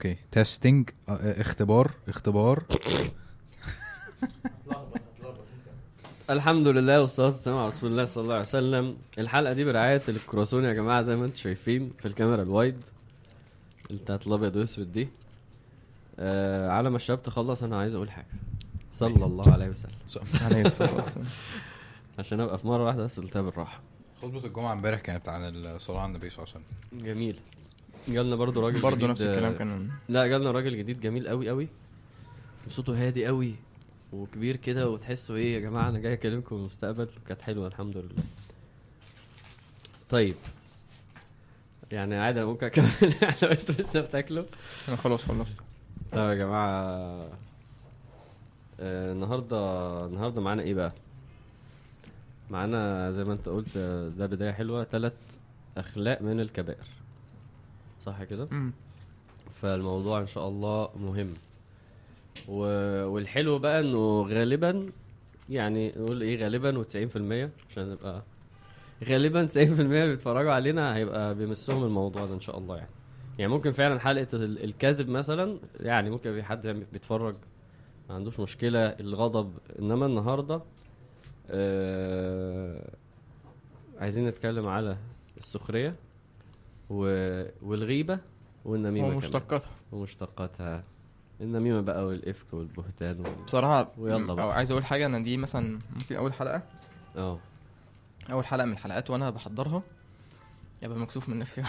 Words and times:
OK. 0.00 0.16
testing 0.32 0.90
اختبار. 1.08 1.90
اختبار. 2.08 2.62
الحمد 6.30 6.66
لله 6.66 7.00
والصلاة 7.00 7.26
والسلام 7.26 7.56
على 7.58 7.68
رسول 7.68 7.90
الله 7.90 8.04
صلى 8.04 8.22
الله 8.22 8.34
عليه 8.34 8.42
وسلم. 8.44 8.96
الحلقة 9.18 9.52
دي 9.52 9.64
برعاية 9.64 10.02
الكرواسون 10.08 10.64
يا 10.64 10.72
جماعة 10.72 11.02
زي 11.02 11.16
ما 11.16 11.24
أنتم 11.24 11.36
شايفين 11.36 11.90
في 11.98 12.08
الكاميرا 12.08 12.42
ال 12.42 12.48
wide. 12.48 12.76
بتاعت 13.90 14.26
الأبيض 14.26 14.56
والأسود 14.56 14.92
دي. 14.92 15.08
آه 16.18 16.70
على 16.70 16.90
ما 16.90 16.96
الشباب 16.96 17.22
تخلص 17.22 17.62
أنا 17.62 17.78
عايز 17.78 17.94
أقول 17.94 18.10
حاجة. 18.10 18.26
صلى 18.92 19.24
الله 19.24 19.52
عليه 19.52 19.68
وسلم. 19.68 20.24
عليه 20.42 20.62
الصلاه 20.62 20.94
والسلام 20.94 21.26
عشان 22.18 22.40
أبقى 22.40 22.58
في 22.58 22.66
مرة 22.66 22.84
واحدة 22.84 23.04
بس 23.04 23.20
قلتها 23.20 23.42
بالراحة. 23.42 23.80
خطبة 24.22 24.44
الجمعة 24.46 24.72
امبارح 24.72 25.00
كانت 25.00 25.28
عن 25.28 25.42
الصلاة 25.56 25.98
على 26.00 26.08
النبي 26.08 26.30
صلى 26.30 26.44
الله 26.44 26.54
عليه 26.54 26.64
وسلم. 26.66 27.04
جميل. 27.06 27.40
جالنا 28.08 28.36
برضو 28.36 28.60
راجل 28.60 28.80
جديد، 28.80 29.04
نفس 29.04 29.22
الكلام 29.22 29.56
كان. 29.56 29.90
لا 30.08 30.26
جالنا 30.26 30.50
راجل 30.50 30.78
جديد 30.78 31.00
جميل 31.00 31.28
قوي 31.28 31.48
قوي 31.48 31.68
صوته 32.68 33.06
هادي 33.06 33.26
قوي 33.26 33.54
وكبير 34.12 34.56
كده 34.56 34.88
وتحسوا 34.88 35.36
إيه 35.36 35.54
يا 35.54 35.60
جماعة 35.60 35.88
أنا 35.88 35.98
جاي 35.98 36.12
أكلمكم 36.12 36.56
المستقبل. 36.56 37.08
كانت 37.28 37.42
حلوة 37.42 37.66
الحمد 37.66 37.96
لله. 37.96 38.22
طيب. 40.10 40.34
يعني 41.92 42.16
عادي 42.16 42.44
ممكن 42.44 42.66
أكمل. 42.66 42.88
لو 43.42 43.48
أنتوا 43.48 43.74
لسه 43.74 44.00
بتاكلوا. 44.00 44.44
أنا 44.88 44.96
خلاص 44.96 45.24
خلصت. 45.24 45.56
طيب 46.12 46.30
يا 46.30 46.34
جماعة 46.34 46.70
آه، 48.80 49.12
النهارده 49.12 50.06
النهارده 50.06 50.40
معانا 50.40 50.62
إيه 50.62 50.74
بقى؟ 50.74 50.92
معانا 52.50 53.12
زي 53.12 53.24
ما 53.24 53.32
أنت 53.32 53.48
قلت 53.48 53.76
آه، 53.76 54.08
ده 54.08 54.26
بداية 54.26 54.52
حلوة. 54.52 54.84
ثلاث 54.84 55.12
أخلاق 55.76 56.22
من 56.22 56.40
الكبائر. 56.40 56.86
صح 58.04 58.24
كده. 58.24 58.48
فالموضوع 59.62 60.20
إن 60.20 60.26
شاء 60.26 60.48
الله 60.48 60.88
مهم 60.96 61.28
و... 62.48 62.58
والحلو 63.06 63.58
بقى 63.58 63.80
إنه 63.80 64.22
غالبا 64.22 64.86
يعني 65.50 65.92
نقول 65.96 66.22
إيه 66.22 66.42
غالبا 66.44 66.82
و90% 66.84 67.50
عشان 67.70 67.90
نبقى 67.90 68.22
غالبا 69.08 69.48
90% 69.48 69.56
بيتفرجوا 69.80 70.52
علينا 70.52 70.96
هيبقى 70.96 71.34
بيمسهم 71.34 71.84
الموضوع 71.84 72.26
ده 72.26 72.34
إن 72.34 72.40
شاء 72.40 72.58
الله 72.58 72.76
يعني 72.76 72.90
يعني 73.38 73.52
ممكن 73.52 73.72
فعلا 73.72 73.98
حلقة 74.00 74.28
ال- 74.32 74.64
الكذب 74.64 75.08
مثلا 75.08 75.58
يعني 75.80 76.10
ممكن 76.10 76.32
في 76.34 76.42
حد 76.42 76.66
بيتفرج 76.92 77.34
ما 78.08 78.14
عندوش 78.14 78.40
مشكلة 78.40 78.78
الغضب 78.86 79.52
إنما 79.78 80.06
النهارده 80.06 80.60
آه 81.50 82.90
عايزين 83.98 84.26
نتكلم 84.28 84.68
على 84.68 84.96
السخرية. 85.36 85.94
والغيبة 86.90 88.18
والنميمة. 88.64 89.06
ومشتقاتها. 89.08 89.70
ومشتقاتها. 89.92 90.84
النميمة 91.40 91.80
بقى 91.80 92.06
والإفك 92.06 92.54
والبهتان 92.54 93.20
وال... 93.20 93.44
بصراحة 93.44 93.90
ويلا 93.98 94.34
بقى. 94.34 94.44
أو 94.44 94.50
عايز 94.50 94.70
أقول 94.70 94.84
حاجة 94.84 95.06
أنا 95.06 95.18
دي 95.18 95.36
مثلا 95.36 95.78
ممكن 95.94 96.16
أول 96.16 96.32
حلقة. 96.32 96.62
آه. 97.16 97.38
أول 98.32 98.46
حلقة 98.46 98.66
من 98.66 98.72
الحلقات 98.72 99.10
وأنا 99.10 99.30
بحضرها. 99.30 99.82
يبقى 100.82 100.98
مكسوف 100.98 101.28
من 101.28 101.38
نفسي. 101.38 101.62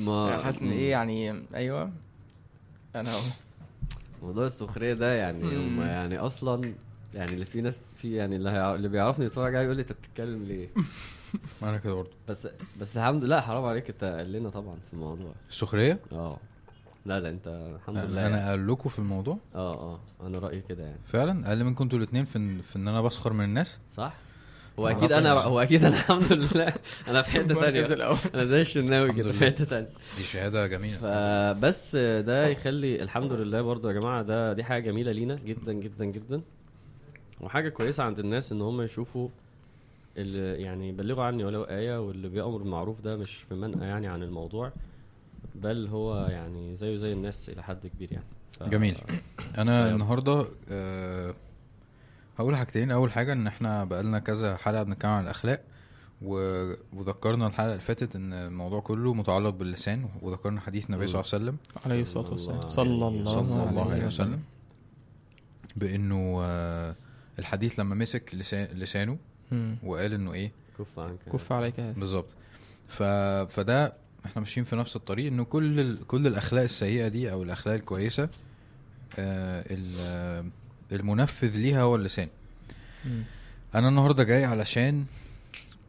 ما 0.00 0.36
حاسس 0.44 0.58
إن 0.62 0.70
إيه 0.70 0.90
يعني 0.90 1.42
أيوه. 1.54 1.92
أنا 2.96 3.20
موضوع 4.22 4.46
السخرية 4.46 4.94
ده 4.94 5.14
يعني. 5.14 5.56
هم 5.56 5.80
يعني 5.80 6.18
أصلا 6.18 6.74
يعني 7.14 7.32
اللي 7.32 7.44
في 7.44 7.60
ناس 7.60 7.80
في 7.98 8.14
يعني 8.14 8.36
اللي. 8.36 8.74
اللي 8.74 8.88
بيعرفني 8.88 9.26
يتفرج 9.26 9.54
عليه 9.54 9.64
يقول 9.64 9.76
لي 9.76 9.82
أنت 9.82 9.92
بتتكلم 9.92 10.44
ليه؟ 10.44 10.68
أنا 11.62 11.76
كده 11.78 11.94
برضه. 11.94 12.10
بس 12.28 12.48
بس 12.80 12.96
الحمد 12.96 13.24
لله 13.24 13.40
حرام 13.40 13.64
عليك 13.64 13.90
انت 13.90 14.04
قال 14.04 14.32
لنا 14.32 14.50
طبعا 14.50 14.74
في 14.86 14.92
الموضوع. 14.94 15.32
السخرية؟ 15.48 16.00
آه. 16.12 16.36
لا 17.06 17.20
لا 17.20 17.28
انت 17.28 17.70
الحمد 17.80 17.98
لله 17.98 18.20
يعني. 18.20 18.34
أنا 18.34 18.50
قال 18.50 18.68
لكم 18.68 18.88
في 18.88 18.98
الموضوع؟ 18.98 19.38
آه 19.54 19.74
آه. 19.94 20.00
أنا 20.26 20.38
رأيي 20.38 20.60
كده 20.68 20.84
يعني. 20.84 20.98
فعلا؟ 21.06 21.48
أقل 21.48 21.64
منكم 21.64 21.84
أنتوا 21.84 21.98
الاثنين 21.98 22.24
في 22.24 22.36
ان, 22.36 22.60
في 22.62 22.76
إن 22.76 22.88
أنا 22.88 23.00
بسخر 23.00 23.32
من 23.32 23.44
الناس؟ 23.44 23.78
صح. 23.96 24.12
هو 24.78 24.88
أكيد 24.88 25.12
أنا 25.12 25.32
هو 25.32 25.60
أكيد 25.62 25.84
أنا 25.84 25.96
الحمد 25.96 26.32
لله. 26.32 26.72
أنا 27.08 27.22
في 27.22 27.30
حتة 27.30 27.40
المركز 27.52 27.72
تانية. 27.88 27.94
الأول. 27.94 28.16
أنا 28.34 28.44
زي 28.44 28.60
الشناوي 28.60 29.06
الحمد 29.06 29.20
كده 29.22 29.32
في 29.32 29.38
لله. 29.44 29.46
حتة 29.50 29.64
تانية. 29.64 29.88
دي 30.16 30.22
شهادة 30.22 30.66
جميلة. 30.66 30.96
فبس 30.96 31.96
ده 31.96 32.46
يخلي 32.46 33.02
الحمد 33.02 33.32
لله 33.32 33.62
برضو 33.62 33.88
يا 33.88 33.92
جماعة 33.92 34.22
ده 34.22 34.52
دي 34.52 34.64
حاجة 34.64 34.82
جميلة 34.90 35.12
لينا 35.12 35.34
جدا 35.34 35.72
جدا 35.72 36.04
جدا. 36.04 36.40
وحاجة 37.40 37.68
كويسة 37.68 38.04
عند 38.04 38.18
الناس 38.18 38.52
إن 38.52 38.62
هم 38.62 38.82
يشوفوا 38.82 39.28
اللي 40.16 40.62
يعني 40.62 40.88
يبلغوا 40.88 41.24
عني 41.24 41.44
ولو 41.44 41.62
آية 41.62 42.06
واللي 42.06 42.28
بيأمر 42.28 42.56
بالمعروف 42.56 43.00
ده 43.00 43.16
مش 43.16 43.34
في 43.36 43.54
منأى 43.54 43.88
يعني 43.88 44.06
عن 44.06 44.22
الموضوع 44.22 44.72
بل 45.54 45.86
هو 45.88 46.26
يعني 46.26 46.76
زيه 46.76 46.96
زي 46.96 47.12
الناس 47.12 47.48
إلى 47.48 47.62
حد 47.62 47.86
كبير 47.86 48.12
يعني 48.12 48.24
ف... 48.52 48.62
جميل. 48.62 48.98
أنا 49.58 49.80
يلا. 49.80 49.94
النهارده 49.94 50.48
أه 50.70 51.34
هقول 52.38 52.56
حاجتين 52.56 52.90
أول 52.90 53.12
حاجة 53.12 53.32
إن 53.32 53.46
إحنا 53.46 53.84
بقالنا 53.84 54.18
كذا 54.18 54.56
حلقة 54.56 54.82
بنتكلم 54.82 55.10
عن 55.10 55.24
الأخلاق 55.24 55.62
و... 56.22 56.34
وذكرنا 56.92 57.46
الحلقة 57.46 57.70
اللي 57.70 57.80
فاتت 57.80 58.16
إن 58.16 58.32
الموضوع 58.32 58.80
كله 58.80 59.14
متعلق 59.14 59.50
باللسان 59.50 60.08
وذكرنا 60.22 60.60
حديث 60.60 60.90
النبي 60.90 61.06
صلى 61.06 61.20
الله 61.20 61.30
عليه 61.34 61.44
وسلم 61.44 61.56
عليه 61.86 62.02
الصلاة 62.02 62.30
والسلام 62.30 62.58
الله 62.58 62.70
صلى 62.70 63.04
عليه 63.04 63.08
الله, 63.20 63.44
صلى 63.44 63.70
الله 63.70 63.92
عليه 63.92 64.06
وسلم 64.06 64.40
بإنه 65.76 66.38
آه، 66.42 66.94
الحديث 67.38 67.80
لما 67.80 67.94
مسك 67.94 68.34
لسان 68.34 68.78
لسانه. 68.78 69.18
وقال 69.82 70.14
إنه 70.14 70.32
إيه؟ 70.32 70.52
كف 70.78 70.98
عنك 70.98 71.18
كف 71.32 71.52
عليك 71.52 71.80
هذا. 71.80 71.92
بالظبط. 71.92 72.34
ف... 72.88 73.02
فده 73.52 73.92
إحنا 74.26 74.40
ماشيين 74.40 74.64
في 74.66 74.76
نفس 74.76 74.96
الطريق 74.96 75.26
إنه 75.26 75.44
كل 75.44 75.80
ال... 75.80 76.06
كل 76.06 76.26
الأخلاق 76.26 76.62
السيئة 76.62 77.08
دي 77.08 77.32
أو 77.32 77.42
الأخلاق 77.42 77.74
الكويسة 77.74 78.28
آه 79.18 79.64
ال... 79.70 80.50
المنفذ 80.92 81.56
ليها 81.58 81.82
هو 81.82 81.96
اللسان. 81.96 82.28
مم. 83.04 83.22
أنا 83.74 83.88
النهارده 83.88 84.24
جاي 84.24 84.44
علشان 84.44 85.04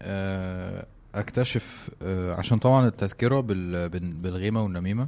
آه 0.01 0.85
أكتشف 1.15 1.89
آه 2.01 2.33
عشان 2.35 2.57
طبعا 2.59 2.87
التذكرة 2.87 3.39
بال... 3.39 3.89
بال- 3.89 4.13
بالغيمة 4.13 4.63
والنميمة. 4.63 5.07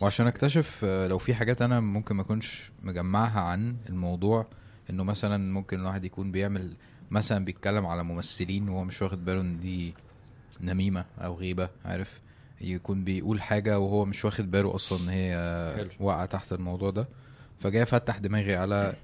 وعشان 0.00 0.26
أكتشف 0.26 0.80
آه 0.84 1.06
لو 1.06 1.18
في 1.18 1.34
حاجات 1.34 1.62
أنا 1.62 1.80
ممكن 1.80 2.14
ما 2.14 2.22
أكونش 2.22 2.70
مجمعها 2.82 3.40
عن 3.40 3.76
الموضوع 3.88 4.46
إنه 4.90 5.04
مثلا 5.04 5.52
ممكن 5.52 5.80
الواحد 5.80 6.04
يكون 6.04 6.32
بيعمل 6.32 6.72
مثلا 7.10 7.44
بيتكلم 7.44 7.86
على 7.86 8.02
ممثلين 8.04 8.68
وهو 8.68 8.84
مش 8.84 9.02
واخد 9.02 9.24
باله 9.24 9.40
إن 9.40 9.60
دي 9.60 9.94
نميمة 10.60 11.04
أو 11.18 11.34
غيبة 11.34 11.68
عارف؟ 11.84 12.20
يكون 12.60 13.04
بيقول 13.04 13.42
حاجة 13.42 13.78
وهو 13.78 14.04
مش 14.04 14.24
واخد 14.24 14.50
باله 14.50 14.74
أصلا 14.74 14.98
إن 15.00 15.08
هي 15.08 15.34
حلو. 15.76 15.90
واقعة 16.00 16.26
تحت 16.26 16.52
الموضوع 16.52 16.90
ده. 16.90 17.08
فجاي 17.60 17.82
افتح 17.82 18.18
دماغي 18.18 18.56
على 18.56 18.94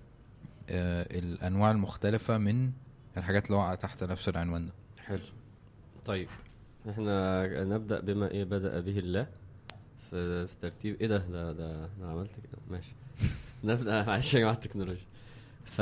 آه 0.70 1.06
الأنواع 1.18 1.70
المختلفة 1.70 2.38
من 2.38 2.70
الحاجات 3.16 3.46
اللي 3.46 3.58
واقعة 3.58 3.74
تحت 3.74 4.04
نفس 4.04 4.28
العنوان 4.28 4.66
ده. 4.66 4.72
حلو. 5.04 5.20
طيب 6.06 6.28
إحنا 6.90 7.46
نبدأ 7.64 8.00
بما 8.00 8.30
إيه 8.30 8.44
بدأ 8.44 8.80
به 8.80 8.98
الله 8.98 9.26
في, 10.10 10.46
في 10.46 10.54
ترتيب. 10.62 11.00
إيه 11.00 11.06
ده؟ 11.06 11.18
ده 11.18 11.52
ده 11.52 11.88
أنا 12.00 12.10
عملت 12.10 12.30
كده. 12.30 12.58
ماشي. 12.70 12.92
نبدأ 13.64 14.04
معلش 14.04 14.34
يا 14.34 14.40
جماعة 14.40 14.52
التكنولوجيا. 14.54 15.04
ف 15.64 15.80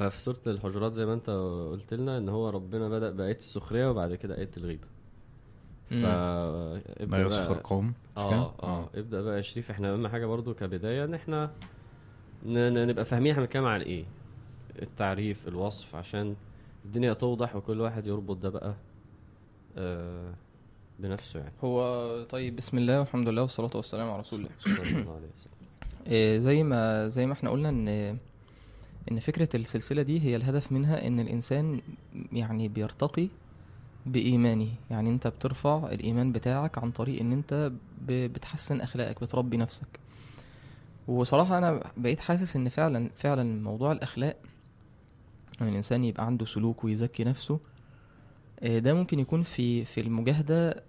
ففي 0.00 0.20
سورة 0.20 0.36
الحجرات 0.46 0.92
زي 0.92 1.06
ما 1.06 1.14
انت 1.14 1.30
قلت 1.72 1.94
لنا 1.94 2.18
ان 2.18 2.28
هو 2.28 2.48
ربنا 2.50 2.88
بدأ 2.88 3.10
بآية 3.10 3.36
السخرية 3.36 3.90
وبعد 3.90 4.14
كده 4.14 4.38
آية 4.38 4.50
الغيبه 4.56 4.86
لا 5.90 6.80
بقى- 7.00 7.14
يسخر 7.14 7.60
قوم 7.64 7.86
مش 7.88 7.94
آه؟ 8.16 8.54
آه 8.62 8.88
ابدأ 8.94 9.22
بقى 9.22 9.36
يا 9.36 9.42
شريف 9.42 9.70
إحنا 9.70 9.92
أهم 9.92 10.08
حاجة 10.08 10.26
برضو 10.26 10.54
كبداية 10.54 11.04
إن 11.04 11.14
إحنا 11.14 11.50
نبقى 12.46 13.04
فاهمين 13.04 13.30
إحنا 13.32 13.42
بنتكلم 13.42 13.64
عن 13.64 13.80
إيه. 13.80 14.04
التعريف 14.82 15.48
الوصف 15.48 15.94
عشان 15.96 16.36
الدنيا 16.84 17.12
توضح 17.12 17.56
وكل 17.56 17.80
واحد 17.80 18.06
يربط 18.06 18.36
ده 18.36 18.48
بقى 18.48 18.74
آه 19.76 20.34
بنفسه 20.98 21.40
يعني. 21.40 21.52
هو 21.64 22.06
طيب 22.24 22.56
بسم 22.56 22.78
الله 22.78 22.98
والحمد 22.98 23.28
لله 23.28 23.42
والصلاة 23.42 23.70
والسلام 23.74 24.10
على 24.10 24.20
رسول 24.20 24.38
الله. 24.40 24.50
صلى 24.60 24.74
الله 25.00 25.14
عليه 25.14 25.28
وسلم. 25.34 25.52
إيه، 26.06 26.38
زي 26.38 26.62
ما 26.62 27.08
زي 27.08 27.26
ما 27.26 27.32
إحنا 27.32 27.50
قلنا 27.50 27.68
إن 27.68 28.18
إن 29.10 29.20
فكرة 29.20 29.48
السلسلة 29.54 30.02
دي 30.02 30.20
هي 30.20 30.36
الهدف 30.36 30.72
منها 30.72 31.06
إن 31.06 31.20
الإنسان 31.20 31.80
يعني 32.32 32.68
بيرتقي 32.68 33.28
بإيمانه. 34.06 34.68
يعني 34.90 35.10
أنت 35.10 35.26
بترفع 35.26 35.88
الإيمان 35.92 36.32
بتاعك 36.32 36.78
عن 36.78 36.90
طريق 36.90 37.20
إن 37.20 37.32
أنت 37.32 37.72
بتحسن 38.08 38.80
أخلاقك 38.80 39.20
بتربي 39.20 39.56
نفسك. 39.56 39.86
وصراحة 41.08 41.58
أنا 41.58 41.92
بقيت 41.96 42.20
حاسس 42.20 42.56
إن 42.56 42.68
فعلا 42.68 43.10
فعلا 43.16 43.62
موضوع 43.62 43.92
الأخلاق 43.92 44.36
إن 45.62 45.68
الإنسان 45.68 46.04
يبقى 46.04 46.26
عنده 46.26 46.46
سلوك 46.46 46.84
ويزكي 46.84 47.24
نفسه 47.24 47.60
آه، 48.62 48.78
ده 48.78 48.94
ممكن 48.94 49.18
يكون 49.18 49.42
في 49.42 49.84
في 49.84 50.00
المجاهدة 50.00 50.82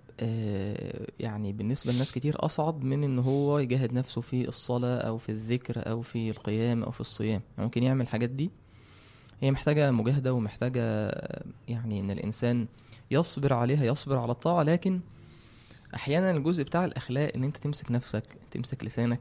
يعني 1.20 1.54
بالنسبة 1.54 1.92
لناس 1.92 2.12
كتير 2.12 2.46
أصعب 2.46 2.84
من 2.84 3.04
إن 3.04 3.20
هو 3.20 3.60
يجاهد 3.60 3.94
نفسه 3.94 4.22
في 4.22 4.48
الصلاة 4.48 4.98
أو 4.98 5.18
في 5.18 5.30
الذكر 5.30 5.90
أو 5.90 6.02
في 6.02 6.30
القيام 6.30 6.84
أو 6.84 6.92
في 6.92 7.02
الصيام. 7.02 7.42
يعني 7.58 7.66
ممكن 7.66 7.84
يعمل 7.84 8.02
الحاجات 8.02 8.30
دي. 8.30 8.52
هي 9.42 9.52
محتاجة 9.52 9.92
مجاهدة 9.92 10.34
ومحتاجة 10.34 10.82
آه، 10.84 11.44
يعني 11.68 12.00
إن 12.00 12.12
الإنسان 12.12 12.68
يصبر 13.12 13.54
عليها 13.54 13.86
يصبر 13.86 14.18
على 14.18 14.32
الطاعة. 14.32 14.64
لكن 14.64 15.00
أحيانا 15.96 16.32
الجزء 16.32 16.64
بتاع 16.64 16.86
الأخلاق 16.86 17.32
إن 17.36 17.44
أنت 17.44 17.58
تمسك 17.58 17.92
نفسك 17.92 18.24
تمسك 18.52 18.86
لسانك 18.86 19.20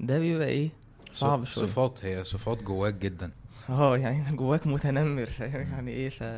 ده 0.00 0.18
بيبقى 0.18 0.48
إيه؟ 0.48 0.70
صعب 1.12 1.44
شوية. 1.44 1.66
صفات 1.66 2.04
هي 2.04 2.24
صفات 2.24 2.62
جواك 2.62 2.94
جدا. 2.94 3.32
آه 3.68 3.98
يعني 3.98 4.36
جواك 4.36 4.66
متنمر 4.66 5.26
فاهم؟ 5.26 5.72
يعني 5.72 5.90
إيه؟ 5.90 6.08
ف. 6.08 6.22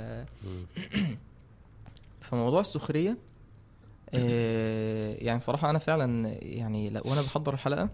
فموضوع 2.21 2.61
السخرية 2.61 3.11
آه 3.11 3.34
يعني 5.25 5.41
صراحة 5.41 5.71
أنا 5.71 5.79
فعلا 5.79 6.29
يعني 6.43 6.89
وأنا 7.05 7.23
بحضر 7.23 7.55
الحلقة 7.55 7.89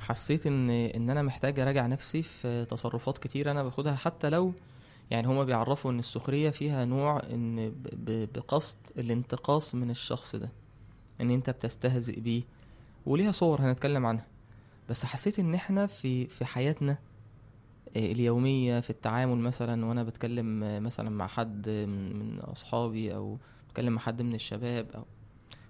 حسيت 0.00 0.46
إن 0.46 0.70
إن 0.70 1.10
أنا 1.10 1.22
محتاج 1.22 1.60
أراجع 1.60 1.86
نفسي 1.86 2.22
في 2.22 2.64
تصرفات 2.64 3.18
كتير 3.18 3.50
أنا 3.50 3.62
باخدها 3.62 3.94
حتى 3.94 4.30
لو 4.30 4.52
يعني 5.10 5.26
هما 5.26 5.44
بيعرفوا 5.44 5.90
إن 5.90 5.98
السخرية 5.98 6.50
فيها 6.50 6.84
نوع 6.84 7.22
إن 7.32 7.72
بقصد 8.34 8.76
الانتقاص 8.98 9.74
من 9.74 9.90
الشخص 9.90 10.36
ده 10.36 10.48
إن 11.20 11.30
أنت 11.30 11.50
بتستهزئ 11.50 12.20
بيه 12.20 12.42
وليها 13.06 13.32
صور 13.32 13.60
هنتكلم 13.60 14.06
عنها. 14.06 14.26
بس 14.90 15.04
حسيت 15.04 15.38
إن 15.38 15.54
إحنا 15.54 15.86
في 15.86 16.26
في 16.26 16.44
حياتنا 16.44 16.98
آه، 17.96 18.12
اليومية 18.12 18.80
في 18.80 18.90
التعامل 18.90 19.36
مثلا 19.38 19.86
وأنا 19.86 20.02
بتكلم 20.02 20.64
آه، 20.64 20.78
مثلا 20.80 21.10
مع 21.10 21.26
حد 21.26 21.68
من, 21.68 22.16
من 22.16 22.38
أصحابي 22.40 23.14
أو 23.14 23.38
بتكلم 23.72 23.92
مع 23.92 24.00
حد 24.00 24.22
من 24.22 24.34
الشباب 24.34 24.86
أو 24.94 25.04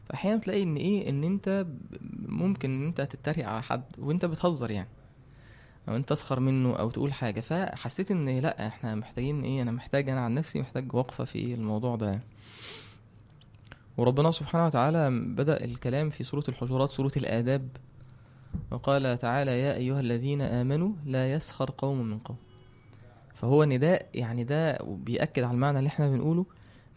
فأحيانا 0.05 0.39
تلاقي 0.39 0.63
إن 0.63 0.77
إيه 0.77 1.09
إن 1.11 1.25
أنت 1.25 1.67
ممكن 2.29 2.71
إن 2.71 2.87
أنت 2.87 3.01
تتريق 3.01 3.49
على 3.49 3.63
حد 3.63 3.83
وأنت 3.99 4.25
بتهزر 4.25 4.71
يعني 4.71 4.89
أو 5.89 5.97
أنت 5.97 6.09
تسخر 6.09 6.41
منه 6.41 6.77
أو 6.77 6.91
تقول 6.91 7.13
حاجة. 7.13 7.41
فحسيت 7.41 8.11
إن 8.11 8.39
لأ 8.39 8.67
إحنا 8.67 8.95
محتاجين 8.95 9.45
إيه 9.45 9.63
أنا 9.63 9.73
محتاج 9.73 10.09
أنا 10.09 10.21
عن 10.21 10.35
نفسي 10.35 10.61
محتاج 10.61 10.95
وقفة 10.95 11.25
في 11.25 11.55
الموضوع 11.55 11.97
ده. 11.97 12.07
يعني. 12.07 12.23
وربنا 13.97 14.31
سبحانه 14.31 14.67
وتعالى 14.67 15.11
بدأ 15.11 15.65
الكلام 15.65 16.11
في 16.11 16.25
سورة 16.25 16.45
الحجرات 16.49 16.91
سورة 16.91 17.13
الآداب. 17.17 17.69
وقال 18.71 19.19
تعالى 19.19 19.61
يا 19.61 19.75
أيها 19.75 20.01
الذين 20.01 20.41
آمنوا 20.41 20.93
لا 21.07 21.33
يسخر 21.33 21.71
قوم 21.79 22.03
من 22.03 22.19
قوم. 22.19 22.37
فهو 23.35 23.65
نداء 23.65 24.09
يعني 24.15 24.45
ده 24.45 24.79
بيأكد 24.85 25.43
على 25.43 25.55
المعنى 25.55 25.79
اللي 25.79 25.89
إحنا 25.89 26.11
بنقوله 26.11 26.47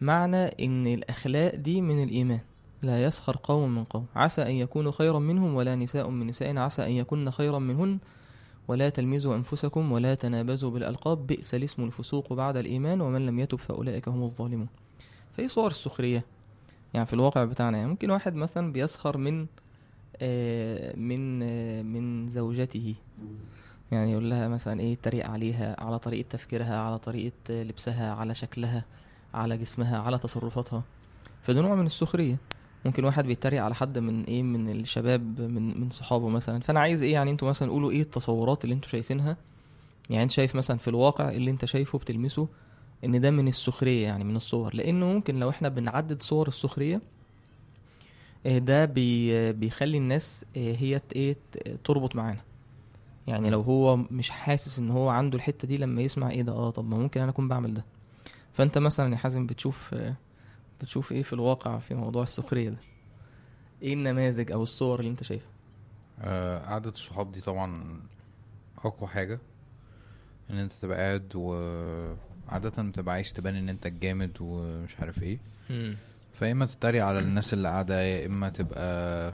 معنى 0.01 0.65
إن 0.65 0.88
الأخلاق 0.88 1.56
دي 1.56 1.81
من 1.81 2.03
الإيمان. 2.03 2.39
لا 2.81 3.03
يسخر 3.03 3.38
قوم 3.44 3.75
من 3.75 3.83
قوم. 3.83 4.06
عسى 4.15 4.42
أن 4.42 4.51
يكونوا 4.51 4.92
خيرا 4.92 5.19
منهم 5.19 5.56
ولا 5.56 5.75
نساء 5.75 6.09
من 6.09 6.27
نساء 6.27 6.57
عسى 6.57 6.86
أن 6.86 6.92
يكون 6.92 7.31
خيرا 7.31 7.59
منهن. 7.59 8.00
ولا 8.68 8.89
تلمزوا 8.89 9.36
أنفسكم 9.36 9.92
ولا 9.92 10.15
تنابزوا 10.15 10.71
بالألقاب. 10.71 11.27
بئس 11.27 11.56
الاسم 11.56 11.83
الفسوق 11.83 12.33
بعد 12.33 12.57
الإيمان 12.57 13.01
ومن 13.01 13.25
لم 13.25 13.39
يتب 13.39 13.59
فأولئك 13.59 14.07
هم 14.07 14.24
الظالمون. 14.24 14.68
فإيه 15.38 15.47
صور 15.47 15.68
السخرية. 15.68 16.25
يعني 16.94 17.06
في 17.06 17.13
الواقع 17.13 17.44
بتاعنا. 17.45 17.77
يعني 17.77 17.89
ممكن 17.89 18.09
واحد 18.09 18.36
مثلا 18.36 18.71
بيسخر 18.71 19.18
من 19.18 19.45
آه، 20.21 20.95
من 20.95 21.44
آه، 21.44 21.81
من 21.81 22.27
زوجته. 22.27 22.95
يعني 23.91 24.12
يقول 24.12 24.30
لها 24.30 24.48
مثلا 24.48 24.80
إيه 24.80 24.91
يتريق 24.94 25.30
عليها 25.30 25.75
على 25.83 26.00
طريقة 26.00 26.27
تفكيرها 26.30 26.77
على 26.77 27.00
طريقة 27.00 27.33
لبسها 27.50 28.13
على 28.13 28.36
شكلها. 28.36 28.86
على 29.35 29.57
جسمها 29.57 29.97
على 29.99 30.17
تصرفاتها. 30.17 30.83
فده 31.41 31.61
نوع 31.61 31.75
من 31.75 31.85
السخرية. 31.85 32.37
ممكن 32.85 33.05
واحد 33.05 33.25
بيتريق 33.25 33.63
على 33.63 33.75
حد 33.75 33.97
من 33.97 34.23
إيه 34.23 34.43
من 34.43 34.69
الشباب 34.69 35.41
من 35.41 35.81
من 35.81 35.89
صحابه 35.89 36.29
مثلا. 36.29 36.59
فأنا 36.59 36.79
عايز 36.79 37.01
إيه 37.01 37.13
يعني 37.13 37.31
أنتوا 37.31 37.49
مثلا 37.49 37.71
قولوا 37.71 37.91
إيه 37.91 38.01
التصورات 38.01 38.63
اللي 38.63 38.75
أنتوا 38.75 38.89
شايفينها؟ 38.89 39.37
يعني 40.09 40.23
أنت 40.23 40.31
شايف 40.31 40.55
مثلا 40.55 40.77
في 40.77 40.87
الواقع 40.87 41.29
اللي 41.29 41.51
أنت 41.51 41.65
شايفه 41.65 41.97
بتلمسه 41.99 42.47
إن 43.05 43.21
ده 43.21 43.31
من 43.31 43.47
السخرية 43.47 44.03
يعني 44.03 44.23
من 44.23 44.35
الصور. 44.35 44.75
لأنه 44.75 45.05
ممكن 45.05 45.39
لو 45.39 45.49
إحنا 45.49 45.69
بنعدد 45.69 46.21
صور 46.21 46.47
السخرية 46.47 47.01
آه، 48.45 48.57
ده 48.57 48.85
بي 48.85 49.53
بيخلي 49.53 49.97
الناس 49.97 50.45
آه، 50.57 50.75
هي 50.75 51.01
إيه 51.15 51.38
تربط 51.83 52.15
معانا. 52.15 52.41
يعني 53.27 53.49
لو 53.49 53.61
هو 53.61 53.95
مش 53.97 54.29
حاسس 54.29 54.79
إن 54.79 54.91
هو 54.91 55.09
عنده 55.09 55.35
الحتة 55.35 55.67
دي 55.67 55.77
لما 55.77 56.01
يسمع 56.01 56.29
إيه 56.29 56.41
ده 56.41 56.51
آه 56.51 56.69
طب 56.69 56.89
ما 56.89 56.97
ممكن 56.97 57.21
أنا 57.21 57.29
أكون 57.29 57.47
بعمل 57.47 57.73
ده. 57.73 57.85
فأنت 58.55 58.77
مثلا 58.77 59.11
يا 59.13 59.17
حازم 59.17 59.45
بتشوف 59.47 59.95
بتشوف 60.81 61.11
إيه 61.11 61.23
في 61.23 61.33
الواقع 61.33 61.79
في 61.79 61.95
موضوع 61.95 62.23
السخرية 62.23 62.69
ده؟ 62.69 62.77
إيه 63.81 63.93
النماذج 63.93 64.51
أو 64.51 64.63
الصور 64.63 64.99
اللي 64.99 65.11
أنت 65.11 65.23
شايفها؟ 65.23 65.49
آه، 66.21 66.65
قعدة 66.65 66.89
الصحاب 66.89 67.31
دي 67.31 67.41
طبعا 67.41 67.99
أقوى 68.77 69.09
حاجة 69.09 69.39
إن 70.49 70.57
أنت 70.57 70.73
تبقى 70.73 70.97
قاعد 70.97 71.31
وعادة 71.35 72.83
بتبقى 72.83 73.15
عايز 73.15 73.33
تبان 73.33 73.55
إن 73.55 73.69
أنت 73.69 73.85
الجامد 73.85 74.37
ومش 74.41 74.99
عارف 74.99 75.23
إيه. 75.23 75.39
فيا 76.33 76.51
إما 76.51 76.65
تتريق 76.65 77.05
على 77.05 77.19
الناس 77.19 77.53
اللي 77.53 77.67
قاعدة 77.67 78.01
يا 78.01 78.25
إما 78.25 78.49
تبقى 78.49 79.33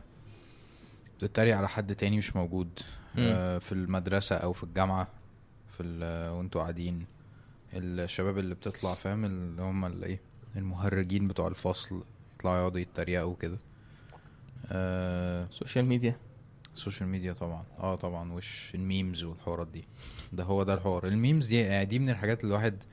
تتريق 1.19 1.57
على 1.57 1.67
حد 1.69 1.95
تاني 1.95 2.17
مش 2.17 2.35
موجود 2.35 2.79
آه، 3.17 3.57
في 3.57 3.71
المدرسة 3.71 4.35
أو 4.35 4.53
في 4.53 4.63
الجامعة 4.63 5.07
في 5.69 5.83
ال- 5.83 6.31
وأنتوا 6.31 6.61
قاعدين. 6.61 7.05
الشباب 7.73 8.37
اللي 8.37 8.55
بتطلع 8.55 8.95
فاهم؟ 8.95 9.25
اللي 9.25 9.61
هم 9.61 9.85
اللي 9.85 10.05
إيه 10.05 10.19
المهرجين 10.55 11.27
بتوع 11.27 11.47
الفصل 11.47 12.03
يطلعوا 12.35 12.57
يقعدوا 12.57 12.79
يتريقوا 12.79 13.35
كده 13.35 13.57
آه 14.71 15.47
social 15.51 15.85
media. 15.85 16.15
ال 16.75 16.80
social 16.80 17.09
media 17.09 17.33
طبعا. 17.33 17.63
آه 17.79 17.95
طبعا 17.95 18.33
وش 18.33 18.71
ال 18.75 18.83
memes 18.83 19.23
والحوارات 19.23 19.67
دي. 19.67 19.83
ده 20.33 20.43
هو 20.43 20.63
ده 20.63 20.73
الحوار. 20.73 21.07
ال 21.07 21.14
memes 21.14 21.47
دي 21.47 21.59
يعني 21.59 21.85
دي 21.85 21.99
من 21.99 22.09
الحاجات 22.09 22.43
اللي 22.43 22.51
الواحد 22.55 22.83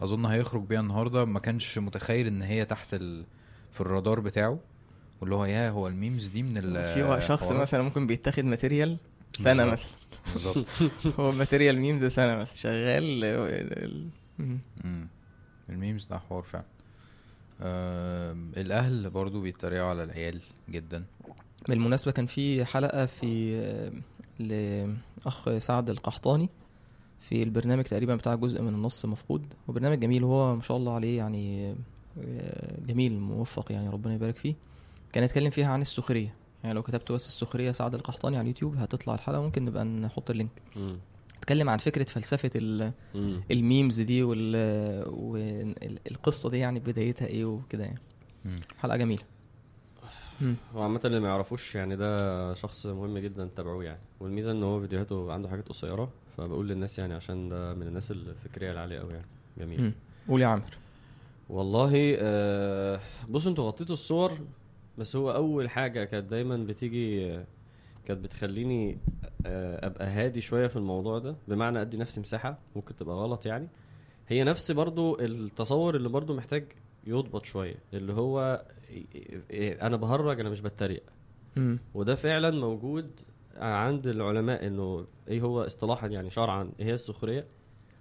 أظن 0.00 0.26
هيخرج 0.26 0.62
بيها 0.62 0.80
النهارده. 0.80 1.24
ما 1.24 1.38
كانش 1.40 1.78
متخيل 1.78 2.26
إن 2.26 2.42
هي 2.42 2.64
تحت 2.64 2.94
ال... 2.94 3.24
في 3.72 3.80
الرادار 3.80 4.20
بتاعه. 4.20 4.58
واللي 5.20 5.34
هو 5.34 5.44
يا 5.44 5.70
هو 5.70 5.88
ال 5.88 5.94
memes 5.94 6.26
دي 6.26 6.42
من 6.42 6.56
ال 6.56 6.74
في 7.20 7.26
شخص. 7.26 7.52
مثلا 7.52 7.82
ممكن 7.82 8.06
بيتاخد 8.06 8.44
material 8.44 8.96
سنة 9.38 9.64
بالظبط. 9.64 9.72
مثلا. 9.72 10.64
بالظبط. 10.64 10.66
هو 11.20 11.32
material 11.32 11.78
memes 11.78 12.04
سنة 12.04 12.36
مثلا. 12.36 12.56
شغال 12.56 14.10
ال- 14.42 14.48
ال- 14.48 14.48
مم. 14.48 14.58
مم. 14.84 15.06
ال 15.68 15.74
memes 15.74 16.06
ده 16.06 16.18
حوار 16.18 16.42
فعلا 16.42 16.64
آه 17.60 18.32
الأهل 18.56 19.10
برضو 19.10 19.40
بيتريقوا 19.40 19.86
على 19.88 20.04
العيال 20.04 20.40
جدا 20.70 21.04
بالمناسبة 21.68 22.12
كان 22.12 22.26
في 22.26 22.64
حلقة 22.64 23.06
في 23.06 23.60
لأخ 24.38 25.58
سعد 25.58 25.90
القحطاني 25.90 26.48
في 27.20 27.42
البرنامج 27.42 27.84
تقريبا 27.84 28.14
بتاع 28.16 28.34
جزء 28.34 28.62
من 28.62 28.68
النص 28.74 29.04
مفقود 29.06 29.42
وبرنامج 29.68 29.98
جميل 30.00 30.24
وهو 30.24 30.56
ما 30.56 30.62
شاء 30.62 30.76
الله 30.76 30.94
عليه 30.94 31.18
يعني 31.18 31.74
جميل 32.86 33.18
موفق 33.20 33.72
يعني 33.72 33.88
ربنا 33.88 34.14
يبارك 34.14 34.36
فيه 34.36 34.54
كان 35.12 35.24
يتكلم 35.24 35.50
فيها 35.50 35.72
عن 35.72 35.80
السخرية 35.80 36.34
يعني 36.64 36.74
لو 36.74 36.82
كتبت 36.82 37.12
بس 37.12 37.28
السخرية 37.28 37.72
سعد 37.72 37.94
القحطاني 37.94 38.36
على 38.36 38.42
اليوتيوب 38.42 38.76
هتطلع 38.76 39.14
الحلقة 39.14 39.42
ممكن 39.42 39.64
نبقى 39.64 39.84
نحط 39.84 40.30
ال 40.30 40.33
link. 40.33 40.50
اتكلم 41.42 41.68
عن 41.68 41.78
فكرة 41.78 42.04
فلسفة 42.04 42.50
ال- 42.56 42.92
مم. 43.14 43.40
ال 43.50 43.58
memes 43.58 44.00
دي 44.00 44.22
وال 44.22 44.56
والقصة 45.08 46.50
دي 46.50 46.58
يعني 46.58 46.80
بدايتها 46.80 47.26
إيه 47.26 47.44
وكده 47.44 47.84
يعني 47.84 47.98
مم. 48.44 48.60
حلقة 48.78 48.96
جميلة 48.96 49.22
مم. 50.40 50.54
هو 50.74 50.82
عامة 50.82 51.00
اللي 51.04 51.20
ما 51.20 51.28
يعرفوش 51.28 51.74
يعني 51.74 51.96
ده 51.96 52.54
شخص 52.54 52.86
مهم 52.86 53.18
جدا 53.18 53.44
تتابعوه 53.46 53.84
يعني 53.84 54.00
والميزة 54.20 54.50
إن 54.52 54.62
هو 54.62 54.80
فيديوهاته 54.80 55.32
عنده 55.32 55.48
حاجات 55.48 55.68
قصيرة 55.68 56.10
فبقول 56.36 56.68
للناس 56.68 56.98
يعني 56.98 57.14
عشان 57.14 57.48
ده 57.48 57.74
من 57.74 57.86
الناس 57.86 58.10
الفكرية 58.10 58.72
العالية 58.72 58.98
قوي 59.00 59.12
يعني 59.12 59.26
جميل. 59.58 59.92
قول 60.28 60.42
يا 60.42 60.46
عامر 60.46 60.70
والله 61.48 62.16
آه، 62.18 63.00
بصوا 63.30 63.50
أنتوا 63.50 63.64
غطيتوا 63.66 63.92
الصور 63.94 64.38
بس 64.98 65.16
هو 65.16 65.32
أول 65.32 65.70
حاجة 65.70 66.04
كانت 66.04 66.30
دايما 66.30 66.56
بتيجي 66.56 67.30
آه، 67.34 67.44
كانت 68.04 68.24
بتخليني 68.24 68.98
آه، 69.46 69.86
أبقى 69.86 70.06
هادي 70.06 70.40
شوية 70.40 70.66
في 70.66 70.76
الموضوع 70.76 71.18
ده 71.18 71.36
بمعنى 71.48 71.80
أدي 71.80 71.96
نفسي 71.96 72.20
مساحة 72.20 72.58
ممكن 72.76 72.96
تبقى 72.96 73.16
غلط 73.16 73.46
يعني. 73.46 73.68
هي 74.28 74.44
نفس 74.44 74.72
برضو 74.72 75.20
التصور 75.20 75.96
اللي 75.96 76.08
برضو 76.08 76.34
محتاج 76.36 76.64
يضبط 77.06 77.44
شوية 77.44 77.74
اللي 77.94 78.12
هو 78.12 78.64
إيه، 79.50 79.86
أنا 79.86 79.96
بهرج 79.96 80.40
أنا 80.40 80.50
مش 80.50 80.60
بتريق. 80.60 81.02
وده 81.94 82.14
فعلا 82.14 82.50
موجود 82.50 83.10
عند 83.56 84.06
العلماء 84.06 84.66
إنه 84.66 85.06
إيه 85.28 85.40
هو 85.40 85.66
اصطلاحا 85.66 86.06
يعني 86.06 86.30
شرعا 86.30 86.70
إيه 86.80 86.86
هي 86.86 86.94
السخرية؟ 86.94 87.46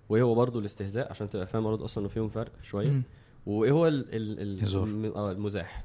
وإيه 0.09 0.21
هو 0.21 0.35
برضه 0.35 0.59
الاستهزاء؟ 0.59 1.09
عشان 1.09 1.29
تبقى 1.29 1.47
فاهم 1.47 1.63
برضه 1.63 1.85
أصلا 1.85 2.01
إنه 2.01 2.09
فيهم 2.09 2.29
فرق 2.29 2.51
شوية. 2.63 3.01
وإيه 3.45 3.71
هو 3.71 3.87
ال 3.87 4.15
ال 4.15 4.39
ال 4.39 5.15
آه، 5.15 5.31
المزاح. 5.31 5.83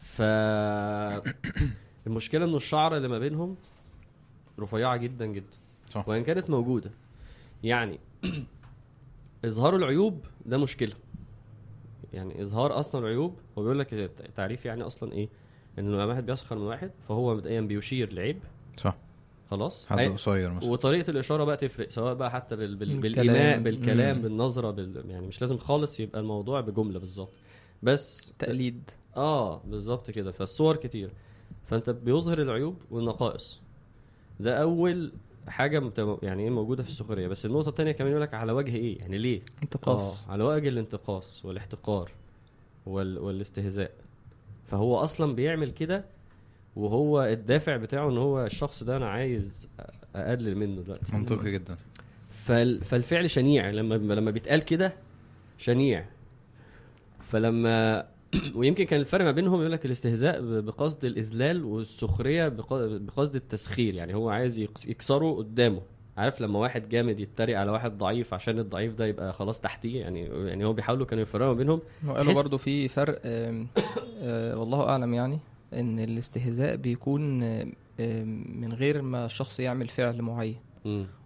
ف 0.00 0.22
المشكلة 2.08 2.44
إنه 2.44 2.56
الشعر 2.56 2.96
اللي 2.96 3.08
ما 3.08 3.18
بينهم 3.18 3.56
رفيعة 4.60 4.96
جدا 4.96 5.26
جدا 5.26 5.56
صح. 5.90 6.08
وإن 6.08 6.24
كانت 6.24 6.50
موجودة. 6.50 6.90
يعني 7.64 7.98
إظهار 9.44 9.76
العيوب 9.76 10.26
ده 10.46 10.58
مشكلة. 10.58 10.94
يعني 12.12 12.42
إظهار 12.42 12.78
أصلا 12.78 13.00
العيوب 13.00 13.34
هو 13.58 13.62
بيقول 13.62 13.78
لك 13.78 13.94
التعريف 13.94 14.64
يعني 14.64 14.82
أصلا 14.82 15.12
إيه؟ 15.12 15.28
إنه 15.78 15.90
لما 15.90 16.04
واحد 16.04 16.26
بيسخر 16.26 16.58
من 16.58 16.62
واحد 16.62 16.90
فهو 17.08 17.34
مبدئيا 17.34 17.60
بيشير 17.60 18.12
لعيب. 18.12 18.38
صح. 18.76 18.96
خلاص؟ 19.50 19.86
حد 19.86 19.98
قصير 19.98 20.50
مثلا. 20.50 20.70
وطريقة 20.70 21.10
الإشارة 21.10 21.44
بقى 21.44 21.56
تفرق 21.56 21.90
سواء 21.90 22.14
بقى 22.14 22.30
حتى 22.30 22.56
بال... 22.56 22.76
بال... 22.76 23.00
بالكلام. 23.00 23.26
بالإيماء 23.26 23.58
بالكلام 23.60 24.16
مم. 24.16 24.22
بالنظرة 24.22 24.70
بال... 24.70 25.10
يعني 25.10 25.26
مش 25.26 25.40
لازم 25.40 25.56
خالص 25.58 26.00
يبقى 26.00 26.20
الموضوع 26.20 26.60
بجملة 26.60 26.98
بالظبط. 26.98 27.32
بس 27.82 28.32
تقليد. 28.38 28.90
آه 29.16 29.62
بالظبط 29.64 30.10
كده. 30.10 30.32
فالصور 30.32 30.76
كتير. 30.76 31.10
فانت 31.68 31.90
بيظهر 31.90 32.42
العيوب 32.42 32.76
والنقائص. 32.90 33.60
ده 34.40 34.62
أول 34.62 35.12
حاجة 35.48 35.80
مت- 35.80 36.18
يعني 36.22 36.42
إيه 36.42 36.50
موجودة 36.50 36.82
في 36.82 36.88
السخرية. 36.88 37.28
بس 37.28 37.46
النقطة 37.46 37.68
الثانية 37.68 37.92
كمان 37.92 38.10
يقول 38.10 38.22
لك 38.22 38.34
على 38.34 38.52
وجه 38.52 38.76
إيه؟ 38.76 38.98
يعني 38.98 39.18
ليه؟ 39.18 39.40
انتقاص. 39.62 40.26
آه 40.28 40.32
على 40.32 40.44
وجه 40.44 40.68
الانتقاص 40.68 41.44
والاحتقار 41.44 42.10
وال... 42.86 43.18
والاستهزاء. 43.18 43.90
فهو 44.66 44.96
أصلا 44.96 45.34
بيعمل 45.34 45.70
كده 45.70 46.04
وهو 46.76 47.22
الدافع 47.22 47.76
بتاعه 47.76 48.10
إن 48.10 48.18
هو 48.18 48.44
الشخص 48.46 48.82
ده 48.84 48.96
أنا 48.96 49.08
عايز 49.08 49.68
أقلل 50.16 50.56
منه 50.56 50.82
دلوقتي. 50.82 51.16
منطقي 51.16 51.50
جدا. 51.52 51.76
فال... 52.30 52.84
فالفعل 52.84 53.30
شنيع. 53.30 53.70
لما 53.70 53.94
لما 53.94 54.30
بيتقال 54.30 54.62
كده 54.62 54.92
شنيع. 55.58 56.04
فلما 57.20 58.08
ويمكن 58.56 58.84
كان 58.84 59.00
الفرق 59.00 59.24
ما 59.24 59.30
بينهم 59.30 59.60
يقول 59.60 59.72
لك 59.72 59.86
الاستهزاء 59.86 60.60
بقصد 60.60 61.04
الإذلال 61.04 61.64
والسخرية 61.64 62.48
بق- 62.48 62.86
بقصد 62.96 63.36
التسخير 63.36 63.94
يعني 63.94 64.14
هو 64.14 64.30
عايز 64.30 64.58
يكس- 64.58 64.88
يكسره 64.88 65.32
قدامه 65.36 65.80
عارف 66.16 66.40
لما 66.40 66.58
واحد 66.58 66.88
جامد 66.88 67.20
يتريق 67.20 67.58
على 67.58 67.70
واحد 67.70 67.98
ضعيف 67.98 68.34
عشان 68.34 68.58
الضعيف 68.58 68.94
ده 68.94 69.06
يبقى 69.06 69.32
خلاص 69.32 69.60
تحتيه 69.60 70.00
يعني 70.00 70.20
يعني 70.24 70.64
هو 70.64 70.72
بيحاولوا 70.72 71.06
كانوا 71.06 71.22
يفرقوا 71.22 71.52
بينهم 71.54 71.80
وقالوا 72.06 72.34
برضو 72.34 72.58
في 72.58 72.88
فرق 72.88 73.20
آه، 73.24 74.58
والله 74.58 74.88
أعلم 74.88 75.14
يعني 75.14 75.38
إن 75.74 75.98
الاستهزاء 75.98 76.76
بيكون 76.76 77.38
من 78.60 78.72
غير 78.72 79.02
ما 79.02 79.26
الشخص 79.26 79.60
يعمل 79.60 79.88
فعل 79.88 80.22
معين. 80.22 80.56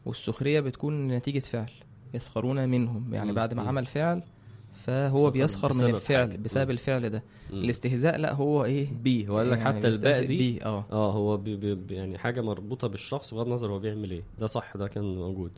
والسخرية 0.07 0.61
بتكون 0.61 1.09
نتيجة 1.09 1.39
فعل 1.39 1.71
يسخرون 2.15 2.69
منهم 2.69 3.15
يعني. 3.15 3.33
بعد 3.33 3.55
ما. 3.55 3.63
عمل 3.63 3.87
فعل 3.87 4.23
فهو 4.87 5.19
سخر 5.19 5.31
بيسخر 5.31 5.73
من 5.75 5.95
الفعل 5.95 6.31
حاجة. 6.31 6.43
بسبب 6.43 6.65
مم. 6.65 6.71
الفعل 6.71 7.11
ده. 7.11 7.23
مم. 7.53 7.59
الاستهزاء 7.59 8.17
لا 8.19 8.35
هو 8.35 8.65
إيه؟ 8.65 8.87
بي 9.03 9.29
هو 9.29 9.39
قال 9.39 9.51
لك 9.51 9.59
يعني 9.59 9.69
حتى 9.79 9.89
الباء 9.89 10.21
دي 10.21 10.27
بيه. 10.27 10.65
آه. 10.65 10.85
آه 10.93 11.13
هو 11.13 11.37
بي 11.37 11.57
بي 11.57 11.75
بي- 11.75 11.95
يعني 11.95 12.19
حاجة 12.19 12.41
مربوطة 12.41 12.89
بالشخص 12.89 13.35
بغض 13.35 13.47
النظر 13.47 13.71
هو 13.73 13.79
بيعمل 13.79 14.11
إيه. 14.11 14.23
ده 14.41 14.47
صح 14.47 14.77
ده 14.77 14.89
كان 14.89 15.17
موجود. 15.17 15.51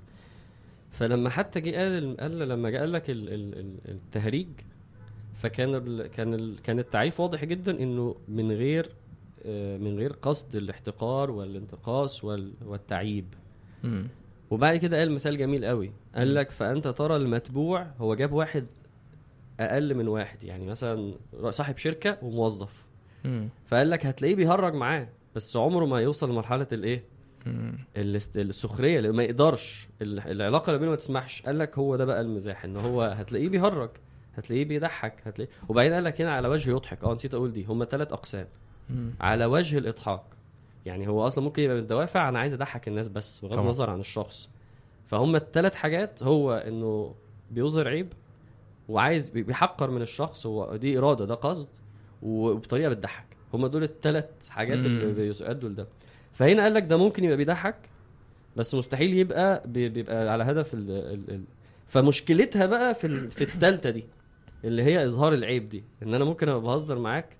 فلما 0.90 1.30
حتى 1.30 1.60
جه 1.60 1.76
قال 1.76 2.16
قال 2.20 2.38
لما 2.48 2.70
جه 2.70 2.78
قال 2.78 2.92
لك 2.92 3.10
ال- 3.10 3.28
ال- 3.28 3.58
ال- 3.58 3.78
التهريج 3.88 4.48
فكان 5.36 5.74
ال 5.74 6.06
كان 6.06 6.34
ال 6.34 6.56
كان 6.62 6.78
التعريف 6.78 7.20
واضح 7.20 7.44
جدا 7.44 7.80
إنه 7.82 8.14
من 8.28 8.52
غير 8.52 8.88
آه، 9.46 9.76
من 9.78 9.98
غير 9.98 10.12
قصد 10.12 10.56
الاحتقار 10.56 11.30
والانتقاص 11.30 12.24
وال- 12.24 12.52
والتعييب. 12.66 13.24
مم. 13.84 14.06
وبعد 14.50 14.76
كده 14.76 14.98
قال 14.98 15.12
مثال 15.12 15.36
جميل 15.38 15.64
قوي. 15.64 15.90
قال 16.14 16.34
لك 16.34 16.50
فأنت 16.50 16.88
ترى 16.88 17.16
المتبوع 17.16 17.86
هو 17.98 18.14
جاب 18.14 18.32
واحد 18.32 18.66
أقل 19.60 19.94
من 19.94 20.08
واحد. 20.08 20.44
يعني 20.44 20.66
مثلا 20.66 21.14
صاحب 21.50 21.76
شركة 21.78 22.18
وموظف. 22.22 22.84
مم. 23.24 23.48
فقال 23.66 23.90
لك 23.90 24.06
هتلاقيه 24.06 24.34
بيهرج 24.34 24.74
معاه 24.74 25.08
بس 25.34 25.56
عمره 25.56 25.84
ما 25.86 26.00
يوصل 26.00 26.30
لمرحلة 26.30 26.66
الإيه؟ 26.72 27.04
السخرية 28.36 28.98
اللي 28.98 29.12
ما 29.12 29.22
يقدرش. 29.22 29.88
ال- 30.02 30.20
العلاقة 30.20 30.66
اللي 30.66 30.78
بينهم 30.78 30.90
ما 30.92 30.96
تسمحش. 30.96 31.42
قال 31.42 31.58
لك 31.58 31.78
هو 31.78 31.96
ده 31.96 32.04
بقى 32.04 32.20
المزاح 32.20 32.64
إن 32.64 32.76
هو 32.76 33.02
هتلاقيه 33.02 33.48
بيهرج 33.48 33.90
هتلاقيه 34.36 34.64
بيضحك 34.64 35.14
هتلاقيه. 35.24 35.50
وبعدين 35.68 35.92
قال 35.92 36.04
لك 36.04 36.20
هنا 36.20 36.32
على 36.32 36.48
وجه 36.48 36.70
يضحك. 36.70 37.04
آه 37.04 37.14
نسيت 37.14 37.34
أقول 37.34 37.52
دي. 37.52 37.64
هم 37.64 37.84
ثلاث 37.90 38.12
أقسام. 38.12 38.46
مم. 38.90 39.10
على 39.20 39.44
وجه 39.44 39.78
الإضحاك. 39.78 40.22
يعني 40.86 41.08
هو 41.08 41.26
أصلا 41.26 41.44
ممكن 41.44 41.62
يبقى 41.62 41.76
من 41.76 41.82
الدوافع 41.82 42.28
أنا 42.28 42.38
عايز 42.38 42.54
أضحك 42.54 42.88
الناس 42.88 43.08
بس 43.08 43.40
بغض. 43.44 43.58
النظر 43.58 43.90
عن 43.90 44.00
الشخص. 44.00 44.48
فهم 45.06 45.36
الثلاث 45.36 45.74
حاجات 45.74 46.22
هو 46.22 46.52
إنه 46.54 47.14
بيظهر 47.50 47.88
عيب 47.88 48.12
وعايز 48.88 49.30
بي- 49.30 49.42
بيحقر 49.42 49.90
من 49.90 50.02
الشخص 50.02 50.46
هو 50.46 50.76
دي 50.76 50.98
إرادة 50.98 51.24
ده 51.24 51.34
قصد 51.34 51.66
وبطريقة 52.22 52.88
بتضحك. 52.88 53.26
هم 53.54 53.66
دول 53.66 53.82
الثلاث 53.82 54.48
حاجات 54.48 54.78
اللي. 54.78 55.12
بيؤدوا 55.12 55.68
لده. 55.68 55.86
فهنا 56.32 56.62
قال 56.62 56.74
لك 56.74 56.82
ده 56.82 56.96
ممكن 56.96 57.24
يبقى 57.24 57.36
بيضحك 57.36 57.76
بس 58.56 58.74
مستحيل 58.74 59.14
يبقى 59.18 59.62
بي- 59.66 59.88
بيبقى 59.88 60.32
على 60.32 60.44
هدف 60.44 60.74
ال 60.74 60.90
ال 60.90 61.30
ال 61.34 61.44
فمشكلتها 61.86 62.66
بقى 62.66 62.94
في 62.94 63.06
ال- 63.06 63.30
في 63.30 63.44
الثالثه 63.44 63.90
دي 63.90 64.04
اللي 64.64 64.82
هي 64.82 65.06
إظهار 65.06 65.34
العيب 65.34 65.68
دي. 65.68 65.84
إن 66.02 66.14
أنا 66.14 66.24
ممكن 66.24 66.48
أبقى 66.48 66.60
بهزر 66.62 66.98
معاك 66.98 67.36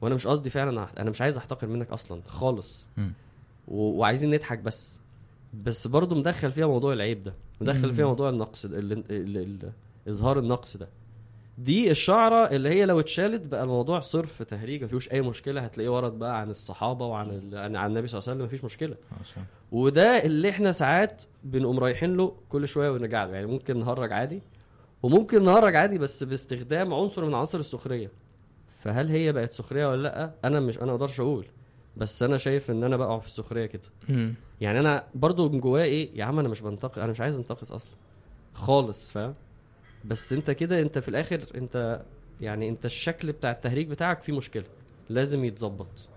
وأنا 0.00 0.14
مش 0.14 0.26
قصدي 0.26 0.50
فعلا 0.50 0.86
أنا 0.98 1.10
مش 1.10 1.20
عايز 1.20 1.36
أحتقر 1.36 1.66
منك 1.66 1.90
أصلا 1.90 2.22
خالص. 2.26 2.86
وعايزين 3.68 4.30
نضحك 4.30 4.58
بس. 4.58 5.00
بس 5.64 5.86
برضه 5.86 6.16
مدخل 6.16 6.52
فيها 6.52 6.66
موضوع 6.66 6.92
العيب 6.92 7.22
ده 7.24 7.34
مدخل 7.60 7.94
فيها. 7.94 8.04
موضوع 8.06 8.28
النقص 8.30 8.66
ده 8.66 8.78
ال 8.78 8.92
ال 8.92 9.04
ال 9.10 9.36
ال 9.36 9.72
إظهار 10.08 10.38
النقص 10.38 10.76
ده. 10.76 10.88
دي 11.58 11.90
الشعرة 11.90 12.46
اللي 12.50 12.68
هي 12.68 12.86
لو 12.86 13.00
اتشالت 13.00 13.46
بقى 13.46 13.62
الموضوع 13.62 14.00
صرف 14.00 14.42
تهريج 14.42 14.84
مفيهوش 14.84 15.12
أي 15.12 15.20
مشكلة. 15.20 15.60
هتلاقيه 15.60 15.88
ورد 15.96 16.18
بقى 16.18 16.40
عن 16.40 16.50
الصحابة 16.50 17.06
وعن 17.06 17.30
ال- 17.30 17.58
عن 17.58 17.76
عن 17.76 17.90
النبي 17.90 18.06
صلى 18.08 18.18
الله 18.18 18.28
عليه 18.30 18.36
وسلم 18.38 18.46
مفيش 18.46 18.64
مشكلة. 18.64 18.96
عشان- 19.20 19.44
وده 19.72 20.24
اللي 20.24 20.50
إحنا 20.50 20.72
ساعات 20.72 21.22
بنقوم 21.44 21.78
رايحين 21.78 22.16
له 22.16 22.36
كل 22.48 22.68
شوية 22.68 22.90
ونرجع 22.90 23.24
له. 23.24 23.34
يعني 23.34 23.46
ممكن 23.46 23.78
نهرج 23.78 24.12
عادي 24.12 24.42
وممكن 25.02 25.42
نهرج 25.44 25.76
عادي 25.76 25.98
بس 25.98 26.22
باستخدام 26.24 26.94
عنصر 26.94 27.24
من 27.24 27.34
عناصر 27.34 27.58
السخرية. 27.58 28.10
فهل 28.82 29.08
هي 29.08 29.32
بقت 29.32 29.50
سخرية 29.50 29.86
ولا 29.90 30.02
لأ؟ 30.02 30.30
أنا 30.44 30.60
مش 30.60 30.78
أنا 30.78 30.86
ما 30.86 30.92
أقدرش 30.92 31.20
أقول. 31.20 31.46
بس 31.96 32.22
أنا 32.22 32.36
شايف 32.36 32.70
إن 32.70 32.84
أنا 32.84 32.96
بقع 32.96 33.18
في 33.18 33.26
السخرية 33.26 33.66
كده. 33.66 33.82
يعني 34.60 34.78
أنا 34.80 35.04
برضو 35.14 35.48
من 35.48 35.60
جوايا 35.60 35.84
إيه؟ 35.84 36.10
يا 36.18 36.24
عم 36.24 36.38
أنا 36.38 36.48
مش 36.48 36.60
بنتقد 36.60 36.98
أنا 36.98 37.10
مش 37.10 37.20
عايز 37.20 37.36
أنتقص 37.38 37.72
أصلا. 37.72 37.92
خالص 38.54 39.10
فاهم؟ 39.10 39.34
بس 40.04 40.32
انت 40.32 40.50
كده 40.50 40.82
انت 40.82 40.98
في 40.98 41.08
الآخر 41.08 41.40
انت 41.54 42.02
يعني 42.40 42.68
انت 42.68 42.84
الشكل 42.84 43.32
بتاع 43.32 43.50
التهريج 43.50 43.88
بتاعك 43.88 44.20
فيه 44.20 44.32
مشكلة 44.36 44.64
لازم 45.10 45.44
يتظبط. 45.44 46.08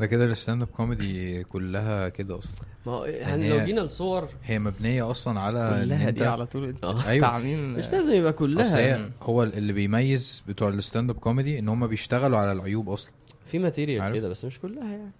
ده 0.00 0.06
كده 0.06 0.24
ال 0.24 0.30
stand 0.30 0.62
up 0.62 0.68
comedy 0.68 1.44
كلها 1.44 2.08
كده 2.08 2.38
أصلا. 2.38 2.54
ما 2.86 2.92
هو 2.92 3.04
يعني 3.04 3.20
يعني 3.30 3.48
لو 3.50 3.56
هي- 3.58 3.64
جينا 3.66 3.80
لصور 3.80 4.28
هي 4.44 4.58
مبنية 4.58 5.10
أصلا 5.10 5.40
على 5.40 5.58
إن 5.58 5.84
كلها 5.84 6.08
أنت 6.08 6.18
دي 6.18 6.24
على 6.26 6.46
طول. 6.46 6.74
آه. 6.84 7.08
أيوه 7.08 7.26
تعميم. 7.28 7.74
مش 7.74 7.90
لازم 7.92 8.12
يبقى 8.12 8.30
أصل 8.30 8.38
كلها 8.38 8.76
هي 8.78 9.08
هو 9.22 9.42
اللي 9.42 9.72
بيميز 9.72 10.42
بتوع 10.48 10.68
ال 10.68 10.75
stand 10.75 11.10
up 11.10 11.16
comedy 11.16 11.58
إن 11.58 11.68
هم 11.68 11.86
بيشتغلوا 11.86 12.38
على 12.38 12.52
العيوب 12.52 12.88
أصلا. 12.88 13.12
في 13.46 13.58
material؟ 13.58 14.12
كده 14.14 14.28
بس 14.28 14.44
مش 14.44 14.58
كلها 14.58 14.90
يعني. 14.92 15.10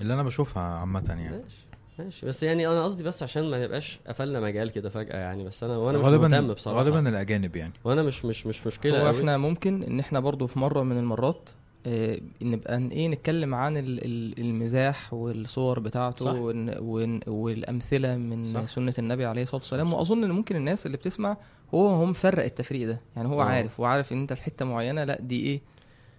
اللي 0.00 0.14
أنا 0.14 0.22
بشوفها 0.22 0.62
عامة 0.62 1.04
يعني. 1.08 1.28
ماشي. 1.30 1.63
ماشي 1.98 2.26
بس 2.26 2.42
يعني 2.42 2.66
أنا 2.68 2.84
قصدي 2.84 3.02
بس 3.04 3.22
عشان 3.22 3.50
ما 3.50 3.64
نبقاش 3.64 3.98
قفلنا 4.06 4.40
مجال 4.40 4.70
كده 4.70 4.90
فجأة 4.90 5.16
يعني 5.16 5.44
بس 5.44 5.64
أنا 5.64 5.76
وأنا 5.76 5.98
مش 5.98 6.04
مهتم 6.06 6.52
بصراحة 6.54 6.78
غالبا 6.82 7.08
الأجانب 7.08 7.56
يعني 7.56 7.72
وأنا 7.84 8.02
مش 8.02 8.24
مش 8.24 8.46
مش 8.46 8.66
مشكلة 8.66 9.02
هو 9.02 9.06
قوي. 9.06 9.18
إحنا 9.18 9.36
ممكن 9.38 9.82
إن 9.82 10.00
إحنا 10.00 10.20
برضو 10.20 10.46
في 10.46 10.58
مرة 10.58 10.82
من 10.82 10.98
المرات 10.98 11.50
آه، 11.86 12.20
نبقى 12.42 12.78
إيه 12.78 13.08
نتكلم 13.08 13.54
عن 13.54 13.76
ال- 13.76 14.04
ال- 14.04 14.38
المزاح 14.40 15.14
والصور 15.14 15.80
بتاعته 15.80 16.24
صح. 16.24 16.32
ون- 16.32 16.78
ون- 16.78 17.20
والأمثلة 17.26 18.16
من 18.16 18.44
صح. 18.44 18.68
سنة 18.68 18.94
النبي 18.98 19.24
عليه 19.24 19.42
الصلاة 19.42 19.60
والسلام 19.60 19.92
وأظن 19.92 20.24
إن 20.24 20.30
ممكن 20.30 20.56
الناس 20.56 20.86
اللي 20.86 20.96
بتسمع 20.96 21.36
هو 21.74 21.88
هو 21.88 22.04
مفرق 22.04 22.44
التفريق 22.44 22.88
ده 22.88 23.00
يعني 23.16 23.28
هو 23.28 23.42
آه. 23.42 23.44
عارف 23.44 23.80
وعارف 23.80 24.12
إن 24.12 24.20
أنت 24.20 24.32
في 24.32 24.42
حتة 24.42 24.64
معينة 24.64 25.04
لأ 25.04 25.18
دي 25.20 25.40
إيه 25.40 25.60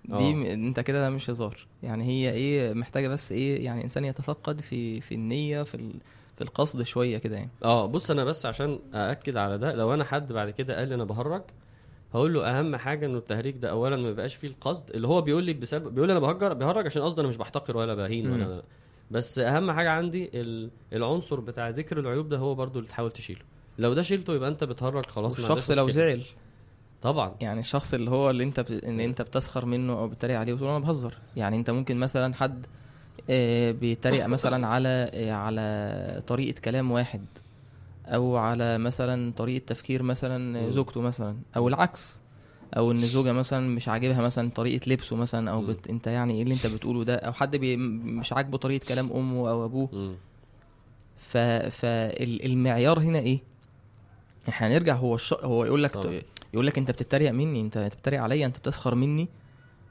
دي 0.07 0.13
آه. 0.13 0.33
م- 0.33 0.45
انت 0.45 0.79
كده 0.79 1.01
ده 1.01 1.09
مش 1.09 1.29
هزار 1.29 1.67
يعني 1.83 2.03
هي 2.03 2.31
إيه 2.33 2.73
محتاجة 2.73 3.07
بس 3.07 3.31
إيه 3.31 3.65
يعني 3.65 3.83
انسان 3.83 4.05
يتفقد 4.05 4.61
في 4.61 5.01
في 5.01 5.15
النية 5.15 5.63
في 5.63 5.75
ال- 5.75 5.93
في 6.35 6.41
القصد 6.43 6.81
شوية 6.83 7.17
كده 7.17 7.35
يعني 7.37 7.49
آه 7.63 7.85
بص 7.85 8.11
أنا 8.11 8.23
بس 8.23 8.45
عشان 8.45 8.79
أأكد 8.93 9.37
على 9.37 9.57
ده 9.57 9.73
لو 9.75 9.93
أنا 9.93 10.03
حد 10.03 10.33
بعد 10.33 10.49
كده 10.49 10.77
قال 10.77 10.87
لي 10.87 10.95
أنا 10.95 11.03
بهرج 11.03 11.41
هقول 12.13 12.33
له 12.33 12.59
أهم 12.59 12.75
حاجة 12.75 13.05
إنه 13.05 13.17
التهريج 13.17 13.55
ده 13.55 13.69
اولا 13.69 13.95
ما 13.97 14.09
يبقاش 14.09 14.35
فيه 14.35 14.47
القصد 14.47 14.89
اللي 14.91 15.07
هو 15.07 15.21
بيقول 15.21 15.43
لي 15.43 15.53
بسبب 15.53 15.93
بيقول 15.95 16.07
لي 16.07 16.11
أنا 16.11 16.19
بهجر 16.19 16.53
بهرج 16.53 16.85
عشان 16.85 17.01
قصدي 17.03 17.21
أنا 17.21 17.29
مش 17.29 17.37
بحتقر 17.37 17.77
ولا 17.77 17.95
بهين. 17.95 18.31
ولا 18.31 18.63
بس 19.11 19.39
أهم 19.39 19.71
حاجة 19.71 19.89
عندي 19.89 20.29
ال- 20.33 20.69
العنصر 20.93 21.39
بتاع 21.39 21.69
ذكر 21.69 21.99
العيوب 21.99 22.29
ده 22.29 22.37
هو 22.37 22.55
برضو 22.55 22.79
اللي 22.79 22.89
تحاول 22.89 23.11
تشيله 23.11 23.41
لو 23.79 23.93
ده 23.93 24.01
شيلته 24.01 24.33
يبقى 24.35 24.49
أنت 24.49 24.63
بتهرج 24.63 25.05
خلاص 25.05 25.31
عندكش 25.31 25.71
لو. 25.71 25.89
زعل 25.89 26.21
طبعا 27.05 27.35
يعني 27.41 27.59
الشخص 27.59 27.93
اللي 27.93 28.11
هو 28.11 28.29
اللي 28.29 28.43
انت 28.43 28.59
بت... 28.59 28.83
ان 28.83 28.99
انت 28.99 29.21
بتسخر 29.21 29.65
منه 29.65 29.93
أو 29.93 30.07
بتتريق 30.07 30.39
عليه 30.39 30.53
وتقول 30.53 30.69
أنا 30.69 30.79
بهزر 30.79 31.13
يعني 31.35 31.57
انت 31.57 31.69
ممكن 31.69 31.97
مثلا 31.97 32.33
حد 32.33 32.65
آه، 33.29 33.71
بيتريق 33.71 34.25
مثلا 34.25 34.67
على 34.73 35.09
آه، 35.13 35.31
على 35.31 36.21
طريقة 36.27 36.61
كلام 36.61 36.91
واحد 36.91 37.25
أو 38.05 38.37
على 38.37 38.77
مثلا 38.77 39.31
طريقة 39.31 39.65
تفكير 39.65 40.03
مثلا. 40.03 40.71
زوجته 40.71 41.01
مثلا 41.01 41.35
أو 41.55 41.67
العكس 41.67 42.19
أو 42.77 42.91
إن 42.91 43.01
زوجة 43.01 43.31
مثلا 43.31 43.69
مش 43.69 43.87
عاجبها 43.89 44.21
مثلا 44.21 44.49
طريقة 44.49 44.89
لبسه 44.89 45.15
مثلا 45.15 45.51
أو. 45.51 45.61
بت... 45.61 45.87
أنت 45.89 46.07
يعني 46.07 46.33
إيه 46.33 46.43
اللي 46.43 46.53
انت 46.53 46.67
بتقوله 46.67 47.03
ده 47.03 47.15
أو 47.15 47.33
حد 47.33 47.55
بي... 47.55 47.77
مش 47.77 48.33
عاجبه 48.33 48.57
طريقة 48.57 48.85
كلام 48.85 49.11
أمه 49.11 49.49
أو 49.49 49.65
أبوه. 49.65 50.15
ف... 51.17 51.37
فالمعيار 51.37 52.99
هنا 52.99 53.19
إيه 53.19 53.39
إحنا 54.49 54.67
هنرجع 54.67 54.95
هو 54.95 55.15
الش... 55.15 55.33
هو 55.33 55.65
يقول 55.65 55.83
لك. 55.83 56.23
يقول 56.55 56.67
لك 56.67 56.77
انت 56.77 56.91
بتتريق 56.91 57.31
مني 57.31 57.61
انت 57.61 57.77
بتتريق 57.77 58.21
عليا 58.21 58.45
انت 58.45 58.57
بتسخر 58.57 58.95
مني. 58.95 59.27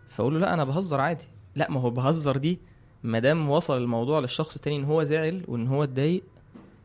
فاقول 0.09 0.35
له 0.35 0.41
لا 0.41 0.55
أنا 0.55 0.65
بهزر 0.65 1.01
عادي. 1.01 1.25
لا 1.55 1.71
ما 1.71 1.81
هو 1.81 1.91
بهزر 1.91 2.37
دي 2.37 2.59
ما 3.03 3.19
دام 3.19 3.51
وصل 3.51 3.77
الموضوع 3.77 4.21
للشخص 4.21 4.55
التاني 4.55 4.77
ان 4.77 4.85
هو 4.85 5.05
زعل 5.05 5.45
وان 5.49 5.67
هو 5.67 5.85
اتضايق 5.85 6.23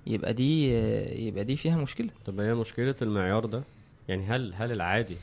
يبقى 0.08 0.34
دي 0.34 0.74
يبقى 1.28 1.44
دي 1.44 1.56
فيها 1.56 1.78
مشكلة. 1.78 2.10
طب 2.26 2.40
هي 2.40 2.54
مشكلة 2.54 2.96
المعيار 3.02 3.46
ده. 3.46 3.64
يعني 4.08 4.26
هل 4.26 4.54
هل 4.56 4.72
العادي 4.72 5.18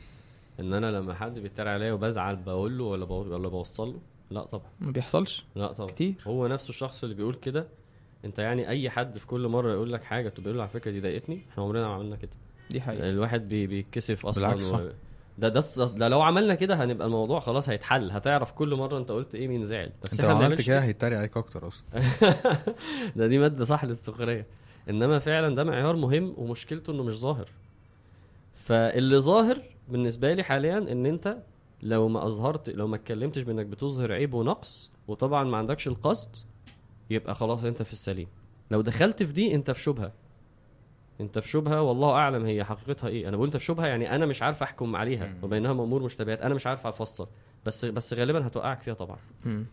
ان 0.59 0.73
أنا 0.73 0.91
لما 0.91 1.13
حد 1.13 1.39
بيتريق 1.39 1.71
عليا 1.71 1.93
وبزعل 1.93 2.35
بقول 2.35 2.77
له 2.77 2.83
ولا 2.83 3.05
ولا 3.05 3.47
بوصل 3.47 3.87
له؟ 3.87 3.99
لا 4.31 4.43
طبعا. 4.43 4.69
ما 4.79 4.91
بيحصلش. 4.91 5.45
لا 5.55 5.71
طبعا. 5.71 5.89
كتير. 5.89 6.13
هو 6.27 6.47
نفسه 6.47 6.69
الشخص 6.69 7.03
اللي 7.03 7.15
بيقول 7.15 7.35
كده 7.35 7.67
انت 8.25 8.39
يعني 8.39 8.69
اي 8.69 8.89
حد 8.89 9.17
في 9.17 9.27
كل 9.27 9.47
مرة 9.47 9.71
يقول 9.71 9.93
لك 9.93 10.03
حاجة 10.03 10.29
تبقى 10.29 10.53
له 10.53 10.61
على 10.61 10.69
فكرة 10.69 10.91
دي 10.91 11.01
ضايقتني 11.01 11.41
إحنا 11.51 11.63
عمرنا 11.63 11.87
ما 11.87 11.93
عملنا 11.93 12.15
كده. 12.15 12.31
دي 12.71 12.81
حقيقة. 12.81 13.09
الواحد 13.09 13.49
بي 13.49 13.67
بيتكسف 13.67 14.25
أصلا 14.25 14.43
بالعكس 14.47 14.63
صح. 14.63 14.81
ده 15.37 15.49
ده 15.49 15.63
ده 15.95 16.07
لو 16.07 16.21
عملنا 16.21 16.55
كده 16.55 16.83
هنبقى 16.83 17.07
الموضوع 17.07 17.39
خلاص 17.39 17.69
هيتحل. 17.69 18.11
هتعرف 18.11 18.51
كل 18.51 18.75
مرة 18.75 18.97
أنت 18.97 19.11
قلت 19.11 19.35
إيه 19.35 19.47
مين 19.47 19.65
زعل. 19.65 19.91
بس 20.03 20.11
أنت 20.11 20.21
إحنا 20.21 20.33
لو 20.33 20.45
عملت 20.45 20.61
كده. 20.67 20.79
هيتريق 20.83 21.17
عليك 21.19 21.37
أكتر 21.37 21.67
أصلا. 21.67 21.83
ده 23.15 23.27
دي 23.27 23.37
مادة 23.37 23.65
صح 23.65 23.85
للسخرية. 23.85 24.45
إنما 24.89 25.19
فعلا 25.19 25.55
ده 25.55 25.63
معيار 25.63 25.95
مهم 25.95 26.33
ومشكلته 26.37 26.91
إنه 26.91 27.03
مش 27.03 27.13
ظاهر. 27.19 27.49
فاللي 28.55 29.19
ظاهر 29.19 29.61
بالنسبة 29.87 30.33
لي 30.33 30.43
حاليا 30.43 30.77
إن 30.77 31.05
أنت 31.05 31.37
لو 31.83 32.07
ما 32.07 32.27
أظهرت 32.27 32.69
لو 32.69 32.87
ما 32.87 32.95
اتكلمتش 32.95 33.41
بإنك 33.41 33.65
بتظهر 33.65 34.11
عيب 34.11 34.33
ونقص 34.33 34.91
وطبعا 35.07 35.43
ما 35.43 35.57
عندكش 35.57 35.87
القصد 35.87 36.35
يبقى 37.09 37.35
خلاص 37.35 37.63
أنت 37.63 37.83
في 37.83 37.93
السليم. 37.93 38.27
لو 38.71 38.81
دخلت 38.81 39.23
في 39.23 39.33
دي 39.33 39.55
أنت 39.55 39.71
في 39.71 39.81
شبهة. 39.81 40.11
انت 41.21 41.39
في 41.39 41.49
شبهة 41.49 41.81
والله 41.81 42.11
أعلم 42.11 42.45
هي 42.45 42.63
حقيقتها 42.63 43.07
إيه. 43.07 43.27
أنا 43.27 43.35
بقول 43.37 43.47
انت 43.47 43.57
في 43.57 43.65
شبهة 43.65 43.85
يعني 43.87 44.15
أنا 44.15 44.25
مش 44.25 44.43
عارف 44.43 44.63
أحكم 44.63 44.95
عليها 44.95 45.27
مم. 45.27 45.37
وبينها 45.43 45.71
امور 45.71 46.03
مشتبهات. 46.03 46.41
أنا 46.41 46.55
مش 46.55 46.67
عارف 46.67 46.87
أفسر 46.87 47.27
بس 47.65 47.85
بس 47.85 48.13
غالبا 48.13 48.47
هتوقعك 48.47 48.81
فيها 48.81 48.93
طبعا. 48.93 49.17
مم. 49.45 49.65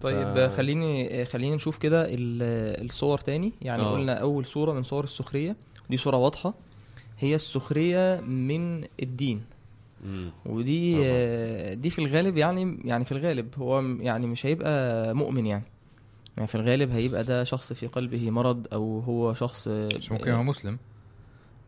طيب 0.00 0.34
ف- 0.34 0.56
خليني 0.56 1.24
خلينا 1.24 1.56
نشوف 1.56 1.78
كده 1.78 2.04
ال- 2.04 2.84
الصور 2.86 3.18
تاني. 3.18 3.52
يعني 3.62 3.82
آه. 3.82 3.92
قلنا 3.92 4.14
أول 4.14 4.46
صورة 4.46 4.72
من 4.72 4.82
صور 4.82 5.04
السخرية. 5.04 5.56
دي 5.90 5.96
صورة 5.96 6.16
واضحة. 6.16 6.54
هي 7.18 7.34
السخرية 7.34 8.20
من 8.20 8.84
الدين. 9.02 9.42
ودي 10.46 10.90
طبعا. 10.90 11.74
دي 11.74 11.90
في 11.90 11.98
الغالب 11.98 12.36
يعني 12.36 12.78
يعني 12.84 13.04
في 13.04 13.12
الغالب 13.12 13.48
هو 13.58 13.80
يعني 13.80 14.26
مش 14.26 14.46
هيبقى 14.46 15.14
مؤمن 15.14 15.46
يعني. 15.46 15.64
يعني 16.36 16.46
في 16.48 16.54
الغالب 16.54 16.90
هيبقى 16.90 17.24
ده 17.24 17.44
شخص 17.44 17.72
في 17.72 17.86
قلبه 17.86 18.30
مرض 18.30 18.66
أو 18.72 19.00
هو 19.00 19.34
شخص 19.34 19.68
آه، 19.68 19.88
بس 19.98 20.12
ممكن 20.12 20.30
هو 20.30 20.42
مسلم 20.42 20.78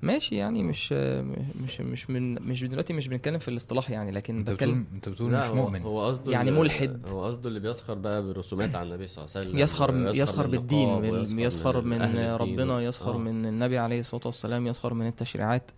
ماشي 0.02 0.36
يعني 0.36 0.62
مش 0.62 0.88
آه، 0.92 1.24
مش 1.64 1.80
مش 1.80 2.10
من 2.10 2.34
مش 2.34 2.64
دلوقتي 2.64 2.92
مش 2.92 3.08
بنتكلم 3.08 3.38
في 3.38 3.48
الاصطلاح 3.48 3.90
يعني 3.90 4.10
لكن 4.10 4.36
انت 4.38 4.50
بتقول 4.50 4.84
انت 4.94 5.08
بتقول 5.08 5.30
مش 5.32 5.44
مؤمن 5.50 5.82
هو 5.82 6.06
قصده 6.06 6.32
يعني 6.32 6.50
ملحد. 6.50 7.08
هو 7.08 7.24
قصده 7.26 7.48
اللي 7.48 7.60
بيسخر 7.60 7.94
بقى 7.94 8.22
برسومات 8.22 8.74
عن 8.74 8.86
النبي 8.86 9.06
صلى 9.08 9.24
الله 9.24 9.36
عليه 9.36 9.46
وسلم 9.48 9.58
يسخر 9.60 9.94
يسخر 10.14 10.44
من 10.46 10.50
بالدين 10.50 10.88
من- 11.00 11.38
يسخر 11.40 11.80
من 11.80 12.02
الدين. 12.02 12.34
ربنا 12.34 12.80
يسخر 12.80 13.14
آه. 13.14 13.18
من 13.18 13.46
النبي 13.46 13.78
عليه 13.78 14.00
الصلاة 14.00 14.22
والسلام 14.26 14.66
يسخر 14.66 14.94
من 14.94 15.06
التشريعات 15.06 15.70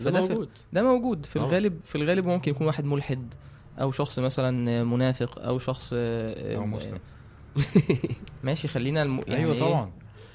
ده 0.00 0.10
فده 0.10 0.20
موجود 0.20 0.48
ده 0.72 0.82
موجود 0.82 1.26
في 1.26 1.38
آه. 1.38 1.42
الغالب 1.42 1.80
في 1.84 1.94
الغالب 1.94 2.26
ممكن 2.26 2.50
يكون 2.50 2.66
واحد 2.66 2.84
ملحد 2.84 3.34
أو 3.80 3.92
شخص 3.92 4.18
مثلا 4.18 4.84
منافق 4.84 5.38
أو 5.38 5.58
شخص 5.58 5.90
آه، 5.96 6.56
أو 6.56 6.62
آه، 6.62 6.66
مسلم 6.66 6.98
ماشي 8.44 8.68
خلينا 8.68 9.02
الم... 9.02 9.20
يعني 9.26 9.36
أيوه 9.40 9.52
إيه؟ 9.54 9.60
طبعا 9.60 9.90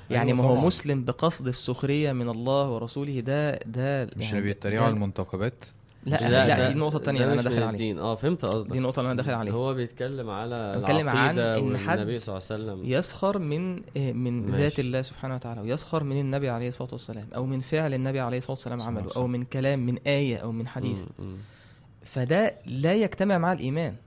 يعني 0.09 0.31
أيوة 0.31 0.37
ما 0.41 0.43
هو 0.49 0.53
طبعاً. 0.55 0.65
مسلم 0.65 1.03
بقصد 1.03 1.47
السخرية 1.47 2.11
من 2.11 2.29
الله 2.29 2.69
ورسوله 2.69 3.19
ده 3.19 3.51
ده 3.55 4.05
مش 4.05 4.11
يعني 4.25 4.31
اللي 4.31 4.41
بيتريقوا 4.41 4.85
على 4.85 4.93
المنتخبات 4.93 5.65
لا 6.05 6.29
لا, 6.29 6.47
ده- 6.47 6.67
دي 6.67 6.73
النقطه 6.73 6.97
الثانية 6.97 7.19
ده 7.19 7.25
اللي 7.25 7.33
أنا 7.33 7.41
مش 7.41 7.47
داخل 7.47 7.55
من 7.57 7.63
عليها 7.67 7.71
الدين. 7.79 7.99
آه 7.99 8.15
فهمت 8.15 8.45
قصدك 8.45 8.71
دي 8.71 8.77
النقطه 8.77 8.99
اللي 8.99 9.11
أنا 9.11 9.17
داخل 9.21 9.33
عليها 9.33 9.53
هو 9.53 9.73
بيتكلم 9.73 10.29
على 10.29 10.75
بيتكلم 10.77 11.09
عن 11.09 11.39
إن 11.39 11.77
حد 11.77 11.97
والنبي 11.99 12.19
صلى 12.19 12.35
الله 12.37 12.47
عليه 12.51 12.63
وسلم 12.63 12.91
يسخر 12.91 13.39
من 13.39 13.81
آه، 13.97 14.11
من 14.11 14.45
ماشي. 14.45 14.57
ذات 14.63 14.79
الله 14.79 15.01
سبحانه 15.01 15.35
وتعالى 15.35 15.61
ويسخر 15.61 16.03
من 16.03 16.19
النبي 16.19 16.49
عليه 16.49 16.67
الصلاة 16.67 16.89
والسلام 16.91 17.27
أو 17.35 17.45
من 17.45 17.59
فعل 17.59 17.93
النبي 17.93 18.19
عليه 18.19 18.37
الصلاة 18.37 18.51
والسلام 18.53 18.81
عمله 18.81 19.09
أو 19.15 19.27
من 19.27 19.43
كلام 19.43 19.79
من 19.85 19.97
آية 20.07 20.37
أو 20.37 20.51
من 20.51 20.67
حديث 20.67 20.99
مم، 20.99 21.25
مم. 21.25 21.35
فده 22.03 22.53
لا 22.65 22.93
يجتمع 22.93 23.37
مع 23.37 23.53
الإيمان 23.53 23.91
مم. 23.91 23.97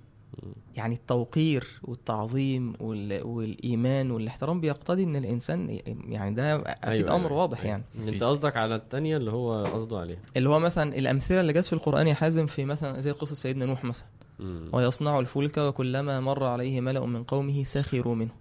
يعني 0.76 0.94
التوقير 0.94 1.80
والتعظيم 1.82 2.73
وال... 2.80 3.26
والإيمان 3.26 4.11
والاحترام 4.11 4.61
بيقتضي 4.61 5.04
إن 5.04 5.16
الإنسان 5.16 5.80
يعني 6.09 6.35
ده 6.35 6.56
أكيد 6.56 6.85
أيوة، 6.85 7.16
أمر 7.16 7.26
أيوة، 7.30 7.41
واضح 7.41 7.58
أيوة. 7.58 7.69
يعني 7.71 7.84
أنت 8.08 8.23
قصدك 8.23 8.56
على 8.56 8.75
الثانية 8.76 9.17
اللي 9.17 9.30
هو 9.30 9.64
قصده 9.64 9.99
عليها 9.99 10.19
اللي 10.36 10.49
هو 10.49 10.58
مثلا 10.58 10.99
الأمثلة 10.99 11.41
اللي 11.41 11.52
جت 11.52 11.64
في 11.64 11.73
القرآن 11.73 12.06
يا 12.06 12.14
حازم 12.14 12.47
في 12.47 12.64
مثلا 12.64 13.00
زي 13.00 13.10
قصة 13.10 13.34
سيدنا 13.34 13.67
نوح 13.67 13.84
مثلا 13.84 14.06
مم. 14.38 14.69
ويصنع 14.73 15.19
الفلك 15.19 15.58
وكلما 15.58 16.21
مر 16.21 16.45
عليه 16.45 16.80
ملأ 16.80 17.06
من 17.06 17.25
قومه 17.25 17.62
سخروا 17.64 18.14
منه 18.14 18.32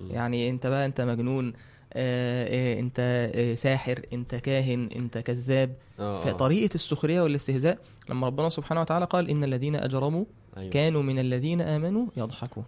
مم. 0.00 0.10
يعني 0.10 0.50
أنت 0.50 0.66
بقى 0.66 0.86
أنت 0.86 1.00
مجنون 1.00 1.52
آه 1.92 2.76
آه 2.76 2.80
أنت 2.80 2.96
آه 3.34 3.54
ساحر 3.54 4.02
أنت 4.12 4.34
كاهن 4.34 4.88
أنت 4.96 5.18
كذاب 5.18 5.74
آه. 6.00 6.20
فطريقة 6.24 6.74
السخرية 6.74 7.20
والاستهزاء 7.22 7.78
لما 8.08 8.26
ربنا 8.26 8.48
سبحانه 8.48 8.80
وتعالى 8.80 9.04
قال 9.04 9.30
إن 9.30 9.44
الذين 9.44 9.76
أجرموا 9.76 10.24
أيوة. 10.56 10.70
كانوا 10.70 11.02
من 11.02 11.18
الذين 11.18 11.60
آمنوا 11.60 12.06
يضحكون 12.16 12.64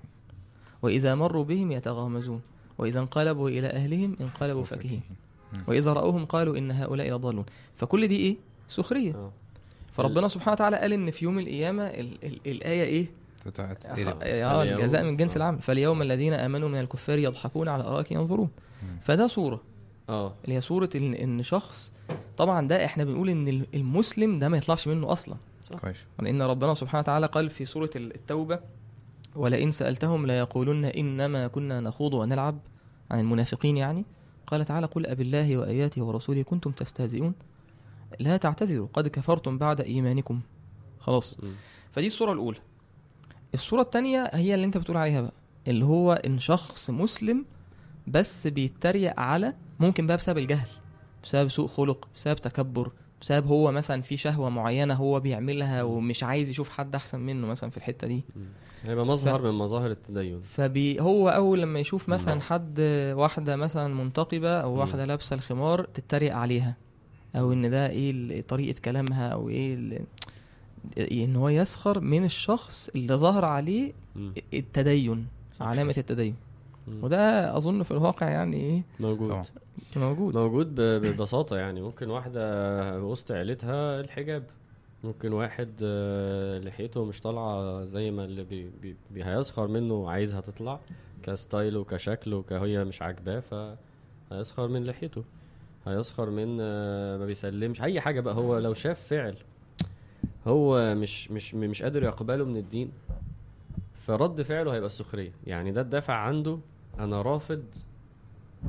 وإذا 0.83 1.15
مروا 1.15 1.45
بهم 1.45 1.73
يتغامزون 1.73 2.41
وإذا 2.79 3.01
انقلبوا 3.01 3.49
إلى 3.49 3.67
أهلهم 3.67 4.17
انقلبوا 4.21 4.65
فكهين 4.65 5.01
مم. 5.53 5.63
وإذا 5.67 5.93
رأوهم 5.93 6.25
قالوا 6.25 6.59
إن 6.59 6.71
هؤلاء 6.71 7.11
لضالون 7.17 7.45
فكل 7.77 8.09
دي 8.09 8.17
إيه؟ 8.17 8.37
سخرية 8.69 9.15
آه. 9.15 9.31
فربنا 9.93 10.29
سبحانه 10.29 10.53
وتعالى 10.53 10.77
قال 10.77 10.93
إن 10.93 11.11
في 11.11 11.25
يوم 11.25 11.39
القيامة 11.39 11.83
ال 11.87 12.25
ال 12.25 12.41
الآية 12.47 12.83
إيه؟ 12.83 13.07
آه 14.45 14.65
فاليوم- 14.65 14.79
الجزاء 14.79 15.05
من 15.05 15.17
جنس 15.17 15.33
آه. 15.33 15.37
العمل 15.37 15.59
فاليوم 15.59 16.03
الذين 16.03 16.33
آمنوا 16.33 16.69
من 16.69 16.81
الكفار 16.81 17.19
يضحكون 17.19 17.69
على 17.69 17.83
الأرائك 17.83 18.13
ينظرون. 18.13 18.49
فده 19.03 19.27
صورة 19.27 19.61
آه. 20.11 20.35
اللي 20.45 20.57
هي 20.57 20.61
صورة 20.61 20.91
إن, 20.95 21.15
إن 21.15 21.43
شخص 21.43 21.93
طبعا 22.37 22.69
ده 22.69 22.85
إحنا 22.85 23.05
بنقول 23.05 23.31
إن 23.31 23.65
المسلم 23.75 24.39
ده 24.39 24.49
ما 24.49 24.57
يطلعش 24.57 24.89
منه 24.89 25.13
أصلا. 25.13 25.37
كويس. 25.81 25.97
لأن 26.21 26.43
ربنا 26.43 26.75
سبحانه 26.75 27.01
وتعالى 27.01 27.27
قال 27.27 27.51
في 27.51 27.65
سورة 27.65 27.91
التوبة 27.97 28.61
ولئن 29.37 29.71
سألتهم 29.71 30.27
ليقولن 30.27 30.85
إنما 30.85 31.47
كنا 31.47 31.81
نخوض 31.81 32.15
ونلعب 32.15 32.59
عن 33.11 33.21
المنافقين 33.21 33.77
يعني. 33.77 34.05
قال 34.47 34.65
تعالى 34.65 34.87
قل 34.87 35.07
أب 35.07 35.21
الله 35.21 35.57
وآياته 35.57 36.03
ورسوله 36.03 36.43
كنتم 36.43 36.71
تستهزئون 36.71 37.35
لا 38.21 38.37
تعتذروا 38.37 38.89
قد 38.93 39.09
كفرتم 39.09 39.59
بعد 39.59 39.81
إيمانكم. 39.81 40.41
خلاص. 41.01 41.41
مم. 41.43 41.53
فدي 41.93 42.07
الصورة 42.07 42.33
الأولى. 42.33 42.59
الصورة 43.55 43.83
الثانية 43.83 44.31
هي 44.35 44.55
اللي 44.55 44.67
أنت 44.67 44.77
بتقول 44.79 44.97
عليها 44.97 45.21
بقى 45.21 45.33
اللي 45.69 45.85
هو 45.85 46.13
إن 46.13 46.39
شخص 46.39 46.91
مسلم 46.91 47.45
بس 48.07 48.47
بيتريق 48.47 49.21
على 49.21 49.55
ممكن 49.81 50.07
بقى 50.07 50.17
بسبب 50.17 50.39
الجهل 50.39 50.69
بسبب 51.25 51.49
سوء 51.49 51.67
خلق 51.67 52.09
بسبب 52.17 52.37
تكبر 52.37 52.91
بسبب 53.21 53.47
هو 53.47 53.73
مثلا 53.73 54.03
في 54.03 54.17
شهوة 54.17 54.51
معينة 54.51 54.95
هو 54.95 55.21
بيعملها 55.21 55.83
ومش 55.83 56.23
عايز 56.23 56.51
يشوف 56.51 56.69
حد 56.71 56.95
أحسن 56.95 57.21
منه 57.21 57.47
مثلا 57.47 57.71
في 57.71 57.77
الحتة 57.77 58.07
دي. 58.07 58.25
هيبقى 58.85 59.07
مظهر 59.07 59.43
من 59.43 59.59
مظاهر 59.59 59.91
التدين. 59.91 60.41
فبي 60.43 61.01
هو 61.01 61.29
أول 61.29 61.61
لما 61.63 61.79
يشوف 61.81 62.09
مثلا 62.09 62.41
حد 62.41 62.81
واحدة 63.17 63.57
مثلا 63.57 63.95
منتقبة 63.95 64.49
أو 64.61 64.73
مم. 64.75 64.79
واحدة 64.81 65.05
لابسة 65.05 65.35
الخمار 65.35 65.85
تتريق 65.85 66.35
عليها 66.37 66.77
أو 67.37 67.53
إن 67.53 67.71
ده 67.71 67.89
إيه 67.91 68.11
ال- 68.11 68.47
طريقة 68.47 68.81
كلامها 68.85 69.29
أو 69.29 69.49
إيه 69.49 69.75
ال- 69.75 70.03
إن 71.13 71.37
هو 71.37 71.49
يسخر 71.49 72.01
من 72.01 72.25
الشخص 72.25 72.89
اللي 72.95 73.15
ظهر 73.15 73.45
عليه 73.45 73.93
مم. 74.17 74.33
التدين 74.55 75.27
علامة 75.61 75.95
التدين. 75.99 76.35
مم. 76.89 77.05
وده 77.05 77.57
أظن 77.57 77.83
في 77.83 77.91
الواقع 77.91 78.31
يعني 78.31 78.57
إيه 78.57 78.83
موجود. 79.01 79.29
طبعا. 79.31 79.45
موجود. 79.97 80.35
موجود 80.35 80.75
ب- 80.75 80.81
ببساطة 81.07 81.57
يعني. 81.57 81.81
ممكن 81.83 82.11
واحدة 82.11 83.03
وسط 83.05 83.33
عيلتها 83.33 84.01
الحجاب. 84.01 84.43
ممكن 85.05 85.33
واحد 85.33 85.69
آه، 85.83 86.59
لحيته 86.59 87.05
مش 87.05 87.21
طالعة 87.21 87.85
زي 87.85 88.11
ما 88.11 88.25
اللي 88.25 88.45
بي 88.45 88.71
بي 88.83 88.97
بي 89.11 89.25
هيسخر 89.25 89.69
منه 89.69 90.11
عايزها 90.11 90.41
تطلع 90.41 90.81
ك 91.23 91.32
style 91.32 91.77
وكشكل 91.77 92.35
وكهي 92.35 92.85
مش 92.85 93.03
عاجباه 93.03 93.41
فهيسخر 94.31 94.69
من 94.69 94.85
لحيته. 94.85 95.25
هيسخر 95.87 96.31
من 96.31 96.59
آه، 96.61 97.17
ما 97.19 97.27
بيسلمش. 97.27 97.83
أي 97.83 98.01
حاجة 98.01 98.21
بقى. 98.21 98.35
هو 98.35 98.59
لو 98.59 98.75
شاف 98.75 99.01
فعل 99.07 99.35
هو 100.47 100.95
مش 100.95 101.31
مش 101.31 101.55
مش 101.55 101.83
قادر 101.83 102.03
يقبله 102.03 102.45
من 102.45 102.57
الدين 102.57 102.93
فرد 104.07 104.43
فعله 104.43 104.75
هيبقى 104.75 104.87
السخرية. 104.87 105.33
يعني 105.47 105.73
ده 105.73 105.81
الدافع 105.81 106.15
عنده. 106.15 106.59
أنا 106.99 107.23
رافض 107.23 107.63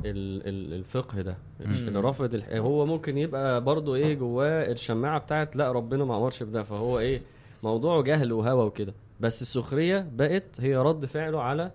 الفقه 0.04 1.20
ده. 1.20 1.36
اللي 1.60 2.00
رافض 2.00 2.34
الح... 2.34 2.48
هو 2.52 2.86
ممكن 2.86 3.18
يبقى 3.18 3.64
برضو 3.64 3.94
إيه 3.94 4.14
جواه 4.14 4.72
الشماعة 4.72 5.18
بتاعت 5.18 5.56
لا 5.56 5.72
ربنا 5.72 6.04
ما 6.04 6.16
أمرش 6.16 6.42
بده 6.42 6.62
فهو 6.62 6.98
إيه 6.98 7.20
موضوعه 7.62 8.02
جهل 8.02 8.32
وهوى 8.32 8.64
وكده 8.66 8.94
بس 9.20 9.42
السخرية 9.42 10.06
بقت 10.16 10.60
هي 10.60 10.76
رد 10.76 11.06
فعله 11.06 11.40
على 11.42 11.70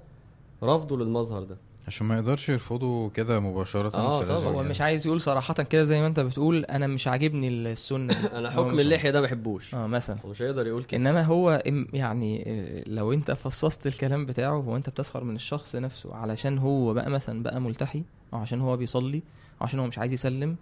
رفضه 0.64 0.98
للمظهر 0.98 1.44
ده 1.44 1.58
عشان 1.88 2.08
ما 2.08 2.16
يقدرش 2.16 2.50
يرفضه 2.50 3.10
كده 3.10 3.40
مباشرة 3.40 3.96
آه، 3.96 4.18
فلازم 4.18 4.42
طبعاً. 4.42 4.54
هو 4.54 4.58
يعني. 4.58 4.70
مش 4.70 4.82
عايز 4.82 5.08
يقول 5.08 5.22
صراحة 5.22 5.54
كده 5.54 5.84
زي 5.84 6.02
ما 6.02 6.08
انت 6.08 6.20
بتقول 6.20 6.66
أنا 6.66 6.88
مش 6.88 7.08
عاجبني 7.08 7.48
السنة 7.48 8.14
دي. 8.22 8.28
أنا 8.38 8.50
هو 8.56 8.66
حكم 8.66 8.76
مش- 8.76 8.82
اللحية 8.82 9.10
ده 9.10 9.22
ما 9.22 9.26
بحبوش 9.28 9.76
آه 9.76 9.88
مثلا 9.88 10.18
ومش 10.24 10.42
هيقدر 10.42 10.68
يقول 10.68 10.84
كده 10.84 10.98
إنما 11.02 11.22
هو 11.24 11.64
يعني 11.94 12.44
آه، 12.48 12.84
لو 12.90 13.14
أنت 13.14 13.32
فصصت 13.32 13.88
الكلام 13.88 14.26
بتاعه 14.26 14.52
هو 14.56 14.76
أنت 14.76 14.90
بتسخر 14.90 15.24
من 15.24 15.36
الشخص 15.36 15.76
نفسه 15.76 16.16
علشان 16.16 16.58
هو 16.58 16.94
بقى 16.94 17.10
مثلا 17.10 17.44
بقى 17.44 17.62
ملتحي 17.62 18.04
أو 18.34 18.38
عشان 18.40 18.62
هو 18.62 18.78
بيصلي 18.78 19.18
أو 19.62 19.66
عشان 19.66 19.80
هو 19.80 19.88
مش 19.88 20.00
عايز 20.00 20.14
يسلم 20.14 20.56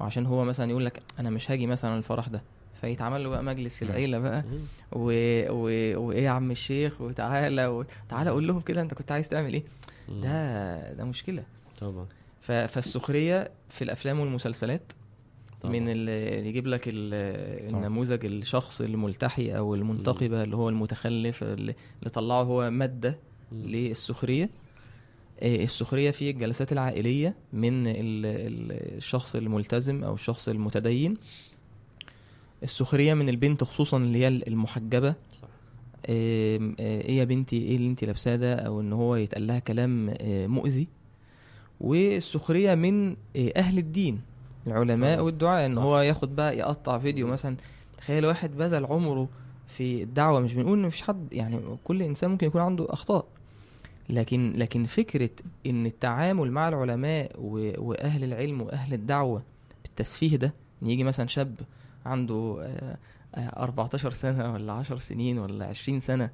أو 0.00 0.06
عشان 0.06 0.26
هو 0.26 0.44
مثلا 0.44 0.70
يقول 0.70 0.84
لك 0.86 0.98
أنا 1.20 1.30
مش 1.30 1.50
هاجي 1.50 1.66
مثلا 1.66 1.98
الفرح 1.98 2.28
ده 2.28 2.42
فيتعمل 2.80 3.24
له 3.24 3.28
بقى 3.30 3.42
مجلس 3.44 3.78
في 3.78 3.84
العيلة 3.84 4.18
بقى. 4.18 4.44
و... 4.92 5.04
و... 5.50 5.98
وإيه 6.06 6.24
يا 6.24 6.30
عم 6.30 6.50
الشيخ 6.50 7.00
وتعالى 7.00 7.66
و... 7.66 7.84
تعالى 8.08 8.30
قول 8.30 8.46
لهم 8.48 8.60
كده 8.60 8.82
أنت 8.82 8.94
كنت 8.94 9.12
عايز 9.12 9.28
تعمل 9.28 9.54
إيه. 9.54 9.62
ده 10.08 10.92
ده 10.92 11.04
مشكلة 11.04 11.44
طبعا. 11.80 12.06
فالسخرية 12.40 13.50
في 13.68 13.82
الأفلام 13.84 14.20
والمسلسلات 14.20 14.92
طبعا. 15.62 15.72
من 15.72 15.88
ال- 15.88 16.08
اللي 16.08 16.48
يجيب 16.48 16.66
لك. 16.66 16.82
النموذج 16.86 18.24
الشخص 18.26 18.80
الملتحي 18.80 19.56
أو 19.56 19.74
المنتقي 19.74 20.28
بقى 20.28 20.44
اللي 20.44 20.56
هو 20.56 20.68
المتخلف 20.68 21.42
اللي 21.42 21.74
طلعه 22.12 22.42
هو 22.42 22.70
مادة. 22.70 23.18
للسخرية 23.52 24.50
آه، 25.40 25.56
السخرية 25.64 26.10
في 26.10 26.30
الجلسات 26.30 26.72
العائلية 26.72 27.34
من 27.52 27.86
ال- 27.86 27.96
ال- 28.26 28.96
الشخص 28.96 29.36
الملتزم 29.36 30.04
أو 30.04 30.14
الشخص 30.14 30.48
المتدين 30.48 31.16
السخرية 32.62 33.14
من 33.14 33.28
البنت 33.28 33.64
خصوصا 33.64 33.96
اللي 33.96 34.18
هي 34.18 34.28
المحجبة 34.28 35.14
إيه 36.08 37.18
يا 37.18 37.24
بنتي 37.24 37.56
إيه 37.56 37.76
اللي 37.76 37.88
انت 37.88 38.04
لابساه 38.04 38.36
ده؟ 38.36 38.54
أو 38.54 38.80
ان 38.80 38.92
هو 38.92 39.16
يتقال 39.16 39.46
لها 39.46 39.58
كلام 39.58 40.14
آه، 40.20 40.46
مؤذي. 40.46 40.88
والسخرية 41.80 42.74
من 42.74 43.10
آه، 43.36 43.52
أهل 43.56 43.78
الدين 43.78 44.20
العلماء 44.66 45.14
طبعا. 45.14 45.24
والدعاء. 45.26 45.66
إن. 45.66 45.78
هو 45.78 45.98
ياخد 46.00 46.36
بقى 46.36 46.58
يقطع 46.58 46.98
فيديو 46.98 47.26
مثلا. 47.26 47.56
تخيل 47.98 48.26
واحد 48.26 48.56
بذل 48.56 48.84
عمره 48.86 49.28
في 49.66 50.02
الدعوة. 50.02 50.40
مش 50.40 50.54
بنقول 50.54 50.78
إن 50.78 50.86
مفيش 50.86 51.02
حد 51.02 51.32
يعني 51.32 51.60
كل 51.84 52.02
إنسان 52.02 52.30
ممكن 52.30 52.46
يكون 52.46 52.60
عنده 52.60 52.86
أخطاء. 52.92 53.26
لكن 54.08 54.52
لكن 54.56 54.84
فكرة 54.86 55.30
إن 55.66 55.86
التعامل 55.86 56.50
مع 56.50 56.68
العلماء 56.68 57.32
وأهل 57.78 58.24
العلم 58.24 58.60
وأهل 58.62 58.94
الدعوة 58.94 59.42
بالتسفيه 59.84 60.36
ده 60.36 60.54
إن 60.82 60.90
يجي 60.90 61.04
مثلا 61.04 61.26
شاب 61.26 61.54
عنده 62.06 62.56
آه، 62.60 62.66
آه، 62.66 62.96
14 63.36 64.10
سنة 64.10 64.52
ولا 64.52 64.72
10 64.72 64.98
سنين 64.98 65.38
ولا 65.38 65.66
20 65.66 66.00
سنة 66.00 66.30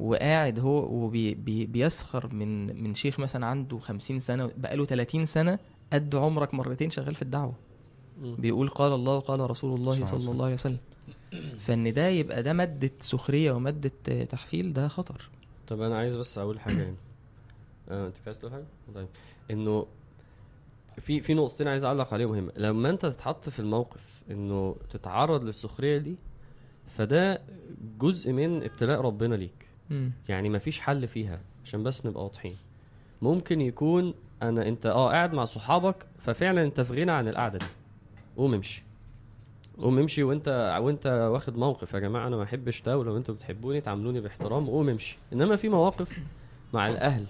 وقاعد 0.00 0.58
هو 0.58 0.88
وبيسخر 0.90 2.34
من 2.34 2.82
من 2.82 2.94
شيخ 2.94 3.20
مثلا 3.20 3.46
عنده 3.46 3.78
50 3.78 4.20
سنة 4.20 4.50
بقاله 4.56 4.84
30 4.84 5.26
سنة 5.26 5.58
قد 5.92 6.14
عمرك 6.14 6.54
مرتين 6.54 6.90
شغال 6.90 7.14
في 7.14 7.22
الدعوة. 7.22 7.54
بيقول 8.22 8.68
قال 8.68 8.92
الله 8.92 9.16
وقال 9.16 9.50
رسول 9.50 9.80
الله 9.80 9.92
صلى 9.92 10.02
الله 10.02 10.06
صلى 10.06 10.20
عليه 10.20 10.30
الله 10.32 10.44
عليه 10.44 10.54
وسلم. 10.54 10.78
فإن 11.58 11.92
ده 11.92 12.08
يبقى 12.08 12.42
ده 12.42 12.52
مادة 12.52 12.90
سخرية 13.00 13.52
ومادة 13.52 13.92
آه، 14.08 14.24
تحفيل 14.24 14.72
ده 14.72 14.88
خطر. 14.88 15.30
طب 15.68 15.80
أنا 15.80 15.98
عايز 15.98 16.16
بس 16.16 16.38
أقول 16.38 16.60
حاجة 16.60 16.82
يعني. 16.82 16.96
آه 17.90 18.06
أنت 18.06 18.16
عايز 18.26 18.38
تقول 18.38 18.52
حاجة؟ 18.52 18.64
طيب. 18.94 19.08
إنه 19.50 19.86
في 21.00 21.20
في 21.20 21.34
نقطتين 21.34 21.68
عايز 21.68 21.84
أعلق 21.84 22.14
عليهم 22.14 22.30
مهمة. 22.30 22.52
لما 22.56 22.90
أنت 22.90 23.06
تتحط 23.06 23.48
في 23.48 23.58
الموقف 23.58 24.22
إنه 24.30 24.76
تتعرض 24.90 25.44
للسخرية 25.44 25.98
دي 25.98 26.16
فده 26.96 27.40
جزء 28.00 28.32
من 28.32 28.62
ابتلاء 28.62 29.00
ربنا 29.00 29.34
ليك. 29.34 29.68
يعني 30.28 30.48
مفيش 30.48 30.80
حل 30.80 31.08
فيها 31.08 31.40
عشان 31.64 31.82
بس 31.82 32.06
نبقى 32.06 32.22
واضحين. 32.22 32.56
ممكن 33.22 33.60
يكون 33.60 34.14
أنا 34.42 34.68
أنت 34.68 34.86
آه 34.86 35.08
قاعد 35.10 35.34
مع 35.34 35.44
صحابك 35.44 36.06
ففعلا 36.18 36.62
أنت 36.64 36.80
في 36.80 37.02
غنى 37.02 37.12
عن 37.12 37.28
القعدة 37.28 37.58
دي 37.58 37.66
قوم 38.36 38.54
امشي. 38.54 38.82
قوم 39.78 39.98
امشي 39.98 40.22
وأنت 40.22 40.78
وأنت 40.82 41.06
واخد 41.32 41.56
موقف 41.56 41.94
يا 41.94 41.98
جماعة 41.98 42.26
أنا 42.26 42.36
ما 42.36 42.42
أحبش 42.42 42.82
ده 42.82 42.98
ولو 42.98 43.16
أنتوا 43.16 43.34
بتحبوني 43.34 43.80
تعاملوني 43.80 44.20
باحترام 44.20 44.66
قوم 44.66 44.88
امشي. 44.88 45.18
إنما 45.32 45.56
في 45.56 45.68
مواقف 45.68 46.18
مع 46.72 46.88
الأهل 46.88 47.24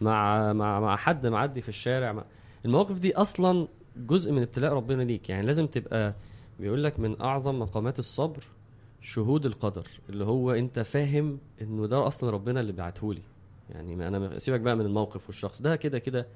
مع 0.00 0.52
مع 0.52 0.80
مع 0.80 0.96
حد 0.96 1.26
معدي 1.26 1.60
في 1.60 1.68
الشارع 1.68 2.12
مع 2.12 2.24
المواقف 2.64 2.98
دي 3.00 3.16
أصلا 3.16 3.68
جزء 3.96 4.32
من 4.32 4.42
ابتلاء 4.42 4.72
ربنا 4.72 5.02
ليك. 5.02 5.28
يعني 5.28 5.46
لازم 5.46 5.66
تبقى 5.66 6.14
بيقول 6.60 6.84
لك 6.84 7.00
من 7.00 7.20
أعظم 7.20 7.58
مقامات 7.58 7.98
الصبر 7.98 8.44
شهود 9.00 9.46
القدر 9.46 9.86
اللي 10.08 10.24
هو 10.24 10.50
انت 10.50 10.78
فاهم 10.78 11.38
انه 11.62 11.86
ده 11.86 12.06
أصلا 12.06 12.30
ربنا 12.30 12.60
اللي 12.60 12.72
بعتهولي 12.72 13.22
يعني 13.70 14.08
أنا 14.08 14.38
سيبك 14.38 14.60
بقى 14.60 14.76
من 14.76 14.86
الموقف 14.86 15.26
والشخص 15.26 15.62
ده 15.62 15.76
كده 15.76 15.98
كده 15.98 16.26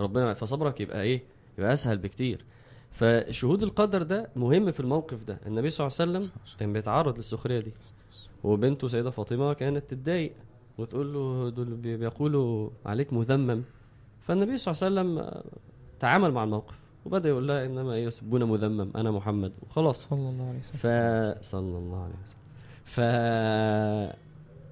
ربنا 0.00 0.34
فصبرك 0.34 0.80
يبقى 0.80 1.02
إيه؟ 1.02 1.22
يبقى 1.58 1.72
اسهل 1.72 1.98
بكتير. 1.98 2.44
فشهود 2.90 3.62
القدر 3.62 4.02
ده 4.02 4.30
مهم 4.36 4.70
في 4.70 4.80
الموقف 4.80 5.24
ده. 5.24 5.38
النبي 5.46 5.70
صلى 5.70 5.86
الله 5.86 5.96
عليه 6.00 6.10
وسلم 6.28 6.30
كان 6.58 6.72
بيتعرض 6.72 7.16
للسخرية 7.16 7.60
دي. 7.60 7.72
وبنته 8.44 8.88
سيدة 8.88 9.10
فاطمة 9.10 9.52
كانت 9.52 9.90
تتضايق 9.90 10.32
وتقول 10.78 11.12
له 11.14 11.48
دول 11.50 11.64
بي- 11.74 11.96
بيقولوا 11.96 12.70
عليك 12.86 13.12
مذمم. 13.12 13.62
فالنبي 14.20 14.56
صلى 14.56 14.74
الله 14.88 15.00
عليه 15.00 15.10
وسلم 15.10 15.42
تعامل 16.00 16.32
مع 16.32 16.44
الموقف. 16.44 16.78
وبدأ 17.06 17.28
يقول 17.28 17.48
لها 17.48 17.66
إنما 17.66 17.98
يسبون 17.98 18.44
مذمم. 18.44 18.90
أنا 18.96 19.10
محمد. 19.10 19.52
وخلاص. 19.62 20.08
صلى 20.08 20.18
الله 20.28 20.48
عليه 20.48 20.58
وسلم. 20.58 20.76
ف 20.76 20.86
صلى 21.44 21.78
الله 21.78 22.02
عليه 22.02 22.14
وسلم. 22.24 22.42
ف 22.84 23.00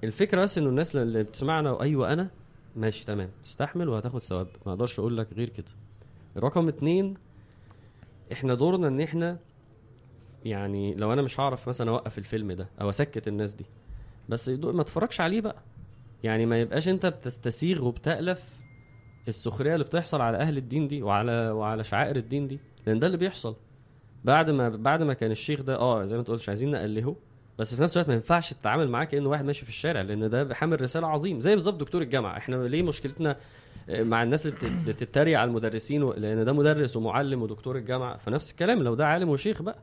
الفكرة 0.03 0.41
بس 0.41 0.57
إنه 0.57 0.69
الناس 0.69 0.95
اللي 0.95 1.23
بتسمعنا 1.23 1.81
أيوه 1.81 2.13
أنا 2.13 2.29
ماشي 2.75 3.05
تمام. 3.05 3.29
استحمل 3.45 3.89
وهتاخد 3.89 4.19
ثواب. 4.19 4.47
ما 4.65 4.71
أقدرش 4.71 4.99
أقول 4.99 5.17
لك 5.17 5.33
غير 5.33 5.49
كده. 5.49 5.71
رقم 6.37 6.67
اتنين 6.67 7.13
إحنا 8.31 8.53
دورنا 8.53 8.87
إن 8.87 9.01
إحنا 9.01 9.37
يعني 10.45 10.95
لو 10.95 11.13
أنا 11.13 11.21
مش 11.21 11.39
هعرف 11.39 11.67
مثلا 11.67 11.91
أوقف 11.91 12.17
الفيلم 12.17 12.51
ده 12.51 12.67
أو 12.81 12.89
أسكت 12.89 13.27
الناس 13.27 13.53
دي. 13.53 13.65
بس 14.29 14.49
ما 14.49 14.83
تتفرجش 14.83 15.21
عليه 15.21 15.41
بقى. 15.41 15.59
يعني 16.23 16.45
ما 16.45 16.61
يبقاش 16.61 16.87
أنت 16.87 17.05
بتستسيغ 17.05 17.85
وبتألف 17.85 18.60
السخرية 19.27 19.73
اللي 19.73 19.83
بتحصل 19.85 20.21
على 20.21 20.37
أهل 20.37 20.57
الدين 20.57 20.87
دي 20.87 21.01
وعلى 21.03 21.49
وعلى 21.51 21.83
شعائر 21.83 22.15
الدين 22.15 22.47
دي 22.47 22.59
لأن 22.87 22.99
ده 22.99 23.07
اللي 23.07 23.17
بيحصل. 23.17 23.55
بعد 24.25 24.49
ما 24.49 24.69
بعد 24.69 25.03
ما 25.03 25.13
كان 25.13 25.31
الشيخ 25.31 25.61
ده 25.61 25.75
آه 25.79 26.05
زي 26.05 26.15
ما 26.15 26.19
انت 26.19 26.29
قلت 26.29 26.41
مش 26.41 26.49
عايزين 26.49 26.71
نقلهه 26.71 27.15
بس 27.59 27.75
في 27.75 27.83
نفس 27.83 27.97
الوقت 27.97 28.07
ما 28.09 28.15
ينفعش 28.15 28.53
تتعامل 28.53 28.89
معاه 28.89 29.05
كأنه 29.05 29.29
واحد 29.29 29.45
ماشي 29.45 29.63
في 29.63 29.69
الشارع 29.69 30.01
لأن 30.01 30.29
ده 30.29 30.43
بحامل 30.43 30.81
رسالة 30.81 31.07
عظيم 31.07 31.41
زي 31.41 31.55
بالظبط 31.55 31.79
دكتور 31.79 32.01
الجامعة. 32.01 32.37
إحنا 32.37 32.55
ليه 32.67 32.83
مشكلتنا 32.83 33.35
آه، 33.89 34.03
مع 34.03 34.23
الناس 34.23 34.45
اللي 34.45 34.57
بت- 34.57 34.89
بتتريق 34.89 35.39
على 35.39 35.47
المدرسين 35.47 36.03
و- 36.03 36.13
لأن 36.13 36.45
ده 36.45 36.53
مدرس 36.53 36.95
ومعلم 36.97 37.41
ودكتور 37.41 37.75
الجامعة 37.77 38.17
فنفس 38.17 38.51
الكلام. 38.51 38.83
لو 38.83 38.95
ده 38.95 39.07
عالم 39.07 39.29
وشيخ 39.29 39.61
بقى. 39.61 39.79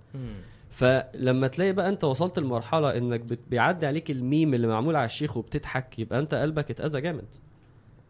فلما 0.71 1.47
تلاقي 1.49 1.73
بقى 1.73 1.89
أنت 1.89 2.05
وصلت 2.05 2.39
لمرحلة 2.39 2.97
إنك 2.97 3.21
بيعدي 3.51 3.87
عليك 3.87 4.11
الميم 4.11 4.55
اللي 4.55 4.67
معمول 4.67 4.97
على 4.97 5.05
الشيخ 5.05 5.37
وبتضحك 5.37 5.99
يبقى 5.99 6.19
أنت 6.19 6.35
قلبك 6.35 6.71
اتأذى 6.71 7.01
جامد. 7.01 7.25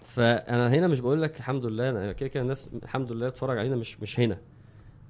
فأنا 0.09 0.69
هنا 0.75 0.87
مش 0.87 1.01
بقول 1.01 1.23
لك 1.23 1.37
الحمد 1.37 1.67
لله 1.67 1.91
أنا 1.91 2.13
كده 2.13 2.29
كده 2.29 2.43
الناس 2.43 2.71
الحمد 2.83 3.13
لله 3.13 3.29
اتفرج 3.29 3.59
علينا 3.59 3.77
مش 3.77 4.01
مش 4.03 4.21
هنا. 4.21 4.39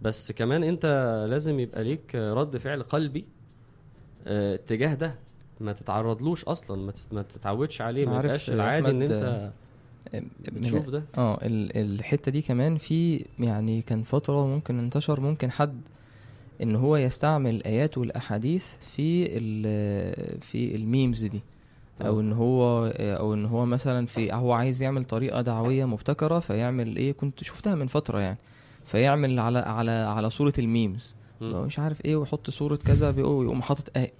بس 0.03 0.33
كمان 0.33 0.63
أنت 0.65 0.87
لازم 1.31 1.61
يبقى 1.61 1.85
ليك 1.85 2.15
رد 2.15 2.57
فعل 2.57 2.83
قلبي 2.83 3.25
آه، 4.27 4.57
تجاه 4.57 4.95
ده. 4.95 5.15
ما 5.61 5.73
تتعرضلوش 5.73 6.45
أصلا 6.45 6.93
ما 7.13 7.23
تتعودش 7.23 7.81
عليه 7.81 8.07
ما 8.07 8.19
يبقاش 8.21 8.49
يا 8.49 8.55
العادي 8.55 8.91
إن 8.91 9.03
أنت 9.03 9.51
من- 10.15 10.29
بتشوف 10.61 10.89
ده. 10.89 11.03
آه 11.19 11.39
ال- 11.43 11.77
الحتة 11.77 12.33
دي 12.33 12.43
كمان 12.43 12.77
في 12.77 13.25
يعني 13.39 13.83
كان 13.83 14.03
فترة 14.03 14.47
ممكن 14.47 14.79
انتشر 14.79 15.21
ممكن 15.21 15.51
حد 15.51 15.81
إن 16.63 16.77
هو 16.77 16.97
يستعمل 16.97 17.55
الايات 17.55 17.99
والأحاديث 17.99 18.67
في 18.77 19.25
في 20.41 20.75
ال 20.77 20.85
memes 20.85 21.25
دي. 21.25 21.41
أو 22.03 22.21
إن 22.21 22.33
هو 22.33 22.87
أو 22.97 23.35
إن 23.35 23.47
هو 23.47 23.67
مثلا 23.67 24.07
في 24.07 24.33
هو 24.33 24.53
عايز 24.53 24.83
يعمل 24.83 25.05
طريقة 25.05 25.41
دعوية 25.41 25.85
مبتكرة 25.85 26.39
فيعمل 26.39 26.97
إيه 26.97 27.13
كنت 27.13 27.45
شفتها 27.45 27.75
من 27.75 27.87
فترة 27.87 28.21
يعني 28.21 28.39
فيعمل 28.87 29.41
على 29.41 29.59
على 29.59 29.91
على 29.91 30.31
صورة 30.31 30.53
ال 30.59 30.67
memes. 30.67 31.15
لو 31.41 31.65
مش 31.65 31.79
عارف 31.79 32.05
إيه 32.05 32.17
ويحط 32.17 32.51
صورة 32.51 32.77
كذا 32.77 33.11
بيقوم 33.11 33.45
يقوم 33.45 33.63
حاطط 33.63 33.97
آية 33.97 34.13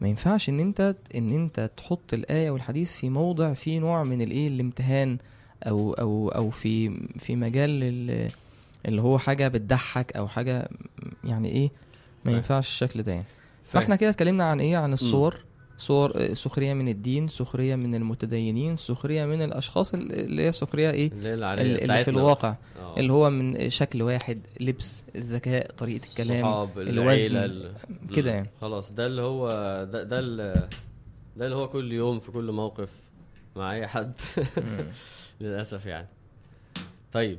ما 0.00 0.08
ينفعش 0.08 0.48
إن 0.48 0.60
أنت 0.60 0.94
إن 1.14 1.32
أنت 1.32 1.70
تحط 1.76 2.14
الآية 2.14 2.50
والحديث 2.50 2.92
في 2.96 3.10
موضع 3.10 3.52
فيه 3.52 3.78
نوع 3.78 4.04
من 4.04 4.22
الإيه 4.22 4.48
الامتهان 4.48 5.18
أو 5.62 5.92
أو 5.92 6.28
أو 6.28 6.50
في 6.50 7.00
في 7.18 7.36
مجال 7.36 7.70
ال- 7.82 8.30
اللي 8.86 9.02
هو 9.02 9.18
حاجة 9.18 9.48
بتضحك 9.48 10.16
أو 10.16 10.28
حاجة 10.28 10.68
يعني 11.24 11.48
إيه 11.48 11.70
ما. 12.24 12.32
ينفعش 12.36 12.66
الشكل 12.68 13.02
ده 13.02 13.12
يعني. 13.12 13.24
فإحنا 13.66 13.96
كده 13.96 14.10
اتكلمنا 14.10 14.44
عن 14.44 14.60
إيه 14.60 14.76
عن 14.76 14.92
الصور 14.92 15.36
صور 15.78 16.12
آه، 16.16 16.34
سخرية 16.34 16.74
من 16.74 16.88
الدين 16.88 17.28
سخرية 17.28 17.76
من 17.76 17.94
المتدينين 17.94 18.76
سخرية 18.76 19.24
من 19.24 19.42
الأشخاص 19.42 19.94
ال- 19.94 20.12
اللي 20.12 20.42
هي 20.42 20.52
سخرية 20.52 20.90
إيه 20.90 21.10
اللي 21.12 21.34
اللي 21.34 21.84
اللي 21.84 22.04
في. 22.04 22.10
الواقع 22.10 22.54
آه. 22.80 22.96
اللي 22.96 23.12
هو 23.12 23.30
من 23.30 23.70
شكل 23.70 24.02
واحد 24.02 24.40
لبس 24.60 25.02
الذكاء 25.16 25.72
طريقة 25.72 26.06
الكلام 26.06 26.46
الصحاب 26.46 26.78
الوزن، 26.78 27.72
كده. 28.16 28.30
يعني. 28.30 28.48
خلاص 28.60 28.92
ده 28.92 29.06
اللي 29.06 29.22
هو 29.22 29.48
ده 29.92 30.02
ده 30.02 30.18
ال- 30.18 30.68
ده 31.36 31.44
اللي 31.44 31.56
هو 31.56 31.68
كل 31.68 31.92
يوم 31.92 32.20
في 32.20 32.32
كل 32.32 32.52
موقف 32.52 32.88
مع 33.56 33.72
أي 33.72 33.86
حد. 33.86 34.12
للأسف 35.40 35.86
يعني 35.86 36.06
طيب 37.12 37.38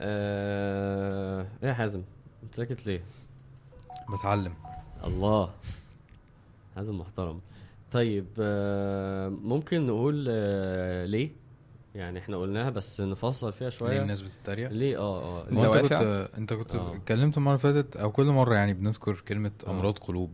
آه... 0.00 1.46
إيه 1.62 1.68
يا 1.68 1.74
حازم 1.74 2.02
انت 2.42 2.54
ساكت 2.54 2.86
ليه 2.86 3.02
بتعلم 4.18 4.54
الله 5.04 5.50
حازم 6.76 6.98
محترم 6.98 7.40
طيب 7.92 8.26
آه... 8.40 9.28
ممكن 9.28 9.86
نقول 9.86 10.26
آه... 10.30 11.06
ليه 11.06 11.30
يعني 11.94 12.18
إحنا 12.18 12.36
قلناها 12.36 12.70
بس 12.70 13.00
نفصل 13.00 13.52
فيها 13.52 13.68
ليه 13.70 13.76
شوية 13.76 14.02
الناس 14.02 14.22
بتتريق 14.22 14.70
ليه 14.70 14.96
آه 14.98 15.42
آه 15.42 15.48
أنت 15.48 15.92
كنت 15.92 16.28
أنت 16.38 16.52
كنت 16.52 16.74
آه. 16.74 16.96
اتكلمت 16.96 17.36
المرة 17.38 17.50
اللي 17.54 17.58
فاتت 17.82 17.96
أو 17.96 18.10
كل 18.12 18.24
مرة 18.26 18.54
يعني 18.54 18.74
بنذكر 18.74 19.14
كلمة. 19.28 19.50
أمراض 19.68 19.98
قلوب 19.98 20.30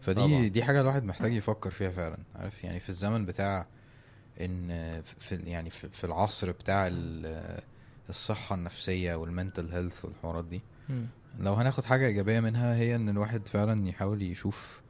فدي 0.00 0.20
طبعا. 0.20 0.46
دي 0.48 0.62
حاجة 0.64 0.80
الواحد 0.80 1.04
محتاج 1.04 1.32
يفكر 1.32 1.70
فيها 1.70 1.90
فعلا 1.90 2.18
عارف 2.34 2.64
يعني 2.64 2.80
في 2.80 2.88
الزمن 2.88 3.26
بتاع 3.26 3.66
إن 4.40 4.68
في 5.02 5.34
يعني 5.36 5.70
في 5.70 6.04
العصر 6.04 6.50
بتاع 6.50 6.86
ال- 6.86 7.60
الصحة 8.08 8.54
النفسية 8.54 9.14
والمنتل 9.14 9.70
هيلث 9.70 10.04
والحوارات 10.04 10.44
دي 10.44 10.60
مم. 10.88 11.06
لو 11.40 11.54
هناخد 11.54 11.84
حاجة 11.84 12.06
إيجابية 12.06 12.40
منها 12.40 12.76
هي 12.76 12.94
إن 12.94 13.08
الواحد 13.08 13.48
فعلا 13.48 13.88
يحاول 13.88 14.22
يشوف 14.22 14.81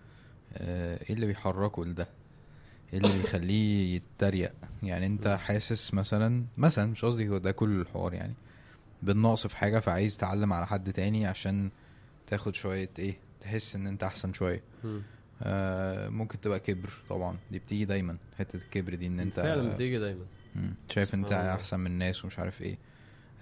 إيه 0.57 1.15
اللي 1.15 1.27
بيحركه 1.27 1.85
لده 1.85 2.09
إيه 2.93 2.99
اللي 2.99 3.19
بيخليه 3.19 3.97
يتريق 3.97 4.53
يعني 4.83 5.07
أنت 5.07 5.29
حاسس 5.29 5.95
مثلا 5.95 6.45
مثلا 6.57 6.87
مش 6.91 7.05
قصدي 7.05 7.29
هو 7.29 7.39
ده 7.39 7.51
كل 7.53 7.81
الحوار 7.81 8.15
يعني 8.15 8.35
بالنقص 9.03 9.47
في 9.47 9.57
حاجة 9.57 9.79
فعايز 9.79 10.17
تعلم 10.17 10.53
على 10.53 10.67
حد 10.67 10.93
تاني 10.93 11.27
عشان 11.27 11.71
تاخد 12.27 12.55
شوية 12.55 12.91
إيه 12.99 13.17
تحس 13.41 13.77
إن 13.77 13.87
أنت 13.87 14.03
أحسن 14.03 14.33
شوية. 14.33 14.63
آه 15.43 16.09
ممكن 16.09 16.41
تبقى 16.41 16.61
كبر 16.61 16.91
طبعا 17.09 17.37
دي 17.51 17.59
بتيجي 17.59 17.85
دايما 17.85 18.17
حتة 18.39 18.57
الكبر 18.57 18.95
دي 18.95 19.07
إن 19.07 19.21
أنت 19.21 19.41
فعلا 19.41 19.75
بتيجي 19.75 19.99
دايما. 19.99 20.25
شايف 20.89 21.15
أنت. 21.15 21.33
أحسن 21.33 21.81
من 21.81 21.87
الناس 21.87 22.25
ومش 22.25 22.39
عارف 22.39 22.63
إيه 22.63 22.79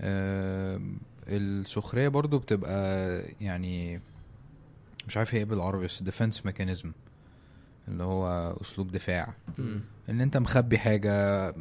آه 0.01 0.81
السخرية 1.29 2.09
برضو 2.09 2.39
بتبقى 2.39 3.21
يعني 3.41 4.01
مش 5.09 5.17
عارف 5.17 5.35
هي 5.35 5.39
إيه 5.39 5.45
بالعربي 5.45 5.85
بس 5.85 6.03
defense 6.03 6.47
mechanism 6.47 6.93
اللي 7.89 8.03
هو 8.05 8.57
أسلوب 8.61 8.93
دفاع. 8.93 9.35
إن 10.09 10.21
أنت 10.21 10.37
مخبي 10.37 10.79
حاجة 10.79 11.13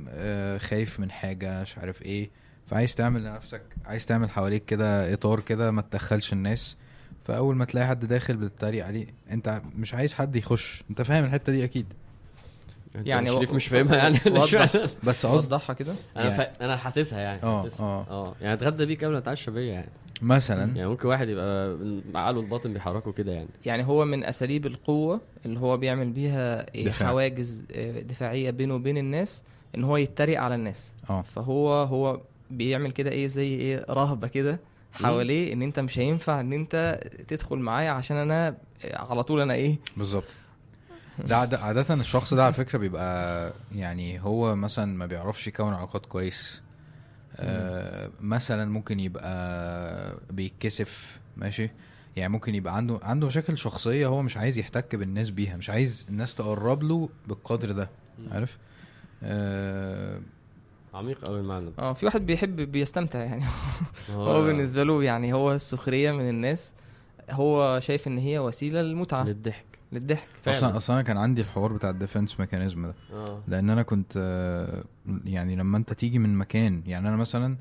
آه، 0.09 0.57
خايف 0.57 0.99
من 0.99 1.11
حاجة 1.11 1.61
مش 1.61 1.77
عارف 1.77 2.01
إيه. 2.01 2.29
فعايز 2.67 2.95
تعمل 2.95 3.23
لنفسك 3.23 3.61
عايز 3.85 4.05
تعمل 4.05 4.29
حواليك 4.29 4.65
كده 4.65 5.13
إطار 5.13 5.39
كده 5.39 5.71
ما 5.71 5.81
تدخلش 5.81 6.33
الناس. 6.33 6.77
فأول 7.25 7.55
ما 7.55 7.65
تلاقي 7.65 7.87
حد 7.87 8.05
داخل 8.05 8.37
بتتريق 8.37 8.85
عليه 8.85 9.07
أنت 9.31 9.61
مش 9.75 9.93
عايز 9.93 10.13
حد 10.13 10.35
يخش. 10.35 10.83
أنت 10.89 11.01
فاهم 11.01 11.23
الحتة 11.23 11.51
دي 11.51 11.63
أكيد. 11.63 11.93
يعني 12.95 13.29
شريف 13.31 13.53
مش 13.53 13.67
فاهمها 13.67 13.95
يعني. 13.95 14.19
بس 15.03 15.25
قصد 15.25 15.47
وضحها 15.53 15.73
كده؟ 15.73 15.93
أنا 16.17 16.23
يعني- 16.25 16.37
فا... 16.37 16.65
أنا 16.65 16.77
حاسسها 16.77 17.19
يعني 17.19 17.43
آه. 17.43 17.67
آه. 17.79 18.05
آه. 18.09 18.35
يعني 18.41 18.53
اتغدى 18.53 18.85
بيك 18.85 19.03
قبل 19.03 19.13
ما 19.13 19.19
اتعشى 19.19 19.51
بيا 19.51 19.73
يعني. 19.73 19.89
مثلا. 20.21 20.75
يعني 20.75 20.89
ممكن 20.89 21.07
واحد 21.07 21.29
يبقى 21.29 21.77
عقله 22.15 22.39
الباطن 22.39 22.73
بيحركه 22.73 23.11
كده 23.11 23.31
يعني. 23.31 23.49
يعني 23.65 23.85
هو 23.85 24.05
من 24.05 24.23
أساليب 24.23 24.65
القوة 24.65 25.21
اللي 25.45 25.59
هو 25.59 25.77
بيعمل 25.77 26.09
بيها 26.09 26.75
إيه، 26.75 26.85
دفاع. 26.85 27.07
حواجز 27.07 27.65
آه، 27.71 27.99
دفاعية 27.99 28.51
بينه 28.51 28.75
وبين 28.75 28.97
الناس 28.97 29.43
إن 29.75 29.83
هو 29.83 29.97
يتريق 29.97 30.41
على 30.41 30.55
الناس. 30.55 30.93
آه. 31.09 31.21
فهو 31.21 31.73
هو 31.83 32.21
بيعمل 32.51 32.91
كده 32.91 33.09
إيه 33.11 33.27
زي 33.27 33.47
إيه 33.47 33.85
رهبة 33.89 34.27
كده 34.27 34.59
حواليه 34.93 35.53
إن 35.53 35.61
أنت 35.61 35.79
مش 35.79 35.99
هينفع 35.99 36.39
إن 36.39 36.53
أنت 36.53 36.99
تدخل 37.27 37.55
معايا 37.57 37.91
عشان 37.91 38.17
أنا 38.17 38.57
على 38.93 39.23
طول 39.23 39.41
أنا 39.41 39.53
إيه. 39.53 39.79
بالظبط. 39.97 40.35
ده 41.27 41.37
عاد- 41.37 41.53
عادة 41.55 41.93
الشخص 41.93 42.33
ده 42.33 42.43
على 42.43 42.53
فكرة 42.53 42.77
بيبقى 42.79 43.53
يعني 43.75 44.21
هو 44.23 44.55
مثلا 44.55 44.85
ما 44.97 45.05
بيعرفش 45.05 45.47
يكون 45.47 45.73
علاقات 45.73 46.05
كويس. 46.05 46.61
آه 47.39 48.09
مثلا 48.21 48.71
ممكن 48.71 48.99
يبقى 48.99 50.17
بيتكسف 50.31 51.19
ماشي؟ 51.37 51.69
يعني 52.15 52.33
ممكن 52.33 52.55
يبقى 52.55 52.75
عنده 52.75 52.99
عنده 53.03 53.27
مشاكل 53.27 53.57
شخصية 53.57 54.07
هو 54.07 54.21
مش 54.21 54.37
عايز 54.37 54.57
يحتك 54.57 54.95
بالناس 54.95 55.29
بيها 55.29 55.57
مش 55.57 55.69
عايز 55.69 56.05
الناس 56.09 56.35
تقرب 56.35 56.83
له 56.83 57.09
بالقدر 57.27 57.71
ده 57.71 57.89
عارف؟ 58.31 58.57
آه 59.23 60.21
عميق 60.93 61.25
قوي 61.25 61.39
المعنى 61.39 61.65
ده. 61.65 61.73
آه 61.79 61.93
في 61.93 62.05
واحد 62.05 62.25
بيحب 62.25 62.55
بيستمتع 62.55 63.19
يعني. 63.19 63.43
هو 64.11 64.23
هو 64.23 64.43
بالنسبة 64.43 64.83
له 64.83 65.03
يعني 65.03 65.33
هو 65.33 65.53
السخرية 65.53 66.11
من 66.11 66.29
الناس 66.29 66.73
هو 67.29 67.79
شايف 67.79 68.07
إن 68.07 68.17
هي 68.17 68.39
وسيلة 68.39 68.81
للمتعة. 68.81 69.23
للضحك. 69.23 69.65
للضحك 69.91 70.27
فعلا. 70.43 70.57
أصلا 70.57 70.77
أصلا 70.77 70.95
أنا 70.95 71.03
كان 71.03 71.17
عندي 71.17 71.41
الحوار 71.41 71.73
بتاع 71.73 71.89
ال 71.89 71.95
defense 71.96 72.39
mechanism 72.39 72.85
ده. 72.85 72.95
آه. 73.13 73.41
لأن 73.47 73.69
أنا 73.69 73.81
كنت 73.83 74.13
آه، 74.17 74.83
يعني 75.25 75.55
لما 75.55 75.77
أنت 75.77 75.93
تيجي 75.93 76.19
من 76.19 76.37
مكان 76.37 76.83
يعني 76.87 77.07
أنا 77.07 77.15
مثلا 77.15 77.57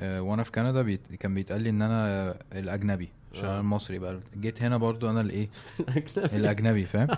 آه، 0.00 0.22
وأنا 0.22 0.42
في 0.42 0.52
كندا 0.52 0.82
بيت 0.82 1.14
كان 1.20 1.34
بيتقال 1.34 1.60
لي 1.62 1.70
إن 1.70 1.82
أنا 1.82 2.08
آه، 2.08 2.36
الأجنبي 2.52 3.08
عشان 3.34 3.44
آه. 3.44 3.50
أنا 3.50 3.60
المصري 3.60 3.98
بقى. 3.98 4.20
جيت 4.40 4.62
هنا 4.62 4.76
برضو 4.76 5.10
أنا 5.10 5.20
الإيه؟ 5.20 5.48
الأجنبي. 6.18 6.84
فاهم؟ 6.84 7.08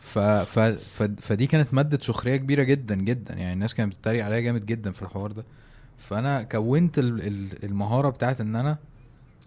ف 0.00 0.18
ف 0.18 0.58
ف 0.58 1.02
فدي 1.02 1.46
كانت 1.46 1.74
مادة 1.74 1.98
سخرية 2.02 2.36
كبيرة 2.36 2.62
جدا 2.62 2.94
جدا. 2.94 3.34
يعني 3.34 3.52
الناس 3.52 3.74
كانت 3.74 3.92
بتتريق 3.94 4.24
عليا 4.24 4.40
جامد 4.40 4.66
جدا 4.66 4.90
في 4.90 5.02
الحوار 5.02 5.32
ده. 5.32 5.44
فأنا 5.98 6.42
كونت 6.42 6.98
ال- 6.98 7.26
ال- 7.26 7.64
المهارة 7.64 8.10
بتاعت 8.10 8.40
إن 8.40 8.56
أنا 8.56 8.76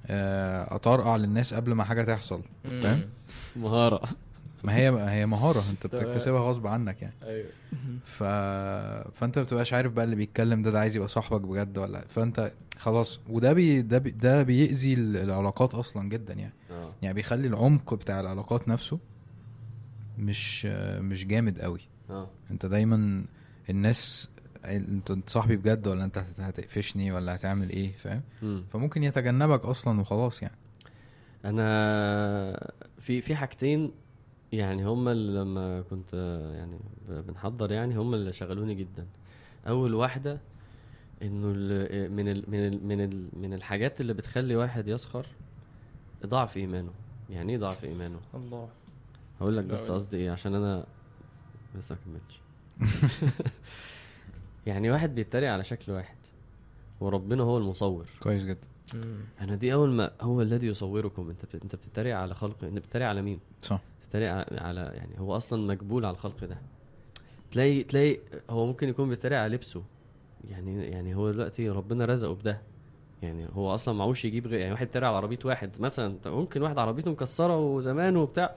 آه، 0.08 0.76
أطرقع 0.76 1.16
للناس 1.16 1.54
قبل 1.54 1.74
ما 1.74 1.84
حاجة 1.84 2.04
تحصل 2.04 2.42
فاهم؟ 2.64 3.02
مهارة. 3.56 4.10
ما 4.66 4.76
هي 4.76 4.92
ما 4.92 5.14
هي 5.14 5.26
مهارة 5.26 5.64
انت. 5.72 5.88
بتكتسبها 5.88 6.40
غصب 6.40 6.68
عنك 6.68 7.02
يعني. 7.02 7.14
أيوه. 7.24 7.50
ف... 8.06 8.24
فانت 9.20 9.38
ما 9.38 9.44
بتبقاش 9.44 9.74
عارف 9.74 9.92
بقى 9.92 10.06
اللي 10.06 10.16
بيتكلم 10.16 10.62
ده 10.62 10.72
ده 10.72 10.80
عايز 10.80 10.96
يبقى 10.96 11.08
صاحبك 11.08 11.42
بجد 11.42 11.78
ولا 11.78 12.02
فانت 12.08 12.52
خلاص 12.80 13.20
وده 13.30 13.54
بي... 13.54 13.82
ده 13.82 13.98
بي... 13.98 14.12
ده 14.12 14.44
بيأذي 14.44 14.94
ال- 14.94 15.18
العلاقات 15.18 15.74
أصلا 15.74 16.10
جدا 16.10 16.34
يعني. 16.34 16.54
آه. 16.72 16.92
يعني 17.02 17.14
بيخلي 17.14 17.48
العمق 17.48 17.94
بتاع 17.94 18.20
العلاقات 18.20 18.68
نفسه 18.68 19.00
مش 20.18 20.66
مش 21.00 21.26
جامد 21.28 21.60
قوي. 21.62 21.80
آه. 22.10 22.30
انت 22.52 22.66
دايما 22.66 23.26
الناس 23.70 24.30
انت 24.66 25.30
صاحبي 25.30 25.58
بجد 25.58 25.88
ولا 25.88 26.04
انت 26.06 26.18
هت- 26.18 26.40
هتقفشني 26.40 27.12
ولا 27.12 27.36
هتعمل 27.36 27.70
إيه 27.70 27.92
فاهم؟ 27.98 28.22
مم. 28.42 28.64
فممكن 28.74 29.04
يتجنبك 29.04 29.66
أصلا 29.66 30.02
وخلاص 30.02 30.42
يعني. 30.42 30.56
أنا 31.46 32.72
في 33.02 33.22
في 33.22 33.36
حاجتين 33.36 33.92
يعني 34.56 34.86
هم 34.86 35.08
اللي 35.08 35.40
لما 35.40 35.82
كنت 35.82 36.14
يعني 36.56 36.80
بنحضر 37.10 37.72
يعني 37.72 37.96
هم 37.96 38.14
اللي 38.14 38.34
شغلوني 38.34 38.76
جدا. 38.76 39.06
أول 39.68 39.94
واحدة 39.94 40.40
إنه 41.22 41.54
ال- 41.56 42.12
من 42.12 42.28
ال 42.28 42.44
من 42.48 42.60
ال 42.68 42.86
من 42.88 43.02
ال 43.02 43.28
من 43.34 43.54
الحاجات 43.54 44.02
اللي 44.02 44.14
بتخلي 44.14 44.56
واحد 44.56 44.88
يسخر 44.88 45.26
ضعف 46.26 46.58
إيمانه. 46.58 46.92
يعني 47.30 47.52
إيه 47.52 47.58
ضعف 47.60 47.84
إيمانه؟ 47.84 48.20
الله. 48.34 48.70
هقول 49.42 49.58
لك 49.58 49.66
بس. 49.66 49.92
قصدي 49.92 50.18
إيه 50.18 50.32
عشان 50.32 50.56
أنا 50.56 50.86
لسه 51.76 51.96
ما 51.96 52.02
كملتش 52.06 52.42
يعني 54.68 54.92
واحد 54.92 55.16
بيتريق 55.16 55.52
على 55.52 55.64
شكل 55.64 55.92
واحد 55.92 56.16
وربنا 57.00 57.44
هو 57.44 57.58
المصور. 57.58 58.06
كويس 58.20 58.44
جدا. 58.44 58.68
أنا 59.42 59.56
دي 59.56 59.74
أول 59.74 59.90
ما 59.90 60.12
هو 60.22 60.42
الذي 60.42 60.68
يصوركم 60.68 61.30
أنت 61.30 61.56
أنت 61.64 61.76
بتتريق 61.76 62.18
على 62.18 62.36
خلق 62.36 62.64
أنت 62.64 62.78
بتتريق 62.78 63.08
على 63.08 63.22
مين؟ 63.22 63.40
صح. 63.62 63.80
بتتريق 64.16 64.32
ع- 64.34 64.68
على 64.68 64.92
يعني 64.96 65.20
هو 65.20 65.38
أصلا 65.38 65.74
مقبول 65.74 66.06
على 66.06 66.14
الخلق 66.14 66.46
ده. 66.46 66.58
تلاقي 67.52 67.84
تلاقي 67.84 68.18
هو 68.50 68.66
ممكن 68.66 68.90
يكون 68.90 69.10
بيتريق 69.10 69.40
على 69.40 69.56
لبسه. 69.56 69.84
يعني 70.50 70.86
يعني 70.86 71.16
هو 71.16 71.32
دلوقتي 71.32 71.70
ربنا 71.70 72.06
رزقه 72.06 72.34
بده. 72.36 72.62
يعني 73.22 73.46
هو 73.54 73.74
أصلا 73.74 73.94
معهوش 73.94 74.26
يجيب 74.26 74.48
غير 74.48 74.60
يعني 74.60 74.72
واحد 74.72 74.86
بيتريق 74.86 75.08
على 75.08 75.18
عربية 75.18 75.40
واحد 75.46 75.72
مثلا 75.82 76.16
ممكن 76.26 76.62
واحد 76.62 76.78
عربيته 76.78 77.12
مكسرة 77.12 77.58
وزمان 77.60 78.18
وبتاع. 78.18 78.56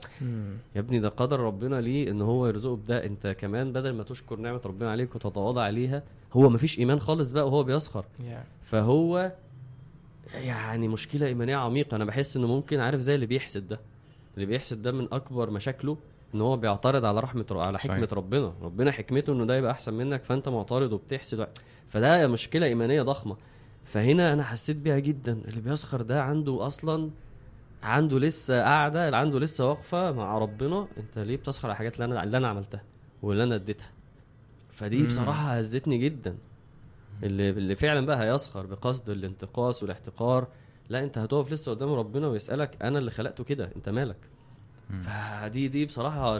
يا 0.75 0.79
ابني 0.79 0.99
ده 0.99 1.09
قدر 1.09 1.39
ربنا 1.39 1.81
ليه 1.81 2.11
إن 2.11 2.21
هو 2.21 2.47
يرزقه 2.47 2.75
بده؟ 2.75 3.05
أنت 3.05 3.27
كمان 3.27 3.73
بدل 3.73 3.93
ما 3.93 4.03
تشكر 4.03 4.35
نعمة 4.39 4.61
ربنا 4.65 4.91
عليك 4.91 5.15
وتتواضع 5.15 5.61
عليها 5.61 6.03
هو 6.33 6.49
مفيش 6.49 6.79
إيمان 6.79 6.99
خالص 6.99 7.31
بقى 7.31 7.47
وهو 7.47 7.63
بيسخر. 7.63 8.05
فهو 8.63 9.31
يعني 10.33 10.87
مشكلة 10.87 11.27
إيمانية 11.27 11.55
عميقة. 11.55 11.95
أنا 11.95 12.05
بحس 12.05 12.37
إنه 12.37 12.47
ممكن 12.47 12.79
عارف 12.79 12.99
زي 12.99 13.15
اللي 13.15 13.25
بيحسد 13.25 13.67
ده. 13.67 13.79
اللي 14.39 14.51
بيحسد 14.51 14.81
ده 14.81 14.91
من 14.91 15.07
أكبر 15.11 15.49
مشاكله 15.49 15.97
إن 16.35 16.41
هو 16.41 16.57
بيعترض 16.57 17.05
على 17.05 17.19
رحمة 17.19 17.45
على 17.51 17.79
حكمة 17.79 17.95
صحيح. 18.05 18.13
ربنا. 18.13 18.53
ربنا 18.61 18.91
حكمته 18.91 19.33
إنه 19.33 19.45
ده 19.45 19.57
يبقى 19.57 19.71
أحسن 19.71 19.93
منك 19.93 20.23
فأنت 20.23 20.49
معترض 20.49 20.93
وبتحسد. 20.93 21.47
فده 21.87 22.27
مشكلة 22.27 22.65
إيمانية 22.65 23.01
ضخمة. 23.01 23.37
فهنا 23.85 24.33
أنا 24.33 24.43
حسيت 24.43 24.77
بيها 24.77 24.99
جدا. 24.99 25.41
اللي 25.47 25.61
بيسخر 25.61 26.01
ده 26.01 26.23
عنده 26.23 26.67
أصلا 26.67 27.09
عنده 27.83 28.19
لسه 28.19 28.61
قاعدة 28.61 29.17
عنده 29.17 29.39
لسه 29.39 29.69
واقفه 29.69 30.11
مع 30.11 30.37
ربنا. 30.37 30.87
أنت 30.97 31.19
ليه 31.19 31.37
بتسخر 31.37 31.67
على 31.67 31.73
الحاجات 31.73 31.95
اللي 31.95 32.05
أنا 32.05 32.23
اللي 32.23 32.37
أنا 32.37 32.47
عملتها 32.47 32.83
واللي 33.21 33.43
أنا 33.43 33.55
اديتها؟ 33.55 33.89
فدي. 34.71 35.07
بصراحة 35.07 35.57
هزتني 35.57 35.97
جدا. 35.97 36.37
اللي 37.23 37.49
اللي 37.49 37.75
فعلا 37.75 38.05
بقى 38.05 38.23
هيسخر 38.23 38.65
بقصد 38.65 39.09
الانتقاص 39.09 39.83
والاحتقار. 39.83 40.47
لا 40.89 41.03
انت 41.03 41.17
هتقف 41.17 41.51
لسه 41.51 41.71
قدام 41.71 41.93
ربنا 41.93 42.27
ويسألك 42.27 42.83
أنا 42.83 42.99
اللي 42.99 43.11
خلقته 43.11 43.43
كده 43.43 43.69
انت 43.75 43.89
مالك؟ 43.89 44.17
مم. 44.89 45.01
فدي 45.01 45.67
دي 45.67 45.85
بصراحة 45.85 46.37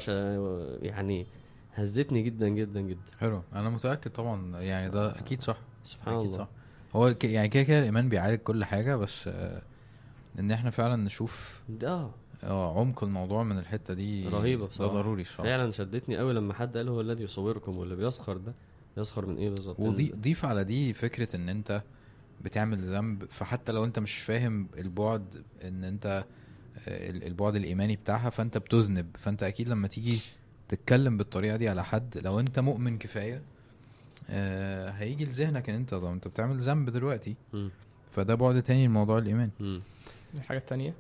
يعني 0.82 1.26
هزتني 1.74 2.22
جدا 2.22 2.48
جدا 2.48 2.82
جدا. 2.82 3.00
حلو. 3.20 3.42
أنا 3.56 3.70
متأكد 3.70 4.12
طبعا 4.12 4.62
يعني 4.62 4.90
ده 4.90 5.20
أكيد 5.20 5.42
صح. 5.42 5.58
سبحان 5.84 6.14
أكيد 6.16 6.26
الله. 6.26 6.38
صح. 6.38 6.48
هو 6.96 7.14
ك- 7.14 7.24
يعني 7.24 7.48
كده 7.48 7.64
كده 7.64 7.80
الإيمان 7.80 8.10
بيعالج 8.10 8.40
كل 8.40 8.64
حاجة 8.66 8.96
بس 8.96 9.28
آه، 9.28 9.62
إن 10.40 10.52
إحنا 10.52 10.70
فعلا 10.70 10.96
نشوف 10.96 11.62
ده 11.70 12.08
آه، 12.44 12.80
عمق 12.80 13.04
الموضوع 13.04 13.44
من 13.44 13.58
الحتة 13.60 13.94
دي 13.94 14.28
رهيبة 14.28 14.62
ده 14.64 14.70
بصراحة. 14.70 14.94
ضروري 14.94 15.22
الصراحة. 15.22 15.44
فعلا 15.44 15.72
شدتني 15.72 16.18
قوي 16.18 16.34
لما 16.34 16.54
حد 16.54 16.78
قال 16.78 16.90
هو 16.90 17.02
الذي 17.02 17.24
يصوركم 17.24 17.78
واللي 17.78 17.96
بيسخر 17.96 18.38
ده. 18.38 18.54
يسخر 18.98 19.26
من 19.26 19.38
إيه 19.38 19.50
بالظبط؟ 19.50 19.80
وضي 19.80 20.12
ضيف 20.16 20.46
على 20.46 20.64
دي 20.64 20.94
فكرة 20.94 21.36
إن 21.36 21.50
أنت 21.50 21.82
بتعمل 22.42 22.78
ذنب 22.96 23.26
فحتى 23.32 23.72
لو 23.72 23.86
انت 23.86 24.00
مش 24.00 24.18
فاهم 24.20 24.68
البعد 24.78 25.44
ان 25.64 25.84
انت 25.84 26.26
آه، 26.88 27.10
ال- 27.10 27.24
البعد 27.24 27.56
الإيماني 27.56 27.96
بتاعها 27.96 28.30
فانت 28.30 28.58
بتذنب 28.58 29.08
فانت 29.18 29.44
أكيد 29.44 29.70
لما 29.70 29.88
تيجي 29.88 30.20
تتكلم 30.68 31.18
بالطريقة 31.18 31.56
دي 31.58 31.70
على 31.70 31.84
حد 31.84 32.18
لو 32.18 32.40
انت 32.40 32.60
مؤمن 32.60 32.98
كفاية 32.98 33.42
آه، 34.30 34.90
هيجي 34.90 35.26
لذهنك 35.26 35.70
ان 35.70 35.76
انت 35.76 35.90
طب 35.90 36.06
انت 36.06 36.28
بتعمل 36.28 36.58
ذنب 36.60 36.90
دلوقتي. 36.90 37.36
فده 38.10 38.36
بعد 38.36 38.64
تاني 38.64 38.88
لموضوع 38.88 39.18
الإيمان. 39.18 39.50
الحاجة 40.36 40.58
التانية 40.58 40.94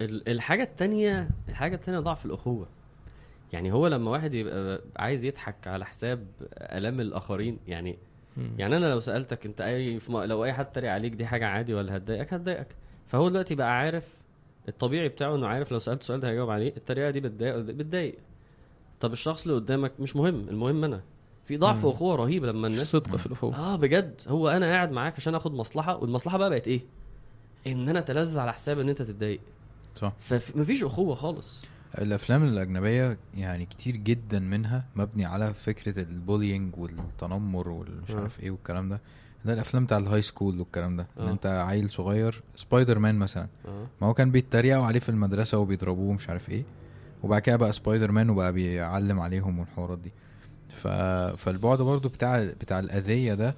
ال- 0.00 0.28
الحاجة 0.28 0.62
التانية 0.62 1.28
الحاجة 1.48 1.74
التانية 1.74 1.98
ضعف 1.98 2.26
الأخوة 2.26 2.68
يعني 3.52 3.72
هو 3.72 3.86
لما 3.86 4.10
واحد 4.10 4.34
يبقى 4.34 4.82
عايز 4.96 5.24
يضحك 5.24 5.66
على 5.68 5.86
حساب 5.86 6.26
آلام 6.52 7.00
الآخرين 7.00 7.58
يعني 7.68 7.98
يعني 8.58 8.76
أنا 8.76 8.86
لو 8.86 9.00
أي 9.60 10.00
في 10.00 10.12
م- 10.12 10.22
لو 10.22 10.44
أي 10.44 10.52
حد 10.52 10.72
تريق 10.72 10.92
عليك 10.92 11.12
دي 11.12 11.26
حاجة 11.26 11.46
عادي 11.46 11.74
ولا 11.74 11.96
هتضايقك؟ 11.96 12.34
هتضايقك. 12.34 12.66
فهو 13.06 13.28
دلوقتي 13.28 13.54
بقى 13.54 13.78
عارف 13.78 14.04
الطبيعي 14.68 15.08
بتاعه 15.08 15.34
إنه 15.34 15.46
عارف 15.46 15.72
لو 15.72 15.78
سألت 15.78 16.02
سؤال 16.02 16.20
ده 16.20 16.28
هيجاوب 16.30 16.50
عليه 16.50 16.72
الطريقة 16.76 17.10
دي 17.10 17.20
بتضايق 17.20 17.56
بتضايق؟ 17.56 18.18
طب 19.00 19.12
الشخص 19.12 19.42
اللي 19.42 19.54
قدامك 19.54 19.92
مش 20.00 20.16
مهم 20.16 20.48
المهم 20.48 20.84
أنا. 20.84 21.00
في 21.44 21.56
ضعف. 21.56 21.86
أخوة 21.86 22.14
رهيب 22.16 22.44
لما 22.44 22.66
الناس 22.66 22.90
صدق 22.90 23.16
في 23.16 23.26
الاخوه 23.26 23.56
آه 23.56 23.76
بجد. 23.76 24.20
هو 24.28 24.48
أنا 24.48 24.66
قاعد 24.66 24.92
معاك 24.92 25.14
عشان 25.16 25.34
آخد 25.34 25.54
مصلحة 25.54 25.96
والمصلحة 25.96 26.38
بقى 26.38 26.50
بقت 26.50 26.68
إيه؟ 26.68 26.80
إن 27.66 27.88
أنا 27.88 27.98
أتلذذ 27.98 28.38
على 28.38 28.52
حساب 28.52 28.78
إن 28.78 28.88
أنت 28.88 29.02
تتضايق. 29.02 29.40
صح. 29.96 30.12
فمفيش 30.20 30.84
أخوة 30.84 31.14
خالص. 31.14 31.64
الأفلام 31.98 32.44
الأجنبية 32.44 33.18
يعني 33.36 33.66
كتير 33.66 33.96
جدا 33.96 34.38
منها 34.38 34.84
مبني 34.96 35.24
على 35.24 35.54
فكرة 35.54 36.02
البولينج 36.02 36.76
والتنمر 36.78 37.68
والمش. 37.68 38.10
عارف 38.10 38.40
إيه 38.40 38.50
والكلام 38.50 38.88
ده. 38.88 39.00
ده 39.44 39.52
الأفلام 39.52 39.84
بتاع 39.84 39.98
ال 39.98 40.22
high 40.22 40.37
school 40.37 40.60
والكلام 40.60 40.96
ده. 40.96 41.06
إن. 41.20 41.28
أنت 41.28 41.46
عيل 41.46 41.90
صغير 41.90 42.42
سبايدر 42.56 42.98
مان 42.98 43.14
مثلا 43.18 43.46
ما 44.00 44.06
هو 44.06 44.14
كان 44.14 44.30
بيتريقوا 44.30 44.84
عليه 44.84 45.00
في 45.00 45.08
المدرسة 45.08 45.58
وبيضربوه 45.58 46.10
ومش 46.10 46.28
عارف 46.28 46.50
إيه. 46.50 46.64
وبعد 47.22 47.42
كده 47.42 47.56
بقى 47.56 47.72
سبايدر 47.72 48.12
مان 48.12 48.30
وبقى 48.30 48.52
بيعلم 48.52 49.20
عليهم 49.20 49.58
والحوارات 49.58 49.98
دي. 49.98 50.12
ف... 50.68 50.88
فالبعد 51.36 51.78
برضو 51.82 52.08
بتاع 52.08 52.44
بتاع 52.44 52.78
الأذية 52.78 53.34
ده. 53.34 53.54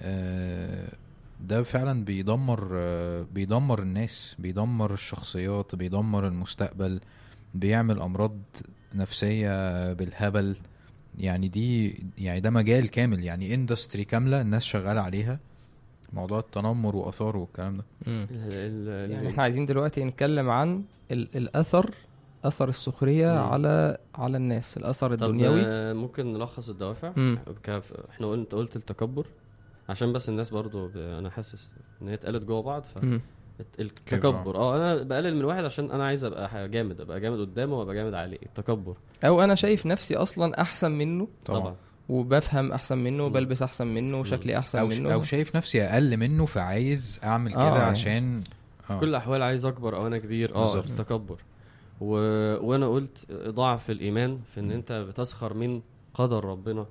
آه، 0.00 0.88
ده 1.40 1.62
فعلا 1.62 2.04
بيدمر 2.04 2.68
آه، 2.72 3.26
بيدمر 3.34 3.82
الناس 3.82 4.36
بيدمر 4.38 4.92
الشخصيات 4.92 5.74
بيدمر 5.74 6.26
المستقبل. 6.28 7.00
بيعمل 7.58 8.00
أمراض 8.00 8.36
نفسية 8.94 9.92
بالهبل 9.92 10.56
يعني 11.18 11.48
دي 11.48 12.02
يعني 12.18 12.40
ده 12.40 12.50
مجال 12.50 12.88
كامل 12.90 13.24
يعني 13.24 13.54
اندستري 13.54 14.04
كاملة 14.04 14.40
الناس 14.40 14.62
شغالة 14.64 15.00
عليها 15.00 15.38
موضوع 16.12 16.38
التنمر 16.38 16.96
واثاره 16.96 17.38
والكلام 17.38 17.76
ده 17.76 17.84
يعني 19.06 19.28
إحنا 19.28 19.42
عايزين 19.42 19.66
دلوقتي 19.66 20.04
نتكلم 20.04 20.50
عن 20.50 20.82
ال- 21.10 21.36
الأثر 21.36 21.94
أثر 22.44 22.68
السخرية 22.68 23.32
مم. 23.32 23.38
على 23.38 23.98
على 24.14 24.36
الناس 24.36 24.76
الأثر 24.76 25.14
طب 25.14 25.26
الدنيوي 25.30 25.62
آه، 25.66 25.92
ممكن 25.92 26.32
نلخص 26.32 26.68
الدوافع. 26.68 27.08
إحنا 28.10 28.34
أنت 28.34 28.54
قلت 28.54 28.76
التكبر 28.76 29.26
عشان 29.88 30.12
بس 30.12 30.28
الناس 30.28 30.50
برضو. 30.50 30.90
أنا 30.96 31.30
حاسس 31.30 31.72
إن 32.02 32.08
هي 32.08 32.14
اتقالت 32.14 32.44
جوه 32.44 32.62
بعض 32.62 32.82
ف 32.82 32.98
مم. 33.04 33.20
الت- 33.60 33.80
التكبر 33.80 34.56
آه 34.56 34.76
أنا 34.76 35.02
بقلل 35.02 35.36
من 35.36 35.44
واحد 35.44 35.64
عشان 35.64 35.90
أنا 35.90 36.04
عايز 36.06 36.24
أبقى 36.24 36.68
جامد 36.68 37.00
أبقى 37.00 37.20
جامد 37.20 37.40
قدامه 37.40 37.78
وأبقى 37.78 37.94
جامد 37.94 38.14
عليه 38.14 38.38
التكبر 38.46 38.96
أو 39.24 39.44
أنا 39.44 39.54
شايف 39.54 39.86
نفسي 39.86 40.16
أصلا 40.16 40.60
أحسن 40.60 40.90
منه 40.92 41.28
طبعا, 41.46 41.60
طبعا 41.60 41.74
وبفهم 42.08 42.72
أحسن 42.72 42.98
منه. 42.98 43.24
وبلبس 43.24 43.62
أحسن 43.62 43.86
منه 43.86 44.20
وشكلي 44.20 44.58
أحسن 44.58 44.90
ش... 44.90 44.98
منه 44.98 45.12
أو 45.14 45.22
شايف 45.22 45.56
نفسي 45.56 45.82
أقل 45.82 46.16
منه 46.16 46.44
فعايز 46.46 47.20
أعمل 47.24 47.50
كده 47.52 47.60
آه. 47.62 47.78
عشان 47.90 48.42
آه. 48.90 48.98
كل 49.00 49.08
الأحوال 49.08 49.42
عايز 49.42 49.66
أكبر 49.66 49.96
أو 49.96 50.06
أنا 50.06 50.18
كبير 50.18 50.54
آه 50.54 50.60
بالظبط. 50.60 50.90
التكبر 50.90 51.36
و... 52.00 52.08
وأنا 52.66 52.88
قلت 52.88 53.26
ضعف 53.32 53.90
الإيمان 53.90 54.38
في 54.54 54.60
إن 54.60 54.70
أنت 54.70 54.92
بتسخر 54.92 55.54
من 55.54 55.80
قدر 56.14 56.44
ربنا 56.44 56.80
و... 56.80 56.86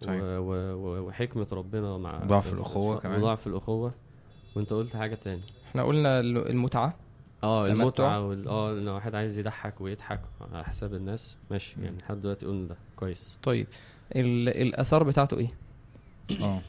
صحيح. 0.00 0.20
و... 0.22 0.52
و... 0.52 1.06
وحكمة 1.08 1.46
ربنا 1.52 1.98
مع 1.98 2.18
ضعف 2.24 2.52
الأخوة 2.52 2.98
كمان. 3.00 3.20
وضعف 3.20 3.46
الأخوة 3.46 3.92
وأنت 4.56 4.72
قلت 4.72 4.96
حاجة 4.96 5.14
تاني 5.14 5.40
إحنا 5.76 5.88
قلنا 5.88 6.20
ال- 6.20 6.50
المتعة. 6.50 6.94
آه. 7.44 7.66
المتعة 7.66 8.20
وال... 8.26 8.48
آه 8.48 8.72
إن 8.72 8.88
واحد 8.88 9.14
عايز 9.14 9.38
يضحك 9.38 9.80
ويضحك 9.80 10.20
على 10.52 10.64
حساب 10.64 10.94
الناس. 10.94 11.36
ماشي 11.50 11.76
يعني 11.82 11.98
لحد 11.98 12.20
دلوقتي 12.22 12.46
قلنا 12.46 12.68
ده. 12.68 12.76
كويس. 12.96 13.38
طيب 13.42 13.66
ال- 14.16 14.48
الآثار 14.48 15.02
بتاعته 15.02 15.38
إيه؟ 15.38 15.50
آه. 16.42 16.60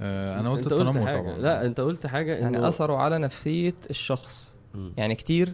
آه، 0.00 0.40
أنا 0.40 0.50
قلت 0.50 0.66
التنمر 0.72 0.92
طبعا. 0.92 1.38
لا 1.38 1.66
أنت 1.66 1.80
قلت 1.80 2.06
حاجة 2.06 2.34
يعني 2.34 2.56
إنه 2.56 2.68
أثره 2.68 2.96
على 2.96 3.18
نفسية 3.18 3.74
الشخص. 3.90 4.54
مم. 4.74 4.92
يعني 4.96 5.14
كتير 5.14 5.52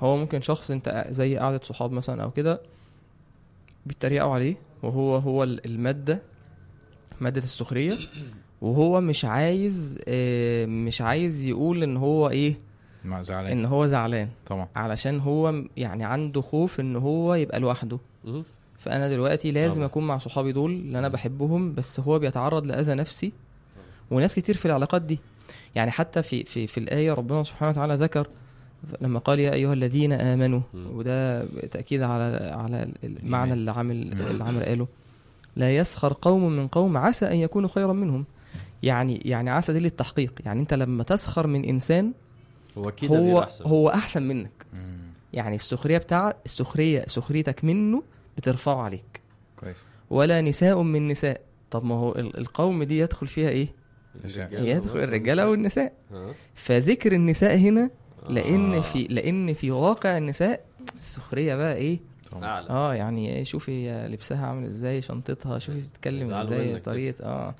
هو 0.00 0.16
ممكن 0.16 0.40
شخص 0.40 0.70
أنت 0.70 1.06
زي 1.10 1.36
قعدة 1.38 1.60
صحاب 1.64 1.92
مثلا 1.92 2.22
أو 2.22 2.30
كده 2.30 2.60
بيتريقوا 3.86 4.34
عليه 4.34 4.54
وهو 4.82 5.16
هو 5.16 5.42
ال- 5.42 5.66
المادة 5.66 6.22
مادة 7.20 7.38
السخرية. 7.42 7.98
وهو 8.62 9.00
مش 9.00 9.24
عايز 9.24 9.98
آه، 10.08 10.66
مش 10.66 11.00
عايز 11.00 11.44
يقول 11.44 11.82
إن 11.82 11.96
هو 11.96 12.30
إيه؟ 12.30 12.54
زعلان. 13.20 13.52
إن 13.58 13.64
هو 13.64 13.86
زعلان. 13.86 14.28
طبعا. 14.46 14.68
علشان 14.76 15.20
هو 15.20 15.62
يعني 15.76 16.04
عنده 16.04 16.40
خوف 16.40 16.80
إن 16.80 16.96
هو 16.96 17.34
يبقى 17.34 17.60
لوحده. 17.60 17.98
فأنا 18.78 19.08
دلوقتي 19.08 19.50
لازم 19.50 19.74
طبعا. 19.76 19.86
أكون 19.86 20.06
مع 20.06 20.18
صحابي 20.18 20.52
دول 20.52 20.70
اللي 20.70 20.98
أنا 20.98 21.08
بحبهم 21.08 21.74
بس 21.74 22.00
هو 22.00 22.18
بيتعرض 22.18 22.66
لأذى 22.66 22.94
نفسي. 22.94 23.32
وناس 24.10 24.34
كتير 24.34 24.56
في 24.56 24.66
العلاقات 24.66 25.02
دي. 25.02 25.18
يعني 25.74 25.90
حتى 25.90 26.22
في 26.22 26.44
في 26.44 26.66
في 26.66 26.78
الآية 26.78 27.12
ربنا 27.12 27.42
سبحانه 27.44 27.70
وتعالى 27.70 27.94
ذكر 27.94 28.26
لما 29.00 29.18
قال 29.18 29.40
يا 29.40 29.52
أيها 29.52 29.72
الذين 29.72 30.12
آمنوا. 30.12 30.60
وده 30.74 31.44
تأكيد 31.66 32.02
على 32.02 32.52
على 32.54 32.88
المعنى 33.04 33.52
اللي 33.52 33.70
عامل. 33.70 34.12
اللي 34.30 34.44
عامل 34.44 34.64
قاله. 34.64 34.86
لا 35.56 35.76
يسخر 35.76 36.16
قوم 36.22 36.48
من 36.48 36.68
قوم 36.68 36.96
عسى 36.96 37.26
أن 37.26 37.36
يكونوا 37.36 37.68
خيرا 37.68 37.92
منهم. 37.92 38.24
يعني 38.82 39.16
يعني 39.24 39.50
عسى 39.50 39.72
دي 39.72 39.78
للتحقيق. 39.80 40.32
يعني 40.44 40.60
انت 40.60 40.74
لما 40.74 41.02
تسخر 41.04 41.46
من 41.46 41.64
إنسان 41.64 42.12
هو 42.78 42.88
أكيد 42.88 43.10
ده 43.10 43.18
هو 43.18 43.48
هو 43.62 43.88
أحسن 43.88 44.22
منك. 44.22 44.50
مم. 44.72 44.96
يعني 45.32 45.56
السخرية 45.56 45.98
بتاع 45.98 46.34
السخرية 46.46 47.04
سخريتك 47.06 47.64
منه 47.64 48.02
بترفعه 48.36 48.76
عليك. 48.82 49.20
كويس. 49.56 49.76
ولا 50.10 50.40
نساء 50.40 50.82
من 50.82 51.08
نساء. 51.08 51.40
طب 51.70 51.84
ما 51.84 51.94
هو 51.94 52.12
ال- 52.12 52.38
القوم 52.38 52.82
دي 52.82 52.98
يدخل 52.98 53.26
فيها 53.26 53.48
إيه؟ 53.48 53.68
الرجالة 54.24 54.68
يدخل 54.68 54.98
الرجاله 54.98 55.50
والنساء 55.50 55.92
آه 56.12 56.34
فذكر 56.54 57.12
النساء 57.12 57.56
هنا 57.56 57.90
لأن 58.28 58.74
آه. 58.74 58.80
في 58.80 59.04
لأن 59.04 59.52
في 59.52 59.70
واقع 59.70 60.18
النساء 60.18 60.64
السخرية 61.00 61.54
بقى 61.56 61.74
إيه؟ 61.76 61.98
أعلى. 62.42 62.68
آه 62.70 62.94
يعني 62.94 63.36
إيه 63.36 63.44
شوفي 63.44 64.06
لبسها 64.08 64.46
عامل 64.46 64.66
إزاي 64.66 65.02
شنطتها 65.02 65.58
شوفي 65.58 65.80
بتتكلم 65.80 66.34
إزاي 66.34 66.78
طريقة 66.78 67.24
آه. 67.24 67.54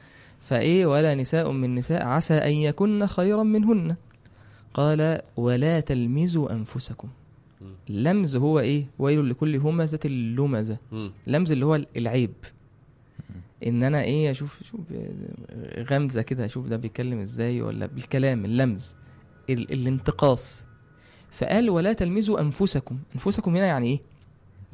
فإيه 0.53 0.87
ولا 0.87 1.15
نساء 1.15 1.51
من 1.53 1.75
نساء 1.75 2.07
عسى 2.07 2.35
أن 2.35 2.53
يكن 2.53 3.07
خيرا 3.07 3.43
منهن. 3.43 3.97
قال 4.75 5.21
ولا 5.37 5.81
تلمزوا 5.81 6.53
أنفسكم. 6.53 7.09
مم. 7.61 7.67
اللمز 7.91 8.37
هو 8.37 8.59
إيه؟ 8.61 8.87
ويل 8.99 9.31
لكل 9.31 9.57
همزة 9.57 9.99
اللمزه 10.05 10.77
مم. 10.93 11.13
لمز 11.27 11.53
اللي 11.53 11.67
هو 11.67 11.81
العيب. 11.97 12.33
إن 13.67 13.83
أنا 13.83 14.03
إيه 14.03 14.31
أشوف 14.31 14.63
شوف 14.63 14.81
غمزة 15.91 16.23
كده 16.23 16.45
أشوف 16.45 16.67
ده 16.67 16.77
بيتكلم 16.77 17.21
إزاي 17.21 17.63
ولا 17.63 17.87
بالكلام 17.87 18.45
اللمز 18.45 18.95
ال 19.51 19.73
الانتقاص. 19.73 20.65
فقال 21.31 21.71
ولا 21.71 21.93
تلمزوا 21.93 22.41
أنفسكم. 22.41 22.99
أنفسكم 23.15 23.57
هنا 23.57 23.67
يعني 23.67 23.87
إيه؟ 23.87 24.01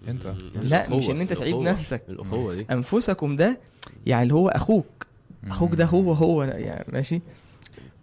أنت. 0.09 0.35
لا، 0.63 0.95
مش 0.95 1.11
إن 1.11 1.21
أنت 1.21 1.33
تعيب 1.33 1.55
الأخوة- 1.57 1.69
نفسك. 1.69 2.03
الأخوة 2.09 2.55
دي. 2.55 2.67
أنفسكم 2.71 3.37
ده 3.37 3.61
يعني 4.07 4.23
اللي 4.23 4.35
هو 4.35 4.49
أخوك. 4.49 5.08
أخوك 5.47 5.75
ده 5.75 5.85
هو 5.85 6.13
هو 6.13 6.43
يعني 6.43 6.85
ماشي؟ 6.93 7.21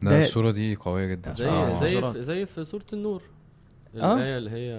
ده 0.01 0.09
ده- 0.11 0.25
الصورة 0.25 0.51
دي 0.51 0.75
قوية 0.75 1.05
جدا. 1.07 1.29
زي 1.31 1.47
آه. 1.49 1.79
زي 1.79 2.23
زي 2.23 2.45
في 2.45 2.63
سوره 2.63 2.83
النور. 2.93 3.21
آه. 3.97 4.13
الايه 4.15 4.37
اللي 4.37 4.49
هي 4.49 4.71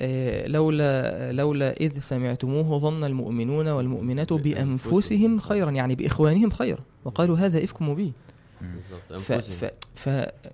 آه 0.00 0.46
لولا 0.46 1.32
لولا 1.32 1.72
إذ 1.80 1.98
سمعتموه 1.98 2.78
ظن 2.78 3.04
المؤمنون 3.04 3.68
والمؤمنات 3.68 4.32
بأنفسهم 4.32 5.38
خيرا 5.38 5.70
يعني 5.70 5.94
بإخوانهم 5.94 6.50
خيرا 6.50 6.78
وقالوا 7.04 7.36
هذا 7.36 7.64
إفك 7.64 7.82
مبين. 7.82 8.12
بالظبط. 8.60 9.22
ف 9.22 9.32
أنفسهم. 9.32 9.56
ف 9.56 9.64
ف 9.94 10.08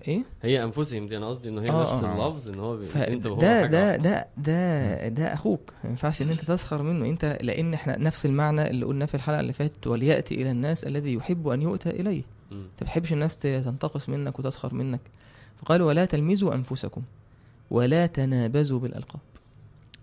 إيه؟ 0.08 0.22
هي 0.42 0.64
أنفسهم 0.64 1.06
دي 1.06 1.16
أنا 1.16 1.28
قصدي 1.28 1.48
ان 1.48 1.58
هي 1.58 1.68
آه، 1.70 1.82
نفس 1.82 2.04
آه. 2.04 2.28
اللفظ 2.28 2.48
إن 2.48 2.58
هو 2.58 2.76
بي... 2.76 2.86
ف 2.86 2.96
أنت 2.96 3.26
وهو 3.26 3.40
ده 3.40 3.66
ده 3.66 3.86
واحدة. 3.86 3.96
ده 3.96 4.26
ده 4.36 5.08
ده 5.08 5.32
أخوك. 5.34 5.72
ما 5.84 5.90
ينفعش 5.90 6.22
إن 6.22 6.30
أنت 6.30 6.40
تسخر 6.44 6.82
منه. 6.82 7.06
أنت 7.06 7.38
لأن 7.42 7.74
إحنا 7.74 7.98
نفس 7.98 8.26
المعنى 8.26 8.70
اللي 8.70 8.86
قلناه 8.86 9.06
في 9.06 9.14
الحلقة 9.14 9.40
اللي 9.40 9.52
فاتت 9.52 9.86
وليأتي 9.86 10.34
إلى 10.34 10.50
الناس 10.50 10.84
الذي 10.84 11.14
يحب 11.14 11.48
أن 11.48 11.62
يؤتى 11.62 11.90
إليه. 11.90 12.22
ما 12.50 12.62
بتحبش 12.80 13.12
الناس 13.12 13.38
تنتقص 13.38 14.08
منك 14.08 14.38
وتسخر 14.38 14.74
منك. 14.74 15.00
فقال 15.62 15.82
ولا 15.82 16.04
تلمزوا 16.04 16.54
أنفسكم 16.54 17.02
ولا 17.70 18.06
تنابزوا 18.06 18.78
بالألقاب. 18.78 19.20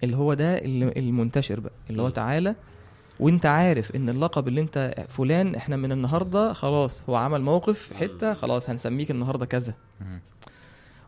اللي 0.03 0.17
هو 0.17 0.33
ده 0.33 0.57
المنتشر 0.65 1.59
بقى. 1.59 1.73
اللي 1.89 2.01
هو. 2.01 2.09
تعالى 2.09 2.55
وانت 3.19 3.45
عارف 3.45 3.95
ان 3.95 4.09
اللقب 4.09 4.47
اللي 4.47 4.61
انت 4.61 5.05
فلان 5.09 5.55
إحنا 5.55 5.75
من 5.75 5.91
النهارده 5.91 6.53
خلاص 6.53 7.03
هو 7.09 7.15
عمل 7.15 7.41
موقف 7.41 7.79
في 7.79 7.95
حتة 7.95 8.33
خلاص 8.33 8.69
هنسميك 8.69 9.11
النهارده 9.11 9.45
كذا. 9.45 9.73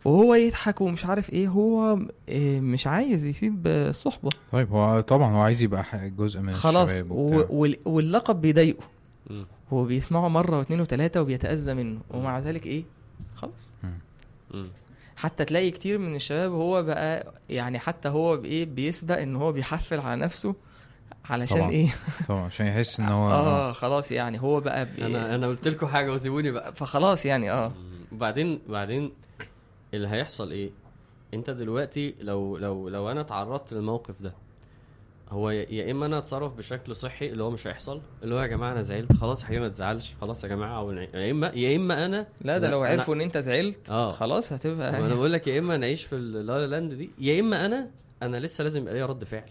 وهو 0.05 0.35
يضحك 0.35 0.81
ومش 0.81 1.05
عارف 1.05 1.29
إيه 1.29 1.47
هو 1.47 1.99
إيه 2.29 2.59
مش 2.59 2.87
عايز 2.87 3.25
يسيب 3.25 3.67
الصحبة. 3.67 4.29
طيب 4.51 4.71
هو 4.71 5.01
طبعا 5.01 5.31
هو 5.31 5.39
عايز 5.39 5.61
يبقى 5.61 5.85
جزء 6.17 6.39
من 6.39 6.53
خلاص 6.53 7.03
واللقب 7.85 8.41
بيضايقه. 8.41 8.83
هو 9.73 9.83
بيسمعه 9.83 10.27
مرة 10.27 10.57
واثنين 10.57 10.81
وثلاثه 10.81 11.21
وبيتأذى 11.21 11.73
منه. 11.73 11.99
ومع 12.09 12.39
ذلك 12.39 12.65
إيه؟ 12.65 12.83
خلاص. 13.35 13.75
حتى 15.15 15.45
تلاقي 15.45 15.71
كتير 15.71 15.97
من 15.97 16.15
الشباب 16.15 16.51
هو 16.51 16.83
بقى 16.83 17.33
يعني 17.49 17.79
حتى 17.79 18.09
هو 18.09 18.37
بإيه 18.37 18.65
بيسبق 18.65 19.17
إن 19.17 19.35
هو 19.35 19.51
بيحفل 19.51 19.99
على 19.99 20.21
نفسه. 20.21 20.55
علشان 21.29 21.57
طبعا. 21.57 21.69
إيه 21.69 21.89
طبعا 22.27 22.41
عشان 22.45 22.65
يحس 22.67 22.99
إن 22.99 23.05
هو 23.15 23.31
آه 23.31 23.71
خلاص 23.71 24.11
يعني 24.11 24.41
هو 24.41 24.59
بقى 24.59 24.85
بي... 24.85 25.05
أنا 25.05 25.35
أنا 25.35 25.47
قلت 25.47 25.67
لكم 25.67 25.87
حاجة 25.87 26.13
وسيبوني 26.13 26.51
بقى 26.51 26.73
فخلاص 26.73 27.25
يعني 27.25 27.51
آه 27.51 27.71
وبعدين 28.11 28.59
بعدين 28.69 29.11
اللي 29.93 30.07
هيحصل 30.07 30.51
إيه 30.51 30.69
أنت 31.33 31.49
دلوقتي 31.49 32.15
لو 32.21 32.57
لو 32.57 32.89
لو 32.89 33.11
أنا 33.11 33.21
اتعرضت 33.21 33.73
للموقف 33.73 34.21
ده 34.21 34.33
هو 35.29 35.49
يا 35.49 35.91
إما 35.91 36.05
أنا 36.05 36.17
أتصرف 36.17 36.53
بشكل 36.53 36.95
صحي 36.95 37.27
اللي 37.29 37.43
هو 37.43 37.51
مش 37.51 37.67
هيحصل 37.67 38.01
اللي 38.23 38.35
هو 38.35 38.41
يا 38.41 38.47
جماعة 38.47 38.71
أنا 38.71 38.81
زعلت 38.81 39.13
خلاص 39.13 39.49
يا 39.49 39.59
ما 39.59 39.69
تزعلش 39.69 40.15
خلاص 40.21 40.43
يا 40.43 40.49
جماعة 40.49 40.77
أو 40.77 40.91
يا 40.91 41.31
إما 41.31 41.51
يا 41.55 41.75
إما 41.75 42.05
أنا 42.05 42.27
لا 42.41 42.57
ده 42.57 42.69
لو 42.69 42.83
أنا- 42.83 42.87
عرفوا 42.87 43.15
إن 43.15 43.21
أنت 43.21 43.37
زعلت 43.37 43.91
آه. 43.91 44.11
خلاص 44.11 44.53
هتبقى 44.53 44.91
ما 44.91 44.97
أنا 45.07 45.15
بقول 45.15 45.33
لك 45.33 45.47
يا 45.47 45.59
إما 45.59 45.77
نعيش 45.77 46.03
في 46.03 46.15
اللا 46.15 46.67
لاند 46.67 46.93
دي 46.93 47.09
يا 47.19 47.39
إما 47.39 47.65
أنا 47.65 47.87
أنا 48.23 48.37
لسه 48.37 48.63
لازم 48.63 48.81
يبقى 48.81 48.93
ليا 48.93 49.05
رد 49.05 49.23
فعل. 49.23 49.49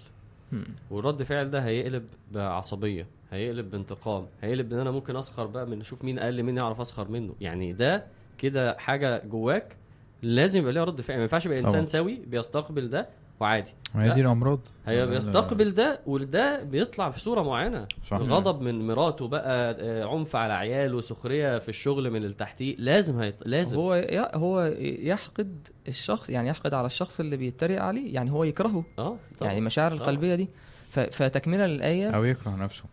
والرد 0.90 1.22
فعل 1.22 1.50
ده 1.50 1.60
هيقلب 1.60 2.04
بعصبية 2.32 3.06
هيقلب 3.32 3.70
بانتقام 3.70 4.26
هيقلب 4.42 4.72
إن 4.72 4.78
أنا 4.78 4.90
ممكن 4.90 5.16
أسخر 5.16 5.46
بقى 5.46 5.66
من 5.66 5.80
أشوف 5.80 6.04
مين 6.04 6.18
أقل 6.18 6.42
مني 6.42 6.62
أعرف 6.62 6.80
أسخر 6.80 7.08
منه. 7.08 7.34
يعني 7.40 7.72
ده 7.72 8.04
كده 8.38 8.78
حاجة 8.78 9.22
جواك 9.24 9.76
لازم 10.22 10.60
يبقى 10.60 10.72
ليها 10.72 10.84
رد 10.84 11.00
فعل. 11.00 11.16
ما 11.16 11.22
ينفعش 11.22 11.46
يبقى 11.46 11.58
إنسان 11.58 11.72
طبعا. 11.72 11.84
سوي 11.84 12.14
بيستقبل 12.26 12.90
ده 12.90 13.08
وعادي 13.40 13.70
ما 13.94 14.04
هي. 14.04 14.10
دي 14.14 14.20
الأمراض 14.20 14.60
هي. 14.86 15.06
بيستقبل 15.06 15.74
ده 15.74 16.00
وده 16.06 16.62
بيطلع 16.62 17.10
في 17.10 17.20
صورة 17.20 17.42
معينة 17.42 17.86
صح. 18.10 18.16
غضب 18.16 18.60
من 18.62 18.86
مراته 18.86 19.28
بقى 19.28 19.76
آه، 19.80 20.04
عنف 20.04 20.36
على 20.36 20.52
عياله 20.52 21.00
سخرية 21.00 21.58
في 21.58 21.68
الشغل 21.68 22.10
من 22.10 22.24
التحتيه 22.24 22.76
لازم 22.78 23.20
هيط... 23.20 23.34
لازم 23.46 23.78
هو 23.78 23.94
ي... 23.94 24.28
هو 24.34 24.74
يحقد 24.80 25.68
الشخص 25.88 26.30
يعني 26.30 26.48
يحقد 26.48 26.74
على 26.74 26.86
الشخص 26.86 27.20
اللي 27.20 27.36
بيتريق 27.36 27.82
عليه 27.82 28.14
يعني 28.14 28.32
هو 28.32 28.44
يكرهه 28.44 28.84
آه 28.98 29.16
طبعا. 29.38 29.48
يعني 29.48 29.58
المشاعر. 29.58 29.92
القلبية 29.92 30.34
دي 30.34 30.48
ف... 30.90 31.00
فتكملة 31.00 31.66
للآية 31.66 32.10
أو 32.10 32.24
يكره 32.24 32.50
نفسه 32.50 32.84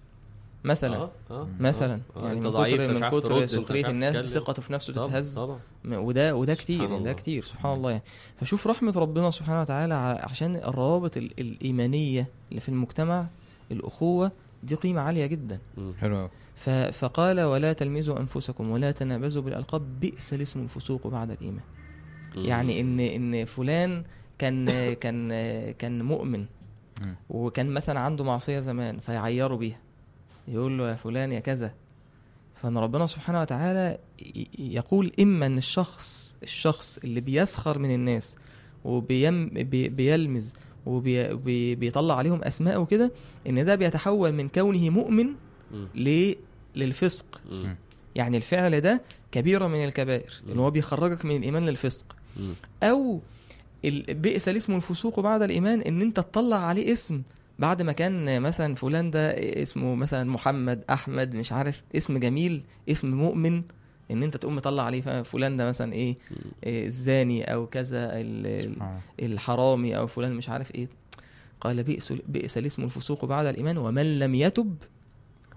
مثلا 0.68 0.96
آه 0.98 1.12
آه 1.32 1.48
مثلا 1.60 2.00
آه. 2.16 2.22
يعني 2.24 2.36
أنت 2.36 2.46
من 2.46 2.52
ضعيف 2.52 2.82
كتر 2.82 2.94
من 2.94 3.10
كتر 3.20 3.34
أنت 3.36 3.44
مش 3.44 3.50
سخريه 3.50 3.88
الناس. 3.88 4.26
ثقته 4.30 4.62
في 4.62 4.74
نفسه 4.74 4.94
تتهز 4.94 5.40
وده 5.86 6.36
وده 6.36 6.54
كتير 6.54 6.86
الله. 6.86 7.00
ده 7.00 7.14
كتير 7.14 7.44
سبحان 7.44 7.74
الله 7.74 7.92
يعني 7.92 8.04
فشوف 8.40 8.68
رحمة 8.68 8.94
ربنا 8.98 9.32
سبحانه 9.32 9.62
وتعالى 9.62 9.94
ع- 9.94 10.26
عشان 10.30 10.56
الروابط 10.56 11.18
ال- 11.18 11.40
الإيمانية 11.40 12.28
اللي 12.50 12.60
في 12.62 12.70
المجتمع 12.70 13.28
الأخوة 13.72 14.32
دي 14.64 14.76
قيمة 14.76 15.02
عالية 15.02 15.26
جدا. 15.26 15.60
حلو 16.02 16.30
فقال 16.92 17.42
ولا 17.42 17.74
تلمزوا 17.74 18.20
أنفسكم 18.20 18.70
ولا 18.70 18.92
تنابزوا 18.92 19.42
بالألقاب 19.42 20.00
بئس 20.00 20.34
الاسم 20.34 20.64
الفسوق 20.64 21.08
بعد 21.08 21.32
الإيمان 21.32 21.64
يعني 22.36 22.82
ان 22.82 23.00
إن 23.00 23.46
فلان 23.46 24.04
كان 24.38 24.66
كان 25.04 25.30
كان 25.72 26.02
مؤمن. 26.04 26.46
وكان 27.30 27.70
مثلا 27.70 28.00
عنده 28.00 28.24
معصية 28.24 28.60
زمان 28.60 29.00
فيعيروا 29.00 29.58
بيها 29.58 29.78
يقول 30.48 30.78
له 30.78 30.90
يا 30.90 30.96
فلان 30.96 31.32
يا 31.32 31.40
كذا 31.40 31.74
فإن 32.56 32.78
ربنا 32.78 33.06
سبحانه 33.06 33.42
وتعالى 33.42 33.98
يقول 34.60 35.12
إما 35.20 35.46
إن 35.46 35.58
الشخص 35.58 36.36
الشخص 36.44 36.98
اللي 37.04 37.22
بيسخر 37.22 37.80
من 37.80 37.92
الناس 37.94 38.36
وبيلمز 38.86 40.54
وبيطلع 40.86 42.16
عليهم 42.18 42.44
أسماء 42.44 42.82
وكده 42.82 43.12
إن 43.48 43.66
ده 43.66 43.76
بيتحول 43.76 44.32
من 44.32 44.48
كونه 44.50 44.90
مؤمن. 44.90 45.28
ل- 45.96 46.34
للفسق. 46.76 47.42
يعني 48.16 48.38
الفعل 48.38 48.82
ده 48.82 49.02
كبيرة 49.32 49.68
من 49.68 49.84
الكبائر. 49.86 50.34
إن 50.52 50.60
هو 50.60 50.72
بيخرجك 50.72 51.26
من 51.26 51.36
الإيمان 51.36 51.66
للفسق. 51.66 52.16
أو 52.84 53.20
ال- 53.86 54.14
بئس 54.14 54.50
الاسم 54.50 54.76
الفسوق 54.76 55.20
بعد 55.20 55.42
الإيمان 55.42 55.82
إن 55.82 56.02
أنت 56.02 56.20
تطلع 56.20 56.58
عليه 56.58 56.94
اسم 56.94 57.22
بعد 57.60 57.82
ما 57.82 57.92
كان 57.92 58.42
مثلا 58.42 58.76
فلان 58.76 59.12
ده 59.12 59.30
اسمه 59.62 59.96
مثلا 59.96 60.30
محمد 60.32 60.84
أحمد 60.90 61.36
مش 61.36 61.52
عارف 61.52 61.82
اسم 61.96 62.18
جميل 62.18 62.64
اسم 62.90 63.12
مؤمن 63.14 63.62
إن 64.12 64.24
أنت 64.24 64.38
تقوم 64.38 64.56
مطلع 64.56 64.84
عليه 64.84 65.02
فلان 65.24 65.58
ده 65.58 65.68
مثلا 65.68 65.94
إيه, 65.94 66.16
إيه 66.64 66.86
الزاني 66.86 67.54
أو 67.54 67.68
كذا 67.68 68.20
ال- 68.20 68.48
ال-. 68.66 69.32
الحرامي 69.34 69.98
أو 69.98 70.08
فلان 70.08 70.34
مش 70.34 70.50
عارف 70.50 70.76
إيه 70.76 70.88
قال 71.62 71.84
بئس 71.84 72.14
بئس 72.28 72.58
الاسم 72.58 72.84
الفسوق 72.84 73.26
بعد 73.26 73.46
الإيمان 73.46 73.78
ومن 73.78 74.20
لم 74.20 74.36
يتب 74.36 74.76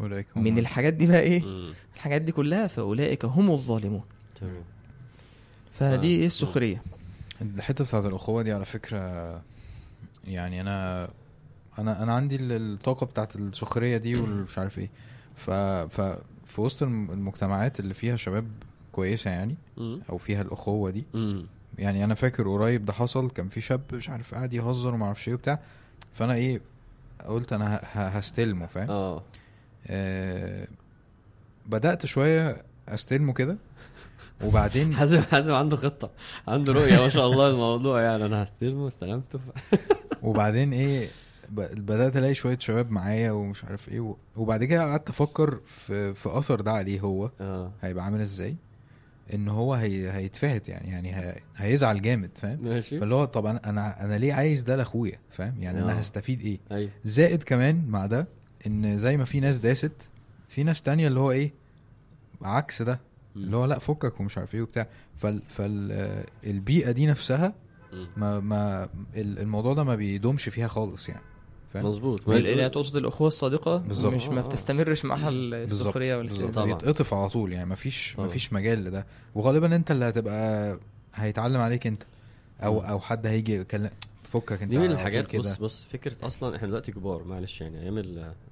أولئك 0.00 0.26
هم 0.36 0.44
من 0.44 0.58
الحاجات 0.58 0.92
دي 0.94 1.06
بقى 1.06 1.20
إيه 1.20 1.42
مم. 1.44 1.72
الحاجات 1.96 2.22
دي 2.22 2.32
كلها 2.32 2.66
فأولئك 2.66 3.24
هم 3.24 3.50
الظالمون 3.50 4.02
تمام 4.40 4.62
فدي 5.78 6.16
آه. 6.16 6.20
إيه 6.20 6.26
السخرية 6.26 6.82
الحتة 7.42 7.84
بتاعت 7.84 8.04
الأخوة 8.04 8.42
دي 8.42 8.52
على 8.52 8.64
فكرة 8.64 9.42
يعني 10.26 10.60
أنا 10.60 11.08
أنا 11.78 12.02
أنا 12.02 12.12
عندي 12.14 12.36
ال- 12.36 12.52
الطاقة 12.74 13.06
بتاعت 13.06 13.36
السخرية 13.36 13.96
دي 13.96 14.16
والمش 14.16 14.58
عارف 14.58 14.78
إيه. 14.78 14.90
ف 15.36 15.50
ف 15.50 16.00
في 16.46 16.60
وسط 16.60 16.82
الم- 16.82 17.10
المجتمعات 17.10 17.80
اللي 17.80 17.94
فيها 17.94 18.16
شباب 18.16 18.46
كويسة 18.92 19.30
يعني. 19.30 19.54
أو 20.10 20.18
فيها 20.18 20.42
الأخوة 20.42 20.90
دي. 20.90 21.04
يعني 21.78 22.04
أنا 22.04 22.14
فاكر 22.14 22.48
قريب 22.48 22.84
ده 22.84 22.92
حصل 22.92 23.30
كان 23.30 23.48
في 23.48 23.60
شاب 23.60 23.80
مش 23.92 24.10
عارف 24.10 24.34
قاعد 24.34 24.54
يهزر 24.54 24.94
وما 24.94 25.06
أعرفش 25.06 25.28
إيه 25.28 25.34
وبتاع. 25.34 25.60
فأنا 26.12 26.34
إيه 26.34 26.60
قلت 27.26 27.52
أنا 27.52 27.80
هستلمه 27.92 28.66
فاهم؟ 28.66 28.90
آه. 28.90 29.22
آه 29.86 30.68
بدأت 31.66 32.06
شوية 32.06 32.62
أستلمه 32.88 33.32
كده. 33.32 33.56
وبعدين 34.44 34.94
حازم 34.94 35.20
حازم 35.20 35.54
عنده 35.54 35.76
خطة 35.76 36.10
عنده 36.48 36.72
رؤية 36.72 36.98
ما 37.00 37.08
شاء 37.08 37.26
الله 37.26 37.46
الموضوع 37.50 38.02
يعني. 38.02 38.26
أنا 38.26 38.42
هستلمه 38.42 38.88
استلمته. 38.88 39.40
وبعدين 40.22 40.72
إيه 40.72 41.08
بدأت 41.50 42.16
ألاقي 42.16 42.34
شوية 42.34 42.58
شباب 42.58 42.90
معايا 42.90 43.30
ومش 43.32 43.64
عارف 43.64 43.88
إيه 43.88 44.14
وبعد 44.36 44.64
كده 44.64 44.82
قعدت 44.82 45.08
أفكر 45.08 45.60
في 45.64 46.14
في 46.14 46.28
أثر 46.38 46.60
ده 46.60 46.72
عليه 46.72 47.00
هو. 47.00 47.30
آه. 47.40 47.72
هيبقى 47.80 48.04
عامل 48.04 48.20
إزاي؟ 48.20 48.56
إن 49.34 49.48
هو 49.48 49.74
هي 49.74 50.10
هيتفهت 50.12 50.68
يعني 50.68 50.88
يعني 50.90 51.16
هي 51.16 51.36
هيزعل 51.56 52.02
جامد 52.02 52.30
فاهم؟ 52.34 52.64
ماشي. 52.64 53.00
فاللي 53.00 53.14
هو 53.14 53.24
طب 53.24 53.46
أنا 53.46 53.68
أنا 53.70 54.04
أنا 54.04 54.18
ليه 54.18 54.32
عايز 54.34 54.62
ده 54.62 54.76
لأخويا 54.76 55.18
فاهم؟ 55.30 55.54
يعني 55.58 55.78
آه. 55.80 55.84
أنا 55.84 56.00
هستفيد 56.00 56.40
إيه؟ 56.40 56.58
أيوه. 56.72 56.90
زائد 57.04 57.42
كمان 57.42 57.84
مع 57.88 58.06
ده 58.06 58.26
إن 58.66 58.98
زي 58.98 59.16
ما 59.16 59.24
في 59.24 59.40
ناس 59.40 59.58
داست 59.58 59.92
في 60.48 60.62
ناس 60.62 60.82
تانية 60.82 61.08
اللي 61.08 61.20
هو 61.20 61.30
إيه؟ 61.30 61.52
عكس 62.42 62.82
ده. 62.82 63.00
اللي 63.36 63.56
هو 63.56 63.64
لأ 63.64 63.78
فكك 63.78 64.20
ومش 64.20 64.38
عارف 64.38 64.54
إيه 64.54 64.62
وبتاع. 64.62 64.86
فال 65.16 65.42
فالبيئه 65.46 66.90
دي 66.90 67.06
نفسها. 67.06 67.54
ما 68.16 68.40
ما 68.40 68.84
ال- 69.16 69.38
الموضوع 69.38 69.74
ده 69.74 69.84
ما 69.84 69.94
بيدومش 69.94 70.48
فيها 70.48 70.68
خالص 70.68 71.08
يعني. 71.08 71.22
فاهم 71.72 71.86
مظبوط 71.86 72.28
اللي 72.28 72.62
هي 72.62 72.68
تقصد 72.70 72.96
الأخوة 72.96 73.26
الصادقه 73.28 73.76
بالظبط. 73.76 74.14
مش 74.14 74.26
ما. 74.26 74.40
بتستمرش 74.40 75.04
معاها 75.04 75.30
بالظبط 75.30 75.70
السخرية 75.70 76.16
بالظبط. 76.16 76.32
والاستهزاء 76.40 76.64
طبعا. 76.64 76.76
يتقطف 76.76 77.14
على 77.14 77.28
طول 77.28 77.52
يعني 77.52 77.68
ما 77.68 77.74
فيش 77.74 78.12
طبعا. 78.14 78.26
ما 78.26 78.32
فيش 78.32 78.52
مجال 78.52 78.84
لده 78.84 79.06
وغالبا 79.34 79.76
أنت 79.76 79.90
اللي 79.90 80.04
هتبقى 80.04 80.78
هيتعلم 81.14 81.60
عليك 81.60 81.86
أنت 81.86 82.02
أو. 82.62 82.80
أو 82.80 83.00
حد 83.00 83.26
هيجي 83.26 83.54
يكلم 83.56 83.90
فكك 84.22 84.52
انت 84.62 84.70
دي 84.70 84.78
من 84.78 84.84
الحاجات 84.90 85.36
بص 85.36 85.58
بص 85.58 85.84
فكرة 85.84 86.16
أصلا 86.26 86.56
إحنا 86.56 86.68
دلوقتي 86.68 86.92
كبار 86.92 87.24
معلش 87.24 87.60
يعني 87.60 87.80
أيام 87.82 87.98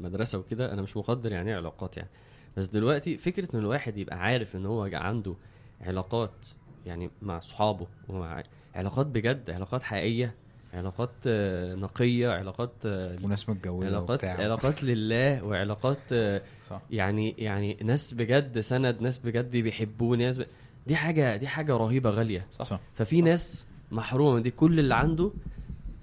المدرسة 0.01 0.39
وكده 0.39 0.73
أنا 0.73 0.83
مش 0.83 0.97
مقدر 0.97 1.33
يعني 1.33 1.51
إيه 1.51 1.57
علاقات 1.57 1.97
يعني 1.97 2.09
بس 2.57 2.67
دلوقتي 2.67 3.19
فكرة 3.19 3.49
إن 3.55 3.59
الواحد 3.61 3.97
يبقى 3.97 4.19
عارف 4.21 4.57
إن 4.57 4.67
هو 4.67 4.91
عنده 4.93 5.35
علاقات 5.81 6.47
يعني 6.87 7.11
مع 7.23 7.41
صحابه 7.41 7.87
ومع 8.09 8.43
علاقات 8.75 9.07
بجد 9.07 9.51
علاقات 9.51 9.83
حقيقية 9.83 10.35
علاقات 10.75 11.11
آه، 11.27 11.75
نقية 11.75 12.29
علاقات 12.29 12.73
آه، 12.87 13.17
وناس 13.23 13.49
متجوزه 13.49 13.87
علاقات 13.87 14.11
وبتاع. 14.11 14.35
علاقات 14.37 14.85
لله 14.85 15.45
وعلاقات 15.45 15.99
آه، 16.13 16.43
صح. 16.63 16.83
يعني 16.91 17.35
يعني 17.39 17.77
ناس 17.85 18.15
بجد 18.15 18.61
سند 18.61 19.01
ناس 19.01 19.19
بجد 19.19 19.51
بيحبوني 19.57 20.25
ناس 20.27 20.39
ب... 20.39 20.47
دي 20.87 20.97
حاجة 20.97 21.37
دي 21.37 21.47
حاجة 21.47 21.77
رهيبة 21.77 22.11
غالية. 22.11 22.47
صح, 22.51 22.65
صح. 22.65 22.81
ففي 22.95 23.23
ناس 23.23 23.67
محرومة 23.91 24.41
دي 24.41 24.51
كل 24.51 24.79
اللي 24.79 24.95
عنده 24.95 25.31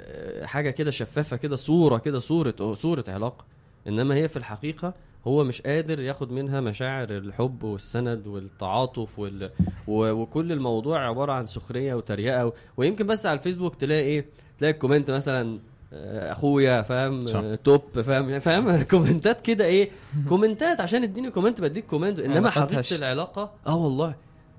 آه، 0.01 0.45
حاجة 0.45 0.69
كده 0.69 0.91
شفافة 0.91 1.37
كده 1.37 1.55
صورة 1.55 1.97
كده 1.97 2.19
صورة 2.19 2.73
صورة 2.73 3.03
علاقة. 3.07 3.45
إنما 3.87 4.15
هي 4.15 4.27
في 4.27 4.37
الحقيقة 4.37 4.93
هو 5.27 5.43
مش 5.43 5.61
قادر 5.61 5.99
ياخد 5.99 6.31
منها 6.31 6.61
مشاعر 6.61 7.09
الحب 7.17 7.63
والسند 7.63 8.27
والتعاطف 8.27 9.19
وال... 9.19 9.51
و... 9.87 10.11
وكل 10.11 10.51
الموضوع 10.51 11.07
عبارة 11.07 11.31
عن 11.33 11.45
سخرية 11.45 11.93
وتريقة 11.93 12.45
و... 12.45 12.53
ويمكن 12.77 13.07
بس 13.07 13.25
على 13.25 13.37
الفيسبوك 13.37 13.75
تلاقي 13.75 14.01
إيه 14.03 14.25
تلاقي 14.59 14.71
ال 14.73 14.78
comment 14.78 15.11
مثلا 15.11 15.59
آه، 15.93 16.31
أخويا 16.31 16.81
فاهم. 16.81 17.27
آه، 17.27 17.55
top 17.55 17.81
فاهم؟ 18.01 18.39
فاهم؟ 18.39 18.81
comment 18.91 19.35
ات 19.35 19.41
كده 19.41 19.65
إيه؟ 19.65 19.89
comment 20.29 20.75
ات 20.75 20.81
عشان 20.81 21.03
اديني 21.03 21.31
comment 21.31 21.61
بديك 21.61 21.85
comment. 21.85 22.19
إنما 22.19 22.51
هش. 22.55 22.93
العلاقة 22.93 23.51
آه 23.67 23.75
والله. 23.75 24.15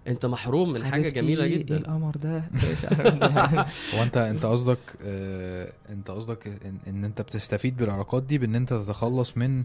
أنت 0.08 0.26
محروم 0.26 0.72
من 0.72 0.84
حاجة 0.84 1.08
جميلة 1.08 1.44
إيه 1.44 1.58
جدا 1.58 1.76
القمر 1.76 2.16
ده. 2.16 2.38
هو 3.94 4.02
أنت 4.02 4.16
أنت 4.16 4.46
قصدك 4.46 4.78
آه 5.02 5.72
أنت 5.90 6.10
قصدك 6.10 6.46
إن, 6.46 6.78
إن 6.88 7.04
أنت 7.04 7.20
بتستفيد 7.22 7.76
بالعلاقات 7.76 8.22
دي 8.22 8.38
بإن 8.38 8.54
أنت 8.54 8.74
تتخلص 8.74 9.36
من 9.36 9.64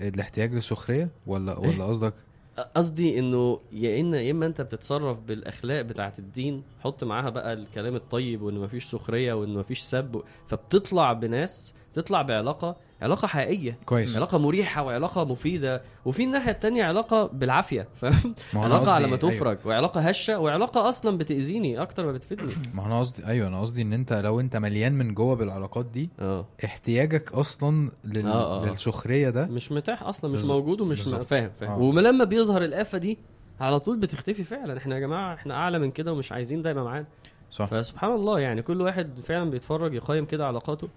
الاحتياج 0.00 0.54
للسخرية؟ 0.54 1.08
ولا 1.26 1.58
ولا 1.58 1.84
قصدك 1.84 2.14
قصدي 2.58 3.18
إنه 3.18 3.60
يا 3.72 4.00
ان 4.00 4.14
يا 4.14 4.30
إما 4.30 4.46
أنت 4.46 4.60
بتتصرف 4.60 5.18
بالأخلاق 5.20 5.82
بتاعه 5.82 6.12
الدين 6.18 6.62
حط 6.80 7.04
معاها 7.04 7.30
بقى 7.30 7.52
الكلام 7.52 7.94
الطيب 7.96 8.42
وإن 8.42 8.54
مفيش 8.54 8.84
سخرية 8.84 9.32
وإن 9.32 9.54
مفيش 9.54 9.80
سب 9.80 10.22
فبتطلع 10.46 11.12
بناس 11.12 11.74
تطلع 11.94 12.22
بعلاقة 12.22 12.76
علاقة 13.02 13.26
حقيقية. 13.28 13.78
كويس. 13.86 14.16
علاقة 14.16 14.38
مريحة 14.38 14.82
وعلاقة 14.82 15.24
مفيدة. 15.24 15.82
وفي 16.04 16.24
الناحية 16.24 16.50
التانية 16.50 16.84
علاقة 16.84 17.26
بالعافية 17.26 17.88
فاهم؟ 17.96 18.34
علاقة 18.54 18.92
على 18.92 19.06
ما 19.06 19.16
أيوة. 19.16 19.34
تفرج 19.34 19.58
وعلاقة 19.64 20.00
هشة 20.00 20.38
وعلاقة 20.38 20.88
أصلا 20.88 21.18
بتأذيني 21.18 21.82
أكتر 21.82 22.06
ما 22.06 22.12
بتفيدني. 22.12 22.52
ما 22.74 22.86
أنا 22.86 22.98
قصدي 22.98 23.26
أيوه 23.26 23.48
أنا 23.48 23.60
قصدي 23.60 23.82
إن 23.82 23.92
أنت 23.92 24.12
لو 24.12 24.40
أنت 24.40 24.56
مليان 24.56 24.92
من 24.92 25.14
جوه 25.14 25.36
بالعلاقات 25.36 25.86
دي 25.86 26.10
آه. 26.20 26.46
احتياجك 26.64 27.32
أصلا 27.32 27.90
لل... 28.04 28.26
آه، 28.26 28.62
آه. 28.64 28.70
للسخرية 28.70 29.30
ده 29.30 29.46
مش 29.46 29.72
متاح 29.72 30.02
أصلا 30.02 30.30
مش 30.30 30.40
بالظبط. 30.40 30.56
موجود 30.58 30.80
ومش 30.80 31.02
بالظبط. 31.02 31.26
فاهم 31.26 31.50
فاهم. 31.60 31.70
آه. 31.70 31.78
ولما 31.78 32.24
بيظهر 32.24 32.64
الآفة 32.64 32.98
دي 32.98 33.18
على 33.60 33.80
طول 33.80 33.96
بتختفي 33.96 34.44
فعلا. 34.44 34.78
إحنا 34.78 34.94
يا 34.94 35.00
جماعة 35.00 35.34
إحنا 35.34 35.54
أعلى 35.54 35.78
من 35.78 35.90
كده 35.90 36.12
ومش 36.12 36.32
عايزين 36.32 36.62
ده 36.62 36.70
يبقى 36.70 36.84
معانا. 36.84 37.06
صح. 37.50 37.64
فسبحان 37.66 38.12
الله 38.12 38.40
يعني 38.40 38.62
كل 38.62 38.80
واحد 38.82 39.20
فعلا 39.20 39.50
بيتفرج 39.50 39.94
يقيم 39.94 40.24
كده 40.24 40.46
علاقاته. 40.46 40.88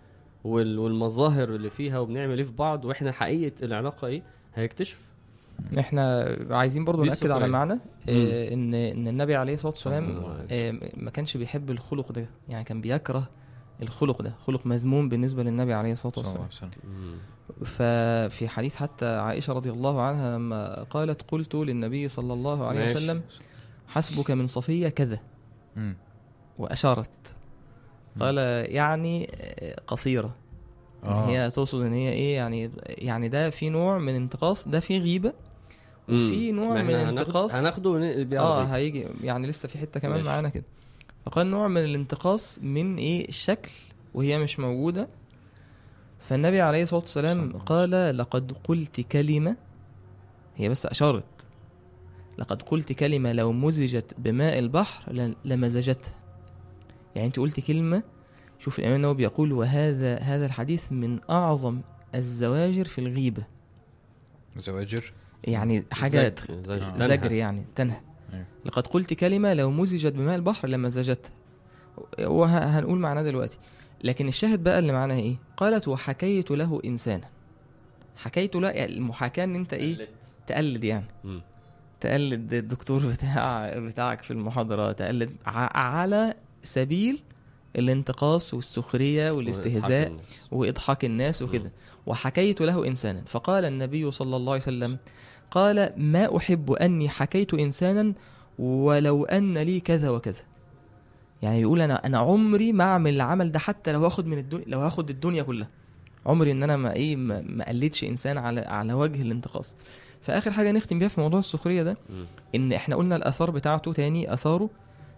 والمظاهر 0.44 1.50
اللي 1.56 1.70
فيها 1.70 2.00
وبنعمل 2.00 2.38
إيه 2.38 2.46
في 2.46 2.52
بعض 2.54 2.86
وإحنا 2.86 3.12
حقيقة 3.12 3.66
العلاقة 3.66 4.08
إيه؟ 4.08 4.24
هيكتشف. 4.56 4.98
إحنا 5.80 6.36
عايزين 6.50 6.86
برضو 6.86 7.04
نأكد 7.04 7.32
على. 7.32 7.48
معنى 7.48 7.74
آه، 8.10 8.54
ان 8.54 8.74
إن 8.74 9.08
النبي 9.08 9.36
عليه 9.36 9.54
الصلاة 9.54 9.72
والسلام 9.72 10.24
آه، 10.52 10.74
ما 10.98 11.10
كانش 11.12 11.38
بيحب 11.38 11.72
الخلق 11.72 12.12
ده. 12.12 12.26
يعني 12.50 12.64
كان 12.64 12.82
بيكره 12.82 13.30
الخلق 13.82 14.22
ده. 14.22 14.34
خلق 14.48 14.66
مذموم 14.66 15.10
بالنسبة 15.10 15.44
للنبي 15.44 15.74
عليه 15.74 15.92
الصلاة 15.92 16.14
والسلام. 16.18 16.72
ففي 17.66 18.48
حديث 18.48 18.76
حتى 18.76 19.06
عائشة 19.06 19.54
رضي 19.54 19.72
الله 19.72 20.02
عنها 20.02 20.38
لما 20.38 20.84
قالت 20.84 21.22
قلت 21.32 21.56
للنبي 21.56 22.08
صلى 22.10 22.34
الله 22.34 22.66
عليه 22.68 22.80
ماشي. 22.80 22.96
وسلم 22.98 23.22
حسبك 23.88 24.32
من 24.32 24.48
صفية 24.48 24.90
كذا. 24.90 25.20
مم. 25.76 25.96
وأشارت 26.58 27.10
قال 28.20 28.38
يعني 28.72 29.32
قصيرة. 29.88 30.36
يعني 31.04 31.14
آه. 31.16 31.28
هي 31.46 31.52
تقصد 31.52 31.82
إن 31.82 31.94
هي 31.94 32.10
إيه 32.12 32.36
يعني 32.36 32.72
يعني 32.88 33.30
ده 33.30 33.50
في 33.50 33.70
نوع 33.70 33.98
من 33.98 34.16
انتقاص 34.16 34.68
ده 34.68 34.80
في 34.80 35.00
غيبة 35.00 35.34
وفي. 36.10 36.52
نوع 36.52 36.74
من 36.74 36.78
إحنا 36.96 37.10
هناخد- 37.10 37.18
انتقاص. 37.28 37.56
هناخده 37.56 37.90
ونقلب 37.90 38.34
آه 38.34 38.64
طول. 38.64 38.74
هيجي 38.74 39.08
يعني 39.24 39.48
لسه 39.48 39.68
في 39.68 39.78
حتة 39.78 40.00
كمان. 40.00 40.24
معانا 40.24 40.50
كده. 40.50 40.64
فقال 41.26 41.48
نوع 41.52 41.68
من 41.68 41.84
الانتقاص 41.84 42.60
من 42.64 42.96
إيه؟ 42.98 43.30
الشكل 43.30 43.72
وهي 44.14 44.40
مش 44.40 44.60
موجودة. 44.60 45.08
فالنبي 46.20 46.62
عليه 46.62 46.84
الصلاة 46.84 47.00
والسلام 47.02 47.52
قال 47.58 48.18
لقد 48.18 48.52
قلت 48.64 49.02
كلمة 49.02 49.56
هي 50.56 50.70
بس 50.70 50.86
أشارت. 50.86 51.24
لقد 52.38 52.62
قلت 52.62 52.94
كلمة 52.94 53.32
لو 53.34 53.52
مزجت 53.52 54.14
بماء 54.18 54.60
البحر 54.60 55.34
لمزجتها. 55.46 56.14
يعني 57.16 57.28
انت 57.28 57.40
قلت 57.40 57.60
كلمة 57.60 58.04
شوف 58.60 58.80
الإمام 58.80 58.96
النووي 58.96 59.16
بيقول 59.16 59.52
وهذا 59.54 60.18
هذا 60.18 60.46
الحديث 60.46 60.92
من 60.92 61.20
أعظم 61.30 61.82
الزواجر 62.16 62.86
في 62.86 63.00
الغيبة. 63.02 63.44
زواجر؟ 64.58 65.14
يعني 65.44 65.84
حاجة 65.92 66.30
زج- 66.50 66.66
زج- 66.66 66.82
آه. 66.82 66.98
زجر 67.08 67.32
يعني 67.32 67.66
تنهى. 67.76 68.02
أيوة. 68.34 68.46
لقد 68.66 68.88
قلت 68.88 69.14
كلمة 69.14 69.54
لو 69.54 69.72
مزجت 69.72 70.14
بماء 70.14 70.36
البحر 70.36 70.68
لمزجتها 70.68 71.32
وهنقول 72.20 73.00
معناه 73.00 73.22
دلوقتي. 73.24 73.58
لكن 74.04 74.28
الشاهد 74.28 74.64
بقى 74.64 74.80
اللي 74.80 74.94
معناها 74.94 75.18
إيه؟ 75.18 75.36
قالت 75.58 75.88
وحكيت 75.88 76.52
له 76.52 76.82
إنسانا. 76.86 77.28
حكيت 78.18 78.56
له 78.56 78.70
يعني 78.70 78.94
المحاكاة 78.94 79.44
إن 79.44 79.56
أنت 79.56 79.74
إيه؟ 79.74 80.08
تقلد 80.48 80.84
يعني. 80.84 81.06
مم. 81.24 81.42
تقلد 82.00 82.54
الدكتور 82.54 83.08
بتاع 83.08 83.74
بتاعك 83.80 84.24
في 84.24 84.32
المحاضرة 84.32 84.92
تقلد 84.92 85.34
ع- 85.46 85.78
على 85.82 86.34
سبيل 86.64 87.20
الانتقاص 87.76 88.54
والسخرية 88.54 89.32
والاستهزاء 89.32 90.08
وإضحاك 90.12 90.16
الناس. 90.16 90.50
وإضحاك 90.52 91.06
الناس 91.06 91.42
وكده. 91.42 91.72
وحكيت 92.06 92.62
له 92.62 92.88
إنسانا. 92.88 93.22
فقال 93.26 93.66
النبي 93.66 94.12
صلى 94.12 94.36
الله 94.36 94.52
عليه 94.52 94.62
وسلم 94.62 94.98
قال 95.52 95.94
ما 95.98 96.38
أحب 96.38 96.72
أني 96.72 97.10
حكيت 97.10 97.54
إنسانا 97.54 98.14
ولو 98.60 99.26
أن 99.26 99.58
لي 99.58 99.80
كذا 99.80 100.10
وكذا. 100.10 100.42
يعني 101.42 101.60
بيقول 101.60 101.82
أنا 101.82 102.06
أنا 102.06 102.18
عمري 102.18 102.74
ما 102.74 102.84
أعمل 102.84 103.14
العمل 103.16 103.52
ده 103.52 103.60
حتى 103.60 103.92
لو 103.92 104.04
هاخد 104.04 104.26
من 104.26 104.38
الدنيا 104.38 104.66
لو 104.68 104.80
هاخد 104.80 105.10
الدنيا 105.10 105.44
كلها. 105.44 105.68
عمري 106.26 106.52
إن 106.52 106.64
أنا 106.64 106.78
ما 106.78 106.94
إيه 106.94 107.16
ما 107.16 107.42
ما 107.42 107.70
قلدش 107.70 108.04
إنسان 108.04 108.38
على 108.38 108.62
على 108.62 108.94
وجه 108.94 109.22
الانتقاص. 109.22 109.76
فآخر 110.22 110.52
حاجة 110.52 110.72
نختم 110.72 111.00
بيها 111.00 111.08
في 111.08 111.22
موضوع 111.22 111.40
السخرية 111.40 111.84
ده 111.84 111.98
مم. 112.10 112.26
إن 112.56 112.74
إحنا 112.74 112.96
قلنا 112.96 113.16
الآثار 113.16 113.52
بتاعته 113.52 113.94
تاني 113.94 114.34
آثاره 114.34 114.70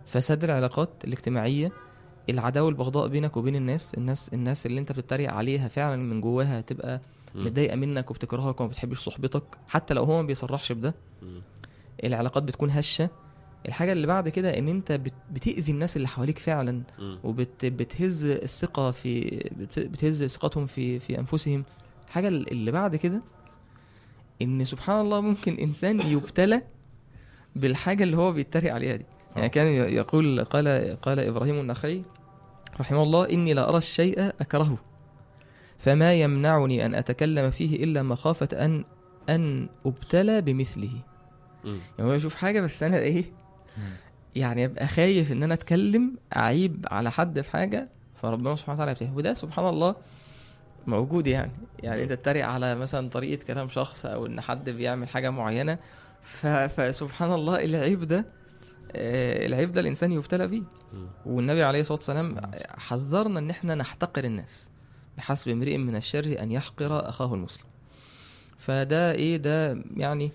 فساد 0.05 0.43
العلاقات 0.43 0.89
الاجتماعية 1.03 1.71
العداوة 2.29 2.65
والبغضاء 2.65 3.07
بينك 3.07 3.37
وبين 3.37 3.55
الناس 3.55 3.93
الناس 3.93 4.29
الناس 4.33 4.65
اللي 4.65 4.79
انت 4.79 4.91
بتتريق 4.91 5.31
عليها 5.33 5.67
فعلا 5.67 5.95
من 5.95 6.21
جواها 6.21 6.59
هتبقى 6.59 7.01
مم. 7.35 7.45
متضايقة 7.45 7.75
منك 7.75 8.11
وبتكرهك 8.11 8.61
وما 8.61 8.69
بتحبش 8.69 8.99
صحبتك 8.99 9.43
حتى 9.67 9.93
لو 9.93 10.03
هو 10.03 10.21
ما 10.21 10.27
بيصرحش 10.27 10.71
بده. 10.71 10.95
العلاقات 12.03 12.43
بتكون 12.43 12.69
هشة 12.69 13.09
الحاجة 13.67 13.91
اللي 13.93 14.07
بعد 14.07 14.29
كده 14.29 14.57
إن 14.57 14.67
انت 14.67 14.91
بت- 14.91 15.13
بتأذي 15.31 15.71
الناس 15.71 15.95
اللي 15.97 16.07
حواليك 16.07 16.39
فعلا. 16.39 16.81
وبتهز 17.23 18.25
الثقة 18.25 18.91
في 18.91 19.21
بت- 19.57 19.79
بتهز 19.79 20.23
ثقتهم 20.23 20.65
في 20.65 20.99
في 20.99 21.19
أنفسهم 21.19 21.63
الحاجة 22.07 22.27
اللي 22.27 22.71
بعد 22.71 22.95
كده 22.95 23.21
إن 24.41 24.65
سبحان 24.65 25.01
الله 25.01 25.21
ممكن 25.21 25.53
إنسان 25.53 26.01
يبتلى 26.01 26.61
بالحاجة 27.55 28.03
اللي 28.03 28.17
هو 28.17 28.31
بيتريق 28.31 28.73
عليها 28.73 28.95
دي 28.95 29.05
يعني. 29.35 29.49
كان 29.49 29.67
يقول 29.67 30.43
قال 30.43 30.97
قال 31.01 31.19
إبراهيم 31.19 31.59
النخعي 31.59 32.03
رحمه 32.79 33.03
الله 33.03 33.29
إني 33.29 33.53
لا 33.53 33.69
أرى 33.69 33.77
الشيء 33.77 34.19
اكرهه 34.19 34.77
فما 35.77 36.13
يمنعني 36.13 36.85
أن 36.85 36.95
أتكلم 36.95 37.51
فيه 37.51 37.83
إلا 37.83 38.03
مخافة 38.03 38.65
أن 38.65 38.83
أن 39.29 39.67
أبتلى 39.85 40.41
بمثله. 40.41 40.91
يعني 41.65 42.09
هو 42.09 42.13
يشوف 42.13 42.35
حاجة 42.35 42.61
بس 42.61 42.83
أنا 42.83 42.97
إيه 42.97 43.23
مم. 43.77 43.93
يعني 44.35 44.65
أبقى 44.65 44.87
خايف 44.87 45.31
إن 45.31 45.43
أنا 45.43 45.53
أتكلم 45.53 46.15
أعيب 46.35 46.85
على 46.91 47.11
حد 47.11 47.41
في 47.41 47.51
حاجة 47.51 47.89
فربنا 48.21 48.55
سبحانه 48.55 48.75
وتعالى 48.75 48.91
يبتلي 48.91 49.09
وده 49.15 49.33
سبحان 49.33 49.65
الله 49.67 49.95
موجود 50.87 51.27
يعني 51.27 51.51
يعني 51.83 52.03
أنت 52.03 52.11
تتريق 52.13 52.45
على 52.45 52.75
مثلا 52.75 53.09
طريقة 53.09 53.45
كلام 53.45 53.69
شخص 53.69 54.05
أو 54.05 54.25
إن 54.25 54.41
حد 54.41 54.69
بيعمل 54.69 55.07
حاجة 55.09 55.29
معينة 55.29 55.77
ف... 56.21 56.47
فسبحان 56.47 57.33
الله 57.33 57.63
العيب 57.63 58.03
ده 58.03 58.25
العيب 58.95 59.71
ده 59.71 59.81
الإنسان 59.81 60.11
يبتلى 60.11 60.47
بيه. 60.47 60.63
والنبي 61.25 61.63
عليه 61.63 61.79
الصلاة 61.79 61.97
والسلام 61.97 62.51
حذرنا 62.77 63.39
إن 63.39 63.49
إحنا 63.49 63.75
نحتقر 63.75 64.23
الناس 64.23 64.69
بحسب 65.17 65.51
امرئ 65.51 65.77
من 65.77 65.95
الشر 65.95 66.39
أن 66.39 66.51
يحقر 66.51 67.09
أخاه 67.09 67.33
المسلم 67.33 67.65
فده 68.57 69.11
إيه 69.11 69.37
ده 69.37 69.83
يعني 69.97 70.31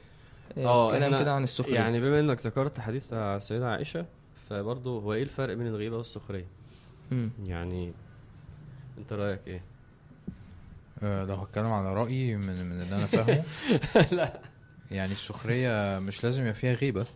آه، 0.59 0.67
آه 0.67 0.91
كلام 0.91 1.03
إحنا 1.03 1.23
كده 1.23 1.33
عن 1.35 1.45
السخرية 1.45 1.75
يعني 1.75 2.01
بما 2.01 2.21
إنك 2.21 2.47
ذكرت 2.47 2.81
حديث 2.81 3.07
بتاع 3.07 3.37
السيدة 3.37 3.71
عائشة 3.71 4.07
فبرضه 4.49 5.01
هو 5.01 5.15
إيه 5.15 5.23
الفرق 5.23 5.55
بين 5.55 5.67
الغيبة 5.67 5.97
والسخرية؟ 5.97 6.47
مم. 7.11 7.31
يعني 7.45 7.93
أنت 8.99 9.13
رأيك 9.13 9.41
إيه؟ 9.47 9.63
آه، 11.03 11.25
لو 11.25 11.35
هتكلم 11.35 11.67
على 11.67 11.95
رأيي 11.95 12.37
من 12.37 12.65
من 12.71 12.83
اللي 12.83 12.97
أنا 12.97 13.07
فاهمه 13.07 13.45
لا 14.17 14.41
يعني 14.91 15.13
السخرية 15.13 15.99
مش 15.99 16.25
لازم 16.25 16.43
يبقى 16.43 16.55
فيها 16.55 16.75
غيبة 16.75 17.07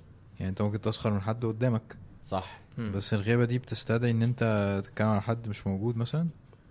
يعني 0.43 0.51
أنت 0.51 0.62
ممكن 0.62 0.80
تسخر 0.80 1.11
من 1.11 1.20
حد 1.20 1.45
قدامك. 1.45 1.97
صح. 2.26 2.61
مم. 2.78 2.93
بس 2.93 3.14
الغيبة 3.14 3.45
دي 3.45 3.59
بتستدعي 3.59 4.11
إن 4.11 4.22
أنت 4.22 4.80
تتكلم 4.84 5.09
على 5.09 5.22
حد 5.22 5.49
مش 5.49 5.66
موجود 5.66 5.97
مثلا؟ 5.97 6.26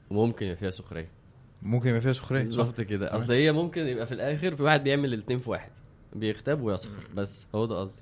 وممكن 0.09 0.45
يبقى 0.45 0.57
فيها 0.57 0.69
سخرية. 0.69 1.07
ممكن 1.61 1.89
يبقى 1.89 2.01
فيها 2.01 2.13
سخرية. 2.13 2.39
صح. 2.39 2.45
بالظبط 2.45 2.81
كده. 2.81 3.15
أصل 3.15 3.33
هي 3.33 3.51
ممكن 3.51 3.87
يبقى 3.87 4.05
في 4.05 4.11
الآخر 4.11 4.55
في 4.55 4.63
واحد 4.63 4.83
بيعمل 4.83 5.13
الاتنين 5.13 5.39
في 5.39 5.49
واحد 5.49 5.71
بيغتاب 6.15 6.61
ويسخر. 6.61 7.07
بس 7.15 7.47
هو 7.55 7.65
ده 7.65 7.79
قصدي. 7.79 8.01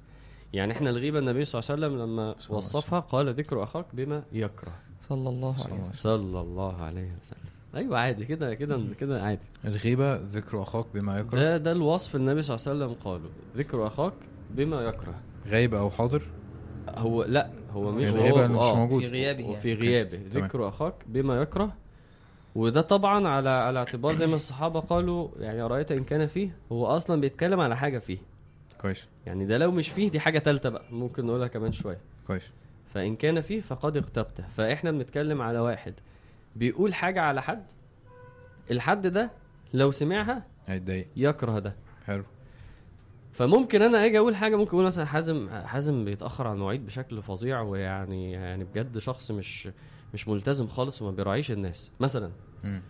يعني 0.54 0.74
إحنا 0.74 0.90
الغيبة 0.90 1.20
النبي 1.20 1.46
صلى 1.46 1.60
الله 1.60 1.72
عليه 1.72 1.88
وسلم 1.88 2.02
لما 2.02 2.36
وصفها 2.50 3.00
قال 3.00 3.34
ذكر 3.34 3.64
أخاك 3.64 3.86
بما 3.94 4.24
يكره. 4.32 4.74
صلى 5.02 5.30
الله 5.30 5.54
عليه 5.54 5.74
وسلم. 5.74 5.92
صلى 5.94 6.42
الله 6.42 6.82
عليه 6.82 7.12
وسلم. 7.22 7.50
أيوه 7.76 8.00
عادي 8.00 8.26
كده 8.26 8.54
كده 8.54 8.82
كده 9.00 9.24
عادي. 9.24 9.46
الغيبة 9.66 10.16
ذكر 10.16 10.62
أخاك 10.62 10.86
بما 10.94 11.20
يكره. 11.20 11.40
ده 11.40 11.58
ده 11.58 11.72
الوصف 11.72 12.16
النبي 12.16 12.42
صلى 12.42 12.56
الله 12.56 12.68
عليه 12.68 12.86
وسلم 12.86 13.04
قاله. 13.04 13.30
ذكر 13.58 13.88
أخاك 13.88 14.14
بما 14.50 14.82
يكره. 14.82 15.16
غايب 15.48 15.74
أو 15.74 15.90
حاضر؟ 15.90 16.22
هو 16.90 17.24
لا 17.24 17.50
هو 17.72 17.92
مش 17.92 18.08
الغيبة 18.08 18.46
هو 18.46 18.48
مش 18.48 18.66
آه، 18.66 18.76
موجود. 18.76 19.02
في 19.02 19.08
غيابه 19.08 19.46
وفي 19.50 19.70
يعني. 19.70 19.82
غيابه. 19.82 20.18
تمام. 20.18 20.46
ذكر 20.46 20.68
أخاك 20.68 20.94
بما 21.08 21.42
يكره. 21.42 21.74
وده 22.56 22.82
طبعا 22.82 23.28
على 23.28 23.50
على 23.50 23.80
اعتبار 23.80 24.16
زي 24.16 24.28
ما 24.28 24.36
الصحابة 24.42 24.80
قالوا 24.80 25.30
يعني 25.40 25.62
ارايت 25.62 25.92
إن 25.92 26.04
كان 26.04 26.28
فيه 26.28 26.56
هو 26.72 26.86
أصلا 26.86 27.22
بيتكلم 27.22 27.60
على 27.60 27.78
حاجة 27.78 27.98
فيه. 28.00 28.18
كويس. 28.82 29.08
يعني 29.26 29.46
ده 29.46 29.58
لو 29.58 29.72
مش 29.72 29.90
فيه 29.90 30.10
دي 30.12 30.20
حاجة 30.20 30.40
تالتة 30.40 30.70
بقى 30.70 30.84
ممكن 30.92 31.26
نقولها 31.26 31.48
كمان 31.48 31.72
شوية. 31.72 31.98
كويس. 32.28 32.48
فإن 32.94 33.16
كان 33.16 33.42
فيه 33.42 33.62
فقد 33.62 33.98
اغتبته. 33.98 34.44
فإحنا 34.58 34.92
بنتكلم 34.92 35.42
على 35.42 35.60
واحد. 35.60 35.94
بيقول 36.56 36.94
حاجة 36.94 37.22
على 37.22 37.42
حد؟ 37.42 37.64
الحد 38.72 39.08
ده 39.08 39.32
لو 39.74 39.92
سمعها 39.92 40.44
هيتضايق. 40.68 41.08
يكره 41.16 41.60
ده. 41.60 41.76
حلو. 42.06 42.24
فممكن 43.32 43.82
أنا 43.82 44.06
أجي 44.06 44.20
أقول 44.20 44.36
حاجة 44.36 44.56
ممكن 44.56 44.72
أقول 44.72 44.86
مثلا 44.86 45.06
حازم 45.06 45.50
حازم 45.50 46.06
بيتأخر 46.06 46.48
على 46.48 46.54
المواعيد 46.56 46.86
بشكل 46.86 47.22
فظيع 47.22 47.62
ويعني 47.62 48.32
يعني 48.32 48.64
بجد 48.64 48.98
شخص 48.98 49.32
مش 49.32 49.70
مش 50.14 50.28
ملتزم 50.28 50.68
خالص 50.68 51.02
وما 51.02 51.12
بيراعيش 51.12 51.52
الناس 51.52 51.92
مثلا 52.00 52.32
مم. 52.64 52.82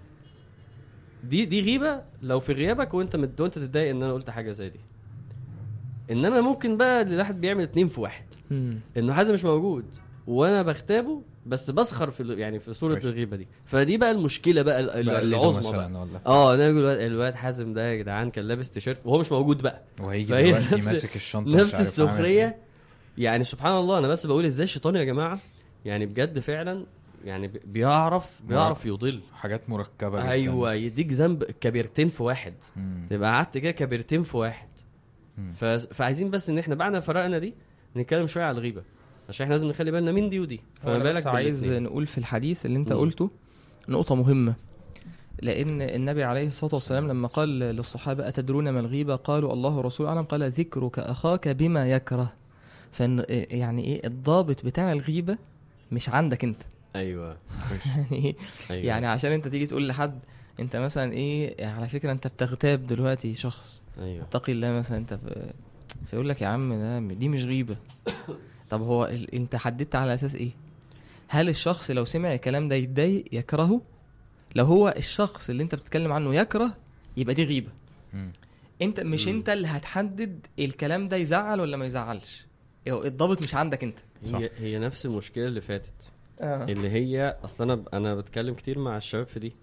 دي 1.23 1.45
دي 1.45 1.61
غيبة 1.61 2.01
لو 2.21 2.39
في 2.39 2.53
غيابك 2.53 2.93
وأنت 2.93 3.15
مد... 3.15 3.41
وأنت 3.41 3.55
تتضايق 3.59 3.89
إن 3.89 4.03
أنا 4.03 4.13
قلت 4.13 4.29
حاجة 4.29 4.51
زي 4.51 4.69
دي 4.69 4.79
إنما 6.11 6.41
ممكن 6.41 6.77
بقى 6.77 7.01
الواحد 7.01 7.41
بيعمل 7.41 7.63
اتنين 7.63 7.87
في 7.87 8.01
واحد. 8.01 8.25
إنه 8.97 9.13
حازم 9.13 9.33
مش 9.33 9.43
موجود 9.45 9.85
وأنا 10.27 10.61
بغتابه 10.61 11.21
بس 11.49 11.71
بسخر 11.71 12.11
في 12.11 12.33
يعني 12.33 12.59
في 12.59 12.73
صورة. 12.73 12.97
الغيبة 12.97 13.37
دي. 13.37 13.47
فدي 13.65 13.97
بقى 13.97 14.11
المشكلة 14.11 14.61
بقى 14.61 14.83
بقلده 14.85 15.19
العظمى 15.21 15.77
بقى. 15.77 16.21
آه 16.25 16.55
أنا 16.55 16.63
أقول 16.65 16.85
الواد, 16.85 17.35
حازم 17.35 17.73
ده 17.73 17.89
يا 17.91 17.95
جدعان 17.95 18.29
كان 18.31 18.45
لابس 18.45 18.71
تيشيرت 18.71 18.97
وهو 19.05 19.19
مش 19.19 19.31
موجود 19.31 19.61
بقى. 19.61 19.81
وهيجي 20.01 20.33
دلوقتي 20.43 20.75
ماسك 20.75 21.15
الشنطة 21.15 21.61
نفس 21.61 21.75
السخرية. 21.81 22.45
إيه. 22.45 22.55
يعني 23.17 23.43
سبحان 23.43 23.77
الله 23.77 23.97
أنا 23.99 24.07
بس 24.07 24.25
بقول 24.25 24.45
إزاي 24.45 24.63
الشيطان 24.63 24.95
يا 24.95 25.03
جماعة 25.03 25.39
يعني 25.85 26.05
بجد 26.05 26.39
فعلا 26.39 26.85
يعني 27.25 27.47
بي- 27.47 27.61
بيعرف 27.65 28.41
بيعرف 28.43 28.85
يضل. 28.85 29.21
حاجات 29.33 29.69
مركبة 29.69 30.19
جدا. 30.19 30.29
أيوه 30.31 30.73
يديك 30.73 31.11
ذنب 31.13 31.43
كبيرتين 31.43 32.09
في 32.09 32.23
واحد. 32.23 32.53
مم. 32.75 33.07
تبقى 33.09 33.31
قعدت 33.31 33.57
كده 33.57 33.71
كبيرتين 33.71 34.23
في 34.23 34.37
واحد. 34.37 34.67
ف... 35.53 35.65
فعايزين 35.65 36.29
بس 36.29 36.49
إن 36.49 36.59
إحنا 36.59 36.75
بعد 36.75 36.91
ما 36.91 36.99
فرقنا 36.99 37.37
دي 37.39 37.53
نتكلم 37.97 38.27
شوية 38.27 38.43
على 38.43 38.57
الغيبة. 38.57 38.81
عشان 39.29 39.43
إحنا 39.43 39.53
لازم 39.53 39.67
نخلي 39.67 39.91
بالنا 39.91 40.11
من 40.11 40.29
دي 40.29 40.39
ودي. 40.39 40.57
فما 40.57 40.93
فما 40.93 41.03
بالك 41.03 41.13
بالك 41.13 41.27
عايز 41.27 41.59
بالاتنين. 41.63 41.83
نقول 41.83 42.07
في 42.07 42.17
الحديث 42.17 42.65
اللي 42.65 42.77
أنت 42.77 42.93
مم. 42.93 42.99
قلته 42.99 43.29
نقطة 43.89 44.15
مهمة. 44.15 44.55
لأن 45.41 45.81
النبي 45.81 46.23
عليه 46.23 46.47
الصلاة 46.47 46.73
والسلام 46.75 47.07
لما 47.07 47.27
قال 47.27 47.59
للصحابة 47.59 48.27
أتدرون 48.27 48.69
ما 48.69 48.79
الغيبة؟ 48.79 49.15
قالوا 49.15 49.53
الله 49.53 49.77
ورسوله 49.77 50.09
أعلم. 50.09 50.23
قال 50.23 50.51
ذكرك 50.51 50.99
أخاك 50.99 51.47
بما 51.47 51.91
يكره. 51.91 52.33
فإن 52.91 53.25
يعني 53.29 53.85
إيه 53.85 54.07
الضابط 54.07 54.65
بتاع 54.65 54.91
الغيبة 54.91 55.37
مش 55.91 56.09
عندك 56.09 56.43
أنت. 56.43 56.61
أيوه. 56.95 57.37
يعني 57.95 58.25
إيه؟ 58.25 58.35
أيوه. 58.71 58.85
يعني 58.85 59.07
عشان 59.07 59.31
أنت 59.31 59.47
تيجي 59.47 59.65
تقول 59.65 59.87
لحد 59.87 60.19
أنت 60.59 60.75
مثلا 60.75 61.13
إيه 61.13 61.65
على 61.65 61.87
فكرة 61.87 62.11
أنت 62.11 62.27
بتغتاب 62.27 62.87
دلوقتي 62.87 63.33
شخص. 63.33 63.83
أيوه. 63.99 64.23
اتقي 64.23 64.51
الله 64.51 64.71
مثلا 64.71 64.97
أنت 64.97 65.13
في 65.13 65.51
فيقول 66.09 66.29
لك 66.29 66.41
يا 66.41 66.47
عم 66.47 66.73
ده 66.73 66.99
دي 66.99 67.29
مش 67.29 67.43
غيبة. 67.43 67.75
طب 68.69 68.81
هو 68.81 69.05
ال... 69.05 69.35
أنت 69.35 69.55
حددت 69.55 69.95
على 69.95 70.13
أساس 70.13 70.35
إيه؟ 70.35 70.51
هل 71.27 71.49
الشخص 71.49 71.91
لو 71.91 72.05
سمع 72.05 72.33
الكلام 72.33 72.67
ده 72.67 72.75
يتضايق 72.75 73.25
يكرهه 73.31 73.81
لو 74.55 74.65
هو 74.65 74.93
الشخص 74.97 75.49
اللي 75.49 75.63
انت 75.63 75.75
بتتكلم 75.75 76.11
عنه 76.11 76.35
يكره 76.35 76.77
يبقى 77.17 77.33
دي 77.35 77.43
غيبة 77.43 77.69
مم. 78.13 78.31
انت 78.81 78.99
مش 78.99 79.27
مم. 79.27 79.35
انت 79.35 79.49
اللي 79.49 79.67
هتحدد 79.67 80.47
الكلام 80.59 81.07
ده 81.07 81.17
يزعل 81.17 81.59
ولا 81.61 81.77
ما 81.77 81.85
يزعلش 81.85 82.45
الضابط 82.87 83.43
مش 83.43 83.55
عندك 83.55 83.83
انت 83.83 83.97
هي 84.25 84.49
هي 84.57 84.79
نفس 84.79 85.05
المشكلة 85.05 85.45
اللي 85.47 85.61
فاتت 85.61 86.09
آه. 86.41 86.63
اللي 86.63 86.89
هي 86.89 87.37
أصل 87.43 87.63
أنا 87.63 87.83
أنا 87.93 88.15
بتكلم 88.15 88.53
كتير 88.53 88.79
مع 88.79 88.97
الشباب 88.97 89.27
في 89.27 89.39
دي 89.39 89.53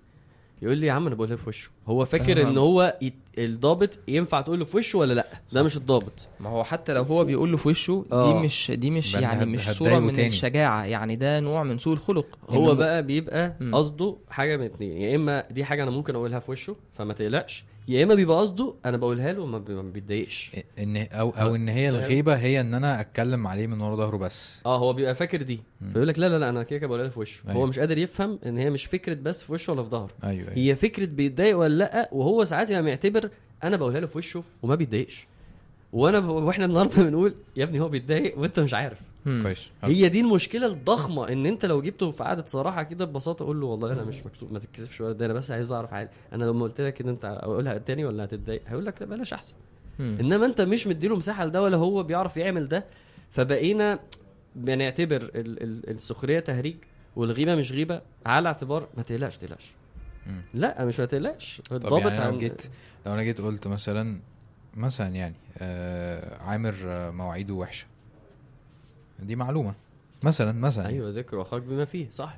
يقول 0.63 0.79
لي 0.79 0.87
يا 0.87 0.93
عم 0.93 1.07
أنا 1.07 1.15
بقولها 1.15 1.37
في 1.37 1.49
وشه 1.49 1.71
هو 1.89 2.05
فاكر. 2.05 2.43
ان 2.49 2.59
هو 2.59 2.99
يت... 3.03 3.15
الضابط 3.39 3.99
ينفع 4.09 4.41
تقول 4.41 4.59
له 4.59 4.65
في 4.65 4.77
وشه 4.77 4.99
ولا 4.99 5.15
لأ 5.15 5.27
ده 5.53 5.63
مش 5.63 5.77
الضابط 5.77 6.29
ما 6.41 6.51
هو 6.51 6.65
حتى 6.65 6.95
لو 6.95 7.03
هو 7.03 7.25
بيقول 7.25 7.51
له 7.51 7.57
في 7.57 7.69
وشه 7.69 8.05
دي 8.11 8.15
آه. 8.17 8.43
مش 8.43 8.73
دي 8.75 8.91
مش 8.91 9.15
يعني 9.15 9.47
مش 9.47 9.71
صورة 9.71 9.99
من 9.99 10.13
تاني. 10.13 10.29
الشجاعة 10.29 10.85
يعني 10.85 11.17
ده 11.17 11.41
نوع 11.41 11.63
من 11.63 11.79
سوء 11.79 11.93
الخلق 11.95 12.39
هو 12.51 12.75
بقى 12.75 13.03
بيبقى. 13.03 13.53
قصده 13.73 14.17
حاجة 14.31 14.57
من 14.57 14.65
اتنين 14.65 14.97
يا 15.03 15.17
إما 15.17 15.45
دي 15.51 15.65
حاجة 15.65 15.83
أنا 15.83 15.91
ممكن 15.91 16.15
أقولها 16.15 16.39
في 16.39 16.51
وشه 16.51 16.77
فما 16.99 17.13
تقلقش 17.15 17.65
يا 17.89 18.05
إما 18.05 18.15
بيبقى 18.15 18.39
قصده 18.39 18.75
أنا 18.87 18.97
بقولها 18.97 19.33
له 19.33 19.47
ما 19.47 19.59
بيتضايقش 19.83 20.51
إن 20.79 20.97
أو 20.97 21.31
أو 21.31 21.55
إن 21.55 21.69
هي؟ 21.69 21.89
الغيبة 21.89 22.35
هي 22.35 22.61
إن 22.61 22.75
أنا 22.75 23.01
أتكلم 23.01 23.47
عليه 23.47 23.67
من 23.67 23.81
ورا 23.81 23.97
ظهره 23.97 24.17
بس 24.17 24.63
آه 24.67 24.79
هو 24.79 24.93
بيبقى 24.93 25.15
فاكر 25.15 25.43
دي. 25.43 25.61
فيقول 25.93 26.09
لك 26.09 26.19
لا 26.19 26.29
لا 26.29 26.39
لا 26.39 26.49
أنا 26.49 26.63
كده 26.63 26.79
كده 26.79 26.87
بقولها 26.89 27.05
له 27.05 27.11
في 27.11 27.21
وشه 27.21 27.43
أيوة. 27.49 27.61
هو 27.61 27.67
مش 27.67 27.79
قادر 27.79 27.99
يفهم 27.99 28.39
إن 28.47 28.59
هي 28.59 28.71
مش 28.71 28.85
فكرة 28.87 29.15
بس 29.15 29.45
في 29.45 29.53
وشه 29.53 29.73
ولا 29.73 29.83
في 29.83 29.89
ظهره 29.91 30.11
أيوه 30.25 30.49
أيوه 30.49 30.53
هي 30.59 30.77
فكرة 30.77 31.07
بيتضايق 31.07 31.59
ولا 31.59 31.75
لأ 31.75 32.09
وهو 32.13 32.45
ساعات 32.45 32.71
يبقى 32.71 32.83
معتبر 32.83 33.31
أنا 33.65 33.77
بقولها 33.77 34.01
له 34.01 34.07
في 34.07 34.19
وشه 34.19 34.43
وما 34.63 34.75
بيتضايقش 34.75 35.27
وأنا 35.93 36.21
ب... 36.21 36.29
وإحنا 36.29 36.65
النهارده 36.65 37.03
بنقول 37.03 37.35
يا 37.57 37.65
ابني 37.65 37.81
هو 37.81 37.89
بيتضايق 37.89 38.39
وأنت 38.39 38.61
مش 38.61 38.75
عارف. 38.75 38.99
كويس. 39.43 39.71
هي 39.85 40.09
دي 40.09 40.21
المشكلة 40.21 40.67
الضخمة 40.67 41.29
إن 41.29 41.47
أنت 41.47 41.67
لو 41.67 41.83
جبته 41.83 42.11
في 42.11 42.25
قعدة 42.25 42.45
صراحة 42.47 42.83
كده 42.83 43.05
ببساطة 43.05 43.45
قول 43.45 43.61
له 43.61 43.67
والله 43.67 43.93
أنا 43.93 44.05
مش 44.05 44.27
مكسوف 44.27 44.53
ما 44.53 44.59
تتكسفش 44.59 45.01
ولا 45.01 45.13
ده 45.13 45.27
أنا 45.27 45.35
بس 45.35 45.51
عايز 45.51 45.73
أعرف 45.73 45.93
عادي. 45.95 46.11
أنا 46.33 46.45
لما 46.45 46.63
قلت 46.63 46.81
لك 46.81 47.01
إن 47.01 47.09
أنت 47.09 47.25
أقولها 47.25 47.79
تاني 47.79 48.05
ولا 48.05 48.25
هتتضايق؟ 48.25 48.63
هيقول 48.67 48.87
لك 48.87 49.03
لا 49.03 49.07
بلاش 49.09 49.33
أحسن. 49.33 49.55
مم. 49.99 50.17
إنما 50.21 50.47
أنت 50.47 50.61
مش 50.61 50.87
مديله 50.87 51.17
مساحة 51.17 51.45
لده 51.45 51.63
ولا 51.63 51.77
هو 51.77 52.03
بيعرف 52.03 52.37
يعمل 52.37 52.69
ده 52.69 52.85
فبقينا 53.31 53.99
بنعتبر 54.57 55.17
ال- 55.17 55.63
ال- 55.63 55.91
السخرية 55.91 56.41
تهريج 56.41 56.77
والغيبه 57.17 57.55
مش 57.55 57.73
غيبه 57.73 58.03
على 58.27 58.49
اعتبار 58.49 58.89
ما 58.97 59.03
تقلقش 59.03 59.37
تقلقش. 59.37 59.73
لا 60.55 60.85
مش 60.85 61.01
ما 61.01 61.07
تقلقش. 61.07 61.63
الضابط 61.73 62.07
يعني 62.13 62.33
لو 62.33 62.39
جيت 62.39 62.63
لو 63.07 63.13
أنا 63.15 63.23
جيت 63.23 63.41
قلت 63.41 63.67
مثلا 63.67 64.21
مثلا 64.75 65.09
يعني 65.17 65.35
آه 65.59 66.39
عامر 66.43 66.75
آه، 66.87 67.11
مواعيده 67.11 67.55
وحشة. 67.55 67.87
دي 69.21 69.37
معلومة. 69.37 69.75
مثلا 70.23 70.53
مثلا. 70.53 70.87
أيوه 70.87 71.11
ذكر 71.11 71.43
اخاك 71.43 71.63
بما 71.63 71.85
فيه 71.85 72.07
صح. 72.13 72.37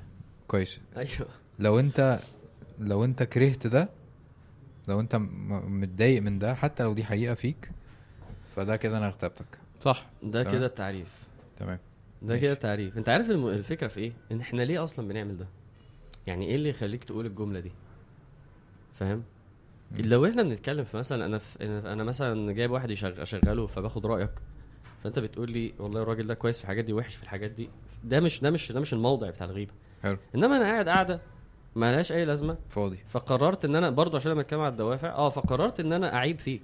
كويس. 0.48 0.80
أيوه. 0.96 1.28
لو 1.58 1.78
أنت 1.80 2.18
لو 2.78 3.04
أنت 3.04 3.22
كرهت 3.22 3.66
ده 3.66 3.88
لو 4.88 5.00
أنت 5.00 5.16
متضايق 5.16 6.22
من 6.22 6.38
ده 6.38 6.54
حتى 6.54 6.82
لو 6.82 6.92
دي 6.92 7.04
حقيقة 7.04 7.34
فيك 7.34 7.70
فده 8.56 8.76
كده 8.76 8.98
أنا 8.98 9.06
اغتبتك 9.06 9.46
صح. 9.80 10.06
ده. 10.22 10.42
كده 10.44 10.66
التعريف. 10.66 11.08
تمام. 11.56 11.78
ده. 12.22 12.38
كده 12.38 12.52
التعريف. 12.52 12.98
أنت 12.98 13.08
عارف 13.08 13.30
الم- 13.30 13.46
الفكرة 13.48 13.88
في 13.88 14.00
إيه؟ 14.00 14.12
إن 14.32 14.40
إحنا 14.40 14.62
ليه 14.62 14.84
أصلا 14.84 15.08
بنعمل 15.08 15.36
ده؟ 15.38 15.46
يعني 16.26 16.46
إيه 16.46 16.54
اللي 16.54 16.68
يخليك 16.68 17.04
تقول 17.04 17.26
الجملة 17.26 17.60
دي؟ 17.60 17.70
فاهم. 18.98 19.22
لو 19.98 20.26
إحنا 20.26 20.42
بنتكلم 20.42 20.84
في 20.84 20.96
مثلا 20.96 21.26
أنا 21.26 21.38
في 21.38 21.64
أنا 21.64 21.92
أنا 21.92 22.04
مثلا 22.04 22.52
جايب 22.52 22.70
واحد 22.70 22.90
يشغ- 22.90 23.20
أشغله 23.22 23.66
فباخد 23.66 24.06
رأيك. 24.06 24.30
فأنت 25.04 25.18
بتقول 25.18 25.50
لي 25.50 25.74
والله 25.78 26.02
الراجل 26.02 26.26
ده 26.26 26.34
كويس 26.34 26.58
في 26.58 26.64
الحاجات 26.64 26.84
دي 26.84 26.92
وحش 26.92 27.14
في 27.16 27.22
الحاجات 27.22 27.50
دي. 27.50 27.68
ده 28.04 28.20
مش 28.20 28.40
ده 28.40 28.50
مش 28.50 28.72
ده 28.72 28.80
مش 28.80 28.92
الموضع 28.92 29.30
بتاع 29.30 29.46
الغيبة. 29.46 29.72
حلو. 30.02 30.16
إنما 30.34 30.56
أنا 30.56 30.64
قاعد 30.64 30.88
قاعدة 30.88 31.20
ما 31.76 31.92
لهاش 31.92 32.12
أي 32.12 32.24
لازمة. 32.24 32.56
فاضي. 32.68 32.98
فقررت 33.08 33.64
إن 33.64 33.76
أنا 33.76 33.90
برضو 33.90 34.16
عشان 34.16 34.32
أنا 34.32 34.40
بتكلم 34.42 34.60
على 34.60 34.72
الدوافع 34.72 35.08
آه 35.08 35.28
فقررت 35.30 35.80
إن 35.80 35.92
أنا 35.92 36.14
أعيب 36.14 36.38
فيك 36.38 36.62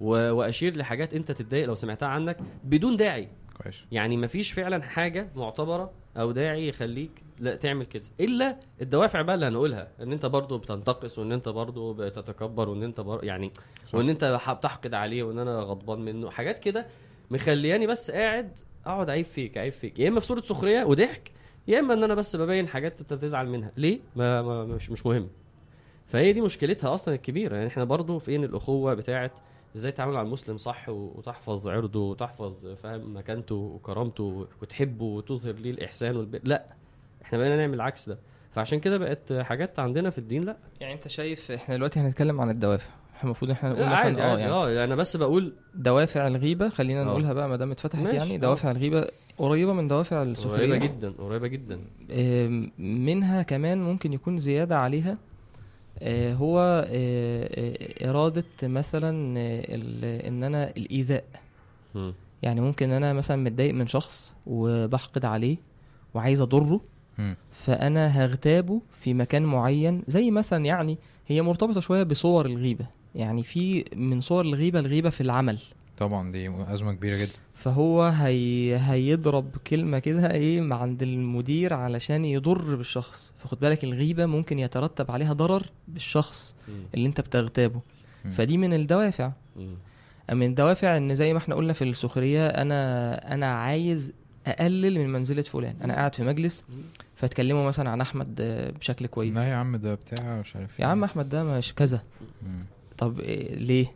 و... 0.00 0.08
وأشير 0.32 0.76
لحاجات 0.76 1.14
أنت 1.14 1.32
تتضايق 1.32 1.66
لو 1.66 1.74
سمعتها 1.74 2.08
عنك 2.08 2.36
بدون 2.64 2.96
داعي. 2.96 3.28
كويس. 3.62 3.84
يعني 3.92 4.16
مفيش 4.16 4.52
فعلا 4.52 4.82
حاجة 4.82 5.28
معتبرة 5.36 5.90
أو 6.16 6.32
داعي 6.32 6.68
يخليك 6.68 7.10
لا 7.40 7.54
تعمل 7.56 7.84
كده. 7.86 8.04
إلا 8.20 8.56
الدوافع 8.82 9.22
بقى 9.22 9.34
اللي 9.34 9.46
هنقولها 9.46 9.88
إن 10.02 10.12
أنت 10.12 10.26
برضو 10.26 10.58
بتنتقص 10.58 11.18
وإن 11.18 11.32
أنت 11.32 11.48
برضو 11.48 11.92
بتتكبر 11.92 12.68
وإن 12.68 12.82
أنت 12.82 13.00
بر... 13.00 13.24
يعني 13.24 13.50
صح. 13.86 13.94
وإن 13.94 14.08
أنت 14.08 14.24
بتحقد 14.58 14.94
عليه 14.94 15.22
وإن 15.22 15.38
أنا 15.38 15.58
غضبان 15.60 16.00
منه 16.00 16.30
حاجات 16.30 16.58
كده 16.58 16.86
مخلياني 17.30 17.86
بس 17.86 18.10
قاعد 18.10 18.58
أقعد 18.86 19.10
عيب 19.10 19.24
فيك 19.26 19.58
عيب 19.58 19.72
فيك. 19.72 19.98
يا 19.98 20.08
إما 20.08 20.20
في 20.20 20.26
صورة 20.26 20.40
سخرية 20.40 20.84
وضحك 20.84 21.30
يا 21.68 21.78
إما 21.78 21.94
إن 21.94 22.04
أنا 22.04 22.14
بس 22.14 22.36
ببين 22.36 22.68
حاجات 22.68 23.00
أنت 23.00 23.12
بتزعل 23.12 23.48
منها. 23.48 23.72
ليه؟ 23.76 24.00
ما, 24.16 24.42
ما 24.42 24.64
مش 24.64 24.90
مش 24.90 25.06
مهم. 25.06 25.28
فهي 26.06 26.32
دي 26.32 26.40
مشكلتها 26.40 26.94
أصلا 26.94 27.14
الكبيرة. 27.14 27.56
يعني 27.56 27.68
إحنا 27.68 27.84
برضو 27.84 28.18
فين 28.18 28.44
الأخوة 28.44 28.94
بتاعت 28.94 29.32
إزاي 29.76 29.92
تعامل 29.92 30.12
مع 30.12 30.22
المسلم 30.22 30.56
صح 30.56 30.88
وتحفظ 30.88 31.68
عرضه 31.68 32.00
وتحفظ 32.10 32.66
فاهم 32.82 33.16
مكانته 33.16 33.54
وكرامته 33.54 34.46
وتحبه 34.62 35.04
وتظهر 35.04 35.52
ليه 35.54 35.70
الإحسان 35.70 36.16
والبر 36.16 36.40
لا 36.44 36.66
إحنا 37.22 37.38
بقينا 37.38 37.56
نعمل 37.56 37.74
العكس 37.74 38.08
ده. 38.08 38.18
فعشان 38.54 38.80
كده 38.80 38.98
بقت 38.98 39.32
حاجات 39.32 39.78
عندنا 39.78 40.10
في 40.10 40.18
الدين 40.18 40.44
لا. 40.44 40.56
يعني 40.80 40.94
أنت 40.94 41.08
شايف 41.08 41.50
إحنا 41.52 41.76
دلوقتي 41.76 42.00
هنتكلم 42.00 42.40
عن 42.40 42.50
الدوافع. 42.50 42.90
المفروض 43.24 43.50
إحنا 43.50 43.68
نقول 43.68 43.82
لا، 43.82 43.92
مثلا 43.92 44.04
عادي 44.04 44.22
آه 44.22 44.30
عادي 44.30 44.40
يعني 44.40 44.52
آه 44.52 44.84
أنا 44.84 44.94
بس 44.94 45.16
بقول 45.16 45.52
دوافع 45.74 46.26
الغيبة 46.26 46.68
خلينا 46.68 47.00
آه. 47.00 47.04
نقولها 47.04 47.32
بقى 47.32 47.48
ما 47.48 47.56
دام 47.56 47.70
اتفتحت 47.70 48.12
يعني 48.14 48.34
آه. 48.34 48.38
دوافع 48.38 48.70
الغيبة 48.70 49.08
قريبة 49.38 49.72
من 49.72 49.88
دوافع 49.88 50.22
السخرية 50.22 50.56
قريبة 50.58 50.76
جدا 50.76 51.12
قريبة 51.18 51.46
جدا 51.48 51.80
آم، 52.12 52.70
منها 52.78 53.42
كمان 53.42 53.78
ممكن 53.82 54.12
يكون 54.12 54.38
زيادة 54.38 54.76
عليها 54.76 55.18
آه، 56.02 56.34
هو 56.34 56.60
آه، 56.88 57.48
آه، 58.04 58.10
إرادة 58.10 58.44
مثلا 58.62 59.38
آه، 59.38 59.62
ال- 59.74 60.04
إن 60.26 60.44
أنا 60.44 60.70
الإيذاء 60.76 61.24
مم. 61.94 62.12
يعني 62.42 62.60
ممكن 62.60 62.90
أنا 62.92 63.12
مثلا 63.12 63.36
متضايق 63.36 63.74
من 63.74 63.86
شخص 63.86 64.34
وبحقد 64.46 65.24
عليه 65.24 65.56
وعايز 66.14 66.40
أضره 66.40 66.80
مم. 67.18 67.36
فأنا 67.52 68.06
هغتابه 68.06 68.80
في 69.00 69.14
مكان 69.14 69.42
معين 69.42 70.02
زي 70.08 70.30
مثلا 70.30 70.64
يعني 70.64 70.98
هي 71.26 71.42
مرتبطة 71.42 71.80
شوية 71.80 72.02
بصور 72.02 72.46
الغيبة 72.46 72.86
يعني 73.18 73.42
في 73.42 73.84
من 73.96 74.20
صور 74.20 74.44
الغيبة 74.44 74.78
الغيبة 74.80 75.10
في 75.10 75.20
العمل 75.20 75.58
طبعا 75.98 76.32
دي 76.32 76.50
أزمة 76.72 76.92
كبيرة 76.92 77.16
جدا 77.16 77.32
فهو 77.54 78.02
هي 78.02 78.76
هيضرب 78.80 79.50
كلمة 79.66 79.98
كده 79.98 80.30
إيه 80.32 80.60
مع 80.60 80.82
عند 80.82 81.02
المدير 81.02 81.74
علشان 81.74 82.24
يضر 82.24 82.74
بالشخص 82.76 83.34
فخد 83.38 83.60
بالك 83.60 83.84
الغيبة 83.84 84.26
ممكن 84.26 84.58
يترتب 84.58 85.10
عليها 85.10 85.32
ضرر 85.32 85.66
بالشخص 85.88 86.54
مم. 86.68 86.74
اللي 86.94 87.08
أنت 87.08 87.20
بتغتابه 87.20 87.80
مم. 88.24 88.32
فدي 88.32 88.58
من 88.58 88.72
الدوافع 88.74 89.32
مم. 89.56 89.74
من 90.32 90.46
الدوافع 90.46 90.96
إن 90.96 91.14
زي 91.14 91.32
ما 91.32 91.38
إحنا 91.38 91.54
قلنا 91.54 91.72
في 91.72 91.84
السخرية 91.84 92.46
أنا 92.48 93.34
أنا 93.34 93.46
عايز 93.54 94.12
أقلل 94.46 94.98
من 94.98 95.12
منزلة 95.12 95.42
فلان 95.42 95.74
أنا 95.84 95.94
قاعد 95.94 96.14
في 96.14 96.22
مجلس 96.24 96.64
فاتكلموا 97.14 97.66
مثلا 97.68 97.90
عن 97.90 98.00
أحمد 98.00 98.34
بشكل 98.80 99.06
كويس 99.06 99.34
لا 99.34 99.48
يا 99.48 99.54
عم 99.54 99.76
ده 99.76 99.94
بتاع 99.94 100.40
مش 100.40 100.56
عارف 100.56 100.78
يا 100.80 100.84
إيه. 100.84 100.90
عم 100.90 101.04
أحمد 101.04 101.28
ده 101.28 101.44
مش 101.44 101.74
كذا. 101.74 102.02
طب 102.98 103.20
إيه 103.20 103.54
ليه؟ 103.54 103.92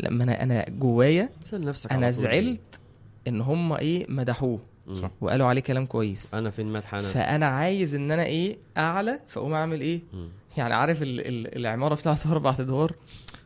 لما 0.00 0.24
أنا 0.24 0.42
أنا 0.42 0.64
جوايا 0.70 1.28
نفسك 1.52 1.92
أنا 1.92 2.10
زعلت 2.10 2.80
إن 3.28 3.40
هم 3.40 3.72
إيه 3.72 4.06
مدحوه. 4.08 4.60
صح. 4.92 5.10
وقالوا 5.20 5.46
عليه 5.46 5.60
كلام 5.60 5.86
كويس. 5.86 6.34
أنا 6.34 6.50
فين 6.50 6.66
مدح؟ 6.66 6.94
أنا. 6.94 7.02
فأنا 7.02 7.46
عايز 7.46 7.94
إن 7.94 8.10
أنا 8.10 8.24
إيه 8.24 8.56
أعلى 8.76 9.20
فأقوم 9.28 9.52
أعمل 9.52 9.80
إيه؟ 9.80 10.00
مم. 10.12 10.28
يعني 10.56 10.74
عارف 10.74 11.02
ال 11.02 11.20
ال 11.20 11.56
العمارة 11.56 11.94
بتاعته 11.94 12.30
أربع 12.32 12.56
أدوار؟ 12.58 12.94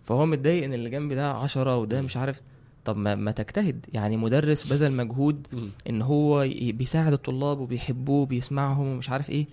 فهو 0.04 0.26
متضايق 0.26 0.64
إن 0.64 0.74
اللي 0.74 0.90
جنبي 0.90 1.14
ده 1.14 1.32
عشرة 1.32 1.76
وده 1.76 2.02
مش 2.02 2.16
عارف. 2.16 2.40
طب 2.84 2.96
ما, 2.96 3.14
ما 3.14 3.30
تجتهد. 3.30 3.86
يعني 3.92 4.16
مدرس 4.16 4.64
بذل 4.64 4.92
مجهود. 4.92 5.46
إن 5.88 6.02
هو 6.02 6.48
بيساعد 6.60 7.12
الطلاب 7.12 7.58
وبيحبوه 7.58 8.20
وبيسمعهم 8.22 8.86
ومش 8.86 9.10
عارف 9.10 9.30
إيه. 9.30 9.46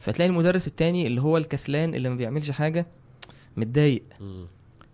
فتلاقي 0.00 0.28
المدرس 0.28 0.66
التاني 0.66 1.06
اللي 1.06 1.20
هو 1.20 1.36
الكسلان 1.36 1.94
اللي 1.94 2.08
ما 2.08 2.16
بيعملش 2.16 2.50
حاجة 2.50 2.86
متضايق. 3.56 4.02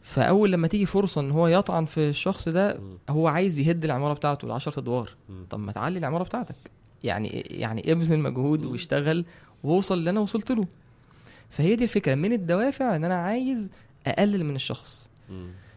فأول 0.07 0.53
لما 0.53 0.69
تيجي 0.69 0.87
فرصة 0.87 1.21
إن 1.21 1.31
هو 1.31 1.47
يطعن 1.47 1.85
في 1.85 2.09
الشخص 2.09 2.49
ده. 2.49 2.81
هو 3.09 3.29
عايز 3.29 3.59
يهد 3.59 3.85
العمارة 3.85 4.15
بتاعته 4.15 4.47
العشرة 4.47 4.81
أدوار. 4.81 5.11
مم. 5.29 5.45
طب 5.51 5.59
ما 5.59 5.73
تعلي 5.73 5.99
العمارة 5.99 6.25
بتاعتك. 6.25 6.55
يعني 7.05 7.29
يعني 7.51 7.93
ابذل 7.93 8.19
مجهود. 8.19 8.65
واشتغل 8.65 9.25
ووصل 9.65 9.95
اللي 9.99 10.11
أنا 10.11 10.21
وصلت 10.21 10.53
له. 10.53 10.67
فهي 11.51 11.77
دي 11.77 11.85
الفكرة. 11.85 12.15
من 12.15 12.33
الدوافع 12.33 12.97
إن 12.97 13.05
أنا 13.05 13.15
عايز 13.15 13.71
أقلل 14.07 14.45
من 14.45 14.55
الشخص. 14.57 15.09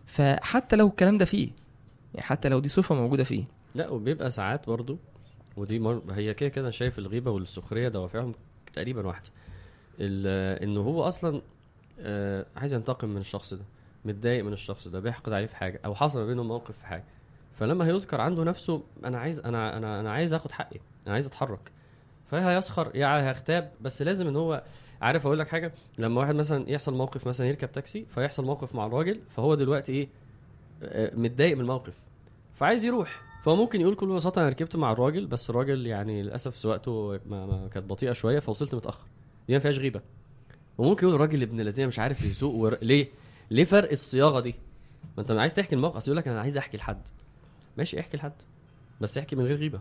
فحتى 0.05 0.75
لو 0.75 0.87
الكلام 0.87 1.17
ده 1.17 1.25
فيه 1.25 1.49
يعني 2.13 2.25
حتى 2.27 2.49
لو 2.49 2.59
دي 2.59 2.69
صفة 2.69 2.95
موجودة 2.95 3.23
فيه. 3.23 3.43
لا 3.75 3.89
وبيبقى 3.89 4.31
ساعات 4.31 4.67
برضو 4.67 4.97
ودي 5.57 5.79
مر... 5.79 6.01
هي 6.11 6.33
كده 6.33 6.49
كده 6.49 6.69
شايف 6.69 6.99
الغيبة 6.99 7.31
والسخرية 7.31 7.87
دوافعهم 7.87 8.33
تقريبا 8.73 9.07
واحدة. 9.07 9.29
ال- 9.99 10.63
انه 10.63 10.81
هو 10.81 11.03
أصلا 11.03 11.41
آه، 11.99 12.45
عايز 12.55 12.73
ينتقم 12.73 13.09
من 13.09 13.17
الشخص 13.21 13.53
ده. 13.53 13.63
متضايق 14.05 14.43
من 14.43 14.53
الشخص 14.53 14.87
ده 14.87 14.99
بيحقد 14.99 15.33
عليه 15.33 15.45
في 15.47 15.55
حاجة 15.55 15.79
أو 15.85 15.95
حصل 15.95 16.19
ما 16.19 16.25
بينهم 16.25 16.47
موقف 16.47 16.77
في 16.77 16.85
حاجة. 16.85 17.03
فلما 17.59 17.87
هيذكر 17.87 18.21
عنده 18.21 18.43
نفسه 18.43 18.83
أنا 19.05 19.17
عايز 19.19 19.39
أنا 19.39 19.77
أنا 19.77 19.99
أنا 19.99 20.11
عايز 20.11 20.33
آخد 20.33 20.51
حقي 20.51 20.79
أنا 21.05 21.13
عايز 21.13 21.25
أتحرك. 21.25 21.71
فهيسخر 22.31 22.91
يعني 22.95 23.27
هيغتاب 23.27 23.71
بس 23.81 24.01
لازم 24.01 24.27
إن 24.27 24.35
هو 24.35 24.63
عارف 25.01 25.25
أقول 25.25 25.39
لك 25.39 25.47
حاجة؟ 25.47 25.71
لما 25.97 26.21
واحد 26.21 26.35
مثلا 26.35 26.69
يحصل 26.69 26.93
موقف 26.93 27.27
مثلا 27.27 27.47
يركب 27.47 27.71
تاكسي 27.71 28.05
فيحصل 28.15 28.45
موقف 28.45 28.75
مع 28.75 28.85
الراجل 28.85 29.19
فهو 29.35 29.55
دلوقتي 29.55 29.91
إيه؟ 29.91 30.07
آه، 30.83 31.15
متضايق 31.15 31.55
من 31.55 31.61
الموقف. 31.61 31.93
فعايز 32.55 32.85
يروح. 32.85 33.21
فهو 33.43 33.55
ممكن 33.55 33.81
يقول 33.81 33.93
بكل 33.93 34.07
بساطة 34.07 34.39
أنا 34.41 34.49
ركبت 34.49 34.75
مع 34.75 34.91
الراجل 34.91 35.25
بس 35.25 35.49
الراجل 35.49 35.87
يعني 35.87 36.23
للأسف 36.23 36.57
سواقته 36.59 37.19
ما 37.25 37.45
ما 37.45 37.67
كانت 37.67 37.89
بطيئة 37.89 38.13
شوية 38.13 38.39
فوصلت 38.39 38.75
متأخر. 38.75 39.05
دي 39.47 39.53
ما 39.53 39.59
فيهاش 39.59 39.79
غيبة. 39.79 40.01
وممكن 40.77 41.07
يقول 41.07 41.15
الراجل 41.15 41.41
ابن 41.41 41.59
الذين 41.61 41.87
مش 41.87 41.99
عارف 41.99 42.25
يسوق 42.25 42.55
ور... 42.55 42.77
ليه؟ 42.81 43.07
ليه 43.51 43.63
فرق 43.63 43.91
الصياغة 43.91 44.39
دي؟ 44.39 44.55
ما 45.17 45.21
انت 45.21 45.31
عايز 45.31 45.55
تحكي 45.55 45.75
الموقف 45.75 45.95
اصل 45.95 46.11
يقول 46.11 46.17
لك 46.17 46.27
أنا 46.27 46.41
عايز 46.41 46.57
احكي 46.57 46.77
لحد. 46.77 47.01
ماشي 47.77 47.99
احكي 47.99 48.17
لحد 48.17 48.33
بس 49.01 49.17
احكي 49.17 49.35
من 49.35 49.45
غير 49.45 49.57
غيبة. 49.57 49.79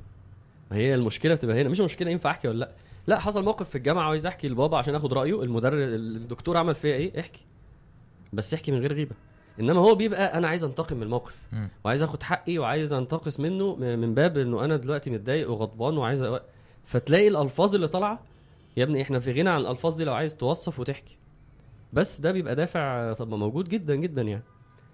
ما 0.71 0.77
هي 0.77 0.95
المشكلة 0.95 1.35
بتبقى 1.35 1.61
هنا. 1.63 1.69
مش 1.69 1.81
المشكلة 1.81 2.11
ينفع 2.11 2.31
احكي 2.31 2.49
ولا 2.49 2.59
لا. 2.59 2.71
لا 3.07 3.19
حصل 3.19 3.45
موقف 3.45 3.69
في 3.69 3.79
الجامعة 3.79 4.07
وعايز 4.07 4.27
احكي 4.27 4.49
لبابا 4.49 4.79
عشان 4.79 4.95
اخد 4.95 5.13
رأيه. 5.13 5.43
المدرب 5.43 5.79
الدكتور 5.79 6.57
عمل 6.57 6.75
فيا 6.75 6.95
إيه؟ 6.95 7.21
احكي. 7.21 7.45
بس 8.33 8.55
احكي 8.55 8.73
من 8.73 8.79
غير 8.79 8.93
غيبة. 8.93 9.15
انما 9.61 9.81
هو 9.81 9.95
بيبقى 9.95 10.39
أنا 10.39 10.49
عايز 10.49 10.65
انتقم 10.65 10.97
من 10.97 11.03
الموقف. 11.03 11.37
وعايز 11.85 12.03
اخد 12.03 12.23
حقي 12.23 12.59
وعايز 12.59 12.93
انتقص 12.93 13.41
منه 13.41 13.77
من 13.77 14.15
باب 14.15 14.39
انه 14.39 14.65
أنا 14.65 14.77
دلوقتي 14.77 15.11
متضايق 15.11 15.51
وغضبان 15.51 15.99
وعايز 15.99 16.23
أ... 16.23 16.41
فتلاقي 16.85 17.29
الألفاظ 17.29 17.75
اللي 17.75 17.89
طالعة 17.89 18.21
يا 18.77 18.85
ابني 18.85 19.03
إحنا 19.03 19.19
في 19.19 19.33
غنى 19.33 19.51
عن 19.51 19.61
الألفاظ 19.61 19.97
دي 19.97 20.05
لو 20.05 20.15
عايز 20.15 20.37
توصف 20.37 20.81
وتحكي. 20.81 21.18
بس 21.93 22.21
ده 22.21 22.33
بيبقى 22.33 22.55
دافع 22.55 23.13
طب 23.13 23.29
موجود 23.35 23.69
جدا 23.69 23.95
جدا 23.95 24.23
يعني. 24.23 24.43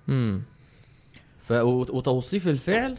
امم 0.09 0.43
ف 1.39 1.53
وت- 1.53 1.91
وتوصيف 1.91 2.49
الفعل 2.49 2.99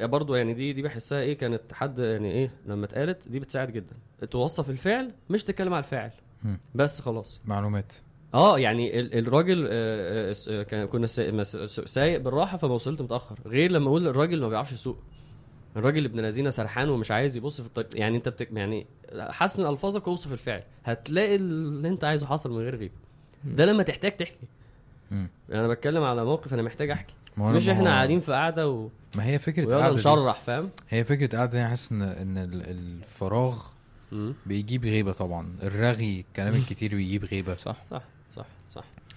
برضه 0.00 0.36
يعني 0.36 0.54
دي 0.54 0.72
دي 0.72 0.82
بحسها 0.82 1.20
إيه 1.20 1.38
كانت 1.38 1.72
حد 1.72 1.98
يعني 1.98 2.32
إيه 2.32 2.50
لما 2.66 2.84
اتقالت 2.84 3.28
دي 3.28 3.40
بتساعد 3.40 3.72
جدا. 3.72 3.96
توصف 4.30 4.70
الفعل 4.70 5.12
مش 5.30 5.44
تتكلم 5.44 5.74
على 5.74 5.84
الفاعل. 5.84 6.10
بس 6.74 7.00
خلاص. 7.00 7.40
معلومات. 7.44 7.92
آه 8.34 8.58
يعني 8.58 9.00
ال- 9.00 9.18
الراجل 9.18 9.66
آه، 9.70 10.30
آه، 10.30 10.34
آه، 10.48 10.62
كان- 10.62 10.86
كنا 10.86 11.06
سايق 11.66 12.20
بالراحة 12.20 12.56
فما 12.56 12.74
وصلت 12.74 13.02
متأخر. 13.02 13.38
غير 13.46 13.70
لما 13.70 13.88
أقول 13.88 14.06
الراجل 14.08 14.40
ما 14.40 14.48
بيعرفش 14.48 14.72
يسوق. 14.72 14.98
الراجل 15.76 16.04
ابن 16.04 16.18
الذين 16.18 16.50
سرحان 16.50 16.88
ومش 16.88 17.10
عايز 17.10 17.36
يبص 17.36 17.60
في 17.60 17.66
الطريق. 17.66 17.88
يعني 17.94 18.16
انت 18.16 18.28
بتك 18.28 18.48
يعني 18.52 18.86
حسن 19.14 19.66
الفاظك 19.66 20.08
ووصف 20.08 20.32
الفعل. 20.32 20.62
هتلاقي 20.84 21.36
اللي 21.36 21.88
انت 21.88 22.04
عايزه 22.04 22.26
حصل 22.26 22.50
من 22.50 22.58
غير 22.58 22.76
غيبة. 22.76 22.94
ده 23.44 23.64
لما 23.66 23.82
تحتاج 23.82 24.16
تحكي. 24.16 24.46
مم. 25.10 25.28
أنا 25.52 25.68
بتكلم 25.68 26.02
على 26.02 26.24
موقف 26.24 26.54
أنا 26.54 26.62
محتاج 26.62 26.90
أحكي. 26.90 27.14
مش 27.38 27.68
إحنا 27.68 27.90
قاعدين 27.90 28.20
في 28.20 28.32
قعده 28.32 28.68
و... 28.70 28.88
ما 29.16 29.26
هي 29.26 29.38
فكرة 29.38 29.76
قاعدة 29.78 29.94
نشرح 29.94 30.40
فاهم؟ 30.40 30.70
هي 30.88 31.04
فكرة 31.04 31.36
قاعدة 31.36 31.60
أنا 31.60 31.68
حاسس 31.68 31.92
ان 31.92 32.02
إن 32.02 32.38
ال- 32.38 32.62
الفراغ 32.70 33.62
مم. 34.12 34.34
بيجيب 34.46 34.84
غيبة 34.84 35.12
طبعا. 35.12 35.56
الرغي 35.62 36.20
الكلام 36.28 36.54
الكتير 36.54 36.94
بيجيب 36.96 37.24
غيبة. 37.24 37.56
صح 37.56 37.76
صح. 37.90 38.02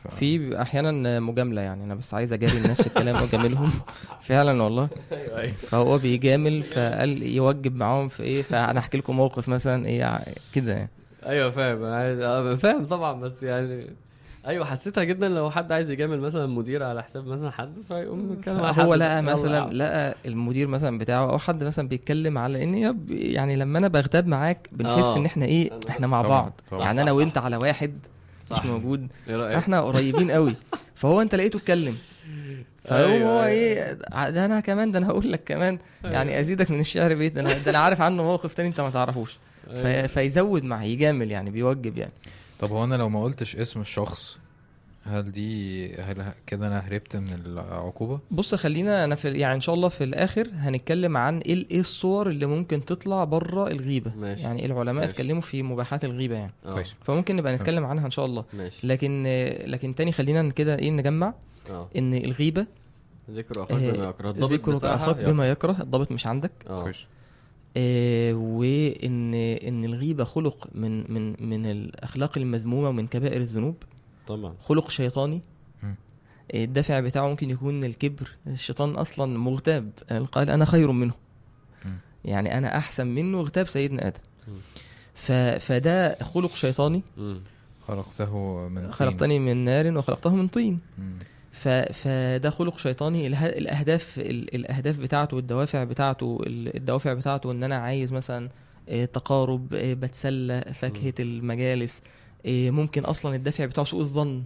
ف... 0.10 0.16
في 0.16 0.62
أحيانا 0.62 1.20
مجاملة 1.20 1.62
يعني. 1.62 1.84
أنا 1.84 1.96
بس 1.96 2.14
عايز 2.14 2.34
أجاري 2.34 2.58
الناس 2.58 2.82
في 2.82 2.88
الكلام 2.88 3.16
وأجاملهم. 3.22 3.72
فعلا 4.22 4.64
والله. 4.64 4.90
أيوه 5.12 5.40
أيوه. 5.40 5.54
فهو 5.54 5.98
بيجامل 5.98 6.64
فقال 6.64 7.24
يوجب 7.24 7.76
معاهم 7.76 8.10
في 8.10 8.24
إيه؟ 8.24 8.42
فأنا 8.42 8.80
أحكي 8.80 8.98
لكم 8.98 9.16
موقف 9.16 9.50
مثلا 9.50 9.86
إيه 9.86 10.20
كده 10.54 10.74
يعني. 10.74 10.90
أيوه 11.26 11.50
فاهم. 11.50 11.80
آه، 11.84 12.56
فاهم 12.56 12.86
طبعا. 12.86 13.20
بس 13.22 13.44
يعني 13.44 13.88
أيوه 14.48 14.66
حسيتها 14.66 15.04
جدا 15.04 15.30
لو 15.30 15.52
حد 15.52 15.72
عايز 15.72 15.92
يجامل 15.92 16.20
مثلا 16.20 16.46
مدير 16.46 16.84
على 16.84 17.04
حساب 17.04 17.28
مثلا 17.28 17.52
حد 17.52 17.74
فيقوم 17.88 18.34
يتكلم 18.34 18.64
على 18.64 18.84
هو. 18.84 18.94
لقى 18.94 19.24
مثلا 19.24 19.70
لقى 19.74 20.16
المدير 20.26 20.68
مثلا 20.68 20.98
بتاعه 20.98 21.32
أو 21.32 21.38
حد 21.38 21.64
مثلا 21.64 21.88
بيتكلم 21.88 22.38
على 22.38 22.64
إن 22.64 22.96
يعني 23.10 23.56
لما 23.56 23.80
أنا 23.80 23.88
بغتاب 23.88 24.28
معاك 24.28 24.70
بنحس 24.72 25.06
آه. 25.06 25.18
إن 25.18 25.26
إحنا 25.26 25.46
إيه؟ 25.46 25.70
إحنا 25.90 26.08
مع 26.08 26.22
بعض. 26.22 26.62
يعني 26.72 27.02
أنا 27.02 27.12
وأنت 27.12 27.38
على 27.38 27.58
واحد 27.58 27.94
مش 28.52 28.58
صح. 28.58 28.66
موجود 28.66 29.08
إيه 29.28 29.36
رأيك؟ 29.36 29.56
إحنا 29.58 29.82
قريبين 29.82 30.32
قوي 30.32 30.56
فهو 30.96 31.22
انت 31.22 31.36
لقيته 31.36 31.58
اتكلم 31.58 31.98
فيقوم 32.84 33.12
أيوة، 33.12 33.30
هو 33.30 33.44
أيوة. 33.44 33.48
إيه 33.48 33.94
ده 34.30 34.46
أنا 34.46 34.60
كمان 34.60 34.92
ده 34.92 35.00
أنا 35.00 35.08
هقول 35.08 35.32
لك 35.32 35.44
كمان 35.46 35.80
يعني 36.04 36.40
ازيدك 36.40 36.72
من 36.72 36.80
الشعر 36.80 37.14
بيت 37.16 37.34
ده 37.34 37.42
أنا 37.42 37.54
ده 37.58 37.72
أنا 37.72 37.78
عارف 37.78 38.02
عنه 38.02 38.24
موقف 38.24 38.54
تاني 38.54 38.70
انت 38.70 38.82
ما 38.82 38.90
تعرفوش 38.90 39.38
في 39.70 39.88
أيوة. 39.88 40.08
فيزود 40.08 40.64
معاه 40.64 40.84
يجامل 40.84 41.32
يعني 41.32 41.50
بيوجب 41.50 41.98
يعني 41.98 42.12
طب 42.60 42.72
هو 42.72 42.84
أنا 42.84 42.96
لو 42.96 43.10
ما 43.10 43.24
قلتش 43.24 43.56
اسم 43.56 43.82
الشخص 43.82 44.38
هل 45.08 45.32
دي 45.32 45.94
هل 45.96 46.34
كده 46.48 46.68
أنا 46.68 46.80
هربت 46.80 47.16
من 47.16 47.34
العقوبة؟ 47.46 48.20
بص 48.32 48.56
خلينا 48.56 49.04
أنا 49.04 49.16
في 49.16 49.32
يعني 49.32 49.56
إن 49.56 49.60
شاء 49.62 49.76
الله 49.76 49.90
في 49.90 50.04
الآخر 50.04 50.50
هنتكلم 50.54 51.18
عن 51.18 51.38
إيه 51.40 51.54
ال- 51.54 51.70
إيه 51.72 51.80
الصور 51.80 52.30
اللي 52.30 52.46
ممكن 52.46 52.86
تطلع 52.86 53.24
بره 53.24 53.68
الغيبة. 53.68 54.12
ماشي. 54.16 54.44
يعني 54.44 54.66
العلماء 54.66 54.94
ماشي. 54.94 55.10
اتكلموا 55.10 55.42
في 55.42 55.64
مباحات 55.64 56.06
الغيبة 56.06 56.36
يعني. 56.36 56.54
كويس. 56.74 56.96
فممكن 57.04 57.36
نبقى 57.36 57.56
نتكلم 57.56 57.86
عنها 57.86 58.06
إن 58.06 58.12
شاء 58.12 58.26
الله. 58.26 58.46
ماشي. 58.54 58.88
لكن 58.88 59.24
لكن 59.66 59.96
تاني 59.96 60.12
خلينا 60.12 60.50
كده 60.50 60.76
إيه 60.80 60.92
نجمع 60.92 61.34
آه. 61.70 61.90
إن 61.98 62.14
الغيبة 62.14 62.66
ذكر 63.32 63.64
أخاك 63.64 63.72
آه، 63.84 63.92
بما 63.92 64.10
يكره. 64.10 64.30
الضابط 64.30 64.70
بتاعها 64.70 64.96
أخاك 64.96 65.18
يكره. 65.18 65.32
بما 65.32 65.50
يكره. 65.50 65.82
الضابط 65.82 66.12
مش 66.12 66.28
عندك. 66.28 66.52
كويس. 66.68 66.98
آه 67.78 68.34
وإن 68.34 69.34
إن 69.34 69.86
الغيبة 69.86 70.24
خلق 70.24 70.68
من 70.76 71.14
من 71.14 71.36
من 71.50 71.66
الأخلاق 71.66 72.38
المذمومة 72.38 72.90
ومن 72.90 73.08
كبائر 73.08 73.42
الذنوب. 73.42 73.76
طبعا. 74.28 74.54
خلق 74.60 74.90
شيطاني. 74.90 75.42
الدافع 76.54 77.00
بتاعه 77.00 77.28
ممكن 77.28 77.50
يكون 77.50 77.84
الكبر. 77.84 78.30
الشيطان 78.48 78.92
أصلا 78.92 79.38
مغتاب. 79.38 79.90
قال 80.32 80.50
أنا 80.50 80.66
خير 80.66 80.92
منه. 80.92 81.14
يعني 82.26 82.58
أنا 82.58 82.78
أحسن 82.78 83.08
منه 83.08 83.40
اغتاب 83.40 83.68
سيدنا 83.68 84.08
آدم. 84.08 84.20
ف... 85.14 85.32
فده 85.32 86.18
خلق 86.24 86.56
شيطاني. 86.56 87.02
خلقته 87.88 88.68
من 88.70 88.82
طين. 88.82 88.92
خلقتني 88.92 89.40
من 89.40 89.66
نار 89.66 89.98
وخلقته 89.98 90.36
من 90.36 90.48
طين. 90.48 90.80
ف... 91.52 91.68
فده 91.68 92.50
خلق 92.50 92.78
شيطاني. 92.78 93.28
اله... 93.28 93.46
الأهداف 93.46 94.20
ال... 94.20 94.56
الأهداف 94.56 95.00
بتاعته 95.00 95.38
والدوافع 95.38 95.84
بتاعته 95.84 96.40
ال- 96.46 96.76
الدوافع 96.78 97.14
بتاعته 97.14 97.52
إن 97.52 97.64
أنا 97.64 97.76
عايز 97.76 98.14
مثلا 98.14 98.50
آه، 98.90 99.06
تقارب 99.06 99.74
آه، 99.74 99.94
بتسلى 99.94 100.74
فاكهة 100.74 101.14
المجالس 101.20 102.02
ممكن 102.48 103.04
أصلا 103.06 103.36
الدافع 103.36 103.66
بتاع 103.66 103.84
سوء 103.84 104.00
الظن 104.02 104.44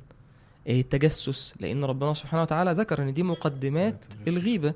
آه، 0.68 0.80
التجسس 0.80 1.54
لأن 1.60 1.84
ربنا 1.84 2.14
سبحانه 2.14 2.43
وتعالى 2.43 2.72
ذكر 2.72 3.02
إن 3.02 3.14
دي 3.14 3.24
مقدمات 3.24 3.97
الغيبة. 4.28 4.74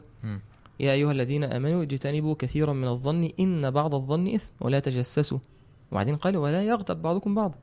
يا 0.79 0.91
أيها 0.91 1.11
الذين 1.11 1.43
آمنوا 1.43 1.83
اجتنبوا 1.83 2.35
كثيرا 2.39 2.73
من 2.73 2.87
الظن 2.87 3.29
إن 3.39 3.71
بعض 3.71 3.95
الظن 3.95 4.27
إثم 4.27 4.51
ولا 4.61 4.79
تجسسوا. 4.79 5.39
وبعدين 5.91 6.15
قال 6.15 6.37
ولا 6.37 6.63
يغتب 6.63 7.01
بعضكم 7.01 7.35
بعضا. 7.35 7.55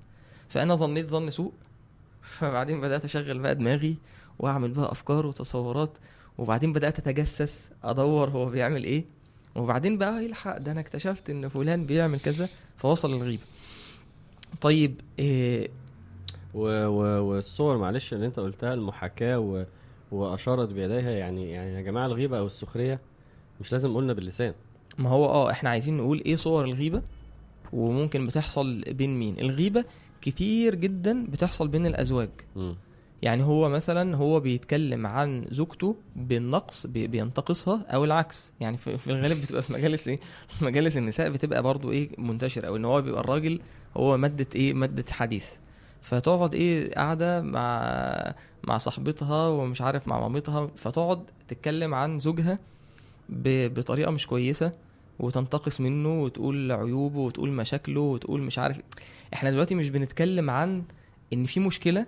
فأنا 0.49 0.75
ظنيت 0.75 1.11
ظن 1.11 1.31
سوء 1.31 1.53
فبعدين 2.23 2.81
بدأت 2.81 3.05
أشغل 3.05 3.39
بقى 3.39 3.55
دماغي 3.55 3.97
وأعمل 4.39 4.71
بقى 4.71 4.93
أفكار 4.93 5.27
وتصورات 5.27 5.91
وبعدين 6.39 6.73
بدأت 6.73 6.99
أتجسس 6.99 7.71
أدور 7.85 8.31
هو 8.31 8.47
بيعمل 8.47 8.85
إيه. 8.85 9.05
وبعدين 9.55 9.99
بقى 9.99 10.25
يلحق 10.25 10.59
ده 10.59 10.73
أنا 10.73 10.81
اكتشفت 10.81 11.31
إن 11.31 11.49
فلان 11.49 11.87
بيعمل 11.87 12.21
كذا 12.21 12.49
فوصل 12.77 13.15
للغيبة. 13.15 13.43
طيب 14.61 15.01
إيه 15.19 15.69
و... 16.55 16.87
و... 16.87 17.25
والصور 17.25 17.79
معلش 17.79 18.13
اللي 18.15 18.27
انت 18.27 18.41
قلتها 18.41 18.75
المحاكاة 18.75 19.39
و... 19.39 19.65
وأشارت 20.13 20.69
بيديها 20.69 21.11
يعني 21.11 21.51
يعني 21.51 21.73
يا 21.75 21.81
جماعة 21.81 22.07
الغيبة 22.07 22.39
أو 22.39 22.47
السخرية 22.47 23.01
مش 23.61 23.73
لازم 23.73 23.97
قلنا 23.97 24.13
باللسان. 24.13 24.55
ما 24.99 25.11
هو 25.11 25.25
آه 25.27 25.51
إحنا 25.51 25.71
عايزين 25.71 25.97
نقول 25.97 26.23
إيه 26.27 26.37
صور 26.37 26.65
الغيبة 26.65 27.03
وممكن 27.73 28.27
بتحصل 28.27 28.81
بين 28.89 29.19
مين؟ 29.19 29.39
الغيبة 29.39 29.85
كتير 30.21 30.75
جدا 30.75 31.27
بتحصل 31.27 31.69
بين 31.69 31.87
الأزواج. 31.87 32.29
مم. 32.57 32.75
يعني 33.23 33.43
هو 33.43 33.69
مثلا 33.69 34.17
هو 34.17 34.41
بيتكلم 34.41 35.07
عن 35.07 35.45
زوجته 35.51 35.97
بالنقص 36.17 36.87
بي- 36.87 37.07
بينتقصها 37.07 37.85
أو 37.89 38.05
العكس. 38.05 38.53
يعني 38.61 38.77
في 38.77 39.07
الغالب 39.11 39.43
بتبقى 39.43 39.63
في 39.63 39.73
مجالس 39.73 40.09
إيه؟ 40.09 40.21
مجالس 40.63 40.97
النساء 40.97 41.31
بتبقى 41.31 41.63
برضو 41.63 41.91
إيه 41.93 42.11
منتشر 42.19 42.67
أو 42.67 42.77
إن 42.77 42.85
هو 42.85 43.03
بيبقى 43.03 43.21
الراجل 43.21 43.61
هو 43.97 44.17
مادة 44.17 44.47
إيه؟ 44.55 44.75
مادة 44.75 45.05
حديث. 45.13 45.47
فتقعد 46.03 46.55
إيه؟ 46.55 46.95
قاعدة 46.95 47.41
مع 47.43 48.35
مع 48.65 48.79
صاحبتها 48.79 49.49
ومش 49.49 49.81
عارف 49.83 50.09
مع 50.09 50.21
مامتها 50.21 50.71
فتقعد 50.77 51.23
تتكلم 51.49 51.95
عن 51.95 52.19
زوجها 52.19 52.59
ب- 53.29 53.75
بطريقة 53.75 54.11
مش 54.11 54.27
كويسة 54.27 54.73
وتنتقص 55.19 55.81
منه 55.81 56.23
وتقول 56.23 56.73
عيوبه 56.73 57.19
وتقول 57.19 57.51
مشاكله 57.51 58.01
وتقول 58.01 58.41
مش 58.43 58.59
عارف. 58.59 58.77
إحنا 59.35 59.51
دلوقتي 59.51 59.75
مش 59.75 59.89
بنتكلم 59.89 60.51
عن 60.51 60.83
إن 61.33 61.45
في 61.45 61.61
مشكلة 61.61 62.07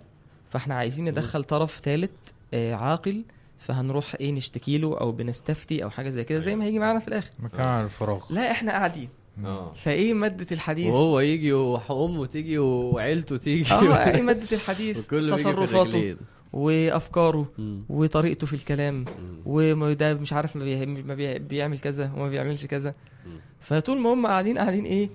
فإحنا 0.50 0.74
عايزين 0.74 1.04
ندخل 1.08 1.44
طرف 1.44 1.80
ثالث 1.84 2.10
عاقل 2.54 3.24
فهنروح 3.58 4.14
إيه؟ 4.20 4.32
نشتكي 4.32 4.78
له 4.78 4.98
أو 5.00 5.12
بنستفتي 5.12 5.84
أو 5.84 5.90
حاجة 5.90 6.08
زي 6.08 6.24
كده 6.24 6.38
زي 6.38 6.56
ما 6.56 6.64
هيجي 6.64 6.78
معانا 6.78 6.98
في 6.98 7.08
الآخر. 7.08 7.30
مكان 7.38 7.84
الفراغ 7.84 8.24
لا 8.32 8.50
إحنا 8.50 8.72
قاعدين. 8.72 9.08
آه 9.44 9.72
فايه 9.74 10.14
مادة 10.14 10.46
الحديث 10.52 10.92
وهو 10.92 11.20
يجي 11.20 11.52
وأمه 11.52 12.26
تيجي 12.26 12.58
وعيلته 12.58 13.36
تيجي 13.36 13.72
آه 13.74 14.14
إيه 14.14 14.22
مادة 14.32 14.46
الحديث 14.56 15.06
تصرفاته. 15.06 16.16
وأفكاره 16.52 17.46
مم. 17.58 17.82
وطريقته 17.88 18.46
في 18.46 18.52
الكلام. 18.52 19.04
وده 19.46 20.14
مش 20.14 20.32
عارف 20.32 20.56
ما, 20.56 20.64
بي... 20.64 20.86
ما 20.86 21.14
بي... 21.14 21.38
بيعمل 21.38 21.78
كذا 21.80 22.12
وما 22.16 22.28
بيعملش 22.28 22.66
كذا 22.66 22.94
مم. 23.26 23.32
فطول 23.60 23.98
ما 23.98 24.12
هم 24.12 24.26
قاعدين 24.26 24.58
قاعدين 24.58 24.84
إيه 24.84 25.10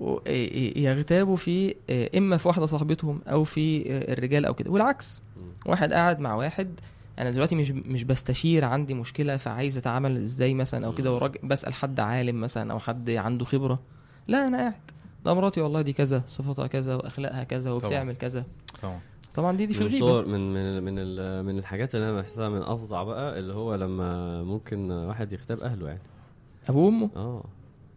إيه- 0.00 0.26
إيه 0.28 0.84
يغتابوا 0.84 1.36
في 1.36 1.74
إيه، 1.90 2.18
إما 2.18 2.36
في 2.36 2.48
واحدة 2.48 2.66
صاحبتهم 2.66 3.20
أو 3.26 3.44
في 3.44 3.82
الرجال 4.12 4.44
أو 4.44 4.54
كده 4.54 4.70
والعكس 4.70 5.22
مم. 5.36 5.70
واحد 5.70 5.92
قاعد 5.92 6.20
مع 6.20 6.34
واحد 6.34 6.80
أنا 7.18 7.30
دلوقتي 7.30 7.54
مش 7.56 7.70
مش 7.70 8.04
بستشير 8.04 8.64
عندي 8.64 8.94
مشكلة 8.94 9.36
فعايز 9.36 9.78
أتعامل 9.78 10.16
إزاي 10.16 10.54
مثلا 10.54 10.86
أو 10.86 10.92
كده 10.92 11.14
وراجل 11.14 11.38
بسأل 11.44 11.74
حد 11.74 12.00
عالم 12.00 12.40
مثلا 12.40 12.72
أو 12.72 12.78
حد 12.78 13.10
عنده 13.10 13.44
خبرة. 13.44 13.78
لا 14.28 14.46
أنا 14.48 14.58
قاعد. 14.58 14.72
ده 15.24 15.34
مراتي 15.34 15.60
والله 15.60 15.82
دي 15.82 15.92
كذا 15.92 16.22
صفاتها 16.26 16.66
كذا 16.66 16.94
وأخلاقها 16.94 17.44
كذا 17.44 17.70
وبتعمل 17.70 18.16
كذا. 18.16 18.44
طبعا. 18.82 19.00
طبعا 19.34 19.56
دي 19.56 19.66
دي 19.66 19.74
في 19.74 19.80
من 19.84 19.86
الغيبة. 19.90 20.22
من 20.22 20.52
من 20.54 20.82
من 20.82 20.94
ال- 20.98 21.44
من 21.44 21.58
الحاجات 21.58 21.94
اللي 21.94 22.10
أنا 22.10 22.20
بحسها 22.20 22.48
من 22.48 22.62
أفظع 22.62 23.02
بقى 23.02 23.38
اللي 23.38 23.52
هو 23.54 23.74
لما 23.74 24.42
ممكن 24.42 24.90
واحد 24.90 25.32
يغتاب 25.32 25.60
أهله 25.60 25.86
يعني. 25.88 26.00
أبوه 26.68 26.84
وأمه؟ 26.86 27.10
آه. 27.16 27.44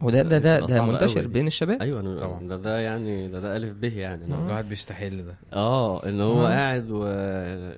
وده 0.02 0.22
ده 0.22 0.38
ده, 0.38 0.60
ده 0.60 0.82
منتشر. 0.86 1.28
بين 1.28 1.48
الشباب؟ 1.48 1.82
أيوه 1.82 2.02
أنا- 2.02 2.22
طبعا. 2.22 2.48
ده 2.48 2.58
ده 2.58 2.80
يعني 2.80 3.28
ده 3.28 3.40
ده 3.40 3.58
ألف 3.58 3.74
به 3.78 3.98
يعني. 4.00 4.26
الواحد 4.26 4.70
بيستحل 4.70 5.26
ده. 5.26 5.36
آه 5.54 6.06
إن 6.10 6.22
هو. 6.22 6.46
قاعد 6.46 6.92
و... 6.92 6.98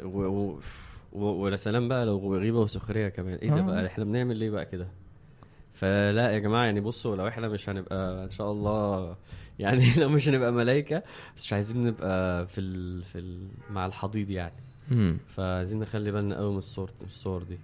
و... 0.04 0.28
و... 0.28 0.60
ولا 1.14 1.56
سلام 1.56 1.88
بقى 1.88 2.06
لو 2.06 2.36
غيبة 2.36 2.60
وسخرية 2.60 3.10
كمان 3.10 3.36
إيه 3.36 3.50
ده 3.50 3.60
آه. 3.60 3.62
بقى 3.62 3.86
إحنا 3.86 4.04
بنعمل 4.04 4.38
ليه 4.38 4.50
بقى 4.50 4.66
كده 4.66 4.88
فلا 5.74 6.32
يا 6.32 6.40
جماعة 6.40 6.66
يعني 6.66 6.80
بصوا 6.80 7.16
لو 7.16 7.28
إحنا 7.28 7.48
مش 7.48 7.70
هنبقى 7.70 8.24
إن 8.24 8.30
شاء 8.32 8.52
الله 8.52 9.16
يعني 9.60 9.86
لو 9.98 10.10
مش 10.10 10.30
هنبقى 10.30 10.52
ملائكه 10.52 11.04
بس 11.36 11.46
مش 11.46 11.54
عايزين 11.54 11.88
نبقى 11.88 12.48
في 12.48 12.62
ال... 12.62 13.04
في 13.04 13.20
ال... 13.20 13.48
مع 13.72 13.86
الحضيض 13.86 14.30
يعني. 14.30 14.54
فعايزين 15.28 15.80
نخلي 15.80 16.12
بالنا 16.12 16.38
قوي 16.38 16.52
من 16.52 16.58
الصور 16.58 16.92
الصور 17.06 17.44
دي 17.44 17.58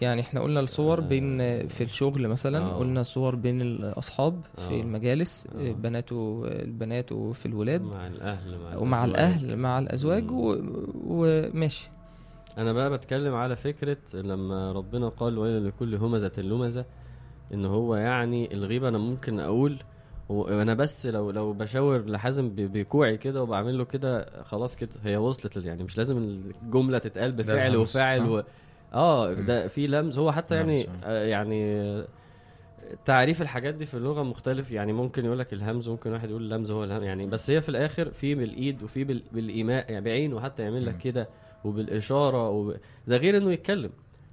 يعني 0.00 0.20
إحنا 0.20 0.40
قلنا 0.40 0.60
الصور 0.60 0.98
آه. 0.98 1.02
بين 1.02 1.38
في 1.68 1.84
الشغل 1.84 2.28
مثلا 2.28 2.58
آه. 2.58 2.78
قلنا 2.78 3.02
صور 3.02 3.34
بين 3.34 3.60
الأصحاب 3.60 4.40
في 4.56 4.74
آه. 4.74 4.80
المجالس 4.80 5.46
آه. 5.46 5.72
بنات 5.72 6.12
البنات 6.12 7.12
وفي 7.12 7.46
الولاد 7.46 7.82
مع 7.82 8.06
الأهل 8.06 8.58
مع 8.58 8.76
ومع 8.76 9.04
الأزواج. 9.04 9.42
الأهل 9.44 9.56
مع 9.56 9.78
الأزواج 9.78 10.24
وماشي 11.04 11.90
أنا 12.58 12.72
بقى 12.72 12.90
بتكلم 12.90 13.34
على 13.34 13.56
فكرة 13.56 13.96
لما 14.14 14.72
ربنا 14.72 15.08
قال 15.08 15.38
ويل 15.38 15.66
لكل 15.68 15.94
همزة 15.94 16.32
لمزة 16.38 16.84
إن 17.54 17.64
هو 17.64 17.96
يعني 17.96 18.54
الغيبة 18.54 18.88
أنا 18.88 18.98
ممكن 18.98 19.40
أقول 19.40 19.78
هو 20.30 20.48
أنا 20.48 20.74
بس 20.74 21.06
لو 21.06 21.30
لو 21.30 21.52
بشاور 21.52 21.98
لحازم 22.06 22.50
بكوعي 22.56 23.16
كده 23.16 23.42
وبعمل 23.42 23.78
له 23.78 23.84
كده 23.84 24.42
خلاص 24.42 24.76
كده 24.76 24.90
هي 25.04 25.16
وصلت 25.16 25.56
يعني 25.56 25.82
مش 25.84 25.98
لازم 25.98 26.18
الجملة 26.62 26.98
تتقال 26.98 27.32
بفعل 27.32 27.76
وفاعل؟ 27.76 28.28
و... 28.30 28.42
آه. 28.94 29.32
ده 29.32 29.68
في 29.68 29.86
لمز 29.86 30.18
هو 30.18 30.32
حتى 30.32 30.54
يعني 30.54 30.82
لمس، 30.82 30.88
آه 31.04 31.24
يعني 31.24 32.04
تعريف 33.04 33.42
الحاجات 33.42 33.74
دي 33.74 33.86
في 33.86 33.94
اللغة 33.94 34.22
مختلف 34.22 34.70
يعني 34.70 34.92
ممكن 34.92 35.24
يقول 35.24 35.38
لك 35.38 35.52
الهمز 35.52 35.88
ممكن 35.88 36.12
واحد 36.12 36.30
يقول 36.30 36.42
اللمز 36.42 36.70
هو 36.70 36.84
الهم 36.84 37.02
يعني 37.02 37.26
بس 37.26 37.50
هي 37.50 37.60
في 37.60 37.68
الآخر 37.68 38.10
في 38.10 38.34
بالإيد 38.34 38.82
وفي 38.82 39.04
بال- 39.04 39.22
بالإيماء 39.32 39.90
يعني 39.92 40.04
بعينه 40.04 40.40
حتى 40.40 40.62
يعمل 40.62 40.86
لك. 40.86 40.98
كده 40.98 41.28
وبالإشارة 41.64 42.48
وب... 42.48 42.76
ده 43.06 43.16
غير 43.16 43.36
إنه 43.36 43.52
يتكلم 43.52 43.90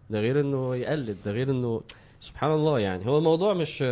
ده 0.09 0.19
غير 0.19 0.39
إنه 0.41 0.76
يقلد 0.76 1.17
ده 1.26 1.32
غير 1.32 1.51
إنه 1.51 1.82
سبحان 2.19 2.51
الله 2.51 2.80
يعني 2.80 3.07
هو 3.07 3.17
الموضوع 3.17 3.53
مش 3.53 3.84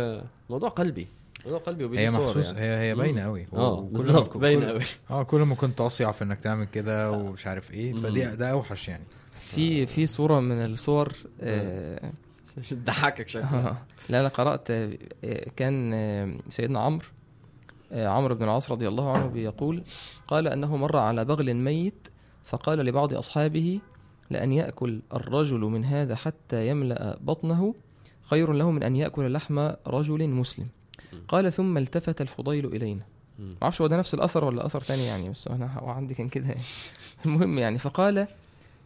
موضوع 0.50 0.68
قلبي 0.68 1.06
موضوع 1.44 1.58
قلبي 1.58 1.84
وبيدي 1.84 2.02
هي 2.02 2.10
محسوس 2.10 2.46
يعني. 2.46 2.60
هي 2.60 2.90
هي. 2.90 2.94
باينة 2.94 3.22
قوي 3.22 3.46
آه 3.52 3.80
بالظبط 3.80 4.36
باينة 4.36 4.66
قوي 4.66 4.80
آه 5.10 5.22
كل 5.22 5.40
ما 5.40 5.54
كنت 5.54 5.80
أصيع 5.80 6.12
في 6.12 6.24
إنك 6.24 6.38
تعمل 6.40 6.64
كده 6.64 7.12
ومش 7.12 7.46
عارف 7.46 7.70
إيه 7.70 7.92
مم. 7.92 7.98
فدي 7.98 8.36
ده 8.36 8.50
أوحش 8.50 8.88
يعني 8.88 9.04
في 9.40 9.86
في 9.86 10.06
صورة 10.06 10.40
من 10.40 10.64
الصور 10.64 11.12
آه 11.40 12.10
عشان 12.58 12.78
تضحكك 12.84 13.28
شكلها 13.28 13.68
آه، 13.68 13.76
لا 14.08 14.22
لا 14.22 14.28
قرأت 14.28 14.70
آه، 14.70 14.96
كان 15.56 15.90
آه، 15.94 16.34
سيدنا 16.48 16.80
عمرو 16.80 17.06
آه، 17.92 18.08
عمرو 18.08 18.34
بن 18.34 18.44
العاص 18.44 18.70
رضي 18.72 18.88
الله 18.88 19.12
عنه 19.12 19.26
بيقول 19.26 19.82
قال 20.28 20.48
أنه 20.48 20.76
مر 20.76 20.96
على 20.96 21.24
بغل 21.24 21.54
ميت 21.54 22.08
فقال 22.44 22.78
لبعض 22.78 23.14
أصحابه 23.14 23.80
لأن 24.30 24.52
يأكل 24.52 25.00
الرجل 25.14 25.58
من 25.58 25.84
هذا 25.84 26.14
حتى 26.14 26.68
يملأ 26.68 27.18
بطنه 27.20 27.74
خير 28.22 28.52
له 28.52 28.70
من 28.70 28.82
أن 28.82 28.96
يأكل 28.96 29.32
لحم 29.32 29.70
رجل 29.86 30.28
مسلم. 30.28 30.66
قال 31.28 31.52
ثم 31.52 31.78
التفت 31.78 32.20
الفضيل 32.20 32.66
إلينا. 32.66 33.02
مم. 33.38 33.54
معرفش 33.62 33.80
هو 33.80 33.86
ده 33.86 33.96
نفس 33.96 34.14
الأثر 34.14 34.44
ولا 34.44 34.66
أثر 34.66 34.80
تاني 34.80 35.06
يعني 35.06 35.30
بس 35.30 35.48
أنا 35.48 35.78
هو 35.78 35.88
عندي 35.88 36.14
كان 36.14 36.28
كده. 36.28 36.46
يعني 36.46 36.60
المهم 37.26 37.58
يعني 37.58 37.78
فقال 37.78 38.26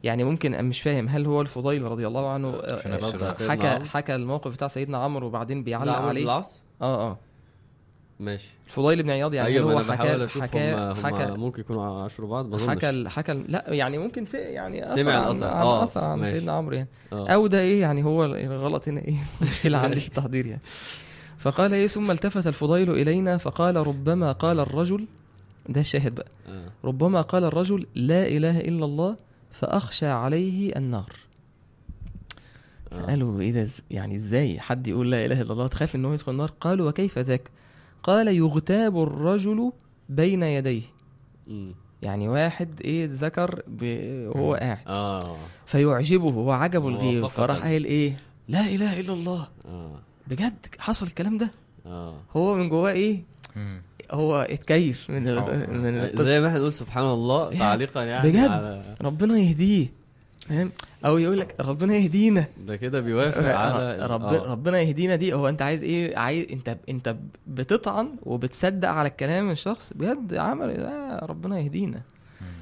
يعني 0.04 0.24
ممكن 0.24 0.64
مش 0.64 0.82
فاهم 0.82 1.08
هل 1.08 1.26
هو 1.26 1.40
الفضيل 1.40 1.82
رضي 1.82 2.06
الله 2.06 2.30
عنه 2.30 2.48
آه، 2.48 2.80
آه، 2.86 3.48
حكى. 3.48 3.84
حكى 3.84 4.14
الموقف 4.14 4.52
بتاع 4.52 4.68
سيدنا 4.68 4.98
عمرو 4.98 5.26
وبعدين 5.26 5.64
بيعلق 5.64 5.98
بن 5.98 6.04
عليه؟ 6.04 6.30
آه 6.82 7.10
آه. 7.10 7.18
ماشي. 8.20 8.48
الفضيل 8.66 9.02
بن 9.02 9.10
عياض 9.10 9.34
يعني 9.34 9.60
ما 9.60 9.72
هو 9.72 9.92
حكى 9.92 10.26
حكى 10.40 10.94
حكى 11.02 11.26
ممكن 11.36 11.60
يكونوا 11.60 12.02
عاشروا 12.02 12.30
بعض 12.30 12.46
ما 12.46 12.56
أظنش. 12.56 12.70
حكى 12.70 13.08
حكى 13.08 13.32
لا 13.48 13.64
يعني 13.68 13.98
ممكن 13.98 14.24
سي 14.24 14.38
يعني 14.38 14.84
أثر 14.84 14.94
سمع 14.96 15.12
عن- 15.12 15.26
الأثر. 15.36 15.46
عن 15.46 16.04
آه، 16.04 16.12
عن 16.12 16.18
ماشي. 16.18 16.34
سيدنا 16.34 16.52
عمرو 16.52 16.74
يعني. 16.76 16.88
آه. 17.12 17.28
أو 17.28 17.46
ده 17.46 17.60
إيه 17.60 17.80
يعني 17.80 18.04
هو 18.04 18.24
الغلط 18.24 18.88
هنا 18.88 19.00
إيه؟ 19.00 19.14
مشكلة 19.42 19.78
عندي 19.78 20.00
في 20.00 20.08
التحضير 20.08 20.46
يعني. 20.46 20.60
فقال 21.38 21.74
إيه 21.74 21.86
ثم 21.86 22.10
التفت 22.10 22.46
الفضيل 22.46 22.90
إلينا 22.90 23.36
فقال 23.36 23.76
ربما 23.86 24.32
قال 24.32 24.60
الرجل 24.60 25.06
ده 25.68 25.80
الشاهد 25.80 26.14
بقى. 26.14 26.26
آه. 26.48 26.68
ربما 26.84 27.20
قال 27.20 27.44
الرجل 27.44 27.86
لا 27.94 28.26
إله 28.26 28.60
إلا 28.60 28.84
الله 28.84 29.16
فأخشى 29.50 30.06
عليه 30.06 30.76
النار. 30.76 31.12
آه. 32.92 33.02
قالوا 33.02 33.40
إيه 33.40 33.52
ده 33.52 33.68
يعني 33.90 34.14
إزاي 34.14 34.60
حد 34.60 34.86
يقول 34.88 35.10
لا 35.10 35.24
إله 35.24 35.40
إلا 35.40 35.52
الله؟ 35.52 35.66
تخاف 35.66 35.94
إن 35.96 36.04
هو 36.04 36.12
يدخل 36.12 36.32
النار؟ 36.32 36.52
قالوا 36.60 36.88
وكيف 36.88 37.18
ذاك؟ 37.18 37.50
قال 38.02 38.28
يغتاب 38.28 39.02
الرجل 39.02 39.72
بين 40.08 40.42
يديه. 40.42 40.82
يعني 42.02 42.28
واحد 42.28 42.80
إيه 42.84 43.08
ذكر 43.12 43.62
ب- 43.68 44.26
وهو 44.36 44.54
قاعد 44.54 44.78
آه 44.86 45.36
فيعجبه 45.66 46.30
هو 46.30 46.50
عجبه 46.52 46.88
الغيب. 46.88 47.26
فراح 47.26 47.56
قايل 47.62 47.84
إيه 47.84 48.16
لا 48.48 48.60
إله 48.60 49.00
إلا 49.00 49.12
الله 49.12 49.48
آه 49.68 49.90
بجد 50.26 50.66
حصل 50.78 51.06
الكلام 51.06 51.38
ده 51.38 51.50
آه 51.86 52.14
هو 52.36 52.54
من 52.54 52.68
جواه 52.68 52.92
إيه. 52.92 53.22
هو 54.10 54.36
اتكيف 54.50 55.10
من 55.10 55.28
ال... 55.28 55.38
آه. 55.38 55.66
من 55.66 55.98
القصة 55.98 56.24
زي 56.24 56.40
ما 56.40 56.48
إحنا 56.48 56.58
نقول 56.58 56.72
سبحان 56.72 57.04
الله 57.04 57.50
إيه؟ 57.50 57.58
تعليقا 57.58 58.02
يعني 58.02 58.28
بجد؟ 58.30 58.48
على 58.50 58.82
ربنا 59.02 59.38
يهديه 59.38 59.86
فاهم؟ 60.48 60.72
أو 61.04 61.18
يقول 61.18 61.40
لك 61.40 61.54
ربنا 61.60 61.94
يهدينا. 61.96 62.44
ده 62.66 62.76
كده 62.76 63.00
بيوافق 63.00 63.56
على 63.56 64.06
رب... 64.06 64.24
آه. 64.24 64.46
ربنا 64.46 64.80
يهدينا 64.80 65.16
دي. 65.16 65.32
هو 65.32 65.48
أنت 65.48 65.62
عايز 65.62 65.82
إيه؟ 65.82 66.16
عايز 66.18 66.46
انت 66.52 66.76
أنت 66.88 67.16
بتطعن 67.46 68.08
وبتصدق 68.22 68.88
على 68.88 69.08
الكلام 69.08 69.44
من 69.44 69.50
الشخص؟ 69.50 69.92
بجد 69.96 70.34
عمل 70.34 70.70
آه 70.70 71.26
ربنا 71.26 71.58
يهدينا. 71.60 72.00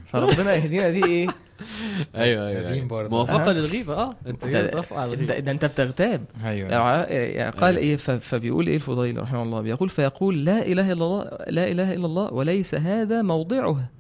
فربنا 0.07 0.55
يهدينا 0.55 0.91
دي 0.91 1.05
إيه؟ 1.05 1.29
أيوه 2.17 2.49
أيوه 2.49 2.71
أيوة. 2.71 2.87
برضه. 2.89 3.09
موافقة 3.11 3.51
آه. 3.51 3.53
للغيبة 3.53 3.95
آه. 3.95 4.17
أنت 4.27 4.45
ده, 4.47 5.39
ده, 5.39 5.53
أنت 5.53 5.65
بتغتاب. 5.65 6.25
أيوه 6.45 6.69
يعني 6.71 7.51
قال 7.51 7.77
أيوة. 7.77 7.83
إيه؟ 7.83 7.97
ف- 7.97 8.11
فبيقول 8.11 8.67
إيه 8.67 8.77
الفضيل 8.77 9.23
رحمه 9.23 9.43
الله؟ 9.43 9.61
بيقول 9.61 9.89
فيقول 9.89 10.45
لا 10.45 10.67
إله 10.67 10.93
إلا 10.93 11.05
الله 11.05 11.25
لا 11.49 11.69
إله 11.71 11.93
إلا 11.95 12.07
الله 12.07 12.33
وليس 12.33 12.75
هذا 12.75 13.23
موضعها. 13.23 13.91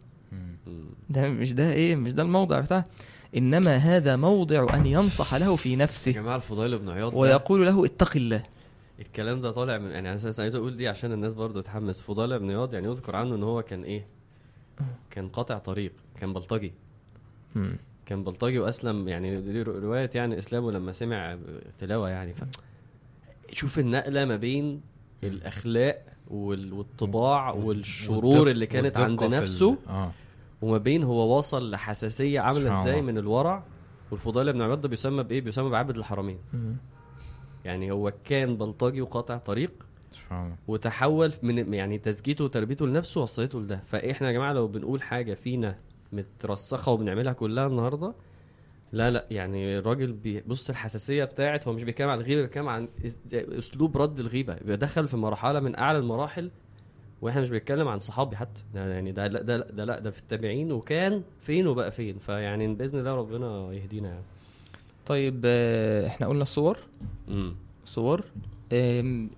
ده 1.11 1.29
مش 1.29 1.53
ده 1.53 1.73
إيه؟ 1.73 1.97
مش 1.97 2.13
ده 2.13 2.23
الموضع 2.23 2.61
بتاعه 2.61 2.85
إنما 3.37 3.77
هذا 3.77 4.17
موضع 4.17 4.75
أن 4.75 4.87
ينصح 4.87 5.35
له 5.35 5.57
في 5.57 5.71
يا 5.73 5.77
نفسه. 5.77 6.13
جماعة 6.13 6.37
الفضيل 6.37 6.79
بن 6.79 6.89
عياض 6.89 7.15
ويقول 7.15 7.67
له 7.67 7.85
اتق 7.85 8.17
الله. 8.17 8.43
الكلام 9.01 9.41
ده 9.41 9.51
طالع 9.51 9.79
من 9.79 9.91
يعني 9.91 10.13
أنا 10.13 10.21
عايز 10.39 10.55
أقول 10.55 10.77
دي 10.77 10.89
عشان 10.89 11.13
الناس 11.13 11.35
برضو 11.35 11.61
تتحمس 11.61 12.01
فضيل 12.01 12.39
بن 12.39 12.51
عياض 12.51 12.75
يعني 12.75 12.87
يذكر 12.89 13.17
عنه 13.17 13.35
إن 13.35 13.43
هو 13.43 13.63
كان 13.63 13.83
إيه؟ 13.83 14.07
كان 15.11 15.29
قاطع 15.29 15.59
طريق 15.59 15.93
كان 16.21 16.33
بلطجي. 16.33 16.73
كان 18.07 18.25
بلطجي 18.25 18.59
وأسلم 18.59 19.09
يعني 19.09 19.41
دي 19.41 19.63
رواية 19.63 20.11
يعني 20.15 20.39
إسلامه 20.39 20.73
لما 20.73 20.93
سمع 20.93 21.39
تلاوة 21.81 22.09
يعني. 22.09 22.35
ف 22.35 22.45
شوف 23.53 23.79
النقلة 23.79 24.25
ما 24.25 24.37
بين 24.37 24.81
الأخلاق 25.25 26.05
وال- 26.31 26.73
والطباع 26.73 27.51
والشرور 27.51 28.51
اللي 28.51 28.67
كانت 28.67 28.97
عند 28.97 29.25
نفسه 29.25 29.79
آه. 29.89 30.13
وما 30.63 30.79
بين 30.79 31.03
هو 31.03 31.37
وصل 31.39 31.71
لحساسية 31.71 32.41
عاملة 32.41 32.81
إزاي. 32.83 33.03
من 33.03 33.19
الورع 33.19 33.65
والفضيل 34.11 34.53
بن 34.53 34.63
عياض 34.63 34.81
ده 34.81 34.89
بيسمى 34.89 35.23
بإيه؟ 35.23 35.41
بيسمى 35.41 35.71
بعبد 35.71 35.97
الحرمين. 35.97 36.39
يعني 37.65 37.91
هو 37.91 38.13
كان 38.25 38.57
بلطجي 38.57 39.01
وقاطع 39.01 39.37
طريق 39.37 39.71
وتحول 40.69 41.33
من 41.43 41.75
يعني 41.75 41.99
تزكيته 41.99 42.45
وتربيته 42.45 42.87
لنفسه 42.87 43.21
وصلته 43.21 43.61
لده. 43.61 43.81
فاحنا 43.87 44.29
يا 44.29 44.33
جماعة 44.33 44.53
لو 44.53 44.69
بنقول 44.69 45.03
حاجة 45.03 45.35
فينا 45.35 45.79
مترسخة 46.13 46.93
وبنعملها 46.93 47.33
كلها 47.33 47.67
النهارده؟ 47.67 48.15
لا 48.93 49.11
لا 49.11 49.27
يعني 49.31 49.79
الراجل 49.79 50.13
بيبص 50.13 50.71
الحساسية 50.71 51.25
بتاعت 51.25 51.69
هو 51.69 51.73
مش 51.75 51.85
بيتكلم 51.85 52.09
عن 52.09 52.19
الغيبة 52.19 52.43
بيتكلم 52.43 52.69
عن 52.69 52.89
اس- 53.05 53.21
أسلوب 53.35 53.97
رد 53.97 54.19
الغيبة. 54.21 54.55
بيدخل 54.65 55.09
في 55.09 55.17
مرحلة 55.17 55.61
من 55.61 55.79
أعلى 55.79 55.99
المراحل 55.99 56.51
وإحنا 57.23 57.41
مش 57.41 57.51
بنتكلم 57.51 57.89
عن 57.89 57.99
صحابي 57.99 58.37
حتى. 58.37 58.63
يعني 58.75 59.13
ده 59.13 59.27
لا 59.27 59.43
ده, 59.43 59.57
ده 59.57 59.85
لا 59.85 59.99
ده 59.99 60.11
في 60.11 60.19
التابعين 60.19 60.73
وكان 60.73 61.23
فين 61.41 61.67
وبقى 61.67 61.91
فين. 61.93 62.19
فيعني 62.19 62.75
بإذن 62.75 62.99
الله 62.99 63.15
ربنا 63.15 63.73
يهدينا 63.73 64.09
يعني. 64.09 64.23
طيب 65.07 65.43
آه، 65.45 66.07
إحنا 66.07 66.27
قلنا 66.27 66.43
الصور 66.43 66.79
امم 67.29 67.55
صور. 67.85 68.25
ال- 68.73 69.29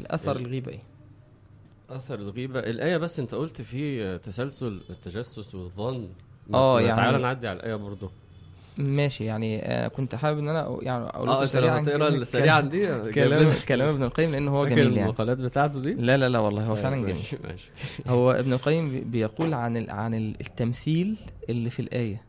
الأثر 0.00 0.36
ال- 0.36 0.40
الغيبه 0.40 0.72
إيه؟ 0.72 0.82
أثر 1.90 2.18
الغيبة. 2.18 2.60
الآية 2.60 2.96
بس 2.96 3.20
أنت 3.20 3.34
قلت 3.34 3.62
في 3.62 4.18
تسلسل 4.18 4.80
التجسس 4.90 5.54
والظن. 5.54 6.08
ما- 6.48 6.80
يعني- 6.80 6.96
تعالى 6.96 7.18
نعدي 7.18 7.48
على 7.48 7.56
الآية 7.60 7.74
برضو. 7.74 8.10
ماشي 8.78 9.24
يعني 9.24 9.58
آه، 9.64 9.88
كنت 9.88 10.14
حابب 10.14 10.38
إن 10.38 10.48
أنا 10.48 10.78
يعني 10.82 11.04
أقول 11.04 11.28
آه 11.28 11.32
أنت 11.32 11.40
لو 11.40 11.46
سريعا 11.60 11.80
هتقرأ 11.82 12.08
السريعا 12.08 12.60
دي 12.60 12.86
كلام 13.12 13.52
كلام 13.68 13.88
ابن 13.88 14.02
القيم 14.02 14.30
لأن 14.32 14.48
هو 14.48 14.66
جميل 14.66 14.78
يعني. 14.92 15.02
المقالات 15.02 15.38
بتاعته 15.38 15.80
دي؟ 15.80 15.92
لا 15.92 16.16
لا 16.16 16.28
لا 16.28 16.38
والله 16.38 16.64
هو 16.64 16.74
فعلا 16.74 16.96
جميل. 16.96 17.14
ماشي. 17.14 17.36
ماشي 17.44 17.68
هو 18.06 18.32
ابن 18.32 18.52
القيم 18.52 18.90
بي- 18.90 19.00
بيقول 19.00 19.54
عن 19.54 19.90
عن 19.90 20.14
ال- 20.14 20.36
التمثيل 20.40 21.16
اللي 21.48 21.70
في 21.70 21.80
الآية. 21.82 22.22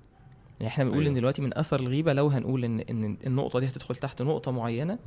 يعني 0.59 0.67
إحنا 0.73 0.83
بنقول 0.83 0.99
أيوة. 0.99 1.11
إن 1.11 1.19
دلوقتي 1.19 1.41
من 1.41 1.57
أثر 1.57 1.79
الغيبة 1.79 2.13
لو 2.13 2.27
هنقول 2.27 2.65
ان 2.65 2.79
إن 2.79 3.17
النقطة 3.27 3.59
دي 3.59 3.67
هتدخل 3.67 3.95
تحت 3.95 4.21
نقطة 4.21 4.51
معينة. 4.51 4.97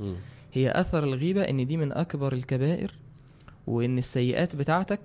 هي 0.53 0.71
أثر 0.71 1.03
الغيبة 1.03 1.41
إن 1.41 1.67
دي 1.67 1.77
من 1.77 1.91
أكبر 1.91 2.33
الكبائر 2.33 2.91
وإن 3.67 3.97
السيئات 3.97 4.55
بتاعتك 4.55 4.99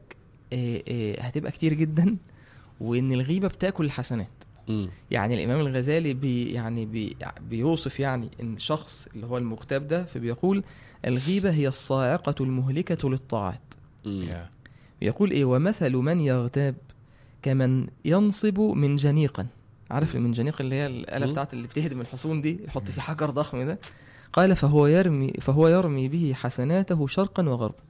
آه، 0.52 0.82
آه، 0.88 1.20
هتبقى 1.20 1.52
كتير 1.52 1.74
جدا 1.74 2.16
وإن 2.80 3.12
الغيبة 3.12 3.48
بتاكل 3.48 3.84
الحسنات. 3.84 4.28
يعني 5.10 5.34
الإمام 5.34 5.60
الغزالي 5.66 6.14
بي 6.14 6.52
يعني 6.52 6.86
بي 6.86 7.16
بيوصف 7.50 8.00
يعني 8.00 8.28
إن 8.42 8.54
الشخص 8.54 9.08
اللي 9.14 9.26
هو 9.26 9.38
المغتاب 9.38 9.88
ده 9.88 10.04
فبيقول 10.04 10.64
الغيبة 11.06 11.50
هي 11.50 11.68
الصاعقة 11.68 12.34
المهلكة 12.40 13.10
للطاعات. 13.10 13.74
يقول 15.02 15.30
إيه؟ 15.30 15.44
ومثل 15.44 15.96
من 15.96 16.20
يغتاب 16.20 16.74
كمن 17.42 17.86
ينصب 18.04 18.60
منجنيقا 18.60 19.46
عارف 19.90 20.16
المنجنيق 20.16 20.60
اللي 20.60 20.74
هي 20.74 20.86
الآلة 20.86 21.26
مم. 21.26 21.32
بتاعت 21.32 21.54
اللي 21.54 21.68
بتهدم 21.68 22.00
الحصون 22.00 22.40
دي؟ 22.40 22.58
يحط 22.64 22.90
فيه 22.90 23.00
حجر 23.00 23.30
ضخم 23.30 23.62
ده. 23.66 23.78
قال 24.32 24.56
فهو 24.56 24.86
يرمي 24.86 25.32
فهو 25.40 25.68
يرمي 25.68 26.08
به 26.08 26.32
حسناته 26.34 27.06
شرقا 27.06 27.48
وغربا. 27.48 27.82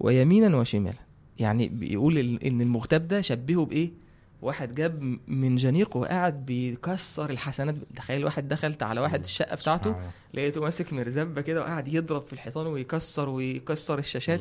ويمينا 0.00 0.56
وشمالا. 0.56 0.98
يعني 1.38 1.68
بيقول 1.68 2.18
إن 2.18 2.60
المغتاب 2.60 3.08
ده 3.08 3.20
شبهه 3.20 3.64
بإيه؟ 3.64 3.90
واحد 4.46 4.74
جاب 4.74 5.18
منجنيق 5.28 5.96
وقاعد 5.96 6.46
بيكسر 6.46 7.30
الحسنات 7.30 7.74
تخيل 7.96 8.24
واحد 8.24 8.48
دخلت 8.48 8.82
على 8.82 9.00
واحد. 9.00 9.24
الشقة 9.24 9.56
بتاعته. 9.56 9.90
لقيته 10.34 10.60
ماسك 10.60 10.92
مرزبة 10.92 11.40
كده 11.40 11.60
وقاعد 11.60 11.88
يضرب 11.88 12.22
في 12.26 12.32
الحيطان 12.32 12.66
ويكسر 12.66 13.28
ويكسر 13.28 13.98
الشاشات. 13.98 14.40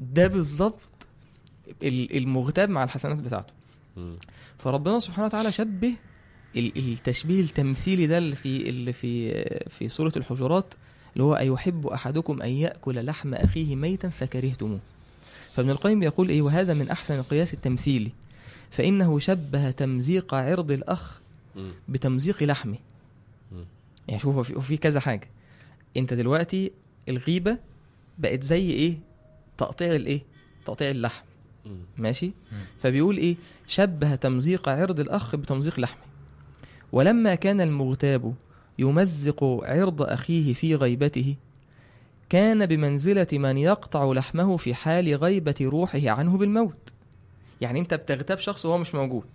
ده 0.00 0.26
بالظبط 0.26 0.80
ال- 1.82 2.16
المغتاب 2.16 2.70
مع 2.70 2.84
الحسنات 2.84 3.16
بتاعته. 3.18 3.52
فربنا 4.58 4.98
سبحانه 4.98 5.26
وتعالى 5.26 5.52
شبه 5.52 5.92
ال- 6.56 6.78
التشبيه 6.92 7.40
التمثيلي 7.40 8.06
ده 8.06 8.18
اللي 8.18 8.36
في 8.36 8.68
اللي 8.68 8.92
في 8.92 9.32
في 9.68 9.88
سورة 9.88 10.12
الحجرات 10.16 10.74
اللي 11.12 11.24
هو 11.24 11.36
أيحب 11.36 11.86
أحدكم 11.86 12.42
أن 12.42 12.48
يأكل 12.48 13.06
لحم 13.06 13.34
أخيه 13.34 13.76
ميتا 13.76 14.08
فكرهتموه 14.08 14.78
فابن 15.56 15.70
القيم 15.70 16.00
بيقول 16.00 16.28
إيه 16.28 16.42
وهذا 16.42 16.74
من 16.74 16.88
أحسن 16.90 17.18
القياس 17.18 17.54
التمثيلي 17.54 18.10
فإنه 18.74 19.18
شبه 19.18 19.70
تمزيق 19.70 20.34
عرض 20.34 20.70
الأخ. 20.70 21.20
بتمزيق 21.88 22.42
لحمه. 22.42 22.76
يعني 24.08 24.20
شوف 24.20 24.38
في, 24.38 24.60
في 24.60 24.76
كذا 24.76 25.00
حاجة. 25.00 25.28
أنت 25.96 26.14
دلوقتي 26.14 26.70
الغيبة 27.08 27.58
بقت 28.18 28.42
زي 28.42 28.70
إيه؟ 28.70 28.98
تقطيع 29.58 29.92
الإيه 29.92 30.20
تقطيع 30.66 30.90
اللحم. 30.90 31.24
ماشي. 31.98 32.32
فبيقول 32.82 33.16
إيه؟ 33.16 33.36
شبه 33.66 34.14
تمزيق 34.14 34.68
عرض 34.68 35.00
الأخ 35.00 35.36
بتمزيق 35.36 35.80
لحمه 35.80 36.02
ولما 36.92 37.34
كان 37.34 37.60
المغتاب 37.60 38.34
يمزق 38.78 39.44
عرض 39.64 40.02
أخيه 40.02 40.52
في 40.52 40.74
غيبته 40.74 41.34
كان 42.28 42.66
بمنزلة 42.66 43.26
من 43.32 43.58
يقطع 43.58 44.12
لحمه 44.12 44.56
في 44.56 44.74
حال 44.74 45.14
غيبة 45.14 45.54
روحه 45.60 46.10
عنه 46.10 46.36
بالموت. 46.36 46.93
يعني 47.64 47.80
انت 47.80 47.94
بتغتاب 47.94 48.38
شخص 48.38 48.66
وهو 48.66 48.78
مش 48.78 48.94
موجود. 48.94 49.26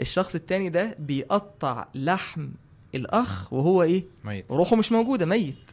الشخص 0.00 0.34
التاني 0.34 0.68
ده 0.68 0.96
بيقطع 0.98 1.86
لحم 1.94 2.48
الأخ 2.94 3.52
وهو 3.52 3.82
إيه؟ 3.82 4.04
ميت. 4.24 4.52
روحه 4.52 4.76
مش 4.76 4.92
موجودة 4.92 5.26
ميت. 5.26 5.70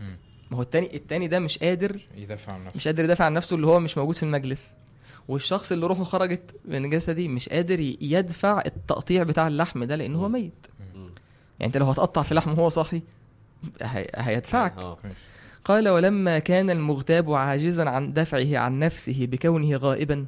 ما 0.51 0.57
هو 0.57 0.61
التاني 0.61 0.95
التاني 0.95 1.27
ده 1.27 1.39
مش 1.39 1.57
قادر 1.57 1.99
يدافع 2.15 2.53
عن 2.53 2.65
نفسه. 2.65 2.77
مش 2.77 2.87
قادر 2.87 3.03
يدافع 3.03 3.25
عن 3.25 3.33
نفسه 3.33 3.55
اللي 3.55 3.67
هو 3.67 3.79
مش 3.79 3.97
موجود 3.97 4.15
في 4.15 4.23
المجلس. 4.23 4.71
والشخص 5.27 5.71
اللي 5.71 5.87
روحه 5.87 6.03
خرجت 6.03 6.55
من 6.65 6.89
جسدي 6.89 7.27
مش 7.27 7.49
قادر 7.49 7.79
يدفع 8.01 8.61
التقطيع 8.65 9.23
بتاع 9.23 9.47
اللحم 9.47 9.83
ده 9.83 9.95
لأن 9.95 10.15
هو. 10.15 10.29
ميت. 10.29 10.67
مم. 10.95 11.05
يعني 11.59 11.65
أنت 11.65 11.77
لو 11.77 11.85
هتقطع 11.85 12.21
في 12.21 12.33
لحم 12.35 12.51
وهو 12.51 12.69
صاحي 12.69 13.01
هي... 13.81 14.07
هيدفعك. 14.15 14.77
آه. 14.77 14.95
كويس. 14.95 15.13
قال 15.65 15.89
ولما 15.89 16.39
كان 16.39 16.69
المغتاب 16.69 17.33
عاجزا 17.33 17.89
عن 17.89 18.13
دفعه 18.13 18.57
عن 18.57 18.79
نفسه 18.79 19.25
بكونه 19.25 19.77
غائبا 19.77 20.25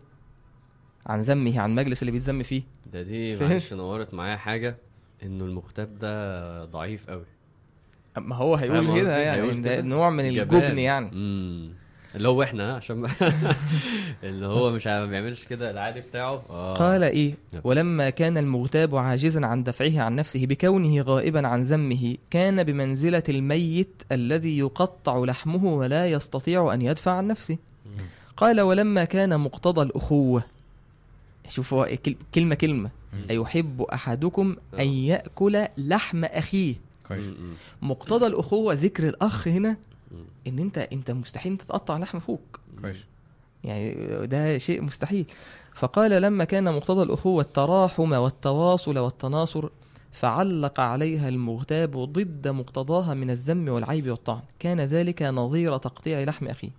عن 1.09 1.21
ذمه 1.21 1.59
عن 1.59 1.69
المجلس 1.69 2.01
اللي 2.01 2.11
بيتذم 2.11 2.43
فيه 2.43 2.61
ده 2.93 3.01
دي؟ 3.01 3.35
معلش 3.35 3.73
نورت 3.73 4.13
معايا 4.13 4.35
حاجة 4.35 4.75
إنه 5.23 5.45
المغتاب 5.45 5.99
ده 5.99 6.65
ضعيف 6.65 7.09
قوي 7.09 7.25
ما 8.17 8.35
هو 8.35 8.55
هيقول؟ 8.55 8.99
كده 8.99 9.17
يعني 9.17 9.41
هيقول 9.41 9.61
ده؟ 9.61 9.81
نوع 9.81 10.09
من 10.09 10.33
جبان. 10.33 10.61
الجبن 10.63 10.79
يعني 10.79 11.11
امم 11.13 11.69
اللي 12.15 12.27
هو 12.27 12.43
إحنا 12.43 12.73
عشان 12.75 13.07
اللي 14.23 14.45
هو 14.45 14.71
مش 14.71 14.87
ما 14.87 15.05
بيعملش 15.05 15.45
كده 15.45 15.71
العادي 15.71 16.01
بتاعه 16.01 16.43
آه 16.49 16.73
قال 16.73 17.03
إيه. 17.03 17.33
ولما 17.63 18.09
كان 18.09 18.37
المغتاب 18.37 18.95
عاجزا 18.95 19.45
عن 19.45 19.63
دفعه 19.63 20.01
عن 20.01 20.15
نفسه 20.15 20.45
بكونه 20.45 21.01
غائبا 21.01 21.47
عن 21.47 21.61
ذمه 21.61 22.17
كان 22.29 22.63
بمنزلة 22.63 23.23
الميت 23.29 24.03
الذي 24.11 24.57
يقطع 24.57 25.17
لحمه 25.17 25.65
ولا 25.73 26.05
يستطيع 26.07 26.73
أن 26.73 26.81
يدفع 26.81 27.11
عن 27.11 27.27
نفسه 27.27 27.57
مم. 27.85 27.91
قال 28.37 28.61
ولما 28.61 29.03
كان 29.03 29.39
مقتضى 29.39 29.81
الأخوة 29.81 30.43
شوف 31.49 31.73
هو 31.73 31.89
كل- 32.05 32.15
كلمة 32.35 32.55
كلمة. 32.55 32.89
مم. 33.13 33.19
أيحب 33.29 33.81
أحدكم 33.81 34.55
آه. 34.73 34.81
أن 34.81 34.87
يأكل 34.87 35.65
لحم 35.77 36.23
أخيه. 36.25 36.75
كويس. 37.07 37.23
مم. 37.25 37.53
مقتضى 37.81 38.27
الأخوة 38.27 38.73
ذكر 38.73 39.07
الأخ 39.07 39.47
هنا. 39.47 39.77
إن 40.47 40.59
أنت 40.59 40.77
أنت 40.77 41.11
مستحيل 41.11 41.51
انت 41.51 41.61
تقطع 41.61 41.97
لحم 41.97 42.17
أخوك. 42.17 42.59
كويس. 42.81 42.97
يعني 43.63 43.93
ده 44.27 44.57
شيء 44.57 44.81
مستحيل. 44.81 45.25
فقال 45.75 46.11
لما 46.21 46.43
كان 46.43 46.73
مقتضى 46.73 47.03
الأخوة 47.03 47.41
التراحم 47.43 48.11
والتواصل 48.13 48.97
والتناصر 48.97 49.69
فعلق 50.11 50.79
عليها 50.79 51.29
المغتاب 51.29 51.97
ضد 51.97 52.47
مقتضاها 52.47 53.13
من 53.13 53.29
الذم 53.29 53.69
والعيب 53.69 54.09
والطعن. 54.09 54.41
كان 54.59 54.81
ذلك 54.81 55.21
نظير 55.21 55.77
تقطيع 55.77 56.23
لحم 56.23 56.47
أخيه. 56.47 56.69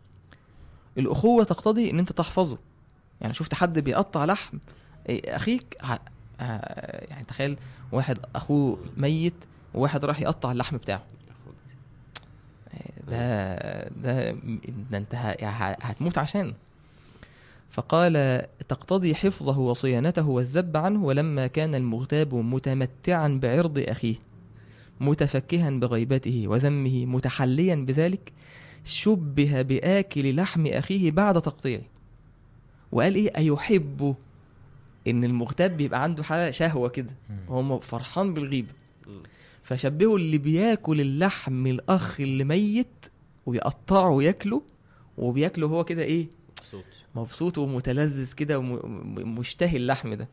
الأخوة 0.98 1.44
تقتضي 1.44 1.90
أن 1.90 1.98
أنت 1.98 2.12
تحفظه. 2.12 2.58
يعني 3.20 3.34
شفت 3.34 3.54
حد 3.54 3.78
بيقطع 3.78 4.24
لحم 4.24 4.58
إيه، 5.08 5.36
أخيك 5.36 5.76
ه... 5.82 5.92
ه... 5.92 5.98
يعني 7.10 7.24
تخيل 7.24 7.56
واحد 7.92 8.18
أخوه 8.34 8.78
ميت 8.96 9.34
وواحد 9.74 10.04
راح 10.04 10.20
يقطع 10.20 10.52
اللحم 10.52 10.76
بتاعه. 10.76 11.02
ده 13.08 13.88
ده 13.88 14.30
ده 14.90 14.98
انت 14.98 15.14
ه- 15.14 15.76
هتموت 15.82 16.18
عشان. 16.18 16.54
فقال 17.70 18.46
تقتضي 18.68 19.14
حفظه 19.14 19.58
وصيانته 19.58 20.28
والذب 20.28 20.76
عنه 20.76 21.04
ولما 21.04 21.46
كان 21.46 21.74
المغتاب 21.74 22.34
متمتعا 22.34 23.28
بعرض 23.42 23.78
أخيه 23.78 24.16
متفكها 25.00 25.70
بغيبته 25.70 26.44
وذمه 26.48 27.06
متحليا 27.06 27.74
بذلك 27.74 28.32
شبه 28.84 29.62
بآكل 29.62 30.36
لحم 30.36 30.66
أخيه 30.66 31.10
بعد 31.10 31.42
تقطيعه. 31.42 31.82
وقال 32.92 33.14
إيه؟ 33.14 33.32
أيحب. 33.36 34.14
إن 35.06 35.24
المغتاب 35.24 35.76
بيبقى 35.76 36.02
عنده 36.02 36.22
حالة 36.22 36.50
شهوة 36.50 36.88
كده. 36.88 37.10
هو 37.48 37.78
فرحان 37.80 38.34
بالغيبة. 38.34 38.72
مم. 39.06 39.22
فشبهوا 39.62 40.18
اللي 40.18 40.38
بياكل 40.38 41.00
اللحم 41.00 41.66
الأخ 41.66 42.20
اللي 42.20 42.44
ميت 42.44 43.06
ويقطعه 43.46 44.10
وياكله 44.10 44.62
وبياكله 45.18 45.66
هو 45.66 45.84
كده 45.84 46.02
إيه؟ 46.02 46.26
مبسوط. 46.60 46.84
مبسوط 47.14 47.58
ومتلذذ 47.58 48.32
كده 48.32 48.58
ومشتهي 48.58 49.76
اللحم 49.76 50.14
ده. 50.14 50.28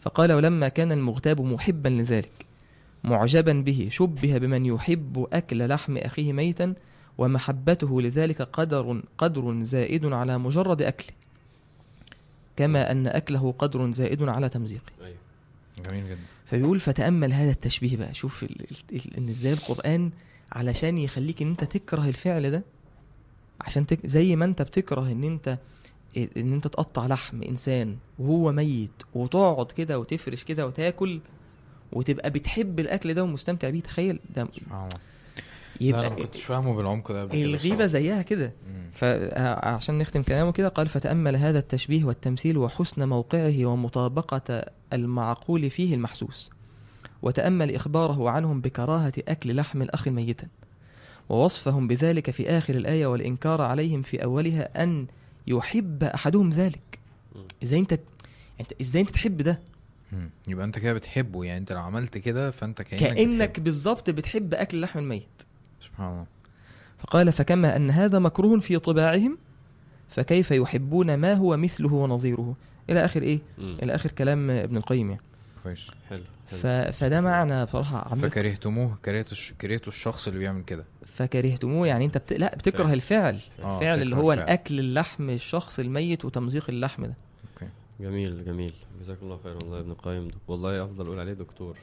فقال 0.00 0.32
ولما 0.32 0.68
كان 0.68 0.92
المغتاب 0.92 1.40
محبا 1.40 1.88
لذلك 1.88 2.46
معجبا 3.04 3.52
به 3.52 3.88
شبه 3.90 4.38
بمن 4.38 4.66
يحب 4.66 5.26
أكل 5.32 5.68
لحم 5.68 5.96
أخيه 5.96 6.32
ميتا 6.32 6.74
ومحبته 7.18 8.02
لذلك 8.02 8.42
قدر 8.42 9.02
قدر 9.18 9.62
زائد 9.62 10.06
على 10.06 10.38
مجرد 10.38 10.82
أكله. 10.82 11.16
كما 12.56 12.90
أن 12.90 13.06
أكله 13.06 13.52
قدر 13.58 13.90
زائد 13.90 14.22
على 14.22 14.48
تمزيقه. 14.48 14.92
أيوه. 15.04 15.16
جميل 15.86 16.04
جدا. 16.06 16.18
فبيقول 16.46 16.80
فتأمل 16.80 17.32
هذا 17.32 17.50
التشبيه 17.50 17.96
بقى. 17.96 18.14
شوف 18.14 18.42
ال- 18.42 18.60
ال- 18.60 18.96
ال- 18.96 19.16
إن 19.16 19.28
إزاي 19.28 19.52
القرآن 19.52 20.10
علشان 20.52 20.98
يخليك 20.98 21.42
إن 21.42 21.48
أنت 21.48 21.64
تكره 21.64 22.08
الفعل 22.08 22.50
ده 22.50 22.62
عشان 23.60 23.86
تك... 23.86 24.06
زي 24.06 24.36
ما 24.36 24.44
أنت 24.44 24.62
بتكره 24.62 25.12
إن 25.12 25.24
أنت 25.24 25.58
إن 26.16 26.52
أنت 26.52 26.68
تقطع 26.68 27.06
لحم 27.06 27.42
إنسان 27.42 27.96
وهو 28.18 28.52
ميت 28.52 28.90
وتقعد 29.14 29.72
كده 29.72 29.98
وتفرش 29.98 30.44
كده 30.44 30.66
وتاكل 30.66 31.20
وتبقى 31.92 32.30
بتحب 32.30 32.80
الأكل 32.80 33.14
ده 33.14 33.24
ومستمتع 33.24 33.70
بيه. 33.70 33.80
تخيل 33.80 34.18
ده 34.36 34.46
لا 35.80 35.88
أنا 35.90 35.96
ما 35.98 36.04
يبقى 36.06 36.24
كنتش 36.24 36.44
فاهمه 36.44 36.74
بالعمق 36.74 37.12
ده 37.12 37.22
قبل 37.22 37.54
الصراحة. 37.54 37.86
زيها 37.86 38.22
كده. 38.22 38.52
فعشان 38.94 39.98
نختم 39.98 40.22
كلامه 40.22 40.52
كده 40.52 40.68
قال 40.68 40.88
فتأمل 40.88 41.36
هذا 41.36 41.58
التشبيه 41.58 42.04
والتمثيل 42.04 42.58
وحسن 42.58 43.08
موقعه 43.08 43.64
ومطابقة 43.66 44.64
المعقول 44.92 45.70
فيه 45.70 45.94
المحسوس 45.94 46.50
وتأمل 47.22 47.74
إخباره 47.74 48.30
عنهم 48.30 48.60
بكراهة 48.60 49.12
أكل 49.28 49.56
لحم 49.56 49.82
الأخ 49.82 50.08
ميتا 50.08 50.48
ووصفهم 51.28 51.88
بذلك 51.88 52.30
في 52.30 52.48
آخر 52.50 52.74
الآية 52.74 53.06
والإنكار 53.06 53.60
عليهم 53.62 54.02
في 54.02 54.24
أولها 54.24 54.82
أن 54.82 55.06
يحب 55.46 56.04
أحدهم 56.04 56.50
ذلك 56.50 56.98
مم. 57.36 57.42
إزاي 57.62 57.80
أنت 57.80 57.98
أنت 58.60 58.72
إزاي 58.80 59.02
أنت 59.02 59.10
تحب 59.10 59.42
ده. 59.42 59.60
يبقى 60.48 60.64
أنت 60.64 60.78
كده 60.78 60.92
بتحبه 60.92 61.44
يعني 61.44 61.58
أنت 61.58 61.72
لو 61.72 61.80
عملت 61.80 62.18
كده 62.18 62.50
فأنت 62.50 62.82
كأنك 62.82 63.00
كأنك 63.14 63.48
بتحبه. 63.50 63.64
بالظبط 63.64 64.10
بتحب 64.10 64.54
أكل 64.54 64.76
اللحم 64.76 64.98
الميت 64.98 65.42
سبحان 65.94 66.12
الله. 66.12 66.26
فقال 66.98 67.32
فكما 67.32 67.76
أن 67.76 67.90
هذا 67.90 68.18
مكروه 68.18 68.60
في 68.60 68.78
طباعهم 68.78 69.38
فكيف 70.08 70.50
يحبون 70.50 71.14
ما 71.14 71.34
هو 71.34 71.56
مثله 71.56 71.92
ونظيره؟ 71.94 72.56
إلى 72.90 73.04
آخر 73.04 73.22
إيه؟ 73.22 73.40
مم. 73.58 73.76
إلى 73.82 73.94
آخر 73.94 74.10
كلام 74.10 74.50
ابن 74.50 74.76
القيم 74.76 75.10
يعني. 75.10 75.22
كويس. 75.62 75.90
حلو 76.08 76.22
حلو. 76.50 76.60
ف... 76.60 76.66
فده 76.66 77.20
معنى 77.20 77.64
بصراحة 77.64 78.08
عميق. 78.12 78.26
فكرهتموه 78.26 78.98
كرهتوا 79.04 79.32
الش... 79.32 79.52
كرهتوا 79.52 79.92
الشخص 79.92 80.26
اللي 80.26 80.38
بيعمل 80.38 80.62
كده. 80.62 80.84
فكرهتموه 81.04 81.86
يعني 81.86 82.04
أنت 82.04 82.18
بت... 82.18 82.32
لا 82.32 82.56
بتكره 82.56 82.84
فعل. 82.84 82.94
الفعل. 82.94 83.40
آه، 83.62 83.76
الفعل 83.76 84.02
اللي 84.02 84.16
هو 84.16 84.32
الفعل. 84.32 84.46
الأكل 84.46 84.78
اللحم 84.80 85.30
الشخص 85.30 85.78
الميت 85.78 86.24
وتمزيق 86.24 86.64
اللحم 86.68 87.04
ده. 87.04 87.14
جميل 88.00 88.44
جميل. 88.44 88.72
جزاك 89.00 89.18
الله 89.22 89.40
خير 89.44 89.56
والله 89.56 89.76
يا 89.76 89.80
ابن 89.82 89.90
القيم. 89.90 90.28
والله 90.48 90.84
أفضل 90.84 91.06
أقول 91.06 91.20
عليه 91.20 91.32
دكتور. 91.32 91.76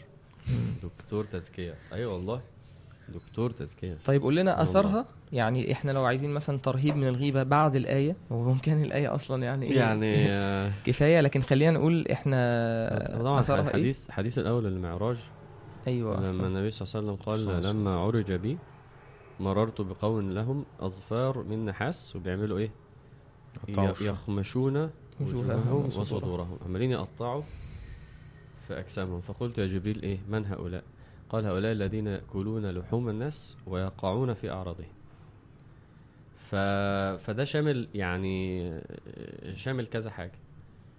دكتور 0.84 1.26
تزكية. 1.26 1.74
أيوه 1.94 2.14
والله. 2.14 2.42
دكتور 3.12 3.52
تزكية 3.52 3.98
طيب 4.06 4.22
قول 4.22 4.36
لنا. 4.36 4.62
أثرها 4.64 5.06
يعني 5.32 5.72
إحنا 5.72 5.92
لو 5.92 6.04
عايزين 6.04 6.30
مثلا 6.30 6.58
ترهيب 6.58 6.96
من 6.96 7.08
الغيبة 7.08 7.44
بعد 7.44 7.76
الآية 7.76 8.16
وممكن 8.30 8.84
الآية 8.84 9.16
أصلا 9.16 9.44
يعني 9.44 9.66
إيه 9.66 9.78
يعني 9.78 10.16
آه، 10.30 10.72
كفاية 10.86 11.22
لكن 11.22 11.42
خلينا 11.42 11.72
نقول 11.72 12.08
إحنا 12.08 13.18
طبعا 13.20 13.40
أثرها 13.40 13.62
إيه 13.62 13.68
الحديث 13.68 14.08
الحديث 14.08 14.38
الأول 14.38 14.66
المعراج 14.66 15.18
أيوه 15.88 16.18
لما 16.18 16.30
أحسن. 16.30 16.46
النبي 16.46 16.70
صلى 16.70 16.88
الله 16.88 17.12
عليه 17.12 17.12
وسلم 17.12 17.26
قال 17.26 17.60
وسلم. 17.60 17.78
لما 17.80 17.96
عرج 17.96 18.34
بي 18.34 18.58
مررت 19.40 19.82
بقوم 19.82 20.32
لهم 20.32 20.66
أظفار 20.80 21.44
من 21.44 21.66
نحاس 21.66 22.16
وبيعملوا 22.16 22.58
إيه؟ 22.58 22.72
يخمشون 24.02 24.90
وجوههم. 25.22 25.86
وصدورهم 25.86 26.58
عمالين 26.66 26.92
يقطعوا 26.92 27.42
في 28.68 28.80
أجسامهم 28.80 29.22
فقلت 29.22 29.58
يا 29.58 29.68
جبريل 29.68 30.02
إيه 30.02 30.20
من 30.30 30.46
هؤلاء؟ 30.46 30.84
قال 31.32 31.46
هؤلاء 31.46 31.72
الذين 31.72 32.08
يأكلون 32.08 32.66
لحوم 32.72 33.10
الناس 33.10 33.58
ويقعون 33.68 34.34
في 34.34 34.52
أعراضهم. 34.52 34.88
ف... 36.50 36.56
فده 37.26 37.44
شامل 37.44 37.88
يعني 37.96 38.72
شامل 39.56 39.88
كذا 39.88 40.12
حاجة. 40.12 40.32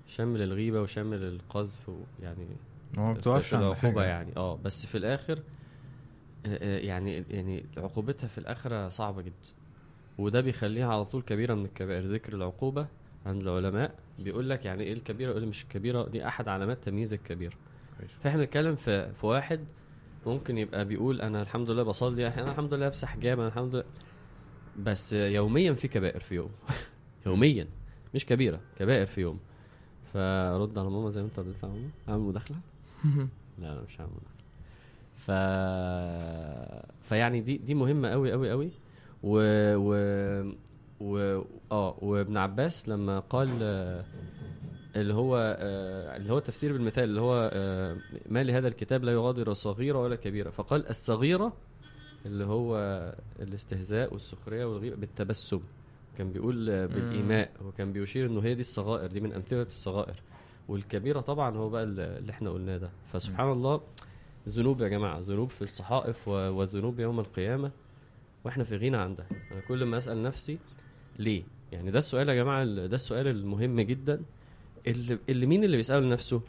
شامل 0.08 0.42
الغيبة 0.42 0.80
وشامل 0.80 1.22
القذف 1.22 1.90
يعني 2.22 2.46
ما 2.96 3.12
بتوقفش 3.12 3.54
عند 3.54 3.62
العقوبة 3.62 4.00
حاجة. 4.00 4.08
يعني. 4.10 4.32
آه 4.36 4.56
بس 4.64 4.86
في 4.86 4.98
الآخر 4.98 5.38
آه، 6.46 6.78
يعني 6.78 7.24
يعني 7.30 7.64
عقوبتها 7.76 8.28
في 8.28 8.38
الآخرة 8.38 8.88
صعبة 8.88 9.22
جدا. 9.22 9.48
وده 10.18 10.40
بيخليها 10.40 10.92
على 10.92 11.04
طول 11.04 11.22
كبيرة 11.22 11.54
من 11.54 11.64
الكبائر. 11.64 12.12
ذكر 12.12 12.34
العقوبة 12.34 12.86
عند 13.26 13.42
العلماء 13.42 13.94
بيقول 14.18 14.50
لك 14.50 14.64
يعني 14.64 14.84
إيه 14.84 14.92
الكبيرة؟ 14.92 15.30
يقول 15.30 15.42
لك 15.42 15.48
مش 15.48 15.62
الكبيرة 15.62 16.08
دي 16.08 16.26
أحد 16.26 16.48
علامات 16.48 16.84
تمييز 16.84 17.12
الكبيره 17.12 17.54
كويس. 17.98 18.10
فإحنا 18.12 18.40
بنتكلم 18.40 18.74
في 18.74 19.12
في 19.12 19.26
واحد 19.26 19.60
ممكن 20.26 20.58
يبقى 20.58 20.84
بيقول 20.84 21.20
أنا 21.20 21.42
الحمد 21.42 21.70
لله 21.70 21.82
بصلي 21.82 22.28
أنا 22.28 22.50
الحمد 22.50 22.74
لله 22.74 22.84
لابس 22.84 23.04
حجاب 23.04 23.38
أنا 23.38 23.48
الحمد 23.48 23.74
لله. 23.74 23.84
بس 24.78 25.12
يوميا 25.12 25.72
في 25.72 25.88
كبائر 25.88 26.20
في 26.20 26.34
يوم. 26.34 26.50
يوميا. 27.26 27.66
مش 28.14 28.26
كبيرة 28.26 28.60
كبائر 28.78 29.06
في 29.06 29.20
يوم. 29.20 29.38
فرد 30.12 30.78
على 30.78 30.90
ماما 30.90 31.10
زي 31.10 31.20
ما 31.20 31.26
انت 31.26 31.38
رديت 31.38 31.64
على 31.64 31.72
ماما. 31.72 31.88
اعمل 32.08 32.20
مداخلة؟ 32.22 32.56
لا 33.04 33.28
لا 33.74 33.82
مش 33.82 34.00
هعمل 34.00 34.10
مداخلة. 34.12 34.32
ف 35.16 35.30
فيعني 37.08 37.40
دي 37.40 37.56
دي 37.56 37.74
مهمة 37.74 38.08
قوي 38.10 38.32
قوي 38.32 38.50
قوي 38.50 38.70
و 39.22 39.36
و 39.76 39.94
و 41.00 41.42
آه 41.72 41.96
وابن 42.00 42.36
عباس 42.36 42.88
لما 42.88 43.18
قال 43.18 43.48
اللي 44.96 45.14
هو 45.14 45.56
آه، 45.58 46.16
اللي 46.16 46.32
هو 46.32 46.38
التفسير 46.38 46.72
بالمثال 46.72 47.04
اللي 47.04 47.20
هو 47.20 47.50
آه، 47.52 47.96
ما 48.28 48.42
لهذا 48.42 48.68
الكتاب 48.68 49.04
لا 49.04 49.12
يغادر 49.12 49.52
صغيرة 49.52 49.98
ولا 50.02 50.16
كبيرة 50.16 50.50
فقال 50.50 50.88
الصغيرة 50.88 51.52
اللي 52.26 52.44
هو 52.44 52.76
الاستهزاء 53.40 54.12
والسخرية 54.12 54.64
والغيبة 54.64 54.96
بالتبسم. 54.96 55.60
كان 56.18 56.32
بيقول 56.32 56.70
آه، 56.70 56.86
بالإيماء. 56.86 57.50
وكان 57.64 57.92
بيشير 57.92 58.26
إنه 58.26 58.40
هي 58.40 58.54
دي 58.54 58.60
الصغائر 58.60 59.06
دي 59.06 59.20
من 59.20 59.32
أمثلة 59.32 59.62
الصغائر. 59.62 60.22
والكبيرة 60.68 61.20
طبعا 61.20 61.56
هو 61.56 61.68
بقى 61.70 61.82
اللي 61.84 62.30
إحنا 62.32 62.50
قلناه 62.50 62.76
ده. 62.76 62.90
فسبحان 63.12 63.52
الله 63.52 63.80
ذنوب 64.48 64.80
يا 64.80 64.88
جماعة 64.88 65.18
ذنوب 65.18 65.50
في 65.50 65.62
الصحائف 65.62 66.28
وذنوب 66.28 67.00
يوم 67.00 67.20
القيامة. 67.20 67.70
وإحنا 68.44 68.64
في 68.64 68.76
غنى 68.76 68.96
عن 68.96 69.14
ده. 69.14 69.26
أنا 69.52 69.60
كل 69.60 69.84
ما 69.84 69.98
أسأل 69.98 70.22
نفسي 70.22 70.58
ليه؟ 71.18 71.42
يعني 71.72 71.90
ده 71.90 71.98
السؤال 71.98 72.28
يا 72.28 72.34
جماعة 72.34 72.62
ال- 72.62 72.88
ده 72.88 72.94
السؤال 72.94 73.26
المهم 73.28 73.80
جدا. 73.80 74.22
اللي, 74.86 75.18
اللي 75.28 75.46
مين 75.46 75.64
اللي 75.64 75.76
بيسأله 75.76 76.00
لنفسه؟ 76.00 76.42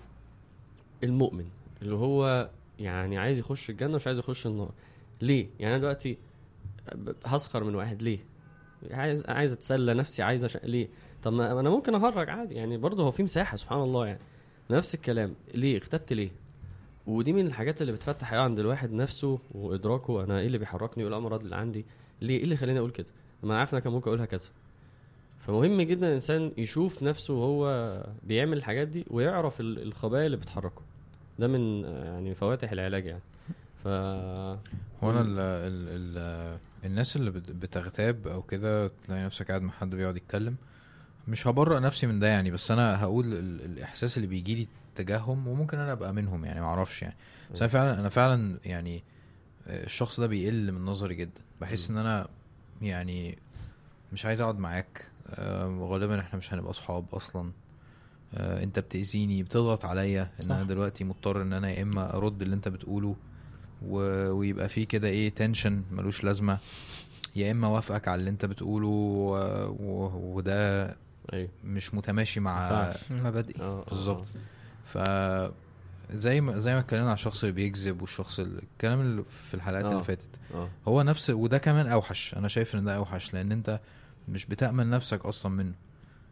المؤمن 1.03 1.45
اللي 1.81 1.95
هو 1.95 2.49
يعني 2.79 3.17
عايز 3.17 3.39
يخش 3.39 3.69
الجنة 3.69 3.95
مش 3.95 4.07
عايز 4.07 4.19
يخش 4.19 4.47
النار. 4.47 4.71
ليه؟ 5.21 5.47
يعني 5.59 5.73
أنا 5.73 5.81
دلوقتي 5.81 6.17
هسخر 7.25 7.63
من 7.63 7.75
واحد 7.75 8.01
ليه؟ 8.01 8.19
عايز 8.91 9.25
عايز 9.25 9.51
أتسلى 9.53 9.93
نفسي 9.93 10.23
عايز 10.23 10.45
أش... 10.45 10.57
ليه؟ 10.63 10.87
طب 11.23 11.33
ما 11.33 11.59
أنا 11.59 11.69
ممكن 11.69 11.95
اهرج 11.95 12.29
عادي 12.29 12.55
يعني 12.55 12.77
برضه 12.77 13.03
هو 13.03 13.11
في 13.11 13.23
مساحة 13.23 13.57
سبحان 13.57 13.79
الله 13.81 14.07
يعني. 14.07 14.19
نفس 14.69 14.95
الكلام 14.95 15.35
ليه؟ 15.55 15.77
اختبت 15.77 16.13
ليه؟ 16.13 16.31
ودي 17.07 17.33
من 17.33 17.47
الحاجات 17.47 17.81
اللي 17.81 17.91
بتفتح 17.93 18.33
عند 18.33 18.59
الواحد 18.59 18.91
نفسه 18.91 19.39
وإدراكه 19.51 20.23
أنا 20.23 20.39
إيه 20.39 20.47
اللي 20.47 20.57
بيحركني 20.57 21.03
وايه 21.03 21.13
الامراض 21.13 21.43
اللي 21.43 21.55
عندي؟ 21.55 21.85
ليه؟ 22.21 22.37
إيه 22.37 22.43
اللي 22.43 22.55
خلاني 22.55 22.79
أقول 22.79 22.91
كده؟ 22.91 23.07
ما 23.43 23.49
أنا 23.51 23.59
عارف 23.59 23.69
إن 23.73 23.75
أنا 23.77 23.83
كان 23.83 23.93
ممكن 23.93 24.07
أقولها 24.07 24.25
كذا. 24.25 24.49
فمهم 25.47 25.81
جدا 25.81 26.07
الإنسان 26.07 26.51
يشوف 26.57 27.03
نفسه 27.03 27.33
وهو 27.33 27.97
بيعمل 28.23 28.57
الحاجات 28.57 28.87
دي 28.87 29.05
ويعرف 29.09 29.59
ال- 29.59 29.81
الخبايا 29.81 30.25
اللي 30.25 30.37
بتحركه. 30.37 30.81
ده 31.39 31.47
من 31.47 31.83
يعني 31.83 32.35
فواتح 32.35 32.71
العلاج 32.71 33.05
يعني. 33.05 33.21
ف 33.83 33.87
هو 33.87 35.11
أنا 35.11 35.21
ال 35.21 35.39
ال 35.39 36.17
ال 36.17 36.57
الناس 36.85 37.15
اللي 37.15 37.31
بت- 37.31 37.51
بتغتاب 37.51 38.27
أو 38.27 38.41
كده 38.41 38.87
تلاقي 38.87 39.23
نفسك 39.25 39.47
قاعد 39.47 39.61
مع 39.61 39.71
حد 39.73 39.89
بيقعد 39.95 40.17
يتكلم. 40.17 40.55
مش 41.27 41.47
هبرأ 41.47 41.79
نفسي 41.79 42.07
من 42.07 42.19
ده 42.19 42.27
يعني 42.27 42.51
بس 42.51 42.71
أنا 42.71 43.03
هقول 43.03 43.25
ال 43.33 43.61
الإحساس 43.65 44.17
اللي 44.17 44.27
بيجي 44.27 44.55
لي 44.55 44.67
تجاههم 44.95 45.47
وممكن 45.47 45.77
أنا 45.79 45.91
أبقى 45.91 46.13
منهم 46.13 46.45
يعني 46.45 46.61
معرفش 46.61 47.01
يعني. 47.01 47.15
بس 47.53 47.59
أنا 47.59 47.67
فعلا 47.67 47.99
أنا 47.99 48.09
فعلا 48.09 48.59
يعني 48.65 49.03
آه، 49.67 49.83
الشخص 49.83 50.19
ده 50.19 50.27
بيقل 50.27 50.71
من 50.71 50.85
نظري 50.85 51.15
جدا. 51.15 51.41
بحس 51.61 51.89
إن 51.89 51.97
أنا 51.97 52.27
يعني 52.81 53.37
مش 54.13 54.25
عايز 54.25 54.41
أقعد 54.41 54.59
معاك. 54.59 55.05
غالبا 55.79 56.19
إحنا 56.19 56.39
مش 56.39 56.53
هنبقى 56.53 56.69
اصحاب 56.69 57.05
أصلا 57.13 57.51
آه، 58.35 58.63
أنت 58.63 58.79
بتأذيني 58.79 59.43
بتضغط 59.43 59.85
عليا 59.85 60.29
إن. 60.43 60.51
أنا 60.51 60.63
دلوقتي 60.63 61.03
مضطر 61.03 61.41
إن 61.41 61.53
أنا 61.53 61.69
يا 61.71 61.81
إما 61.81 62.17
أرد 62.17 62.41
اللي 62.41 62.55
أنت 62.55 62.67
بتقوله 62.67 63.15
و... 63.87 63.97
ويبقى 64.31 64.69
فيه 64.69 64.87
كده 64.87 65.07
إيه 65.07 65.29
تنشن 65.29 65.83
ملوش 65.91 66.23
لازمة 66.23 66.57
يا 67.35 67.51
إما 67.51 67.67
وافقك 67.67 68.07
على 68.07 68.19
اللي 68.19 68.29
أنت 68.29 68.45
بتقوله 68.45 68.87
و... 68.87 69.35
و... 69.79 70.11
وده 70.35 70.85
أيوه 71.33 71.49
مش 71.63 71.93
متماشي 71.93 72.39
مع 72.39 72.63
ينفعش. 72.63 73.11
مبادئ 73.11 73.59
آه 73.61 73.63
آه، 73.63 73.85
بالظبط. 73.89 74.25
ف 74.85 74.97
زي 76.13 76.41
ما 76.41 76.57
زي 76.57 76.73
ما 76.73 76.79
اتكلمنا 76.79 77.05
على 77.07 77.13
الشخص 77.13 77.43
اللي 77.43 77.55
بيكذب 77.55 78.01
والشخص 78.01 78.39
الكلام 78.39 79.01
اللي 79.01 79.23
في 79.47 79.53
الحلقات 79.53 79.85
آه. 79.85 79.91
اللي 79.91 80.03
فاتت 80.03 80.39
آه 80.55 80.69
هو 80.87 81.01
نفس 81.01 81.29
وده 81.29 81.57
كمان 81.57 81.87
أوحش 81.87 82.33
أنا 82.37 82.47
شايف 82.47 82.75
إن 82.75 82.83
ده 82.83 82.95
أوحش 82.95 83.33
لأن 83.33 83.51
أنت 83.51 83.79
مش 84.27 84.45
بتأمن 84.45 84.89
نفسك 84.89 85.25
أصلا 85.25 85.51
منه. 85.51 85.73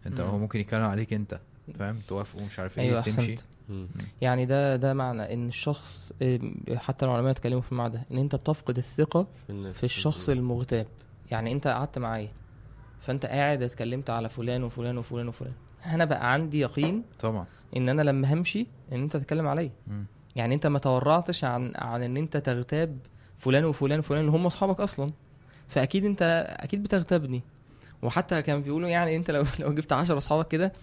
أنت 0.06 0.22
مم. 0.22 0.28
هو 0.28 0.38
ممكن 0.38 0.60
يتكلم 0.60 0.82
عليك 0.84 1.14
أنت 1.14 1.40
فاهم؟ 1.80 2.00
توافقه 2.08 2.42
ومش 2.42 2.60
عارف 2.60 2.80
إيه 2.80 2.86
أيوه 2.86 3.02
تمشي. 3.02 3.36
يعني 4.22 4.46
ده 4.46 4.76
ده 4.76 4.94
معنى 4.94 5.34
إن 5.34 5.48
الشخص 5.48 6.14
حتى 6.76 7.06
العلماء 7.06 7.32
اتكلموا 7.32 7.62
في 7.62 7.72
المعنى 7.72 7.94
ده 7.94 8.04
إن 8.12 8.18
أنت 8.18 8.36
بتفقد 8.36 8.78
الثقة 8.78 9.28
في 9.48 9.84
الشخص 9.84 10.30
المغتاب. 10.30 10.88
يعني 11.32 11.52
أنت 11.52 11.68
قعدت 11.68 12.00
معايا 12.00 12.32
فأنت 13.00 13.26
قاعد 13.26 13.64
اتكلمت 13.64 14.10
على 14.10 14.30
فلان 14.30 14.64
وفلان 14.64 14.98
وفلان 14.98 15.28
وفلان. 15.28 15.54
أنا 15.86 16.06
بقى 16.06 16.34
عندي 16.34 16.60
يقين 16.60 17.04
طبعا. 17.20 17.46
إن 17.78 17.90
أنا 17.90 18.02
لما 18.02 18.34
همشي 18.34 18.68
إن 18.92 19.02
أنت 19.02 19.18
تتكلم 19.18 19.48
عليا. 19.48 19.72
يعني 20.36 20.56
أنت 20.56 20.68
ما 20.68 20.80
تورعتش 20.80 21.44
عن 21.44 21.72
عن 21.76 22.04
إن 22.04 22.18
أنت 22.18 22.38
تغتاب 22.38 23.00
فلان 23.38 23.66
وفلان 23.66 24.00
وفلان 24.00 24.20
اللي 24.22 24.32
هم 24.32 24.46
أصحابك 24.46 24.80
أصلا. 24.80 25.12
فأكيد 25.68 26.06
أنت 26.06 26.46
أكيد 26.60 26.84
بتغتابني. 26.84 27.42
وحتى 28.02 28.42
كانوا 28.42 28.62
بيقولوا 28.62 28.90
يعني 28.90 29.16
انت 29.16 29.32
لو 29.32 29.44
لو 29.60 29.74
جبت 29.74 29.94
10 29.94 30.18
اصحابك 30.18 30.48
كده 30.48 30.74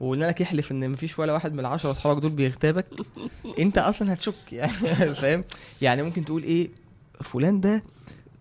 وقلنا 0.00 0.24
لك 0.24 0.42
احلف 0.42 0.72
ان 0.72 0.90
مفيش 0.90 1.18
ولا 1.18 1.32
واحد 1.32 1.52
من 1.52 1.60
العشرة 1.60 1.90
اصحابك 1.90 2.22
دول 2.22 2.30
بيغتابك 2.30 2.86
انت 3.58 3.78
أصلا 3.78 4.12
هتشك 4.12 4.52
يعني 4.52 4.72
فاهم 5.14 5.44
يعني 5.82 6.02
ممكن 6.02 6.24
تقول 6.24 6.42
إيه 6.42 6.68
فلان 7.20 7.60
ده 7.60 7.82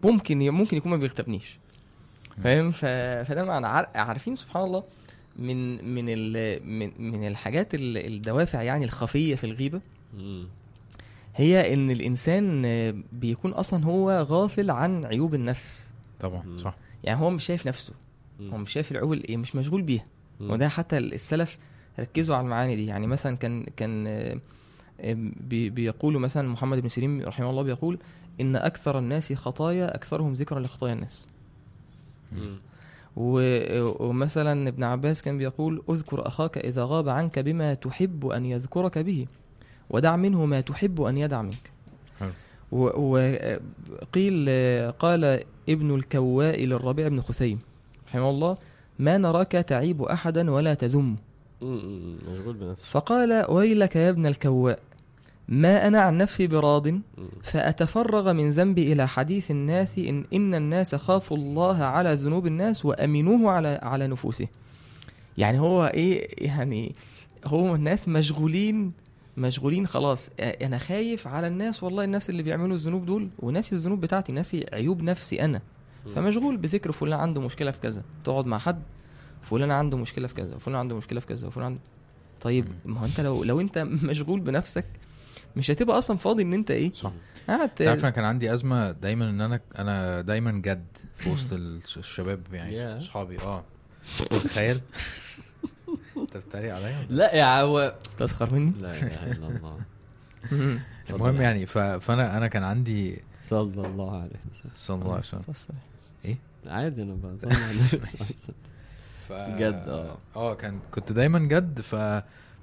ممكن 0.03 0.49
ممكن 0.49 0.77
يكون 0.77 0.91
ما 0.91 0.97
بيغتابنيش 0.97 1.57
فاهم. 2.43 2.71
فده 3.23 3.43
معنى 3.43 3.67
عار... 3.67 3.87
عارفين 3.95 4.35
سبحان 4.35 4.63
الله 4.63 4.83
من 5.35 5.85
من 5.95 6.05
ال... 6.07 6.59
من 6.67 6.91
من 7.11 7.27
الحاجات 7.27 7.75
ال- 7.75 7.97
الدوافع 8.13 8.61
يعني 8.61 8.85
الخفية 8.85 9.35
في 9.35 9.43
الغيبة. 9.43 9.81
هي 11.35 11.73
إن 11.73 11.91
الإنسان 11.91 12.61
بيكون 13.11 13.51
أصلا 13.51 13.83
هو 13.85 14.11
غافل 14.21 14.71
عن 14.71 15.05
عيوب 15.05 15.35
النفس 15.35 15.89
طبعا. 16.19 16.57
صح 16.57 16.75
يعني 17.03 17.19
هو 17.21 17.29
مش 17.29 17.45
شايف 17.45 17.67
نفسه 17.67 17.93
هو. 18.41 18.57
مش 18.57 18.71
شايف 18.71 18.91
العيوب 18.91 19.13
اللي 19.13 19.37
مش 19.37 19.55
مشغول 19.55 19.81
بيها. 19.81 20.05
وده 20.39 20.69
حتى 20.69 20.97
السلف 20.97 21.57
ركزوا 21.99 22.35
على 22.35 22.43
المعاني 22.45 22.75
دي 22.75 22.85
يعني 22.85 23.07
مثلا 23.07 23.37
كان 23.37 23.63
كان 23.63 24.03
بي- 25.47 25.69
بيقولوا 25.69 26.19
مثلا 26.21 26.47
محمد 26.49 26.79
بن 26.79 26.89
سيرين 26.89 27.23
رحمه 27.23 27.49
الله 27.49 27.61
بيقول 27.63 27.99
إن 28.41 28.55
أكثر 28.55 28.99
الناس 28.99 29.33
خطايا 29.33 29.95
أكثرهم 29.95 30.33
ذكرا 30.33 30.59
لخطايا 30.59 30.93
الناس 30.93 31.27
ومثلا 33.15 34.67
ابن 34.69 34.83
عباس 34.83 35.21
كان 35.21 35.37
بيقول 35.37 35.83
اذكر 35.89 36.27
أخاك 36.27 36.57
إذا 36.57 36.83
غاب 36.85 37.09
عنك 37.09 37.39
بما 37.39 37.73
تحب 37.73 38.27
أن 38.27 38.45
يذكرك 38.45 38.97
به 38.97 39.27
ودع 39.89 40.15
منه 40.15 40.45
ما 40.45 40.61
تحب 40.61 41.01
أن 41.01 41.17
يدع 41.17 41.41
منك. 41.41 41.71
وقيل 42.71 44.49
قال 44.99 45.43
ابن 45.69 45.95
الكواء 45.95 46.63
للربيع 46.65 47.07
بن 47.07 47.21
خثيم 47.21 47.59
رحمه 48.13 48.29
الله 48.29 48.57
ما 48.99 49.17
نراك 49.17 49.51
تعيب 49.51 50.01
أحدا 50.01 50.51
ولا 50.51 50.73
تذم. 50.73 51.15
مشغول 51.61 52.55
بنفسه 52.55 52.85
فقال 52.85 53.45
ويلك 53.49 53.95
يا 53.95 54.09
ابن 54.09 54.25
الكواء 54.25 54.79
ما 55.47 55.87
أنا 55.87 56.01
عن 56.01 56.17
نفسي 56.17 56.47
براض. 56.47 56.87
فأتفرغ 57.43 58.33
من 58.33 58.51
ذنبي 58.51 58.93
إلى 58.93 59.07
حديث 59.07 59.51
الناس 59.51 59.97
إن 59.97 60.25
إن 60.33 60.55
الناس 60.55 60.95
خافوا 60.95 61.37
الله 61.37 61.83
على 61.83 62.13
ذنوب 62.13 62.47
الناس 62.47 62.85
وأمنوه 62.85 63.51
على 63.51 63.79
على 63.83 64.07
نفوسه. 64.07 64.47
يعني 65.37 65.59
هو 65.59 65.85
إيه 65.85 66.27
يعني 66.45 66.95
هو 67.45 67.75
الناس 67.75 68.07
مشغولين 68.07 68.91
مشغولين 69.37 69.87
خلاص 69.87 70.29
أنا 70.39 70.77
خايف 70.77 71.27
على 71.27 71.47
الناس 71.47 71.83
والله 71.83 72.03
الناس 72.03 72.29
اللي 72.29 72.43
بيعملوا 72.43 72.75
الذنوب 72.75 73.05
دول 73.05 73.29
وناسي 73.39 73.75
الذنوب 73.75 74.01
بتاعتي 74.01 74.31
ناسي 74.31 74.65
عيوب 74.73 75.01
نفسي 75.01 75.41
أنا. 75.45 75.61
فمشغول 76.15 76.57
بذكر 76.57 76.91
فلان 76.91 77.19
عنده 77.19 77.41
مشكلة 77.41 77.71
في 77.71 77.79
كذا. 77.79 78.03
تقعد 78.23 78.45
مع 78.45 78.57
حد 78.57 78.81
فلان 79.41 79.71
عنده 79.71 79.97
مشكلة 79.97 80.27
في 80.27 80.33
كذا 80.33 80.55
وفلان 80.55 80.75
عنده 80.77 80.95
مشكلة 80.97 81.19
في 81.19 81.27
كذا 81.27 81.47
وفلان 81.47 81.65
عنده. 81.65 81.79
طيب 82.41 82.65
ما 82.85 82.99
هو 83.01 83.05
أنت 83.05 83.19
لو 83.19 83.43
لو 83.43 83.61
أنت 83.61 83.77
مشغول 84.09 84.39
بنفسك 84.39 84.85
مش 85.55 85.71
هتبقى 85.71 85.97
أصلا 85.97 86.17
فاضي 86.17 86.43
إن 86.43 86.53
أنت 86.53 86.71
إيه؟ 86.71 86.93
صح. 86.93 87.11
قاعد 87.47 87.59
أنت 87.69 87.81
عارف 87.81 87.99
أنا 88.01 88.09
كان 88.09 88.25
عندي 88.25 88.53
أزمة 88.53 88.91
دايما 88.91 89.29
إن 89.29 89.41
أنا 89.41 89.59
أنا 89.77 90.21
دايما 90.21 90.51
جد 90.51 90.85
في 91.15 91.29
وسط 91.29 91.53
ال- 91.53 91.79
الشباب 91.97 92.41
يعني. 92.53 92.97
اصحابي 92.97 93.39
آه. 93.39 93.63
تخيل. 94.29 94.81
أنت 96.17 96.37
بتتريق 96.37 96.75
عليا 96.75 97.05
لا 97.09 97.35
يا 97.35 97.43
عو 97.45 97.93
تسخر 98.19 98.53
مني؟ 98.53 98.73
لا 98.79 98.97
إله 98.97 99.31
إلا 99.31 99.47
الله. 99.47 99.77
المهم 101.09 101.41
يعني. 101.41 101.65
فأنا 101.65 102.37
أنا 102.37 102.47
كان 102.47 102.63
عندي 102.63 103.21
صلى 103.49 103.87
الله 103.87 104.11
عليه 104.21 104.31
وسلم. 104.35 104.71
صلى 104.75 104.95
الله 105.01 105.11
عليه 105.11 105.19
وسلم. 105.49 105.75
عادي 106.23 107.01
أنا. 107.03 107.87
جد، 109.59 109.73
آه. 109.89 110.17
آه 110.35 110.53
كان 110.55 110.79
كنت 110.91 111.11
دايما 111.11 111.39
جد 111.39 111.81
ف... 111.81 111.95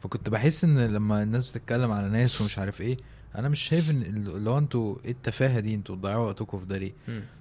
فكنت 0.03 0.29
بحس 0.29 0.65
إن 0.65 0.79
لما 0.79 1.23
الناس 1.23 1.51
بتتكلم 1.51 1.91
على 1.93 2.09
ناس 2.09 2.41
ومش 2.41 2.59
عارف 2.59 2.81
إيه 2.81 2.97
أنا 3.35 3.49
مش 3.49 3.61
شايف 3.61 3.91
إن 3.91 4.03
اللي 4.03 4.51
هو 4.51 4.59
أنتوا 4.59 4.97
إيه 5.05 5.11
التفاهة 5.11 5.61
دي؟ 5.61 5.75
أنتوا 5.75 5.97
بتضيعوا 5.97 6.27
وقتكم 6.27 6.59
في 6.59 6.67
ده 6.67 6.79
ليه؟ 6.79 6.93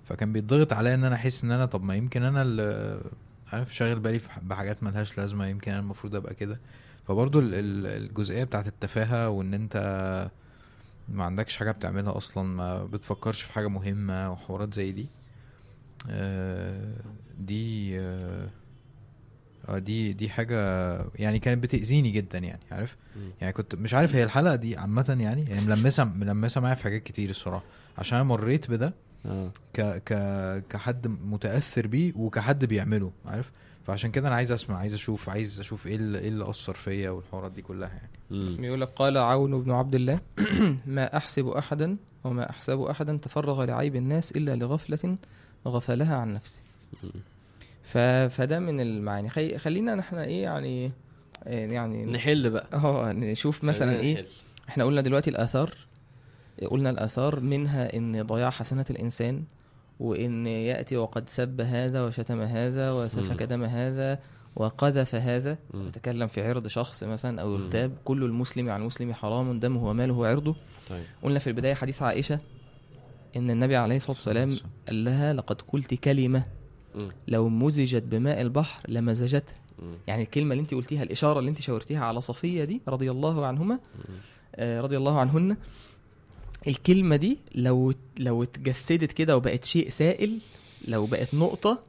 فكان 0.06 0.34
بيتضغط 0.34 0.74
عليا 0.74 0.94
إن 0.96 1.04
أنا 1.04 1.16
أحس 1.16 1.44
إن 1.44 1.52
أنا 1.52 1.66
طب 1.66 1.84
ما 1.84 1.96
يمكن 1.96 2.24
أنا 2.24 2.41
اللي 2.41 3.02
عارف 3.54 3.76
شاغل 3.76 4.00
بالي 4.00 4.20
في- 4.20 4.28
بحاجات 4.41 4.84
ملهاش 4.84 5.18
لازمة 5.18 5.48
يمكن 5.48 5.72
أنا 5.72 5.80
المفروض 5.80 6.16
أبقى 6.16 6.34
كده. 6.34 6.60
فبرضو 7.08 7.40
ال- 7.40 7.54
ال- 7.56 7.88
الجزئية 8.04 8.44
بتاعت 8.44 8.68
التفاهة 8.68 9.30
وإن 9.30 9.54
أنت 9.54 10.30
ما 11.10 11.24
عندكش 11.24 11.58
حاجة 11.58 11.72
بتعملها 11.72 12.18
أصلا 12.18 12.44
ما 12.44 12.84
بتفكرش 12.86 13.41
في 13.41 13.54
حاجة 13.54 13.68
مهمة 13.68 14.32
وحوارات 14.32 14.74
زي 14.74 14.91
دي. 14.91 15.10
دي 17.40 18.00
آه، 18.00 18.50
آه، 19.70 19.78
دي 19.80 20.14
دي 20.14 20.30
حاجة 20.30 20.56
يعني 21.16 21.40
كانت 21.40 21.64
بتأذيني 21.64 22.12
جدا 22.12 22.38
يعني 22.38 22.62
عارف؟ 22.72 22.98
مم. 23.16 23.32
يعني 23.42 23.54
كنت 23.54 23.76
مش 23.76 23.94
عارف 23.94 24.16
هي 24.16 24.24
الحلقة 24.24 24.56
دي 24.56 24.78
عامة 24.78 25.18
يعني 25.20 25.46
هي 25.50 25.62
ملمسة 25.62 26.04
ملمسة 26.04 26.62
معايا 26.62 26.76
في 26.76 26.84
حاجات 26.84 27.04
كتير 27.04 27.30
الصراحة. 27.30 27.64
عشان 27.98 28.18
أنا 28.18 28.28
مريت 28.28 28.72
بده 28.72 28.94
آه. 29.26 29.52
ك 29.74 29.82
ك 29.82 30.14
كحد 30.70 31.08
متأثر 31.08 31.88
بيه 31.88 32.14
وكحد 32.16 32.66
بيعمله 32.66 33.12
عارف؟ 33.26 33.52
فعشان 33.88 34.12
كده 34.12 34.28
أنا 34.28 34.36
عايز 34.36 34.52
أسمع 34.52 34.78
عايز 34.78 34.94
أشوف 34.94 35.30
عايز 35.30 35.60
أشوف 35.60 35.88
إيه 35.88 35.96
اللي, 35.96 36.20
إيه 36.20 36.28
اللي 36.28 36.50
أثر 36.50 36.74
فيا 36.74 37.10
والحوارات 37.10 37.52
دي 37.52 37.62
كلها 37.62 37.90
يعني. 37.90 38.10
مم. 38.32 38.58
بيقول 38.60 38.82
لك 38.82 38.88
قال 38.88 39.18
عون 39.18 39.62
بن 39.64 39.72
عبد 39.72 39.96
الله 39.96 40.20
ما 40.86 41.18
أحسب 41.18 41.48
احدا 41.48 41.98
وما 42.24 42.50
أحسب 42.50 42.82
احدا 42.82 43.18
تفرغ 43.18 43.66
لعيب 43.66 43.96
الناس 43.96 44.32
إلا 44.32 44.56
لغفلة 44.56 45.18
غفلها 45.68 46.15
عن 46.15 46.34
نفسه. 46.34 46.60
ف... 47.84 47.98
فده 48.38 48.60
من 48.60 48.80
المعاني 48.81 49.30
خي... 49.30 49.57
خلينا 49.57 49.95
نحن 49.95 50.15
إيه 50.15 50.44
يعني 50.44 50.91
آه، 51.44 51.65
يعني 51.65 52.06
نحل 52.06 52.49
بقى 52.49 52.68
آه 52.73 53.11
نشوف 53.11 53.64
مثلا 53.64 53.99
إيه 53.99 54.14
نحل. 54.14 54.26
إحنا 54.69 54.84
قلنا 54.84 55.02
دلوقتي 55.02 55.30
الآثار 55.30 55.73
قلنا 56.72 56.90
الآثار 56.90 57.40
منها 57.40 57.98
إن 57.98 58.23
ضياع 58.23 58.49
حسنات 58.49 58.91
الإنسان 58.91 59.44
وإن 59.99 60.48
يأتي 60.48 60.98
وقد 60.98 61.30
سب 61.30 61.61
هذا 61.61 62.06
وشتم 62.06 62.41
هذا 62.41 62.91
وسفك. 62.91 63.44
دم 63.44 63.64
هذا 63.64 64.19
وقذف 64.56 65.15
هذا 65.15 65.57
مم. 65.73 65.88
وتكلم 65.88 66.27
في 66.27 66.48
عرض 66.48 66.68
شخص 66.68 67.03
مثلا 67.03 67.41
أو. 67.41 67.53
يغتاب 67.56 67.91
كل 68.06 68.23
المسلم 68.23 68.69
عن 68.69 68.81
المسلم 68.81 69.14
حرام 69.14 69.60
دمه 69.60 69.86
وماله 69.86 70.14
وعرضه 70.14 70.56
طيب 70.90 71.03
قلنا 71.23 71.40
في 71.40 71.48
البداية 71.48 71.73
حديث 71.73 72.02
عائشة 72.02 72.40
إن 73.35 73.49
النبي 73.49 73.76
عليه 73.76 73.95
الصلاة 73.95 74.11
والسلام 74.11 74.57
قال 74.88 75.03
لها 75.06 75.34
لقد 75.34 75.61
قلت 75.61 75.93
كلمة. 75.93 76.43
لو 77.27 77.49
مزجت 77.49 78.03
بماء 78.03 78.41
البحر 78.41 78.89
لمزجتها. 78.89 79.56
يعني 80.07 80.23
الكلمة 80.23 80.51
اللي 80.51 80.61
أنت 80.61 80.73
قلتيها 80.73 81.03
الإشارة 81.03 81.39
اللي 81.39 81.49
أنت 81.49 81.61
شاورتيها 81.61 82.06
على 82.06 82.22
صفية 82.22 82.64
دي 82.64 82.81
رضي 82.88 83.11
الله 83.11 83.45
عنهما. 83.45 83.80
آه، 84.56 84.81
رضي 84.81 84.97
الله 84.97 85.19
عنهن 85.19 85.57
الكلمة 86.68 87.15
دي 87.15 87.38
لو 87.56 87.93
لو 88.18 88.43
اتجسدت 88.43 89.11
كده 89.11 89.38
وبقت 89.38 89.65
شيء 89.65 89.89
سائل 89.89 90.39
لو 90.88 91.06
بقت 91.06 91.34
نقطة 91.34 91.80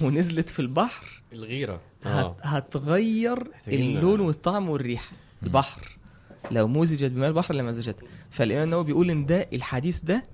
ونزلت 0.00 0.48
في 0.50 0.60
البحر 0.60 1.22
الغيرة. 1.32 1.80
هت 2.02 2.24
آه. 2.24 2.36
هتغير 2.42 3.38
اللون 3.68 4.20
والطعم 4.20 4.68
والريحة. 4.68 5.12
البحر 5.42 5.98
لو 6.50 6.68
مزجت 6.68 7.12
بماء 7.12 7.28
البحر 7.28 7.54
لمزجتها 7.54 8.06
فالإمام 8.30 8.64
النووي 8.64 8.84
بيقول 8.84 9.10
إن 9.10 9.26
ده 9.26 9.48
الحديث 9.52 10.00
ده 10.00 10.24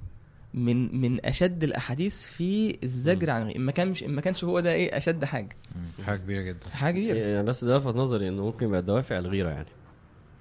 من 0.55 1.01
من 1.01 1.27
أشد 1.27 1.65
الأحاديث 1.65 2.27
في 2.27 2.79
الزجر 2.85 3.31
عن 3.31 3.53
ما 3.57 3.73
كانش 3.73 4.03
ان 4.03 4.11
ما 4.11 4.21
كانش 4.21 4.45
هو 4.45 4.61
ده 4.61 4.73
إيه 4.73 4.97
أشد 4.97 5.25
حاجة. 5.25 5.57
حاجة 6.07 6.17
كبيرة 6.19 6.43
جدا. 6.43 6.71
حاجة 6.71 6.95
كبيرة. 6.95 7.17
يعني 7.17 7.47
بس 7.47 7.65
ده 7.65 7.79
لفت 7.79 7.97
نظري 7.97 8.29
إنه 8.29 8.45
ممكن 8.45 8.67
يبقى 8.67 8.83
دوافع 8.83 9.19
الغيرة 9.19 9.49
يعني. 9.49 9.67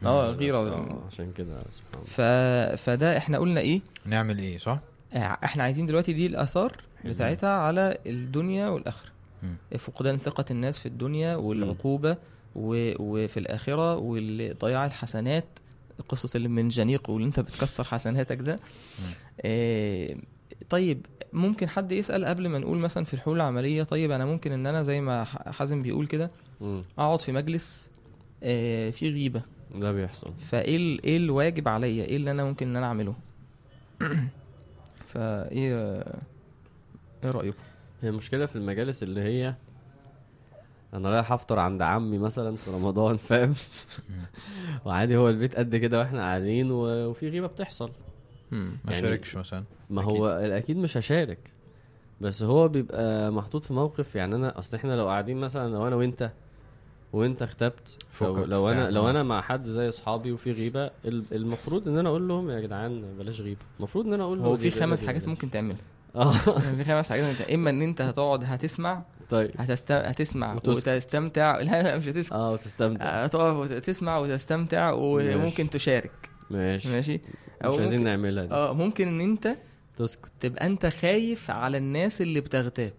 آه 0.05 0.29
الغيرة. 0.29 0.57
آه، 0.57 1.03
عشان 1.11 1.31
كده 1.37 1.61
سبحان 1.71 1.93
الله. 1.93 2.05
ف... 2.05 2.21
فده 2.81 3.17
إحنا 3.17 3.37
قلنا 3.37 3.61
إيه؟ 3.61 3.81
نعمل 4.05 4.39
إيه 4.39 4.57
صح؟ 4.57 4.79
آه، 5.13 5.17
إحنا 5.43 5.63
عايزين 5.63 5.85
دلوقتي 5.85 6.13
دي 6.13 6.25
الآثار 6.27 6.83
بتاعتها 7.05 7.49
على 7.49 7.97
الدنيا 8.05 8.67
والآخرة. 8.67 9.11
فقدان 9.77 10.17
ثقة 10.17 10.45
الناس 10.51 10.79
في 10.79 10.85
الدنيا 10.85 11.35
والعقوبة 11.35 12.17
و... 12.55 12.91
وفي 12.99 13.37
الآخرة 13.39 13.95
وضياع 13.97 14.85
الحسنات 14.85 15.45
قصه 16.09 16.37
اللي 16.37 16.47
من 16.47 16.67
جنيق 16.67 17.09
واللي 17.09 17.27
انت 17.27 17.39
بتكسر 17.39 17.83
حسناتك 17.83 18.37
ده. 18.37 18.59
آه 19.41 20.15
طيب 20.69 21.05
ممكن 21.33 21.69
حد 21.69 21.91
يسأل 21.91 22.25
قبل 22.25 22.47
ما 22.49 22.59
نقول 22.59 22.77
مثلا 22.77 23.03
في 23.03 23.13
الحلول 23.13 23.35
العملية 23.35 23.83
طيب 23.83 24.11
أنا 24.11 24.25
ممكن 24.25 24.51
إن 24.51 24.67
أنا 24.67 24.83
زي 24.83 25.01
ما 25.01 25.23
حازم 25.23 25.79
بيقول 25.79 26.07
كده. 26.07 26.31
أقعد 26.97 27.21
في 27.21 27.31
مجلس 27.31 27.89
آه 28.43 28.89
فيه 28.89 29.09
غيبة. 29.09 29.41
ده 29.75 29.91
بيحصل. 29.91 30.33
فإيه 30.39 30.99
إيه 31.03 31.17
الواجب 31.17 31.67
عليا؟ 31.67 32.05
إيه 32.05 32.15
اللي 32.15 32.31
أنا 32.31 32.43
ممكن 32.43 32.67
إن 32.67 32.75
أنا 32.75 32.85
أعمله؟ 32.85 33.15
فإيه 35.13 36.03
إيه 37.23 37.31
رأيكم؟ 37.31 37.57
هي 38.01 38.09
المشكلة 38.09 38.45
في 38.45 38.55
المجالس 38.55 39.03
اللي 39.03 39.21
هي 39.21 39.55
أنا 40.97 41.09
رايح 41.09 41.31
أفطر 41.31 41.59
عند 41.59 41.81
عمي 41.81 42.17
مثلا 42.17 42.55
في 42.55 42.71
رمضان 42.71 43.17
فاهم؟ 43.27 43.53
وعادي 44.85 45.17
هو 45.17 45.29
البيت 45.29 45.55
قد 45.55 45.75
كده 45.75 45.99
وإحنا 45.99 46.19
قاعدين 46.21 46.71
و- 46.71 47.09
وفي 47.09 47.29
غيبة 47.29 47.47
بتحصل. 47.47 47.89
ما 48.51 48.71
يعني- 48.87 49.01
شاركش 49.01 49.35
مثلا. 49.35 49.63
ما 49.89 50.01
هو 50.03 50.27
أكيد. 50.27 50.77
مش 50.77 50.97
هشارك. 50.97 51.39
بس 52.21 52.43
هو 52.43 52.67
بيبقى 52.67 53.31
محطوط 53.31 53.65
في 53.65 53.73
موقف 53.73 54.15
يعني 54.15 54.35
أنا 54.35 54.59
أصل 54.59 54.77
إحنا 54.77 54.95
لو 54.97 55.07
قاعدين 55.07 55.37
مثلا 55.37 55.73
لو 55.73 55.87
أنا 55.87 55.95
وأنت 55.95 56.31
وأنت 57.13 57.41
اختبت 57.41 58.05
لو, 58.21 58.45
لو 58.45 58.67
أنا 58.69 58.89
لو 58.91 59.07
آه. 59.07 59.09
أنا 59.09 59.23
مع 59.23 59.41
حد 59.41 59.67
زي 59.67 59.89
أصحابي 59.89 60.31
وفي 60.31 60.51
غيبة 60.51 60.85
ال- 61.05 61.23
المفروض 61.31 61.87
إن 61.87 61.97
أنا 61.97 62.09
أقول 62.09 62.27
لهم 62.27 62.49
يا 62.49 62.59
جدعان 62.59 63.03
بلاش 63.19 63.41
غيبة. 63.41 63.59
المفروض 63.79 64.05
إن 64.07 64.13
أنا 64.13 64.23
أقول 64.23 64.39
هو 64.39 64.49
له 64.51 64.55
في 64.61 64.71
خمس 64.71 65.05
حاجات 65.05 65.27
ممكن 65.27 65.51
تعملها 65.51 65.77
آه. 66.15 66.31
في 66.31 66.83
خمس 66.83 67.09
حاجات 67.09 67.23
انت 67.39 67.41
إما 67.51 67.69
إن 67.69 67.81
أنت 67.81 68.01
هتقعد 68.01 68.43
هتسمع 68.43 69.01
طيب. 69.29 69.51
هتست... 69.57 69.91
هتسمع 69.91 70.53
وتسكت. 70.53 70.87
وتستمتع. 70.87 71.57
لا 71.61 71.83
لا 71.83 71.97
مش 71.97 72.07
هتسمع. 72.07 72.37
آه 72.37 72.51
وتستمتع. 72.51 73.05
هتقف 73.23 73.55
وتسمع 73.55 74.17
وتستمتع 74.17 74.91
وممكن 74.91 75.69
تشارك. 75.69 76.29
ماشي. 76.49 76.89
ماشي. 76.89 77.21
مش 77.65 77.79
عايزين 77.79 77.99
ممكن... 77.99 78.03
نعملها 78.03 78.45
دي. 78.45 78.53
آه 78.53 78.73
ممكن 78.73 79.07
إن 79.07 79.21
أنت 79.21 79.55
تسكت. 79.97 80.29
تبقى 80.39 80.65
أنت 80.65 80.85
خايف 80.85 81.51
على 81.51 81.77
الناس 81.77 82.21
اللي 82.21 82.41
بتغتاب. 82.41 82.93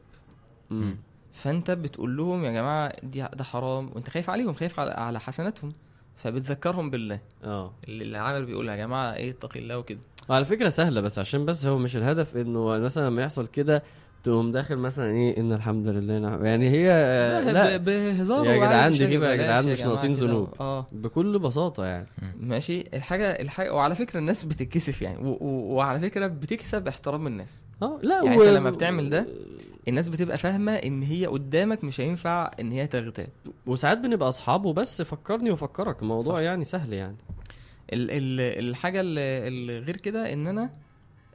مم. 0.70 0.96
فأنت 1.32 1.70
بتقول 1.70 2.16
لهم 2.16 2.44
يا 2.44 2.50
جماعة 2.50 2.92
دي 3.02 3.24
ده 3.34 3.44
حرام. 3.44 3.90
وأنت 3.94 4.10
خايف 4.10 4.30
عليهم 4.30 4.54
خايف 4.54 4.80
على, 4.80 4.90
على 4.90 5.20
حسناتهم. 5.20 5.72
فبتذكرهم 6.16 6.90
بالله. 6.90 7.20
آه. 7.44 7.72
اللي 7.88 8.04
العامل 8.04 8.44
بيقول 8.46 8.68
يا 8.68 8.76
جماعة 8.76 9.14
إيه 9.14 9.30
اتقي 9.30 9.60
الله 9.60 9.78
وكده. 9.78 9.98
وعلى 10.28 10.44
فكرة 10.44 10.68
سهلة 10.68 11.00
بس 11.00 11.18
عشان 11.18 11.44
بس 11.44 11.66
هو 11.66 11.78
مش 11.78 11.96
الهدف 11.96 12.36
إنه 12.36 12.78
مثلا 12.78 13.06
لما 13.06 13.22
يحصل 13.22 13.46
كده 13.46 13.82
تقوم 14.24 14.52
داخل 14.52 14.76
مثلا 14.76 15.10
إيه 15.10 15.40
إن 15.40 15.52
الحمد 15.52 15.86
لله 15.88 16.18
نعم 16.18 16.44
يعني 16.44 16.70
هي 16.70 16.88
لا. 17.52 17.76
بهزار 17.76 18.46
يا 18.46 18.56
جدعان 18.56 18.92
دي 18.92 19.02
يا 19.14 19.36
جدعان 19.36 19.72
مش 19.72 19.80
ناقصين. 19.80 20.12
ذنوب. 20.12 20.48
آه. 20.60 20.86
بكل 20.92 21.38
بساطة 21.38 21.84
يعني. 21.86 22.06
ماشي. 22.40 22.84
الحاجة 22.94 23.30
الحاجة 23.30 23.74
وعلى 23.74 23.94
فكرة 23.94 24.18
الناس 24.18 24.44
بتتكسف 24.44 25.02
يعني. 25.02 25.18
و... 25.28 25.38
و... 25.40 25.74
وعلى 25.74 26.00
فكرة 26.00 26.26
بتكسب 26.26 26.88
احترام 26.88 27.26
الناس. 27.26 27.62
آه 27.82 27.98
لا 28.02 28.22
يعني 28.24 28.36
أنت 28.36 28.42
لما 28.48 28.70
بتعمل 28.70 29.10
ده 29.10 29.26
الناس 29.88 30.08
بتبقى 30.08 30.36
فاهمة 30.36 30.72
إن 30.72 31.02
هي 31.02 31.26
قدامك 31.26 31.84
مش 31.84 32.00
هينفع 32.00 32.50
إن 32.60 32.72
هي 32.72 32.86
تغتاب. 32.86 33.28
وساعات 33.66 33.98
بنبقى 33.98 34.28
أصحاب 34.28 34.64
وبس 34.64 35.02
فكرني 35.02 35.50
وفكرك 35.50 36.02
الموضوع 36.02 36.34
صح. 36.34 36.40
يعني 36.40 36.64
سهل 36.64 36.92
يعني. 36.92 37.16
ال... 37.92 38.10
ال... 38.10 38.68
الحاجة 38.68 39.00
اللي 39.04 39.78
غير 39.78 39.96
كده 39.96 40.32
إن 40.32 40.46
أنا 40.46 40.70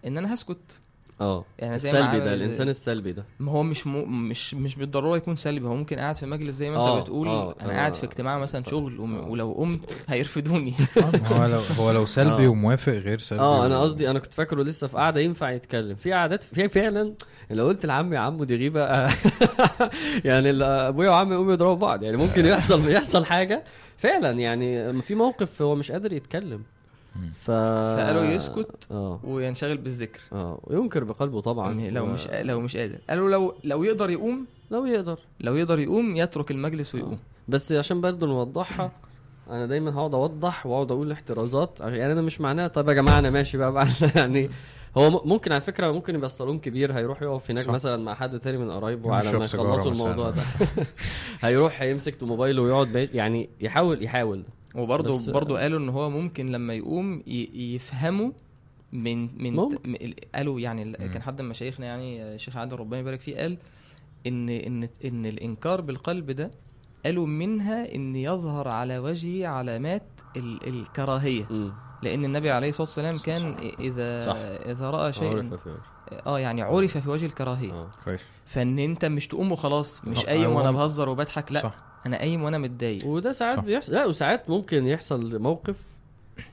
إن 0.07 0.17
أنا 0.17 0.33
هسكت. 0.33 0.79
آه 1.21 1.45
يعني 1.59 1.79
زي 1.79 1.89
السلبي 1.91 2.19
ده 2.19 2.33
الإنسان 2.33 2.69
السلبي 2.69 3.11
ده 3.11 3.23
ما 3.39 3.51
هو 3.51 3.63
مش 3.63 3.87
م... 3.87 4.29
مش 4.29 4.53
مش 4.53 4.75
بالضرورة 4.75 5.17
يكون 5.17 5.35
سلبي 5.35 5.67
هو 5.67 5.75
ممكن 5.75 5.99
قاعد 5.99 6.15
في 6.15 6.25
مجلس 6.25 6.55
زي 6.55 6.69
ما 6.69 6.95
انت 6.97 7.03
بتقول 7.03 7.27
آه، 7.27 7.55
أنا. 7.61 7.69
قاعد 7.73 7.93
في 7.93 8.03
اجتماع 8.03 8.37
مثلا 8.39 8.63
شغل. 8.63 8.99
ولو 8.99 9.51
قمت 9.51 10.03
هيرفدوني 10.07 10.73
هو 11.31 11.45
لو 11.45 11.59
هو 11.79 11.91
لو 11.91 12.05
سلبي. 12.05 12.47
وموافق 12.47 12.93
غير 12.93 13.17
سلبي 13.19 13.41
آه 13.43 13.65
أنا 13.65 13.81
قصدي 13.81 14.09
أنا 14.09 14.19
كنت 14.19 14.33
فاكره 14.33 14.63
لسه 14.63 14.87
في 14.87 14.97
قعده 14.97 15.19
ينفع 15.21 15.51
يتكلم 15.51 15.95
في 15.95 16.13
قعدات 16.13 16.43
في 16.43 16.69
فعلا 16.69 17.13
لو 17.51 17.67
قلت 17.67 17.85
لعمي 17.85 18.15
يا 18.15 18.21
عمو 18.21 18.43
دي 18.43 18.55
غيبة 18.55 18.81
يعني 20.25 20.63
أبويا 20.63 21.09
وعمي 21.09 21.33
يقوموا 21.33 21.53
يضربوا 21.53 21.75
بعض 21.75 22.03
يعني 22.03 22.17
ممكن 22.17 22.45
يحصل 22.45 22.91
يحصل 22.91 23.25
حاجة 23.25 23.63
فعلا 23.97 24.31
يعني 24.31 25.01
في 25.01 25.15
موقف 25.15 25.61
هو 25.61 25.75
مش 25.75 25.91
قادر 25.91 26.13
يتكلم 26.13 26.63
ف 27.35 27.51
فقالوا 27.51 28.23
يسكت 28.23 28.87
آه. 28.91 29.19
وينشغل 29.23 29.77
بالذكر. 29.77 30.19
آه. 30.33 30.59
وينكر 30.63 31.03
بقلبه 31.03 31.41
طبعا. 31.41 31.89
لو 31.89 32.03
و- 32.03 32.07
مش 32.07 32.27
لو 32.27 32.59
مش 32.61 32.77
قادر. 32.77 32.97
قالوا 33.09 33.29
لو 33.29 33.55
لو 33.63 33.83
يقدر 33.83 34.09
يقوم 34.09 34.45
لو 34.71 34.85
يقدر. 34.85 35.19
لو 35.39 35.55
يقدر 35.55 35.79
يقوم 35.79 36.15
يترك 36.15 36.51
المجلس 36.51 36.95
ويقوم. 36.95 37.17
بس 37.47 37.71
عشان 37.71 38.01
برضه 38.01 38.27
نوضحها 38.27 38.91
أنا 39.49 39.65
دايما 39.65 39.95
هقعد 39.95 40.13
أوضح 40.13 40.65
وأقعد 40.65 40.91
أقول 40.91 41.11
احترازات. 41.11 41.79
يعني 41.79 42.11
أنا 42.13 42.21
مش 42.21 42.41
معناها 42.41 42.67
طب 42.67 42.89
يا 42.89 42.93
جماعة 42.93 43.19
أنا 43.19 43.29
ماشي 43.29 43.57
بقى 43.57 43.71
بعد 43.71 43.87
يعني 44.15 44.49
هو 44.97 45.21
ممكن 45.25 45.51
على 45.51 45.61
فكرة 45.61 45.91
ممكن 45.91 46.15
يبقى 46.15 46.25
الصالون 46.25 46.59
كبير 46.59 46.93
هيروح 46.93 47.21
يقف 47.21 47.51
هناك 47.51 47.65
صح. 47.65 47.71
مثلا 47.73 48.03
مع 48.03 48.13
حد 48.13 48.39
تاني 48.39 48.57
من 48.57 48.71
قرايبه 48.71 49.15
على 49.15 49.31
ما 49.33 49.45
يخلصوا. 49.45 49.91
الموضوع 49.91 50.29
ده. 50.29 50.41
هيروح 51.41 51.81
هيمسك 51.81 52.23
موبايله 52.23 52.61
ويقعد 52.61 53.09
يعني 53.13 53.49
يحاول 53.61 54.03
يحاول. 54.03 54.43
وبرضه 54.75 55.31
برضه 55.31 55.59
قالوا 55.59 55.79
إن 55.79 55.89
هو 55.89 56.09
ممكن 56.09 56.45
لما 56.45 56.73
يقوم 56.73 57.23
يفهموا 57.55 58.31
من 58.93 59.43
من 59.43 59.55
ممكن. 59.55 60.13
قالوا 60.35 60.59
يعني 60.59 60.85
مم. 60.85 60.93
كان 60.95 61.21
حد 61.21 61.41
من 61.41 61.49
مشايخنا 61.49 61.85
يعني 61.85 62.23
الشيخ 62.35 62.57
عادل 62.57 62.77
ربنا 62.77 62.99
يبارك 62.99 63.19
فيه 63.19 63.37
قال 63.37 63.57
ان 64.27 64.49
ان 64.49 64.89
إن 65.05 65.25
الإنكار 65.25 65.81
بالقلب 65.81 66.31
ده 66.31 66.51
قالوا 67.05 67.27
منها 67.27 67.95
إن 67.95 68.15
يظهر 68.15 68.67
على 68.67 68.97
وجهه 68.97 69.47
علامات 69.47 70.03
ال- 70.37 70.67
الكراهية 70.67 71.45
مم. 71.49 71.73
لأن 72.03 72.25
النبي 72.25 72.51
عليه 72.51 72.69
الصلاة 72.69 72.87
والسلام 72.87 73.17
كان 73.17 73.55
إذا 73.79 74.19
صح. 74.19 74.35
إذا 74.69 74.89
رأى 74.89 75.13
شيئا 75.13 75.37
عرف 75.37 75.63
في 75.63 75.69
وجهه. 75.69 75.77
آه 76.25 76.39
يعني 76.39 76.61
عرف 76.61 76.97
في 76.97 77.09
وجه 77.09 77.25
الكراهية 77.25 77.71
آه 77.73 77.91
كويس 78.05 78.21
فإن 78.45 78.79
أنت 78.79 79.05
مش 79.05 79.27
تقوم 79.27 79.51
وخلاص 79.51 80.05
مش 80.07 80.25
قايم 80.25 80.49
هو- 80.51 80.57
وأنا 80.57 80.71
بهزر 80.71 81.09
وبضحك 81.09 81.51
لأ 81.51 81.59
صح 81.61 81.75
أنا 82.05 82.17
قايم 82.17 82.43
وأنا 82.43 82.57
متضايق. 82.57 83.05
وده 83.07 83.31
ساعات 83.31 83.57
صح. 83.57 83.63
بيحصل. 83.63 83.93
لا 83.93 84.05
وساعات 84.05 84.49
ممكن 84.49 84.87
يحصل 84.87 85.39
موقف 85.39 85.85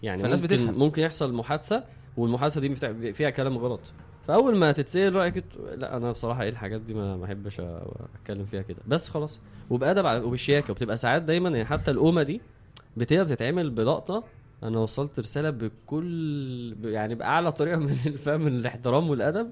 يعني 0.02 0.22
فالناس 0.22 0.42
ممكن 0.42 0.54
بتفهم. 0.56 0.78
ممكن 0.78 1.02
يحصل 1.02 1.32
محادثة 1.34 1.84
والمحادثة 2.16 2.60
دي 2.60 3.12
فيها 3.12 3.30
كلام 3.30 3.58
غلط. 3.58 3.80
فأول 4.28 4.56
ما 4.56 4.72
تتسأل 4.72 5.14
رأيك 5.16 5.44
لا 5.76 5.96
أنا 5.96 6.12
بصراحة 6.12 6.42
إيه 6.42 6.48
الحاجات 6.48 6.80
دي 6.80 6.94
ما 6.94 7.26
أ- 7.26 7.60
أتكلم 8.20 8.44
فيها 8.44 8.62
كده. 8.62 8.78
بس 8.88 9.08
خلاص. 9.08 9.38
وبأدب 9.70 10.24
وبشياكه 10.24 10.70
وبتبقى 10.70 10.96
ساعات 10.96 11.22
دايما 11.22 11.48
يعني 11.48 11.64
حتى 11.64 11.90
القومة 11.90 12.22
دي 12.22 12.40
بتبقى 12.96 13.24
بتتعمل 13.24 13.70
بلقطة 13.70 14.24
أنا 14.62 14.78
وصلت 14.78 15.18
رسالة 15.18 15.50
بكل 15.50 16.76
يعني 16.84 17.14
بأعلى 17.14 17.52
طريقة 17.52 17.76
من 17.78 17.90
الفهم 18.06 18.46
الإحترام 18.46 19.10
والأدب 19.10 19.50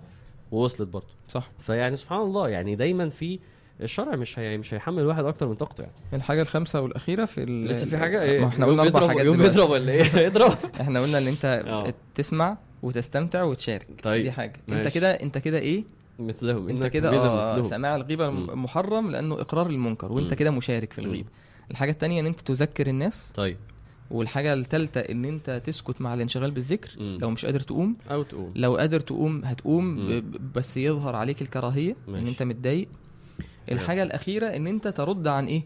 ووصلت 0.53 0.89
برضه. 0.89 1.07
صح. 1.29 1.51
فيعني 1.61 1.97
سبحان 1.97 2.21
الله 2.21 2.49
يعني 2.49 2.77
دايما 2.77 3.09
في 3.09 3.39
الشرع 3.83 4.17
مش 4.17 4.39
هي 4.39 4.59
مش 4.59 4.75
هيحمل 4.75 5.07
واحد 5.07 5.25
أكتر 5.25 5.49
من 5.49 5.55
طاقته 5.55 5.83
يعني 5.83 5.93
الحاجة 6.13 6.43
الخامسة 6.43 6.81
والأخيرة 6.81 7.25
في 7.25 7.43
ال... 7.43 7.65
لسه 7.65 7.87
في 7.87 7.99
حاجة 7.99 8.23
إيه 8.23 8.41
ما 8.41 8.47
إحنا 8.49 8.67
قلنا 8.67 8.83
أربع 8.83 9.09
حاجات 9.09 9.25
يوم 9.27 9.37
دلوقتي. 9.37 9.55
يضرب 9.59 9.71
ولا 9.71 9.93
إيه 9.93 10.17
يضرب 10.27 10.53
إحنا 10.81 11.01
قلنا 11.01 11.19
إن 11.19 11.27
أنت 11.27 11.45
آه. 11.67 11.95
تسمع 12.15 12.57
وتستمتع 12.83 13.43
وتشارك 13.43 13.87
طيب، 14.03 14.23
دي 14.25 14.33
حاجة 14.33 14.53
أنت 14.69 14.71
ماشي. 14.71 14.91
كده 14.95 15.11
أنت 15.11 15.39
كده 15.39 15.59
إيه 15.59 15.85
مثلهم 16.19 16.69
أنت 16.69 16.87
كده 16.87 17.11
آه. 17.11 17.63
سماع 17.63 17.97
الغيبة. 17.97 18.31
محرم 18.31 19.11
لأنه 19.11 19.35
إقرار 19.41 19.67
المنكر 19.67 20.13
وأنت. 20.13 20.35
كده 20.35 20.51
مشارك 20.51 20.93
في. 20.93 20.99
الغيبة 21.01 21.29
الحاجة 21.71 21.91
التانية 21.91 22.21
إن 22.21 22.27
أنت 22.27 22.41
تذكر 22.41 22.87
الناس 22.87 23.33
طيب 23.37 23.57
والحاجة 24.11 24.53
الثالثه 24.55 25.01
إن 25.01 25.25
أنت 25.25 25.63
تسكت 25.65 26.01
مع 26.01 26.15
الانشغال 26.15 26.51
بالذكر 26.51 26.91
مم. 27.01 27.19
لو 27.23 27.31
مش 27.31 27.45
قادر 27.47 27.61
تقوم 27.61 27.97
أو 28.11 28.23
تقوم 28.23 28.53
لو 28.57 28.77
قادر 28.77 29.01
تقوم 29.01 29.45
هتقوم. 29.45 29.97
ب- 29.97 30.53
بس 30.55 30.77
يظهر 30.77 31.17
عليك 31.17 31.43
الكراهية 31.43 31.97
إن 32.09 32.13
ماشي. 32.13 32.29
أنت 32.31 32.43
متضايق 32.43 32.89
الحاجة 33.73 34.03
الأخيرة 34.03 34.47
إن 34.47 34.67
أنت 34.67 34.89
ترد 34.89 35.27
عن 35.29 35.47
إيه؟ 35.47 35.63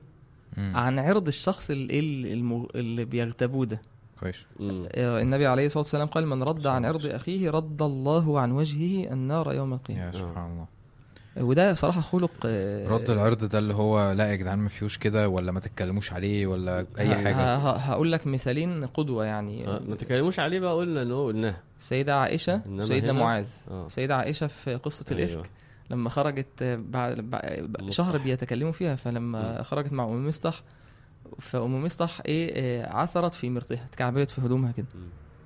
مم. 0.56 0.72
عن 0.76 0.98
عرض 0.98 1.26
الشخص 1.26 1.70
اللي, 1.70 1.98
اللي, 1.98 2.66
اللي 2.74 3.04
بيغتابوه 3.04 3.66
ده. 3.66 3.80
كويس. 4.20 4.36
آه، 4.60 5.20
النبي 5.22 5.46
عليه 5.46 5.66
الصلاة 5.66 5.82
والسلام 5.82 6.06
قال 6.06 6.26
من 6.26 6.42
رد 6.42 6.66
عن 6.66 6.84
عرض 6.84 7.06
أخيه 7.06 7.50
رد 7.50 7.82
الله 7.82 8.40
عن 8.40 8.52
وجهه 8.52 9.12
النار 9.12 9.52
يوم 9.54 9.72
القيامة. 9.72 10.06
يا 10.06 10.10
سبحان 10.12 10.50
الله. 10.50 10.66
وده 11.36 11.74
صراحة 11.74 12.00
خلق 12.00 12.30
آه، 12.46 12.88
رد 12.88 13.10
العرض 13.10 13.44
ده 13.44 13.58
اللي 13.58 13.74
هو 13.74 14.12
لا 14.12 14.30
يا 14.30 14.34
جدعان 14.36 14.58
ما 14.58 14.68
فيهوش 14.68 14.98
كده 14.98 15.28
ولا 15.28 15.52
ما 15.52 15.60
تتكلموش 15.60 16.12
عليه 16.12 16.46
ولا 16.46 16.86
أي 16.98 17.14
حاجة. 17.14 17.56
هقول 17.56 18.12
لك 18.12 18.26
مثالين 18.26 18.84
قدوة 18.86 19.24
يعني. 19.24 19.66
آه، 19.68 19.80
ما 19.88 19.96
تتكلموش 19.96 20.38
عليه 20.40 20.60
بقى 20.60 20.74
قلنا 20.76 21.02
إن 21.02 21.12
هو 21.12 21.26
قلناها. 21.26 21.60
سيدة 21.78 22.16
عائشة 22.20 22.60
إنما 22.66 22.82
وسيدنا 22.82 23.12
هنا- 23.12 23.20
معاذ. 23.20 23.48
سيدة 23.88 24.16
عائشة 24.16 24.46
في 24.46 24.74
قصة 24.74 25.04
الإفك. 25.14 25.30
أيوة. 25.32 25.44
لما 25.92 26.10
خرجت 26.10 26.62
بعد. 26.62 27.90
شهر 27.90 28.18
بيتكلموا 28.18 28.72
فيها 28.72 28.96
فلما. 28.96 29.62
خرجت 29.62 29.92
مع 29.92 30.04
أم 30.04 30.28
مصطح 30.28 30.62
فأم 31.38 31.84
مصطح 31.84 32.20
إيه 32.26 32.52
آه، 32.84 32.96
عثرت 32.96 33.34
في 33.34 33.50
مرتها 33.50 33.84
اتكعبلت 33.84 34.30
في 34.30 34.40
هدومها 34.40 34.72
كده. 34.72 34.86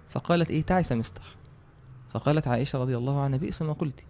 فقالت 0.09 0.51
إيه 0.51 0.63
تعس 0.63 0.93
مصطح 0.93 1.23
فقالت 2.11 2.49
عائشة 2.49 2.79
رضي 2.79 2.97
الله 2.97 3.21
عنها 3.21 3.39
بئس 3.39 3.63
ما 3.63 3.73
قلت 3.73 4.05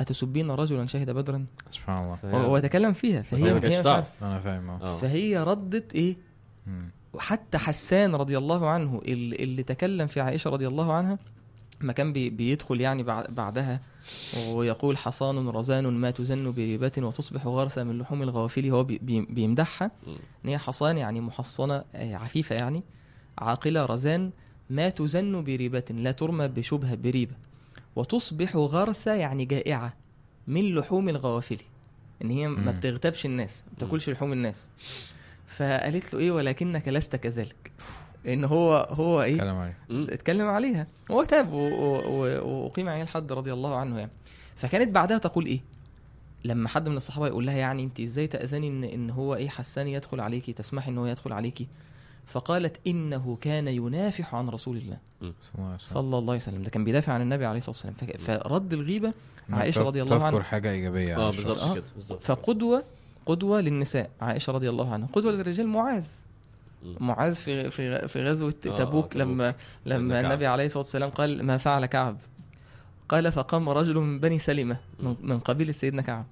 أتسبين 0.00 0.50
رجلا 0.50 0.86
شهد 0.86 1.10
بدرا 1.10 1.46
سبحان 1.70 2.04
الله 2.04 2.16
فهي- 2.16 2.46
هو 2.46 2.56
يتكلم 2.56 2.92
فيها 2.92 3.22
فهي 3.22 3.44
هي 3.48 3.54
ما 3.54 3.60
كانتش 3.60 3.78
تعرف. 3.78 4.06
أنا 4.22 4.40
فاهم 4.40 4.70
آه 4.70 4.80
آه 4.82 4.96
فهي 4.96 5.42
ردت 5.42 5.94
إيه 5.94 6.16
مم. 6.66 6.90
وحتى 7.12 7.58
حسان 7.58 8.14
رضي 8.14 8.38
الله 8.38 8.68
عنه 8.70 9.02
اللي, 9.04 9.36
اللي 9.36 9.62
تكلم 9.62 10.06
في 10.06 10.20
عائشة 10.20 10.50
رضي 10.50 10.68
الله 10.68 10.92
عنها 10.92 11.18
ما 11.80 11.92
كان 11.92 12.12
بي 12.12 12.30
بيدخل 12.30 12.80
يعني 12.80 13.02
بعد 13.02 13.34
بعدها 13.34 13.80
ويقول 14.48 14.96
حصان 14.96 15.48
رزان 15.48 15.86
ما 15.86 16.10
تزن 16.10 16.52
بريبة 16.52 16.92
وتصبح 16.98 17.46
غرثى 17.46 17.84
من 17.84 17.98
لحوم 17.98 18.22
الغوافل 18.22 18.70
هو 18.70 18.84
بي 18.84 18.98
بي 18.98 19.20
بيمدحها. 19.20 19.90
إن 20.44 20.48
هي 20.50 20.58
حصان 20.58 20.98
يعني 20.98 21.20
محصنة 21.20 21.84
آه، 21.94 22.14
عفيفة 22.16 22.54
يعني 22.54 22.82
عاقلة 23.38 23.86
رزان 23.86 24.30
ما 24.70 24.88
تزن 24.88 25.44
بريبة 25.44 25.84
لا 25.90 26.12
ترمى 26.12 26.48
بشبهة 26.48 26.94
بريبة. 26.94 27.34
وتصبح 27.96 28.56
غرسة 28.56 29.14
يعني 29.14 29.44
جائعة 29.44 29.94
من 30.46 30.74
لحوم 30.74 31.08
الغوافل 31.08 31.58
إن 32.22 32.30
هي 32.30 32.48
ما. 32.48 32.72
بتغتابش 32.72 33.26
الناس 33.26 33.64
ما 33.66 33.74
بتاكلش 33.76 34.10
لحوم 34.10 34.32
الناس. 34.32 34.68
فقالت 35.46 36.14
له 36.14 36.20
إيه 36.20 36.30
ولكنك 36.30 36.88
لست 36.88 37.16
كذلك. 37.16 37.72
إن 38.26 38.44
هو 38.44 38.88
هو 38.90 39.22
إيه؟ 39.22 39.38
كلام 39.38 39.56
عليه 39.56 39.78
مم. 39.88 40.06
اتكلم 40.10 40.46
عليها. 40.48 40.86
هو 41.10 41.24
تاب 41.24 41.52
وأقيم 41.52 42.88
عليه 42.88 43.02
الحد 43.02 43.32
رضي 43.32 43.52
الله 43.52 43.76
عنه 43.76 43.98
يعني. 43.98 44.10
فكانت 44.56 44.88
بعدها 44.94 45.18
تقول 45.18 45.46
إيه؟ 45.46 45.60
لما 46.44 46.68
حد 46.68 46.88
من 46.88 46.96
الصحابة 46.96 47.26
يقول 47.26 47.46
لها 47.46 47.56
يعني 47.56 47.84
انت 47.84 48.00
إزاي 48.00 48.26
تأذني 48.26 48.68
ان 48.68 48.84
إن 48.84 49.10
هو 49.10 49.34
إيه 49.34 49.48
حساني 49.48 49.92
يدخل 49.92 50.20
عليكي 50.20 50.52
تسمحي 50.52 50.90
إن 50.90 50.98
هو 50.98 51.06
يدخل 51.06 51.32
عليكي؟ 51.32 51.66
فقالت 52.26 52.76
إنه 52.86 53.38
كان 53.40 53.68
ينافح 53.68 54.34
عن 54.34 54.48
رسول 54.48 54.76
الله. 54.76 54.96
صلى 55.20 55.32
الله 55.54 55.66
عليه 55.66 55.74
وسلم. 55.74 55.94
صلى 55.94 56.18
الله 56.18 56.32
عليه 56.32 56.42
وسلم. 56.42 56.62
ده 56.62 56.70
كان 56.70 56.84
بيدافع 56.84 57.12
عن 57.12 57.22
النبي 57.22 57.46
عليه 57.46 57.58
الصلاة 57.58 57.92
والسلام. 57.92 58.38
فرد 58.42 58.72
الغيبة 58.72 59.12
تذ- 59.50 59.78
رضي 59.78 60.02
الله 60.02 60.14
عنها. 60.14 60.30
تذكر 60.30 60.42
حاجة 60.42 60.70
إيجابية 60.70 61.16
آه. 61.16 61.30
بالظبط 61.30 61.58
آه. 61.60 61.74
كده 61.74 61.84
بالظبط. 61.96 62.22
فقدوه 62.22 62.82
قدوة 63.26 63.60
للنساء 63.60 64.10
عائشة 64.20 64.52
رضي 64.52 64.68
الله 64.68 64.92
عنها. 64.92 65.08
قدوة 65.12 65.32
للرجال 65.32 65.68
معاذ. 65.68 66.04
معاذ 66.82 67.34
في 67.34 67.70
في 67.70 68.08
في 68.08 68.22
غزوة 68.22 68.54
آه، 68.66 68.76
تبوك. 68.76 69.16
لما 69.16 69.54
لما 69.86 70.14
كعب. 70.22 70.24
النبي 70.24 70.46
عليه 70.46 70.64
الصلاة 70.64 70.82
والسلام 70.82 71.10
قال 71.10 71.42
ما 71.42 71.56
فعل 71.56 71.86
كعب. 71.86 72.16
قال 73.08 73.32
فقام 73.32 73.68
رجل 73.68 73.94
من 73.94 74.20
بني 74.20 74.38
سلمة 74.38 74.76
من, 75.00 75.16
من 75.22 75.38
قبيلة 75.38 75.72
سيدنا 75.72 76.02
كعب. 76.02 76.26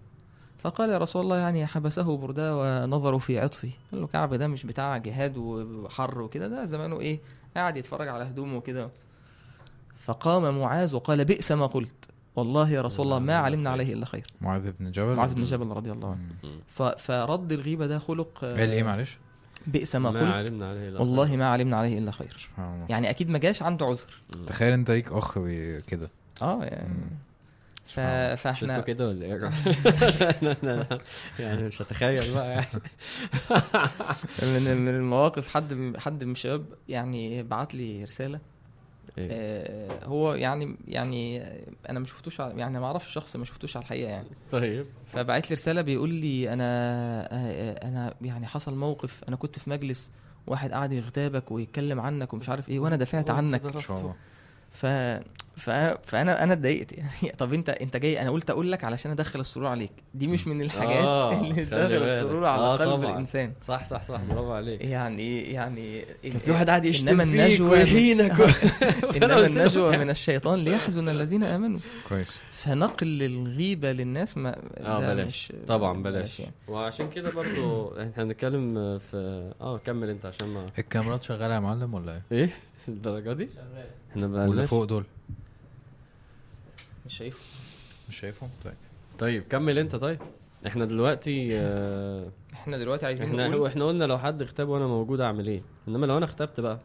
فقال 0.59 0.91
يا 0.91 0.99
رسول 0.99 1.23
الله 1.23 1.37
يعني 1.37 1.67
حبسه 1.67 2.17
برداه 2.17 2.83
ونظروا 2.85 3.19
في 3.19 3.39
عطفي 3.41 3.71
قال 3.93 4.01
له 4.01 4.07
كعب 4.07 4.35
ده 4.35 4.49
مش 4.49 4.67
بتاع 4.67 4.97
جهاد 4.97 5.37
وحر 5.37 6.21
وكده 6.23 6.49
ده 6.49 6.65
زمانه 6.65 7.01
إيه 7.01 7.21
قاعد 7.57 7.77
يتفرج 7.77 8.09
على 8.09 8.25
هدومه 8.25 8.57
وكده. 8.57 8.91
فقام 9.97 10.59
معاذ 10.59 10.95
وقال 10.95 11.25
بئس 11.25 11.53
ما 11.53 11.67
قلت. 11.67 12.11
والله 12.37 12.71
يا 12.71 12.81
رسول 12.81 13.07
الله 13.07 13.19
ما 13.19 13.37
علمنا 13.37 13.71
عليه 13.71 13.93
إلا 13.95 14.07
خير. 14.07 14.27
معاذ 14.41 14.73
بن 14.81 14.91
جبل؟ 14.91 15.15
معاذ 15.15 15.35
بن 15.35 15.45
جبل 15.45 15.67
رضي 15.67 15.93
الله 15.93 16.09
عنه. 16.11 16.95
فرد 16.97 17.53
الغيبة 17.53 17.87
ده 17.87 17.99
خلق 17.99 18.39
قال 18.45 18.71
إيه 18.71 18.83
معلش؟ 18.83 19.19
بئس 19.67 19.97
ما 19.97 20.11
ما 20.11 20.21
قلت 20.21 20.35
علمنا 20.35 20.69
عليه 20.71 20.89
إلا 20.89 21.01
والله 21.01 21.27
خير. 21.29 21.37
ما 21.37 21.47
علمنا 21.47 21.77
عليه 21.77 21.99
إلا 21.99 22.11
خير 22.11 22.37
سبحان 22.39 22.75
الله 22.75 22.87
يعني 22.89 23.11
أكيد 23.11 23.29
ما 23.29 23.39
جاش 23.39 23.63
عنده 23.63 23.87
عذر. 23.87 24.21
تخيل 24.47 24.73
أنت 24.73 24.91
ليك 24.91 25.13
أخ 25.13 25.39
كده 25.87 26.11
آه 26.43 26.65
يعني. 26.65 26.89
ف... 27.87 28.01
فإحنا 28.41 28.81
كده 28.81 29.09
ولا 29.09 29.27
إيه. 29.27 29.51
يعني 31.45 31.63
مش 31.63 31.83
هتخيل 31.83 32.35
بقى 32.35 32.49
يعني 32.49 32.67
من 34.43 34.77
من 34.77 34.89
المواقف 34.95 35.49
حد 35.49 35.97
حد 35.99 36.25
من 36.25 36.33
الشباب 36.33 36.65
يعني 36.89 37.43
بعت 37.43 37.75
لي 37.75 38.05
رسالة 38.05 38.41
إيه؟ 39.19 39.29
آه 39.31 40.05
هو 40.05 40.35
يعني 40.35 40.77
يعني 40.89 41.43
أنا 41.91 41.99
ما 41.99 42.07
شفتوش 42.07 42.39
يعني 42.39 42.81
ما 42.81 42.87
أعرفش 42.87 43.07
الشخص 43.09 43.37
ما 43.37 43.45
شفتوش 43.45 43.77
على 43.77 43.83
الحقيقة 43.83 44.11
يعني. 44.11 44.29
طيب. 44.51 44.87
فبعت 45.13 45.51
لي 45.51 45.55
رسالة 45.55 45.83
بيقول 45.83 46.15
لي 46.15 46.53
أنا 46.53 46.65
آه، 47.33 47.89
أنا 47.89 48.15
يعني 48.23 48.47
حصل 48.47 48.75
موقف 48.75 49.25
أنا 49.29 49.37
كنت 49.37 49.59
في 49.59 49.71
مجلس 49.71 50.11
واحد 50.47 50.73
قاعد 50.73 50.93
يغتابك 50.93 51.51
ويتكلم 51.53 52.01
عنك 52.01 52.35
ومش 52.35 52.49
عارف 52.49 52.69
إيه 52.69 52.79
وأنا 52.81 52.97
دافعت 52.97 53.31
عنك. 53.31 53.61
ف... 54.71 54.87
فانا 55.57 56.43
أنا 56.43 56.53
اتضايقت 56.53 56.93
يعني. 56.93 57.11
طب 57.39 57.53
انت 57.53 57.69
انت 57.69 57.97
جاي 57.97 58.23
أنا 58.23 58.31
قلت 58.31 58.51
أقول 58.51 58.73
لك 58.73 58.85
علشان 58.85 59.11
ادخل 59.11 59.41
السرور 59.41 59.67
عليك. 59.67 59.91
دي 60.15 60.27
مش 60.27 60.47
من 60.47 60.61
الحاجات 60.63 61.05
آه، 61.05 61.33
اللي 61.41 61.65
تدخل. 61.65 61.77
السرور 61.77 62.45
على 62.47 62.63
آه، 62.63 62.77
قلب 62.77 62.91
طبعاً. 62.91 63.13
الإنسان. 63.13 63.53
صح 63.67 63.85
صح 63.85 64.03
صح. 64.03 64.21
برافو 64.25 64.53
عليك. 64.53 64.81
يعني 64.81 65.53
يعني 65.53 66.05
كان 66.23 66.39
في 66.39 66.51
واحد 66.51 66.69
قاعد 66.69 66.85
يشتم 66.85 67.25
فيك 67.25 67.41
النجوى 67.41 67.69
ويهينك 67.71 68.33
إنما 69.23 69.47
النجوى 69.47 69.97
من 69.97 70.11
الشيطان 70.11 70.59
ليحزن 70.59 71.09
الذين 71.09 71.45
آمنوا. 71.45 71.81
كويس. 72.09 72.39
فنقل 72.51 73.23
الغيبة 73.23 73.93
للناس 73.93 74.37
ما 74.37 74.57
آه 74.79 75.01
بلاش. 75.01 75.27
مش 75.53 75.53
طبعا 75.67 76.03
بلاش 76.03 76.41
يعني. 76.41 76.53
وعشان 76.69 77.11
كده 77.11 77.31
برضو 77.31 77.89
إحنا 78.03 78.23
هنتكلم 78.25 78.99
في 78.99 79.53
آه 79.61 79.79
كمل 79.79 80.11
أنت 80.11 80.27
عشان 80.27 80.49
ما 80.49 80.67
الكاميرات 80.79 81.23
شغالة 81.23 81.55
يا 81.55 81.61
معلم 81.61 81.95
ولا 81.95 82.13
إيه؟ 82.13 82.39
إيه؟ 82.39 82.51
الدرجة 82.89 83.33
دي؟ 83.33 83.49
إحنا 84.11 84.27
بقى 84.27 84.67
فوق 84.67 84.85
دول. 84.85 85.05
مش 87.07 87.17
شايفه. 87.17 87.39
مش 88.09 88.17
شايفهم 88.21 88.51
طيب. 88.65 88.75
طيب 89.19 89.43
كمل 89.51 89.79
انت. 89.79 89.97
طيب 89.97 90.19
إحنا 90.67 90.85
دلوقتي 90.85 91.49
آه 91.53 92.31
إحنا 92.53 92.79
دلوقتي 92.79 93.07
عايزين 93.07 93.27
إحنا 93.29 93.49
نقول 93.49 93.67
إحنا 93.67 93.85
قلنا 93.85 94.05
لو 94.05 94.19
حد 94.19 94.43
اختاب 94.43 94.69
وأنا 94.69 94.87
موجود 94.87 95.21
اعمل 95.21 95.47
إيه؟ 95.47 95.61
انما 95.89 96.07
لو 96.07 96.17
أنا 96.17 96.25
اختبت 96.25 96.61
بقى؟ 96.61 96.79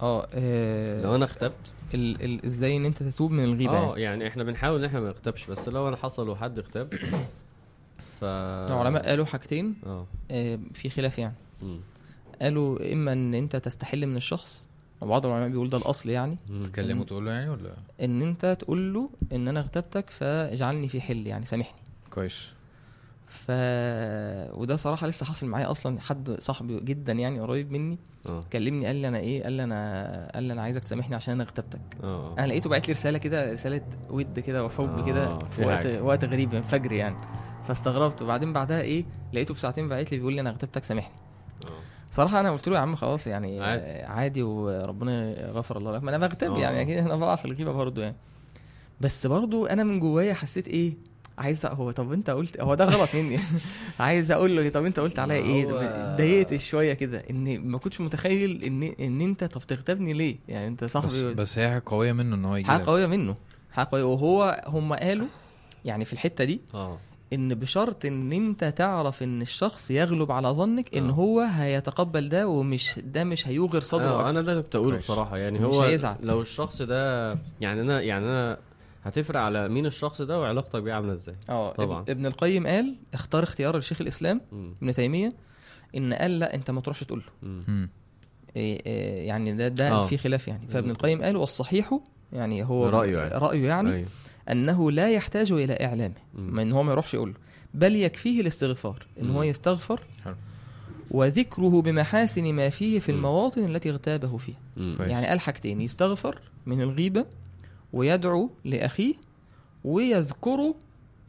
آه 0.00 0.28
آه، 0.34 1.02
لو 1.02 1.14
أنا 1.14 1.24
اختبت؟ 1.24 1.74
ال... 1.94 2.24
ال... 2.24 2.46
إزاي 2.46 2.76
ان 2.76 2.84
انت 2.84 3.02
تتوب 3.02 3.30
من 3.30 3.44
الغيبة 3.44 3.78
آه 3.78 3.88
يعني. 3.88 4.02
يعني 4.02 4.28
إحنا 4.28 4.44
بنحاول 4.44 4.78
إن 4.78 4.84
إحنا 4.84 5.00
ما 5.00 5.10
نختبش 5.10 5.50
بس 5.50 5.68
لو 5.68 5.88
أنا 5.88 5.96
حصل 5.96 6.28
وحد 6.28 6.58
اختاب 6.58 6.94
ف 8.20 8.24
العلماء 8.24 9.08
قالوا 9.08 9.24
حاجتين 9.24 9.74
آه. 9.86 10.06
آه، 10.30 10.58
في 10.74 10.88
خلاف 10.88 11.18
يعني. 11.18 11.34
مم. 11.62 11.80
قالوا 12.42 12.92
إما 12.92 13.12
إن 13.12 13.34
أنت 13.34 13.56
تستحل 13.56 14.06
من 14.06 14.16
الشخص 14.16 14.68
وبعض 15.02 15.26
العلماء 15.26 15.48
بيقول 15.48 15.70
ده 15.70 15.78
الأصل 15.78 16.10
يعني. 16.10 16.36
تكلمه 16.64 17.04
تقول 17.04 17.26
له 17.26 17.32
يعني 17.32 17.48
ولا؟ 17.48 17.70
إن 18.02 18.22
أنت 18.22 18.56
تقول 18.60 18.94
له 18.94 19.10
إن 19.32 19.48
أنا 19.48 19.60
اغتبتك 19.60 20.10
فاجعلني 20.10 20.88
في 20.88 21.00
حل 21.00 21.26
يعني 21.26 21.44
سامحني. 21.44 21.78
كويس. 22.10 22.52
ف 23.26 23.50
وده 24.58 24.76
صراحة 24.76 25.06
لسه 25.06 25.26
حاصل 25.26 25.46
معايا 25.46 25.70
أصلا 25.70 26.00
حد 26.00 26.36
صاحبي 26.38 26.80
جدا 26.80 27.12
يعني 27.12 27.40
قريب 27.40 27.72
مني 27.72 27.98
آه. 28.26 28.40
كلمني 28.52 28.86
قال 28.86 28.96
لي 28.96 29.08
أنا 29.08 29.18
إيه 29.18 29.42
قال 29.42 29.52
لي 29.52 29.64
أنا 29.64 30.30
قال 30.34 30.44
لي 30.44 30.52
أنا 30.52 30.62
عايزك 30.62 30.84
تسامحني 30.84 31.14
عشان 31.14 31.34
أنا 31.34 31.42
اغتبتك. 31.42 31.80
آه. 32.02 32.34
أنا 32.38 32.46
لقيته 32.46 32.70
بعت 32.70 32.88
لي 32.88 32.94
رسالة 32.94 33.18
كده 33.18 33.52
رسالة 33.52 33.82
ود 34.10 34.40
كده 34.40 34.64
وحب 34.64 34.98
آه، 34.98 35.06
كده 35.06 35.38
في 35.38 35.64
وقت 35.66 35.84
حاجة. 35.86 36.02
وقت 36.02 36.24
غريب 36.24 36.52
يعني 36.52 36.64
فجر 36.64 36.92
يعني. 36.92 37.16
فاستغربت. 37.68 38.22
وبعدين 38.22 38.52
بعدها 38.52 38.80
إيه 38.80 39.04
لقيته 39.32 39.54
بساعتين 39.54 39.88
بعت 39.88 40.12
لي 40.12 40.18
بيقول 40.18 40.34
لي 40.34 40.40
أنا 40.40 40.50
اغتبتك 40.50 40.84
سامحني. 40.84 41.14
آه. 41.66 41.70
صراحة 42.12 42.40
أنا 42.40 42.52
قلت 42.52 42.68
له 42.68 42.74
يا 42.76 42.80
عم 42.80 42.96
خلاص 42.96 43.26
يعني 43.26 43.60
عادي. 43.60 43.82
عادي, 43.84 44.02
عادي 44.02 44.42
وربنا 44.42 45.34
غفر 45.52 45.76
الله 45.78 45.96
لك. 45.96 46.02
ما 46.02 46.10
أنا 46.16 46.26
بغتاب 46.26 46.52
آه. 46.54 46.58
يعني 46.58 46.82
أكيد 46.82 46.98
أنا 46.98 47.16
بقع 47.16 47.36
في 47.36 47.44
الغيبة 47.44 47.72
برضه 47.72 48.02
يعني. 48.02 48.16
بس 49.00 49.26
برضه 49.26 49.70
أنا 49.70 49.84
من 49.84 50.00
جوايا 50.00 50.34
حسيت 50.34 50.68
إيه 50.68 50.92
عايز 51.38 51.66
هو 51.66 51.90
طب 51.90 52.12
أنت 52.12 52.30
قلت 52.30 52.60
هو 52.60 52.74
ده 52.74 52.84
غلط 52.84 53.14
مني. 53.14 53.38
عايز 54.00 54.30
أقول 54.30 54.56
له 54.56 54.68
طب 54.68 54.84
أنت 54.84 55.00
قلت 55.00 55.18
عليا 55.18 55.36
إيه؟ 55.36 55.64
اتضايقت 56.12 56.54
شوية 56.56 56.92
كده 56.92 57.22
إن 57.30 57.58
ما 57.68 57.78
كنتش 57.78 58.00
متخيل 58.00 58.64
إن 58.64 58.82
إن 58.82 59.20
أنت 59.20 59.44
طب 59.44 59.60
تغتابني 59.60 60.12
ليه؟ 60.12 60.36
يعني 60.48 60.66
أنت 60.68 60.84
بس, 60.84 60.92
صاحبي 60.92 61.34
بس 61.34 61.58
هي 61.58 61.68
حاجة 61.70 61.82
قوية 61.86 62.12
منه 62.12 62.34
إن 62.36 62.44
هو 62.44 62.56
يجي 62.56 62.66
حاجة. 62.68 62.84
قوية 62.84 63.06
منه. 63.06 63.36
حاجة 63.72 63.88
قوية. 63.92 64.02
وهو 64.04 64.62
هم 64.66 64.92
قالوا 64.92 65.26
يعني 65.84 66.04
في 66.04 66.12
الحتة 66.12 66.44
دي 66.44 66.60
آه. 66.74 66.98
إن 67.32 67.54
بشرط 67.54 68.04
إن 68.04 68.32
أنت 68.32 68.64
تعرف 68.64 69.22
إن 69.22 69.42
الشخص 69.42 69.90
يغلب 69.90 70.32
على 70.32 70.48
ظنك 70.48 70.96
إن 70.96 71.08
آه. 71.08 71.12
هو 71.12 71.40
هيتقبل 71.40 72.28
ده 72.28 72.48
ومش 72.48 73.00
ده 73.04 73.24
مش 73.24 73.48
هيوغر 73.48 73.80
صدره 73.80 74.04
آه 74.04 74.14
أكتر. 74.20 74.30
أنا 74.30 74.40
ده 74.40 74.52
اللي 74.52 74.62
كنت 74.62 74.74
أقوله. 74.76 74.98
بصراحة 74.98 75.36
يعني 75.36 75.58
مش 75.58 75.64
هو 75.74 75.82
هيزعل. 75.82 76.16
لو 76.20 76.40
الشخص 76.40 76.82
ده 76.82 77.32
يعني 77.60 77.80
أنا 77.80 78.00
يعني 78.00 78.24
أنا 78.24 78.58
هتفرق 79.04 79.40
على 79.40 79.68
مين 79.68 79.86
الشخص 79.86 80.22
ده 80.22 80.40
وعلاقتك 80.40 80.82
بيه 80.82 80.92
عاملة 80.92 81.12
إزاي 81.12 81.34
آه 81.48 81.72
طبعاً. 81.72 82.04
ابن- 82.08 82.26
القيم 82.26 82.66
قال 82.66 82.96
اختار 83.14 83.42
اختيار 83.42 83.78
لشيخ 83.78 84.00
الإسلام. 84.00 84.40
ابن 84.82 84.92
تيمية 84.92 85.32
إن 85.96 86.12
قال 86.14 86.38
لا 86.38 86.54
أنت 86.54 86.70
ما 86.70 86.80
تروحش 86.80 87.04
تقول 87.04 87.22
له. 87.46 87.52
إيه 88.56 88.86
إيه 88.86 89.28
يعني 89.28 89.56
ده 89.56 89.68
ده 89.68 89.90
آه. 89.90 90.06
في 90.06 90.16
خلاف 90.16 90.48
يعني 90.48 90.68
فابن. 90.68 90.90
القيم 90.90 91.22
قال 91.22 91.36
والصحيح 91.36 91.98
يعني 92.32 92.64
هو 92.64 92.88
رأيه 92.88 93.16
يعني. 93.18 93.34
رأيه 93.34 93.68
يعني 93.68 93.94
أيوة. 93.94 94.08
أنه 94.50 94.90
لا 94.90 95.10
يحتاج 95.10 95.52
إلى 95.52 95.72
إعلامه. 95.72 96.14
ما 96.34 96.62
إن 96.62 96.72
هو 96.72 96.82
ما 96.82 96.92
يروحش 96.92 97.14
يقول 97.14 97.28
له 97.28 97.34
بل 97.74 97.96
يكفيه 97.96 98.40
الاستغفار 98.40 99.06
إن 99.20 99.30
هو. 99.30 99.42
يستغفر 99.42 100.00
حلو. 100.24 100.34
وذكره 101.10 101.82
بمحاسن 101.82 102.52
ما 102.52 102.68
فيه 102.68 102.98
في. 102.98 103.12
المواطن 103.12 103.64
التي 103.64 103.90
اغتابه 103.90 104.36
فيها. 104.36 104.56
يعني 105.00 105.26
قال 105.26 105.40
حاجتين 105.40 105.80
يستغفر 105.80 106.38
من 106.66 106.80
الغيبة 106.80 107.24
ويدعو 107.92 108.50
لأخيه 108.64 109.14
ويذكره. 109.84 110.74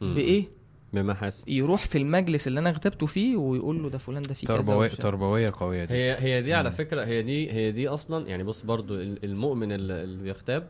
بإيه 0.00 0.44
بمحاسن 0.92 1.50
يروح 1.50 1.84
في 1.86 1.98
المجلس 1.98 2.46
اللي 2.46 2.60
أنا 2.60 2.70
اغتبته 2.70 3.06
فيه 3.06 3.36
ويقول 3.36 3.82
له 3.82 3.90
ده 3.90 3.98
فلان 3.98 4.22
ده 4.22 4.34
فيه 4.34 4.46
كذا 4.46 4.56
تربوية 4.56 4.88
ومش- 4.90 4.96
تربوية 4.98 5.52
قوية 5.60 5.84
دي 5.84 5.94
هي 5.94 6.16
هي 6.18 6.42
دي 6.42 6.54
على. 6.54 6.72
فكرة 6.72 7.04
هي 7.04 7.22
دي 7.22 7.52
هي 7.52 7.72
دي 7.72 7.88
أصلا 7.88 8.26
يعني 8.28 8.42
بص 8.42 8.62
برضو 8.62 8.94
ال- 8.94 9.24
المؤمن 9.24 9.72
اللي 9.72 10.02
اللي 10.04 10.22
بيغتاب 10.22 10.68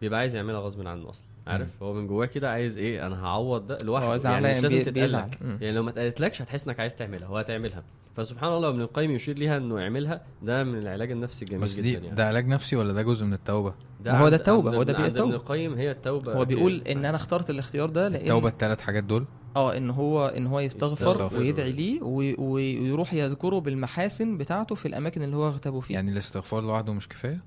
بيبقى 0.00 0.18
عايز 0.18 0.36
يعملها 0.36 0.60
غصب 0.60 0.86
عنه 0.86 1.10
أصلا 1.10 1.24
عارف؟ 1.46 1.68
هو 1.82 1.92
من 1.92 2.06
جواه 2.06 2.26
كده 2.26 2.50
عايز 2.50 2.78
إيه؟ 2.78 3.06
أنا 3.06 3.24
هعوض 3.26 3.66
ده 3.66 3.78
لوحده. 3.82 4.30
يعني 4.30 4.50
مش 4.52 4.62
لازم 4.62 4.82
تتقال. 4.82 5.14
يعني 5.60 5.72
لو 5.72 5.82
ما 5.82 5.90
اتقالتلكش 5.90 6.42
هتحس 6.42 6.66
إنك 6.66 6.80
عايز 6.80 6.94
تعملها. 6.96 7.28
هو 7.28 7.36
هتعملها. 7.38 7.82
فسبحان 8.16 8.52
الله 8.52 8.68
ابن 8.68 8.80
القيم 8.80 9.10
يشير 9.10 9.38
ليها 9.38 9.56
إنه 9.56 9.80
يعملها. 9.80 10.22
ده 10.42 10.64
من 10.64 10.78
العلاج 10.78 11.10
النفسي 11.10 11.44
الجميل 11.44 11.62
بس 11.62 11.72
جدا 11.76 11.82
دي 11.82 11.92
يعني. 11.92 12.10
ده 12.16 12.28
علاج 12.28 12.48
نفسي 12.48 12.76
ولا 12.76 12.92
ده 12.92 13.02
جزء 13.02 13.24
من 13.24 13.32
التوبة؟ 13.32 13.74
ده 14.04 14.12
هو 14.18 14.28
ده 14.28 14.36
عند 14.48 14.48
هو 14.50 14.82
ده 14.82 14.92
بيئة 14.92 15.04
عند 15.04 15.18
ابن. 15.20 15.32
القيم 15.32 15.74
هي 15.74 15.90
التوبة. 15.90 16.32
هو 16.34 16.44
بيقول 16.44 16.82
هي- 16.86 16.92
إن 16.92 17.04
أنا 17.04 17.16
اخترت 17.16 17.50
الاختيار 17.50 17.90
ده 17.90 18.08
لأن 18.08 18.20
التوبة 18.22 18.48
التلات 18.48 18.80
حاجات 18.80 19.04
دول؟ 19.04 19.24
آه 19.56 19.76
إن 19.76 19.90
هو 19.90 20.26
إن 20.26 20.46
هو 20.46 20.60
يستغفر 20.60 21.06
يستغفر. 21.10 21.38
ويدعي 21.38 21.72
ليه 21.72 22.02
وي- 22.02 22.34
وي- 22.38 22.80
ويروح 22.80 23.14
يذكره 23.14 23.58
بالمحاسن 23.58 24.38
بتاعته 24.38 24.74
في 24.74 24.86
الأماكن 24.88 25.22
اللي 25.22 25.36
هو 25.36 25.48
اغتابه 25.48 25.80
فيها. 25.80 25.94
يعني 25.94 26.12
الاستغفار 26.12 26.62
لوحده 26.62 26.92
مش 26.92 27.08
كفاية؟ 27.08 27.40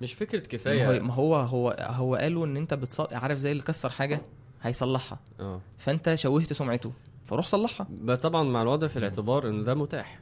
مش 0.00 0.14
فكرة 0.14 0.38
ما 0.38 0.44
هو 0.44 0.48
كفايه 0.48 1.00
ما 1.00 1.14
هو 1.14 1.36
هو 1.36 1.76
هو 1.80 2.14
قالوا 2.14 2.46
إن 2.46 2.56
أنت 2.56 2.74
بتص... 2.74 3.00
عارف 3.12 3.38
زي 3.38 3.52
اللي 3.52 3.62
كسر 3.62 3.90
حاجة؟ 3.90 4.20
هيصلحها. 4.62 5.18
آه. 5.40 5.60
فأنت 5.78 6.14
شوهت 6.14 6.52
سمعته 6.52 6.92
فروح 7.24 7.46
صلحها. 7.46 7.86
طبعا 8.22 8.42
مع 8.42 8.62
الوضع 8.62 8.86
في 8.86 8.96
الاعتبار 8.98 9.48
إن 9.48 9.64
ده 9.64 9.74
متاح. 9.74 10.20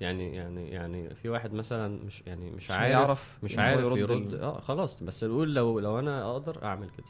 يعني 0.00 0.36
يعني 0.36 0.70
يعني 0.70 1.14
في 1.14 1.28
واحد 1.28 1.52
مثلا 1.52 2.04
مش 2.06 2.22
يعني 2.26 2.50
مش 2.50 2.64
مش 2.64 2.70
عارف 2.70 2.82
هيعرف 2.84 3.38
مش 3.42 3.58
عارف 3.58 3.80
يرد 3.80 3.98
يرد, 3.98 4.34
آه 4.34 4.60
خلاص. 4.60 5.02
بس 5.02 5.24
نقول 5.24 5.54
لو 5.54 5.78
لو 5.80 5.98
أنا 5.98 6.30
أقدر 6.32 6.64
أعمل 6.64 6.90
كده. 6.90 7.06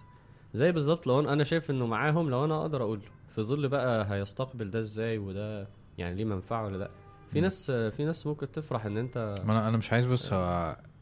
زي 0.54 0.72
بالظبط 0.72 1.06
لو 1.06 1.20
أنا 1.20 1.32
أنا 1.32 1.44
شايف 1.44 1.70
إنه 1.70 1.86
معاهم 1.86 2.30
لو 2.30 2.44
أنا 2.44 2.60
أقدر 2.60 2.82
أقول 2.82 2.98
له. 2.98 3.10
في 3.34 3.42
ظل 3.42 3.68
بقى 3.68 4.06
هيستقبل 4.14 4.70
ده 4.70 4.80
إزاي 4.80 5.18
وده 5.18 5.68
يعني 5.98 6.14
ليه 6.16 6.24
منفعة 6.24 6.64
ولا 6.64 6.76
لأ. 6.76 6.90
في 7.32 7.38
مم. 7.38 7.42
ناس 7.44 7.70
في 7.70 8.04
ناس 8.04 8.26
ممكن 8.26 8.52
تفرح 8.52 8.86
إن 8.86 8.96
أنت 8.96 9.34
ما 9.46 9.52
أنا 9.52 9.68
أنا 9.68 9.76
مش 9.76 9.92
عايز 9.92 10.06
بس 10.06 10.32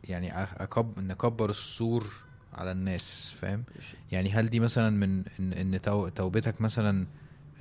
يعني 0.04 0.30
أ- 0.30 0.34
أكب 0.62 0.98
نكبر 0.98 1.50
السور 1.50 2.12
على 2.54 2.72
الناس 2.72 3.34
فاهم؟ 3.40 3.64
يعني 4.12 4.30
هل 4.30 4.48
دي 4.50 4.60
مثلا 4.60 4.90
من 4.90 5.22
ان 5.40 5.52
إن 5.52 5.82
تو- 5.82 6.08
توبتك 6.08 6.60
مثلا 6.60 7.06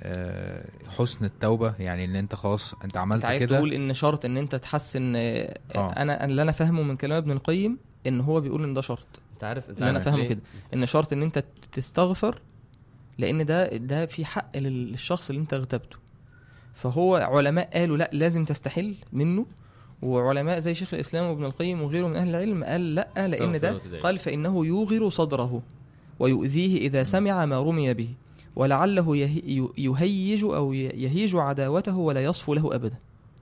آه، 0.02 0.66
حسن 0.98 1.26
التوبة؟ 1.26 1.74
يعني 1.80 2.06
إن 2.06 2.16
أنت 2.16 2.36
خلاص 2.36 2.74
أنت 2.74 2.84
أنت 2.84 2.98
عملت 2.98 3.26
عايز 3.26 3.44
كده؟ 3.44 3.58
تقول 3.58 3.74
إن 3.74 3.94
شرط 3.94 4.26
إن 4.26 4.38
أنت 4.38 4.56
تحسن 4.56 5.14
آه، 5.16 5.60
آه. 5.76 5.92
أنا 5.92 6.26
اللي 6.26 6.42
أنا 6.42 6.52
فاهمه 6.52 6.84
من 6.84 6.98
كلام 6.98 7.18
ابن 7.18 7.32
القيم 7.32 7.78
إن 8.08 8.22
هو 8.22 8.42
بيقول 8.42 8.64
إن 8.64 8.74
ده 8.74 8.82
شرط. 8.82 9.08
أنت 9.34 9.44
عارف 9.44 9.70
أنت 9.70 9.78
اللي 9.80 9.90
أنا 9.90 10.00
فاهمه؟ 10.00 10.26
كده. 10.28 10.40
إن 10.74 10.86
شرط 10.86 11.14
إن 11.14 11.22
أنت 11.24 11.44
تستغفر 11.72 12.42
لأن 13.18 13.46
ده 13.46 13.78
ده 13.78 14.06
في 14.06 14.26
حق 14.26 14.58
لل- 14.58 14.92
للشخص 14.92 15.30
اللي 15.30 15.42
أنت 15.42 15.54
اغتبته 15.54 15.98
فهو 16.74 17.16
علماء 17.16 17.70
قالوا 17.80 17.98
لا 17.98 18.10
لازم 18.14 18.46
تستحل 18.46 18.96
منه. 19.14 19.46
وعلماء 20.02 20.60
زي 20.60 20.76
شيخ 20.76 20.94
الإسلام 20.94 21.26
وابن 21.26 21.46
القيم 21.46 21.82
وغيره 21.82 22.08
من 22.08 22.16
أهل 22.16 22.30
العلم 22.30 22.64
قال 22.64 22.96
لا 22.96 23.08
لأن 23.16 23.60
ده 23.60 23.82
قال 24.04 24.18
فإنه 24.18 24.66
يوغر 24.66 25.10
صدره 25.10 25.62
ويؤذيه 26.20 26.78
إذا 26.78 27.04
سمع 27.04 27.46
ما 27.46 27.62
رمي 27.62 27.94
به 27.94 28.10
ولعله 28.56 29.18
يه- 29.18 29.70
يهيج 29.78 30.44
أو 30.44 30.74
يهيج 30.74 31.36
عداوته 31.36 31.98
ولا 31.98 32.24
يصفو 32.24 32.54
له 32.54 32.76
ابدا. 32.76 32.96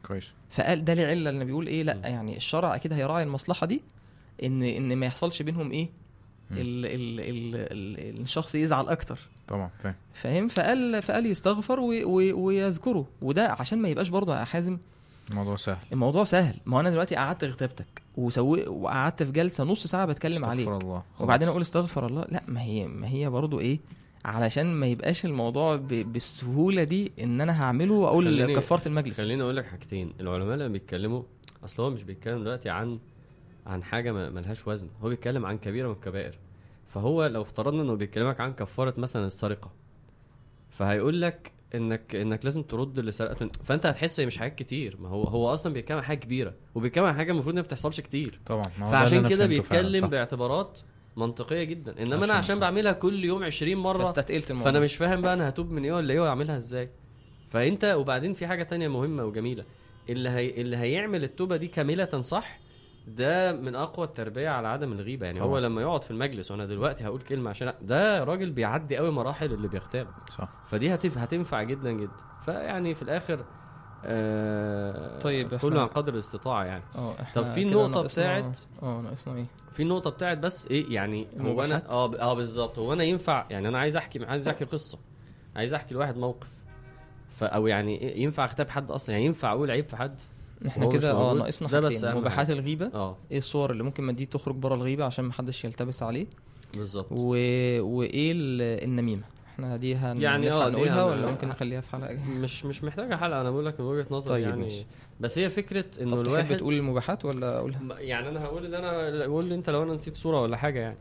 كويس. 0.07 0.31
فقال 0.49 0.85
ده 0.85 0.93
العله 0.93 1.29
اللي 1.29 1.45
بيقول 1.45 1.67
إيه 1.67 1.83
لا. 1.83 1.93
يعني 2.03 2.37
الشرع 2.37 2.75
أكيد 2.75 2.93
هيراعي 2.93 3.23
المصلحة 3.23 3.67
دي 3.67 3.81
إن 4.43 4.63
إن 4.63 4.95
ما 4.95 5.05
يحصلش 5.05 5.41
بينهم 5.41 5.71
إيه 5.71 5.85
م. 6.51 6.53
ال 6.53 6.85
ال 6.85 7.19
ال 7.19 7.55
ال 7.55 8.21
الشخص 8.21 8.55
يزعل 8.55 8.87
أكتر. 8.89 9.19
طبعا 9.47 9.69
فاهم. 9.83 9.95
فاهم؟ 10.13 10.47
فقال 10.47 11.01
فقال 11.03 11.25
يستغفر 11.25 11.79
وي 11.79 12.03
وي 12.03 12.33
ويذكره 12.33 13.05
وده 13.21 13.51
عشان 13.51 13.77
ما 13.79 13.89
يبقاش 13.89 14.09
برضه 14.09 14.39
يا 14.39 14.43
حازم 14.43 14.77
الموضوع 15.29 15.55
سهل. 15.55 15.77
الموضوع 15.91 16.23
سهل. 16.23 16.55
ما 16.65 16.75
هو 16.77 16.79
أنا 16.79 16.89
دلوقتي 16.89 17.15
قعدت 17.15 17.43
اغتبتك 17.43 18.01
وسوي 18.17 18.67
وقعدت 18.67 19.23
في 19.23 19.31
جلسة 19.31 19.63
نص 19.63 19.87
ساعة 19.87 20.05
بتكلم 20.05 20.45
عليك. 20.45 20.67
استغفر 20.67 20.85
الله 20.85 21.03
وبعدين 21.19 21.39
خلاص. 21.45 21.49
أقول 21.51 21.61
استغفر 21.61 22.07
الله. 22.07 22.25
لا 22.29 22.43
ما 22.47 22.61
هي 22.61 22.87
ما 22.87 23.07
هي 23.07 23.29
برضه 23.29 23.59
إيه؟ 23.59 23.79
علشان 24.25 24.73
ما 24.75 24.87
يبقاش 24.87 25.25
الموضوع 25.25 25.75
ب- 25.75 25.87
بالسهولة 25.87 26.83
دي 26.83 27.11
إن 27.19 27.41
أنا 27.41 27.63
هعمله 27.63 27.93
وأقول 27.93 28.25
خليني- 28.25 28.55
كفارة 28.55 28.87
المجلس. 28.87 29.17
خليني 29.21 29.43
أقول 29.43 29.55
لك 29.57 29.65
حاجتين. 29.65 30.13
العلماء 30.19 30.55
لما 30.57 30.67
بيتكلموا 30.67 31.23
أصل 31.65 31.83
هو 31.83 31.89
مش 31.89 32.03
بيتكلم 32.03 32.39
دلوقتي 32.43 32.69
عن 32.69 32.99
عن 33.67 33.83
حاجة 33.83 34.11
ما- 34.11 34.29
ملهاش 34.29 34.67
وزن. 34.67 34.87
هو 35.03 35.09
بيتكلم 35.09 35.45
عن 35.45 35.57
كبيرة 35.57 35.87
من 35.87 35.93
الكبائر. 35.93 36.37
فهو 36.93 37.25
لو 37.25 37.41
افترضنا 37.41 37.81
إنه 37.81 37.93
بيكلمك 37.93 38.41
عن 38.41 38.53
كفارة 38.53 38.93
مثلا 38.97 39.25
السرقة 39.27 39.71
فهيقول 40.69 41.21
لك 41.21 41.51
انك 41.77 42.15
إنك 42.15 42.45
لازم 42.45 42.61
ترد 42.63 42.99
اللي 42.99 43.11
سرقته 43.11 43.49
فأنت 43.63 43.85
هتحس 43.85 44.19
مش 44.19 44.37
حاجات 44.37 44.55
كتير. 44.55 44.97
ما 44.99 45.09
هو 45.09 45.23
هو 45.23 45.53
أصلا 45.53 45.73
بيتكلم 45.73 45.97
عن 45.97 46.03
حاجة 46.03 46.17
كبيرة 46.17 46.53
وبيتكلم 46.75 47.03
عن 47.05 47.15
حاجة 47.15 47.31
المفروض 47.31 47.55
ما 47.55 47.61
بتحصلش 47.61 47.99
كتير. 48.01 48.39
طبعا. 48.45 48.63
ما 48.79 48.85
هو 48.87 48.91
فعشان 48.91 49.27
كده 49.27 49.45
بيتكلم. 49.45 50.07
باعتبارات 50.07 50.79
منطقية 51.17 51.63
جدا. 51.63 52.03
إنما 52.03 52.15
أنا 52.15 52.23
عشان- 52.23 52.35
عشان 52.35 52.59
بعملها 52.59 52.91
كل 52.93 53.25
يوم 53.25 53.43
20 53.43 53.77
مرة 53.77 53.97
فاستثقلت 54.05 54.51
الموضوع. 54.51 54.71
فأنا 54.71 54.83
مش 54.83 54.95
فاهم 54.95 55.21
بقى 55.21 55.33
أنا 55.33 55.49
هتوب 55.49 55.71
من 55.71 55.83
إيه 55.83 55.91
ولا 55.93 56.13
إيه 56.13 56.19
وأعملها 56.19 56.57
إزاي. 56.57 56.89
فأنت 57.49 57.85
وبعدين 57.85 58.33
في 58.33 58.47
حاجة 58.47 58.63
تانية 58.63 58.87
مهمة 58.87 59.25
وجميلة. 59.25 59.63
اللي 60.09 60.29
هي 60.29 60.61
اللي 60.61 60.77
هيعمل 60.77 61.23
التوبة 61.23 61.57
دي 61.57 61.67
كاملة 61.67 62.21
صح 62.21 62.59
ده 63.07 63.51
من 63.51 63.75
أقوى 63.75 64.05
التربية 64.05 64.49
على 64.49 64.67
عدم 64.67 64.91
الغيبة. 64.91 65.25
يعني 65.25 65.41
هو 65.41 65.45
طبعا. 65.47 65.59
لما 65.59 65.81
يقعد 65.81 66.03
في 66.03 66.11
المجلس 66.11 66.51
وأنا 66.51 66.65
دلوقتي 66.65 67.05
هقول 67.05 67.21
كلمة 67.21 67.49
عشان 67.49 67.73
ده 67.81 68.23
راجل 68.23 68.51
بيعدي 68.51 68.97
قوي 68.97 69.11
مراحل 69.11 69.53
اللي 69.53 69.67
بيغتاب 69.67 70.07
صح. 70.37 70.49
فدي 70.67 70.93
هتف 70.95 71.17
هتنفع 71.17 71.63
جدا 71.63 71.91
جدا. 71.91 72.11
فيعني 72.45 72.95
في 72.95 73.01
الآخر 73.01 73.45
آه 74.05 75.19
طيب، 75.19 75.55
كله 75.55 75.81
عن 75.81 75.87
قدر 75.87 76.13
الاستطاعة 76.13 76.63
يعني. 76.63 76.83
آه 76.95 77.13
إحنا 77.21 77.41
طب 77.41 77.51
في 77.51 77.63
ناقصنا- 77.63 78.01
بتاعت- 78.01 78.59
آه 78.83 79.01
ناقصنا 79.01 79.35
إيه؟ 79.35 79.45
في 79.73 79.83
النقطه 79.83 80.09
بتاعت 80.09 80.37
بس 80.37 80.67
إيه 80.67 80.93
يعني 80.93 81.27
هو؟ 81.41 81.63
أنا 81.63 81.89
آه 81.89 82.05
ب- 82.07 82.15
آه 82.15 82.33
بالظبط. 82.33 82.79
هو 82.79 82.93
أنا 82.93 83.03
ينفع 83.03 83.45
يعني 83.49 83.67
أنا 83.67 83.79
عايز 83.79 83.97
أحكي 83.97 84.25
عايز 84.25 84.47
أحكي 84.47 84.65
قصة. 84.65 84.97
عايز 85.55 85.73
أحكي 85.73 85.93
لواحد 85.93 86.17
موقف. 86.17 86.47
ف 87.29 87.43
أو 87.43 87.67
يعني 87.67 88.01
إيه 88.01 88.23
ينفع 88.23 88.45
أختاب 88.45 88.69
حد 88.69 88.91
أصلا؟ 88.91 89.15
يعني 89.15 89.25
ينفع 89.27 89.51
أقول 89.51 89.71
عيب 89.71 89.89
في 89.89 89.95
حد؟ 89.97 90.19
إحنا 90.67 90.87
مش 90.87 90.93
كده 90.93 91.11
آه. 91.11 91.33
ناقصنا 91.33 91.67
حاجتين 91.69 92.15
مباحات. 92.15 92.49
الغيبة 92.49 92.89
آه. 92.93 93.17
إيه 93.31 93.37
الصور 93.37 93.71
اللي 93.71 93.83
ممكن 93.83 94.03
ما 94.03 94.11
دي 94.11 94.25
تخرج 94.25 94.55
بره 94.55 94.75
الغيبة 94.75 95.05
عشان 95.05 95.25
محدش 95.25 95.65
يلتبس 95.65 96.03
عليه. 96.03 96.27
بالظبط. 96.77 97.07
و... 97.11 97.27
وإيه 97.81 98.31
ال- 98.31 98.83
النميمة. 98.83 99.21
إحنا 99.53 99.77
دي 99.77 99.95
هن... 99.95 100.21
يعني 100.21 100.51
آه 100.51 100.69
نقولها 100.69 101.03
ولا 101.03 101.31
ممكن 101.31 101.47
نخليها 101.47 101.81
في 101.81 101.91
حلقة 101.91 102.17
مش 102.29 102.65
مش 102.65 102.83
محتاجة 102.83 103.15
حلقة 103.15 103.41
أنا 103.41 103.51
بقول 103.51 103.65
لك 103.65 103.79
من 103.79 103.85
وجهة 103.85 104.05
نظري 104.11 104.33
طيب، 104.41 104.49
يعني. 104.49 104.61
ماشي. 104.61 104.85
بس 105.19 105.39
هي 105.39 105.49
فكرة 105.49 105.85
إنه 106.01 106.21
الواحد 106.21 106.57
تقول 106.57 106.73
المباحات 106.73 107.25
ولا 107.25 107.57
أقولها؟ 107.57 107.99
يعني 107.99 108.29
أنا 108.29 108.43
هقول 108.45 108.65
اللي 108.65 108.77
أنا 108.77 109.23
قول 109.23 109.53
أنت 109.53 109.69
لو 109.69 109.83
أنا 109.83 109.93
نسيت 109.93 110.17
صورة 110.17 110.41
ولا 110.41 110.57
حاجة 110.57 110.79
يعني. 110.79 110.97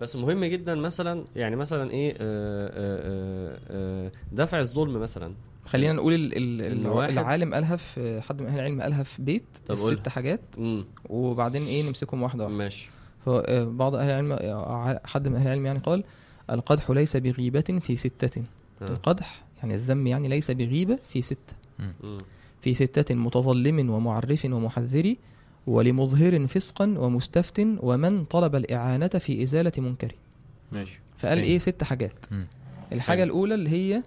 بس 0.00 0.16
مهم 0.16 0.44
جدا 0.44 0.74
مثلا 0.74 1.24
يعني 1.36 1.56
مثلا 1.56 1.90
إيه 1.90 2.12
آه، 2.12 2.16
آه، 2.20 2.70
آه، 2.72 3.58
آه، 4.06 4.12
دفع 4.32 4.60
الظلم 4.60 5.00
مثلا. 5.00 5.34
خلينا 5.68 5.92
نقول 5.92 6.14
ال... 6.14 6.36
ال... 6.36 6.86
العالم 7.10 7.54
قالها 7.54 7.76
في 7.76 8.20
حد 8.20 8.40
من 8.42 8.46
أهل 8.48 8.58
العلم 8.58 8.82
قالها 8.82 9.02
في 9.02 9.22
بيت 9.22 9.44
طب 9.66 9.76
قولها. 9.76 9.92
الست 9.94 10.08
حاجات 10.08 10.40
امم 10.58 10.84
وبعدين 11.08 11.62
إيه 11.62 11.82
نمسكهم 11.82 12.22
واحدة 12.22 12.44
واحدة 12.44 12.58
ماشي 12.58 12.90
فبعض 13.26 13.94
أهل 13.94 14.10
العلم 14.10 14.32
آه، 14.32 15.00
حد 15.04 15.28
من 15.28 15.36
أهل 15.36 15.46
العلم 15.46 15.66
يعني 15.66 15.78
قال 15.78 16.04
القدح 16.50 16.90
ليس 16.90 17.16
بغيبة 17.16 17.78
في 17.80 17.96
ستة 17.96 18.42
آه. 18.82 18.86
القدح 18.88 19.42
يعني 19.58 19.74
الذم 19.74 20.06
يعني 20.06 20.28
ليس 20.28 20.50
بغيبة 20.50 20.98
في 21.08 21.22
ستة 21.22 21.54
مم. 21.78 22.18
في 22.60 22.74
ستة 22.74 23.14
متظلم 23.14 23.90
ومعرف 23.90 24.44
ومحذر 24.44 25.14
ولمظهر 25.66 26.46
فسقا 26.46 26.94
ومستفت 26.98 27.66
ومن 27.80 28.24
طلب 28.24 28.54
الإعانة 28.56 29.08
في 29.08 29.42
إزالة 29.42 29.72
منكر 29.78 30.12
ماشي 30.72 31.00
فقال. 31.18 31.38
إيه 31.38 31.58
ست 31.58 31.84
حاجات 31.84 32.26
مم. 32.30 32.46
الحاجة 32.92 33.18
حلو. 33.20 33.26
الأولى 33.32 33.54
اللي 33.54 33.70
هي 33.70 34.02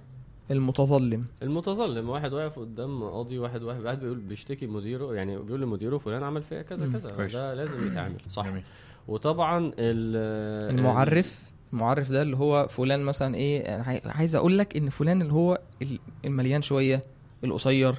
المتظلم. 0.51 1.25
المتظلم 1.43 2.09
واحد 2.09 2.33
واقف 2.33 2.59
قدام 2.59 3.03
قاضي 3.03 3.39
واحد 3.39 3.63
واحد 3.63 3.83
قاعد 3.83 3.99
بيقول 3.99 4.17
بيشتكي 4.19 4.67
مديره 4.67 5.13
يعني 5.15 5.37
بيقول 5.39 5.61
لمديره 5.61 5.97
فلان 5.97 6.23
عمل 6.23 6.43
فيا 6.43 6.61
كذا. 6.61 6.87
كذا. 6.91 7.27
ده 7.27 7.53
لازم 7.53 7.87
يتعمل 7.87 8.17
صح. 8.29 8.45
جميل. 8.47 8.63
وطبعا 9.07 9.71
ال- 9.79 10.69
المعرف 10.79 11.43
المعرف 11.73 12.11
ده 12.11 12.21
اللي 12.21 12.37
هو 12.37 12.67
فلان 12.69 13.03
مثلا 13.03 13.35
إيه 13.35 13.81
عايز 14.05 14.35
أقول 14.35 14.57
لك 14.57 14.77
إن 14.77 14.89
فلان 14.89 15.21
اللي 15.21 15.33
هو 15.33 15.61
ال- 15.81 15.99
المليان 16.25 16.61
شوية 16.61 17.03
القصير 17.43 17.89
آه، 17.89 17.95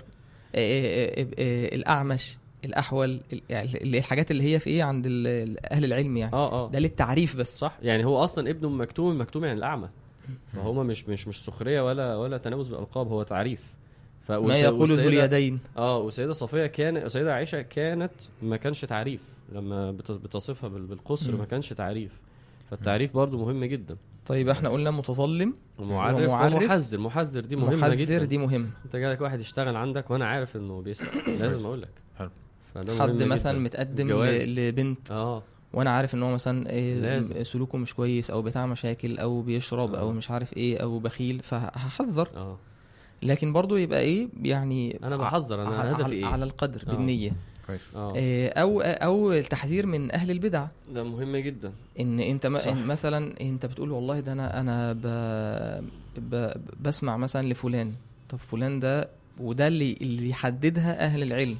آه، 0.54 1.22
آه، 1.22 1.26
آه، 1.38 1.74
الأعمش 1.74 2.38
الأحول 2.64 3.20
ال- 3.32 3.42
ال- 3.50 3.96
الحاجات 3.96 4.30
اللي 4.30 4.42
هي 4.54 4.58
في 4.58 4.70
إيه 4.70 4.82
عند 4.82 5.06
أهل 5.70 5.84
العلم 5.84 6.16
يعني. 6.16 6.32
آه 6.32 6.52
آه. 6.66 6.70
ده 6.70 6.78
للتعريف 6.78 7.36
بس. 7.36 7.58
صح. 7.58 7.78
يعني 7.82 8.04
هو 8.04 8.24
أصلا 8.24 8.50
ابنه 8.50 8.68
مكتوم 8.68 9.20
مكتوم 9.20 9.44
يعني 9.44 9.58
الأعمى. 9.58 9.88
فهو 10.52 10.84
مش 10.84 11.08
مش 11.08 11.28
مش 11.28 11.44
سخرية 11.44 11.86
ولا 11.86 12.16
ولا 12.16 12.38
تنابز 12.38 12.68
بالألقاب 12.68 13.08
هو 13.08 13.22
تعريف. 13.22 13.64
ف 14.22 14.32
ما 14.32 14.56
يقول 14.56 14.88
ذو 14.88 15.08
اليدين. 15.08 15.58
آه 15.76 15.98
والسيدة 15.98 16.32
صفية 16.32 16.66
كان 16.66 16.96
السيده 16.96 17.34
عائشة 17.34 17.62
كانت 17.62 18.12
ما 18.42 18.56
كانش 18.56 18.80
تعريف. 18.80 19.20
لما 19.52 19.90
بت- 19.92 20.10
بتصفها 20.10 20.68
بال- 20.68 20.86
بالقصر. 20.86 21.36
ما 21.36 21.44
كانش 21.44 21.68
تعريف. 21.72 22.12
فالتعريف 22.70 23.14
برضو 23.14 23.38
مهم 23.38 23.64
جدا. 23.64 23.96
طيب 24.26 24.48
إحنا 24.48 24.68
قلنا 24.68 24.90
متظلم 24.90 25.54
ومعرف. 25.78 26.16
ومحذر. 26.16 26.98
محذر 26.98 27.40
دي 27.40 27.56
مهمة 27.56 27.76
محذر 27.76 27.94
جدا. 27.94 28.24
دي 28.24 28.38
مهم 28.38 28.70
انت 28.84 28.96
جالك 28.96 29.20
واحد 29.20 29.40
يشتغل 29.40 29.76
عندك 29.76 30.10
وأنا 30.10 30.26
عارف 30.26 30.56
انه 30.56 30.80
بيسرق. 30.82 31.28
لازم 31.40 31.66
أقول 31.66 31.82
لك 31.82 31.90
حد 33.00 33.22
مثلا 33.22 33.52
جداً. 33.52 33.62
متقدم 33.64 34.04
الجواز. 34.06 34.58
ل- 34.58 34.68
لبنت. 34.68 35.10
آه. 35.10 35.42
وأنا 35.72 35.90
عارف 35.90 36.14
ان 36.14 36.22
هو 36.22 36.34
مثلا 36.34 36.70
إيه 36.70 36.94
لازم. 37.00 37.44
سلوكه 37.44 37.78
مش 37.78 37.94
كويس 37.94 38.30
أو 38.30 38.42
بتاع 38.42 38.66
مشاكل 38.66 39.18
أو 39.18 39.42
بيشرب 39.42 39.94
أو 39.94 40.08
آه. 40.08 40.12
مش 40.12 40.30
عارف 40.30 40.56
إيه 40.56 40.78
أو 40.78 40.98
بخيل 40.98 41.40
فهحذر. 41.42 42.28
آه. 42.36 42.58
لكن 43.22 43.52
برضو 43.52 43.76
يبقى 43.76 44.00
إيه 44.00 44.28
يعني 44.42 44.98
أنا 45.04 45.16
بحذر 45.16 45.62
أنا 45.62 45.76
على, 45.76 45.90
هدفي 45.90 46.02
على, 46.02 46.14
إيه؟ 46.16 46.24
على 46.26 46.44
القدر 46.44 46.82
آه. 46.88 46.90
بالنية. 46.90 47.32
كويس. 47.66 47.80
آه. 47.96 48.14
إيه 48.14 48.48
أو 48.48 48.80
أو 48.80 49.32
التحذير 49.32 49.86
من 49.86 50.12
أهل 50.12 50.30
البدع. 50.30 50.66
ده 50.94 51.04
مهم 51.04 51.36
جدا. 51.36 51.72
إن 52.00 52.20
أنت. 52.20 52.46
إن 52.46 52.86
مثلا 52.86 53.40
أنت 53.40 53.66
بتقول 53.66 53.90
والله 53.92 54.20
ده 54.20 54.32
أنا 54.32 54.60
أنا 54.60 54.92
ب 54.92 55.06
ب 56.18 56.52
بسمع 56.82 57.16
مثلا 57.16 57.46
لفلان. 57.48 57.92
طب 58.28 58.38
فلان 58.38 58.80
ده 58.80 59.08
وده 59.40 59.66
اللي 59.66 59.92
اللي 60.00 60.28
يحددها 60.28 61.04
أهل 61.04 61.22
العلم 61.22 61.56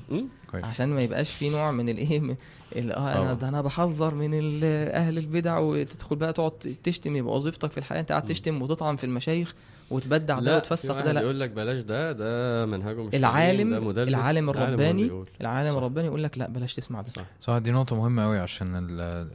عشان 0.65 0.89
ما 0.89 1.03
يبقاش 1.03 1.31
في 1.31 1.49
نوع 1.51 1.71
من 1.73 1.89
الايه 1.89 2.37
آه 2.77 3.23
أنا. 3.23 3.35
ده 3.35 3.49
أنا 3.49 3.63
بحذر 3.63 4.15
من 4.15 4.35
أهل 4.65 5.19
البدع 5.19 5.59
وتدخل 5.59 6.17
بقى 6.17 6.33
تقعد 6.33 6.51
تشتم 6.83 7.17
يبقى 7.17 7.35
وظيفتك 7.37 7.71
في 7.71 7.79
الحياة 7.79 8.01
أنت 8.01 8.13
قاعد. 8.13 8.25
تشتم 8.25 8.63
وتطعن 8.63 8.97
في 8.97 9.05
المشايخ 9.05 9.55
وتبدع 9.93 10.39
ده 10.41 10.57
وتفسق 10.57 11.05
ده 11.05 11.13
لا 11.13 11.21
يقول 11.21 11.41
لك 11.41 11.51
بلاش 11.51 11.81
ده 11.81 12.13
ده 12.13 12.67
منهجه 12.67 13.03
مش 13.03 13.15
العالم- 13.15 13.91
ده. 13.91 14.03
العالم 14.03 14.51
الرباني. 14.51 15.25
العالم. 15.41 15.77
الرباني 15.77 16.07
يقول 16.07 16.23
لك 16.25 16.39
لا 16.39 16.49
بلاش 16.49 16.75
تسمع 16.75 17.01
ده 17.03 17.09
صح 17.17 17.25
صح 17.41 17.59
دي 17.59 17.71
نقطة 17.71 17.97
مهمة 17.97 18.25
أوي 18.25 18.39
عشان 18.39 18.77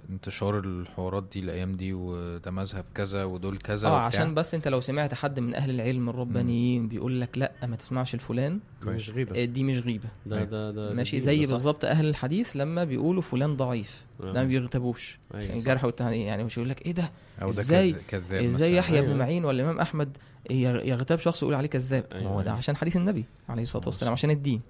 انتشار 0.09 0.59
الحوارات 0.59 1.23
دي 1.34 1.39
الأيام 1.39 1.75
دي 1.75 1.93
وده 1.93 2.51
مذهب 2.51 2.85
كذا 2.95 3.23
ودول 3.23 3.57
كذا 3.57 3.88
آه. 3.88 3.99
عشان 3.99 4.34
بس 4.34 4.55
انت 4.55 4.67
لو 4.67 4.81
سمعت 4.81 5.13
حد 5.13 5.39
من 5.39 5.55
أهل 5.55 5.69
العلم 5.69 6.09
الربانيين 6.09 6.88
بيقول 6.88 7.21
لك 7.21 7.38
لا 7.38 7.51
ما 7.63 7.75
تسمعش 7.75 8.13
الفلان 8.13 8.59
ده 8.85 8.91
مش 8.91 9.09
غيبة 9.09 9.41
آه، 9.41 9.45
دي 9.45 9.63
مش 9.63 9.77
غيبة 9.79 10.09
ده 10.25 10.43
ده 10.43 10.71
ده 10.71 10.93
ماشي 10.93 11.17
ده 11.19 11.25
زي. 11.25 11.45
بالظبط 11.45 11.85
أهل 11.85 12.05
الحديث 12.09 12.55
لما 12.57 12.84
بيقولوا 12.84 13.21
فلان 13.21 13.55
ضعيف. 13.57 14.06
ده 14.19 14.34
ما 14.34 14.44
بيغتابوش 14.44 15.19
أيوة، 15.34 15.48
صح. 15.48 15.53
الجرح 15.53 15.85
والتهنئة 15.85 16.26
يعني 16.26 16.44
مش 16.44 16.57
يقول 16.57 16.69
لك 16.69 16.85
إيه 16.85 16.91
ده؟ 16.91 17.11
كذ- 17.39 17.95
كذاب 18.07 18.44
إزاي. 18.44 18.76
يحيى 18.76 19.02
بن 19.02 19.07
أيوة. 19.07 19.19
معين 19.19 19.45
ولا 19.45 19.61
الإمام 19.64 19.80
أحمد 19.80 20.18
يغ- 20.49 20.85
يغتاب 20.85 21.19
شخص 21.19 21.41
يقول 21.44 21.53
عليه 21.56 21.68
كذاب 21.69 22.06
ما 22.11 22.18
أيوة، 22.19 22.31
هو 22.31 22.41
ده 22.41 22.45
أيوة. 22.48 22.57
عشان 22.57 22.76
حديث 22.76 22.98
النبي 22.98 23.26
عليه 23.49 23.64
الصلاة 23.64 23.85
والسلام 23.85 24.14
عشان 24.14 24.30
الدين. 24.31 24.61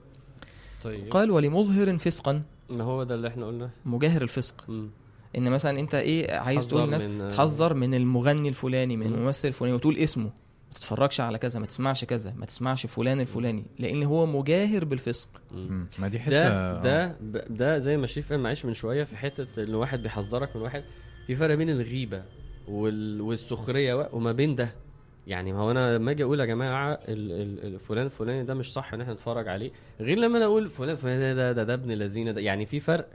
طيب. 0.83 1.09
قال 1.11 1.31
ولمظهر 1.31 1.97
فسقا. 1.97 2.41
ما 2.69 2.83
هو 2.83 3.03
ده 3.03 3.15
اللي 3.15 3.27
إحنا 3.27 3.45
قلناه. 3.47 3.69
مجاهر 3.85 4.21
الفسق. 4.21 4.63
مم. 4.67 4.89
إن 5.37 5.49
مثلا 5.51 5.79
أنت 5.79 5.95
إيه 5.95 6.31
عايز 6.37 6.59
حذر 6.59 6.69
تقول 6.69 6.83
للناس؟ 6.83 7.05
من- 7.05 7.27
تحذر 7.31 7.73
من 7.73 7.93
المغني 7.93 8.49
الفلاني 8.49 8.97
من 8.97 9.07
مم. 9.07 9.13
الممثل 9.13 9.47
الفلاني 9.47 9.75
وتقول 9.75 9.97
اسمه. 9.97 10.29
ما 10.67 10.73
تتفرجش 10.73 11.21
على 11.21 11.37
كذا 11.37 11.59
ما 11.59 11.65
تسمعش 11.65 12.05
كذا 12.05 12.33
ما 12.37 12.45
تسمعش 12.45 12.85
فلان 12.85 13.19
الفلاني 13.21 13.65
لأن 13.79 14.03
هو 14.03 14.25
مجاهر 14.25 14.85
بالفسق. 14.85 15.29
ما 15.99 16.07
دي 16.07 16.19
حتة 16.19 16.31
ده 16.31 16.47
آه. 16.47 16.81
ده 16.83 17.07
ب- 17.21 17.57
ده 17.57 17.79
زي 17.79 17.97
ما 17.97 18.07
شريف 18.07 18.29
قال 18.31 18.39
معلش 18.39 18.65
من 18.65 18.73
شوية 18.73 19.03
في 19.03 19.17
حتة 19.17 19.63
إن 19.63 19.75
واحد 19.75 20.01
بيحذرك 20.03 20.55
من 20.55 20.61
واحد. 20.61 20.83
في 21.27 21.35
فرق 21.35 21.55
بين 21.55 21.69
الغيبة 21.69 22.23
وال... 22.67 23.21
والسخرية 23.21 24.09
وما 24.13 24.31
بين 24.31 24.55
ده. 24.55 24.73
يعني 25.27 25.53
ما 25.53 25.59
هو 25.59 25.71
أنا 25.71 25.97
لما 25.97 26.11
أجي 26.11 26.23
أقول 26.23 26.39
يا 26.39 26.45
جماعة 26.45 26.93
ال... 26.93 27.31
ال... 27.31 27.65
ال- 27.73 27.79
فلان 27.79 28.05
الفلاني 28.05 28.43
ده 28.43 28.53
مش 28.53 28.73
صح 28.73 28.93
إن 28.93 29.01
إحنا 29.01 29.13
نتفرج 29.13 29.47
عليه. 29.47 29.71
غير 29.99 30.17
لما 30.17 30.37
أنا 30.37 30.45
أقول 30.45 30.69
فلان 30.69 30.95
فلان 30.95 31.35
ده 31.35 31.51
ده, 31.51 31.63
ده 31.63 31.73
ابن 31.73 31.91
الذين 31.91 32.33
ده 32.33 32.41
يعني 32.41 32.65
في 32.65 32.79
فرق. 32.79 33.09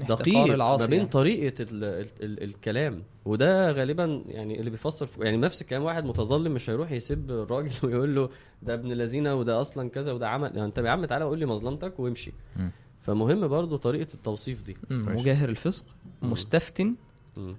دقيق 0.00 0.56
ما 0.56 0.76
بين 0.76 0.98
يعني. 0.98 1.08
طريقة 1.08 1.62
ال... 1.62 1.84
ال... 1.84 2.06
ال... 2.22 2.42
الكلام 2.42 3.02
وده 3.24 3.70
غالبا 3.70 4.22
يعني 4.26 4.60
اللي 4.60 4.70
بيفسر. 4.70 5.08
يعني 5.18 5.36
نفس 5.36 5.62
الكلام 5.62 5.82
واحد 5.82 6.04
متظلم 6.04 6.52
مش 6.52 6.70
هيروح 6.70 6.92
يسب 6.92 7.30
الراجل 7.30 7.72
ويقول 7.86 8.14
له 8.14 8.28
ده 8.62 8.74
ابن 8.74 8.92
الذين 8.92 9.26
وده 9.26 9.60
أصلا 9.60 9.90
كذا 9.90 10.12
وده 10.12 10.28
عمل 10.28 10.50
يعني 10.54 10.64
انت 10.64 10.78
يا 10.78 10.90
عم 10.90 11.04
تعالى 11.04 11.24
قول 11.24 11.38
لي 11.38 11.46
مظلمتك 11.46 12.00
وامشي 12.00 12.32
مم. 12.56 12.70
فمهم 13.02 13.48
برضو 13.48 13.76
طريقة 13.76 14.14
التوصيف 14.14 14.62
دي. 14.62 14.76
مجاهر 14.90 15.48
الفسق. 15.48 15.84
مستفتن. 16.22 16.94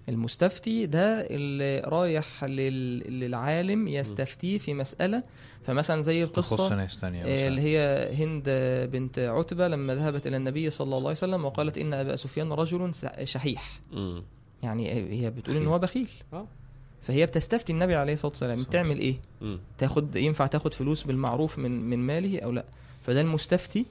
المستفتي 0.10 0.86
ده 0.86 1.22
اللي 1.22 1.80
رايح 1.80 2.44
لل... 2.44 3.20
للعالم 3.20 3.88
يستفتيه 3.88 4.58
في 4.58 4.74
مسألة 4.74 5.24
فمثلا 5.64 6.02
زي 6.02 6.24
القصة 6.24 6.76
ناس 6.76 7.00
تانية 7.00 7.24
آه،. 7.24 7.48
اللي 7.48 7.62
هي 7.62 8.10
هند 8.14 8.50
بنت 8.92 9.20
عتبة 9.20 9.68
لما 9.68 9.96
ذهبت 9.96 10.28
إلى 10.28 10.38
النبي 10.38 10.70
صلى 10.70 10.86
الله 10.86 11.00
عليه 11.00 11.10
وسلم 11.10 11.46
وقالت 11.46 11.78
إن 11.78 11.94
أبا 11.94 12.16
سفيان 12.16 12.54
رجل 12.54 12.92
شحيح 13.24 13.80
مم. 13.92 14.24
يعني 14.64 14.92
هي 15.22 15.30
بتقول 15.30 15.56
إن 15.56 15.62
بخيل. 15.62 15.72
هو 15.72 15.80
بخيل 15.80 16.10
آه 16.34 16.48
فهي 17.02 17.26
بتستفتي 17.26 17.74
النبي 17.74 17.96
عليه 17.96 18.14
الصلاة 18.14 18.32
والسلام 18.32 18.64
صح. 18.64 18.70
تعمل 18.70 19.00
إيه 19.00 19.16
مم. 19.42 19.60
تاخد 19.78 20.16
ينفع 20.16 20.48
تاخد 20.48 20.74
فلوس 20.74 21.04
بالمعروف 21.04 21.60
من 21.60 21.90
من 21.90 22.00
ماله 22.00 22.40
أو 22.40 22.52
لأ 22.52 22.66
فده 23.04 23.22
المستفتي. 23.22 23.86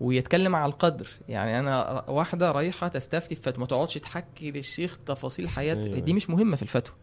ويتكلم 0.00 0.56
على 0.56 0.72
القدر. 0.72 1.08
يعني 1.28 1.58
أنا 1.58 2.04
واحدة 2.10 2.52
رايحة 2.52 2.88
تستفتي 2.88 3.34
في 3.34 3.42
فتوى 3.42 3.60
ما 3.60 3.66
تقعدش 3.66 3.94
تحكي 3.94 4.50
للشيخ 4.50 4.98
تفاصيل 5.06 5.48
حياة. 5.48 5.74
أيوة. 5.84 5.98
دي 5.98 6.12
مش 6.12 6.30
مهمة 6.30 6.56
في 6.56 6.62
الفتوى. 6.62 6.94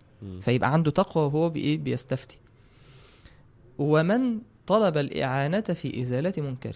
فيبقى 0.42 0.74
عنده 0.74 0.92
تقوى 0.92 1.26
وهو 1.26 1.50
بايه 1.50 1.78
بيستفتي. 1.78 2.40
ومن 3.78 4.40
طلب 4.68 4.98
الإعانة 4.98 5.62
في 5.62 6.02
إزالة 6.02 6.34
منكر. 6.38 6.76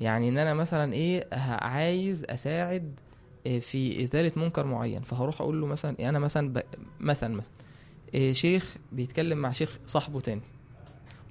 يعني 0.00 0.28
إن 0.28 0.38
أنا 0.38 0.54
مثلا 0.54 0.92
إيه 0.92 1.28
عايز 1.62 2.24
أساعد 2.24 2.94
إيه 3.46 3.60
في 3.60 4.02
إزالة 4.02 4.32
منكر 4.36 4.66
معين. 4.66 5.02
فهروح 5.02 5.40
أقول 5.40 5.60
له 5.60 5.66
مثلا 5.66 5.96
إيه 5.98 6.08
أنا 6.08 6.18
مثلا 6.18 6.52
ب... 6.52 6.62
مثلا 7.00 7.34
مثلا 7.34 7.52
إيه 8.14 8.32
شيخ 8.32 8.76
بيتكلم 8.92 9.38
مع 9.38 9.52
شيخ 9.52 9.78
صاحبه 9.86 10.20
تاني. 10.20 10.42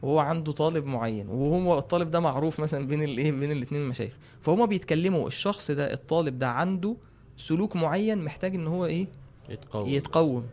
وهو 0.06 0.20
عنده 0.20 0.52
طالب 0.52 0.86
معين 0.86 1.30
وهو 1.30 1.78
الطالب 1.78 2.12
ده 2.12 2.20
معروف 2.20 2.60
مثلا 2.60 2.88
بين 2.88 3.04
الايه 3.04 3.32
بين 3.32 3.52
الاثنين 3.52 3.82
المشايخ 3.82 4.14
فهما 4.42 4.66
بيتكلموا 4.66 5.28
الشخص 5.28 5.72
ده 5.72 5.94
الطالب 5.94 6.40
ده 6.40 6.48
عنده 6.48 6.96
سلوك 7.38 7.76
معين 7.76 8.24
محتاج 8.26 8.56
إن 8.56 8.68
هو 8.68 8.86
إيه؟ 8.86 9.08
يتقوم. 9.50 9.90
يتقوم. 9.90 10.46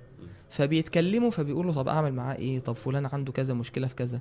فبيتكلموا 0.50 1.30
فبيقولوا 1.30 1.72
طب 1.72 1.88
أعمل 1.88 2.14
معاه 2.14 2.34
إيه؟ 2.36 2.58
طب 2.58 2.72
فلان 2.72 3.06
عنده 3.06 3.32
كذا 3.32 3.54
مشكلة 3.54 3.86
في 3.86 3.94
كذا. 3.94 4.20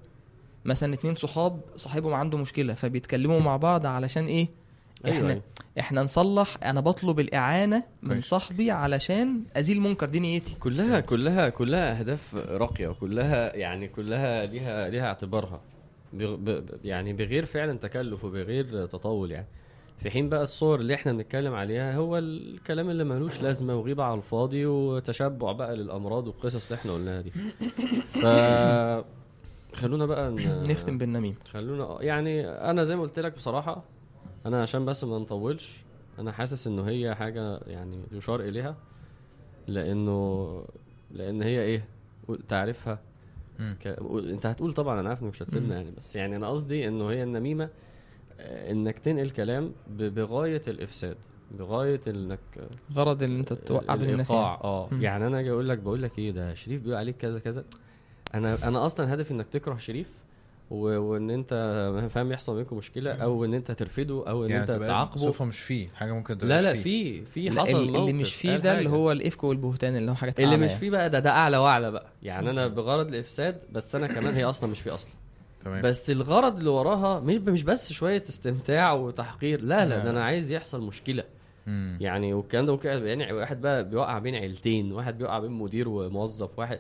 مثلا 0.66 0.94
اتنين 0.94 1.16
صحاب 1.16 1.62
صاحبهم 1.76 2.14
عنده 2.14 2.38
مشكلة 2.38 2.74
فبيتكلموا 2.74 3.40
مع 3.40 3.58
بعض 3.58 3.86
علشان 3.86 4.26
إيه؟ 4.26 4.48
أيوة 5.06 5.18
إحنا 5.18 5.30
أيوة. 5.30 5.42
إحنا 5.80 6.04
نصلح 6.04 6.58
أنا 6.64 6.82
بطلب 6.82 7.20
الإعانة 7.20 7.84
من 8.04 8.10
كويس. 8.10 8.26
صاحبي 8.26 8.72
علشان 8.72 9.44
أزيل 9.56 9.82
منكر 9.82 10.06
دي 10.06 10.20
نيتي. 10.20 10.56
كلها 10.60 11.00
كلها 11.00 11.50
كلها 11.50 12.00
أهداف 12.00 12.36
راقية 12.36 12.88
وكلها 12.88 13.56
يعني 13.56 13.88
كلها 13.88 14.46
ليها 14.46 14.90
ليها 14.90 15.08
اعتبارها. 15.08 15.62
بغ- 16.14 16.36
ب- 16.36 16.46
ب- 16.50 16.80
يعني 16.86 17.14
بغير 17.14 17.46
فعلا 17.46 17.74
تكلف 17.78 18.24
وبغير 18.26 18.86
تطول 18.86 19.32
يعني. 19.32 19.48
في 20.04 20.10
حين 20.12 20.30
بقى 20.30 20.44
الصور 20.44 20.80
اللي 20.80 20.94
إحنا 20.94 21.12
بنتكلم 21.14 21.54
عليها 21.54 21.96
هو 21.96 22.18
الكلام 22.18 22.90
اللي 22.90 23.04
ملوش 23.04 23.42
لازمة 23.42 23.76
وغيبه 23.76 24.04
على 24.04 24.18
الفاضي 24.18 24.66
وتشبع 24.66 25.52
بقى 25.52 25.76
للأمراض 25.78 26.28
والقصص 26.28 26.66
اللي 26.66 26.76
إحنا 26.80 26.92
قلناها 26.94 27.22
دي. 27.22 27.32
ف 28.14 28.26
خلونا 29.76 30.06
بقى 30.06 30.32
ن... 30.32 30.68
نختم 30.68 30.98
بالنميم 30.98 31.36
خلونا 31.52 31.98
يعني 32.04 32.48
أنا 32.50 32.84
زي 32.84 32.96
ما 32.96 33.02
قلت 33.02 33.20
لك 33.20 33.36
بصراحة 33.36 33.84
أنا 34.46 34.62
عشان 34.62 34.86
بس 34.86 35.04
ما 35.04 35.20
نطولش 35.20 35.84
أنا 36.20 36.32
حاسس 36.32 36.68
إنه 36.68 36.84
هي 36.88 37.16
حاجة 37.16 37.58
يعني 37.68 38.02
يشار 38.12 38.40
إليها 38.40 38.76
لأنه 39.68 40.64
لأن 41.12 41.42
هي 41.42 41.62
إيه 41.62 41.86
تعرفها. 42.50 43.00
ك... 43.60 43.88
أنت 44.12 44.46
هتقول 44.46 44.74
طبعا 44.74 45.00
أنا 45.00 45.10
عارف 45.10 45.24
إنك 45.24 45.32
مش 45.32 45.44
هتسيبنا 45.44 45.76
يعني 45.76 45.92
بس 45.92 46.16
يعني 46.16 46.36
أنا 46.36 46.50
قصدي 46.50 46.88
إنه 46.88 47.10
هي 47.10 47.24
النميمة 47.24 47.70
آه، 48.40 48.72
إنك 48.72 49.00
تنقل 49.00 49.30
كلام. 49.30 49.72
بغاية 49.90 50.62
الإفساد 50.68 51.18
بغاية 51.60 52.02
إنك 52.08 52.40
غرض 52.94 53.24
ان 53.24 53.40
أنت 53.40 53.54
توقع 53.54 53.96
بين 53.96 54.10
الناس 54.10 54.32
الإيقاع. 54.32 54.52
يعني. 54.52 54.64
آه 54.64 54.88
مم. 54.92 55.02
يعني 55.02 55.28
أنا 55.28 55.40
أجي 55.40 55.52
أقول 55.52 55.70
لك 55.70 55.78
بقول 55.78 56.02
لك 56.02 56.20
إيه 56.20 56.32
ده 56.32 56.54
شريف 56.54 56.82
بيقول 56.82 56.98
عليك 56.98 57.18
كذا 57.18 57.40
كذا 57.40 57.64
أنا 58.34 58.68
أنا 58.68 58.86
أصلا 58.86 59.14
هدفي 59.14 59.32
إنك 59.32 59.48
تكره 59.48 59.78
شريف. 59.78 60.08
وان 60.72 61.30
انت 61.30 61.50
فاهم 62.14 62.32
يحصل 62.32 62.56
بينكم 62.56 62.78
مشكلة 62.78 63.12
أو 63.12 63.46
ان 63.46 63.54
انت 63.54 63.72
ترفضه 63.72 64.28
أو 64.30 64.46
ان 64.46 64.50
يعني 64.50 64.64
انت 64.64 64.72
تعاقبه 64.72 65.22
صفه 65.22 65.46
مش 65.46 65.60
فيه 65.60 65.88
حاجة 65.96 66.12
ممكن 66.14 66.38
تبقى 66.38 66.48
لا 66.48 66.62
لا 66.62 66.74
في 66.82 67.26
في 67.26 67.50
لا، 67.50 67.62
حصل 67.62 67.78
ال- 67.78 67.84
اللي 67.88 68.00
موقف 68.00 68.14
مش 68.14 68.36
فيه 68.36 68.58
ده 68.58 68.80
اللي. 68.80 68.90
هو 68.90 69.12
الإفك 69.12 69.44
والبهتان 69.44 69.96
اللي 69.96 70.12
هو 70.12 70.16
حاجات 70.16 70.40
اللي 70.40 70.58
مش 70.58 70.68
يعني. 70.68 70.80
فيه 70.80 70.90
بقى 70.90 71.10
ده 71.10 71.20
ده 71.20 71.30
أعلى 71.30 71.58
وأعلى 71.58 71.92
بقى 71.92 72.08
يعني 72.24 72.50
أنا 72.50 72.68
بغرض 72.68 73.08
الإفساد 73.08 73.58
بس 73.72 73.96
أنا 73.96 74.08
كمان 74.08 74.34
هي 74.36 74.44
أصلا 74.46 74.70
مش 74.72 74.80
فيه 74.82 74.96
أصلا 74.96 75.12
تمام 75.66 75.82
بس 75.82 76.12
الغرض 76.12 76.58
اللي 76.58 76.70
وراها 76.70 77.20
مش 77.20 77.36
مش 77.36 77.64
بس 77.64 77.94
شوية 77.94 78.24
استمتاع 78.30 78.94
وتحقير 78.94 79.62
لا 79.62 79.86
لا 79.86 79.90
لا. 79.90 80.04
ده 80.04 80.10
أنا 80.10 80.24
عايز 80.24 80.52
يحصل 80.52 80.82
مشكلة. 80.82 81.24
يعني 82.00 82.34
والكلام 82.34 82.66
ده 82.66 82.72
ممكن 82.72 82.90
يعني 82.90 83.34
واحد 83.34 83.62
بقى 83.62 83.90
بيوقع 83.90 84.20
بين 84.20 84.36
عيلتين 84.36 84.92
واحد 84.92 85.18
بيوقع 85.18 85.40
بين 85.40 85.52
مدير 85.52 85.90
وموظف 85.90 86.60
واحد 86.60 86.80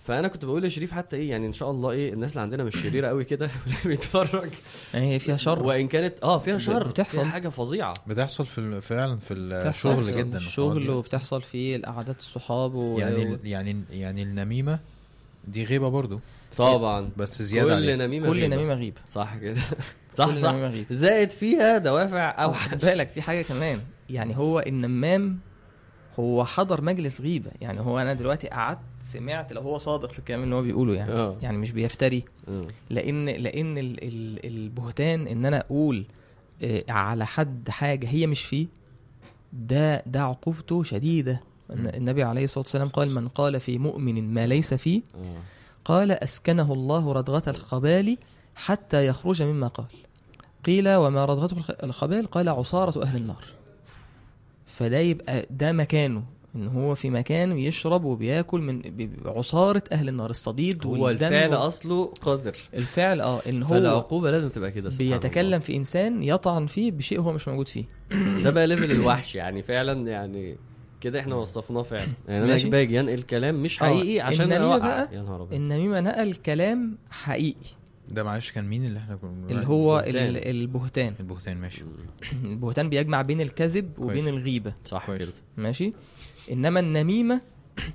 فأنا 0.00 0.28
كنت 0.28 0.44
بقول 0.44 0.62
لشريف 0.62 0.92
حتى 0.92 1.16
إيه 1.16 1.30
يعني 1.30 1.46
إن 1.46 1.52
شاء 1.52 1.70
الله 1.70 1.90
إيه 1.90 2.12
الناس 2.12 2.30
اللي 2.32 2.40
عندنا 2.42 2.64
مش 2.64 2.76
شريرة 2.82 3.08
قوي 3.08 3.24
كده 3.24 3.46
اللي 3.66 3.76
بيتفرج. 3.84 4.50
يعني 4.94 5.14
هي 5.14 5.18
فيها 5.18 5.36
شر. 5.36 5.62
وإن 5.62 5.88
كانت 5.88 6.14
آه 6.22 6.38
فيها 6.38 6.58
شر. 6.58 6.88
بتحصل. 6.88 7.18
فيها 7.20 7.24
حاجة 7.30 7.48
فظيعة. 7.48 7.94
بتحصل 8.06 8.46
في 8.46 8.80
فعلا 8.80 9.16
في 9.18 9.34
بتحصل. 9.34 9.68
الشغل 9.68 10.04
في 10.04 10.18
جدا. 10.18 10.36
الشغل 10.38 10.90
وبتحصل 10.90 11.42
في 11.42 11.76
القعدات 11.76 12.18
الصحاب 12.18 12.74
و... 12.74 12.98
يعني 12.98 13.32
و... 13.32 13.38
يعني 13.44 13.82
يعني 13.90 14.22
النميمة 14.22 14.78
دي 15.48 15.64
غيبة 15.64 15.88
برضو. 15.88 16.20
طبعا. 16.56 17.10
بس 17.16 17.42
زيادة 17.42 17.68
كل 17.68 17.74
عليها. 17.74 17.96
نميمة 17.96 18.28
كل 18.28 18.40
غيبة. 18.40 18.56
نميمة 18.56 18.74
غيبة. 18.74 19.00
صح 19.12 19.36
كده. 19.36 19.60
صح 20.14 20.26
كل 20.26 20.40
صح 20.42 20.50
نميمة 20.50 20.68
غيبة. 20.68 20.86
زائد 20.90 21.30
فيها 21.30 21.78
دوافع 21.78 22.30
أو 22.44 22.52
خد 22.52 22.78
بالك 22.78 23.08
في 23.08 23.22
حاجة 23.22 23.42
كمان. 23.42 23.80
يعني 24.10 24.36
هو 24.36 24.60
النمام 24.66 25.38
هو 26.18 26.44
حضر 26.44 26.80
مجلس 26.82 27.20
غيبة 27.20 27.50
يعني 27.60 27.80
هو 27.80 27.98
أنا 27.98 28.14
دلوقتي 28.14 28.48
قعدت 28.48 28.78
سمعت 29.00 29.52
لو 29.52 29.60
هو 29.60 29.78
صادق 29.78 30.12
في 30.12 30.18
الكلام 30.18 30.42
اللي 30.42 30.54
هو 30.54 30.62
بيقوله 30.62 30.94
يعني 30.94 31.12
آه. 31.12 31.36
يعني 31.42 31.56
مش 31.58 31.72
بيفتري 31.72 32.24
آه. 32.48 32.62
لأن 32.90 33.24
لأن 33.26 33.78
ال 33.78 34.04
ال 34.04 34.46
البهتان 34.46 35.26
إن 35.26 35.46
أنا 35.46 35.60
أقول 35.60 36.04
آه، 36.62 36.84
على 36.88 37.26
حد 37.26 37.70
حاجة 37.70 38.06
هي 38.08 38.26
مش 38.26 38.44
فيه 38.44 38.66
ده 39.52 40.02
ده 40.06 40.22
عقوبته 40.22 40.82
شديدة. 40.82 41.40
النبي 41.70 42.22
عليه 42.22 42.44
الصلاة 42.44 42.62
والسلام 42.64 42.88
قال 42.88 43.10
من 43.14 43.28
قال 43.28 43.60
في 43.60 43.78
مؤمن 43.78 44.34
ما 44.34 44.46
ليس 44.46 44.74
فيه 44.74 45.00
آه. 45.14 45.18
قال 45.84 46.12
أسكنه 46.12 46.72
الله 46.72 47.12
ردغه 47.12 47.42
الخبال 47.48 48.18
حتى 48.54 49.06
يخرج 49.06 49.42
مما 49.42 49.66
قال 49.66 49.86
قيل 50.64 50.94
وما 50.94 51.24
ردغته 51.24 51.56
الخ- 51.56 51.84
الخبال 51.84 52.26
قال 52.26 52.48
عصارة 52.48 53.02
أهل 53.02 53.16
النار 53.16 53.44
فده 54.78 54.98
يبقى 54.98 55.46
ده 55.50 55.72
مكانه 55.72 56.22
إن 56.56 56.68
هو 56.68 56.94
في 56.94 57.10
مكان 57.10 57.58
يشرب 57.58 58.04
وبياكل 58.04 58.60
من 58.60 58.82
عصاره 59.26 59.82
أهل 59.92 60.08
النار 60.08 60.30
الصديد 60.30 60.86
هو 60.86 61.10
الفعل 61.10 61.54
و- 61.54 61.56
أصله 61.56 62.12
قذر. 62.22 62.56
الفعل 62.74 63.20
آه 63.20 63.42
إن 63.48 63.62
هو 63.62 63.68
فالعقوبه 63.68 64.30
لازم 64.30 64.48
تبقى 64.48 64.70
كده 64.70 64.90
بيتكلم 64.98 65.60
في 65.60 65.76
إنسان 65.76 66.22
يطعن 66.22 66.66
فيه 66.66 66.90
بشيء 66.90 67.20
هو 67.20 67.32
مش 67.32 67.48
موجود 67.48 67.68
فيه. 67.68 67.84
ده 68.44 68.50
بقى 68.50 68.66
ليفل 68.66 68.90
الوحش 68.90 69.34
يعني 69.34 69.62
فعلا 69.62 70.08
يعني 70.10 70.56
كده 71.00 71.20
إحنا 71.20 71.34
وصفناه 71.34 71.82
فعلا. 71.82 72.08
يعني 72.28 72.54
أنا. 72.54 72.70
باجي 72.70 73.00
أنقل 73.00 73.22
كلام 73.22 73.62
مش 73.62 73.82
آه، 73.82 73.86
حقيقي 73.86 74.20
عشان 74.20 74.44
النميمة 74.52 74.74
أوقع. 74.74 74.86
بقى 74.86 75.08
يا 75.16 75.22
نهار 75.22 75.48
النميمة 75.52 76.00
نقل 76.00 76.34
كلام 76.34 76.98
حقيقي. 77.10 77.77
ده 78.08 78.24
معلش 78.24 78.52
كان 78.52 78.68
مين 78.68 78.84
اللي 78.84 78.98
إحنا 78.98 79.16
كنا 79.16 79.46
اللي؟ 79.50 79.66
هو 79.66 79.98
البهتان. 79.98 80.28
ال- 80.36 80.48
البهتان 80.48 81.14
البهتان 81.20 81.56
ماشي 81.56 81.82
البهتان 82.44 82.88
بيجمع 82.88 83.22
بين 83.22 83.40
الكذب 83.40 83.90
وبين 83.98 84.22
كويس. 84.24 84.28
الغيبة 84.34 84.72
صح. 84.84 85.06
كده 85.16 85.32
ماشي 85.56 85.92
إنما 86.52 86.80
النميمة 86.80 87.40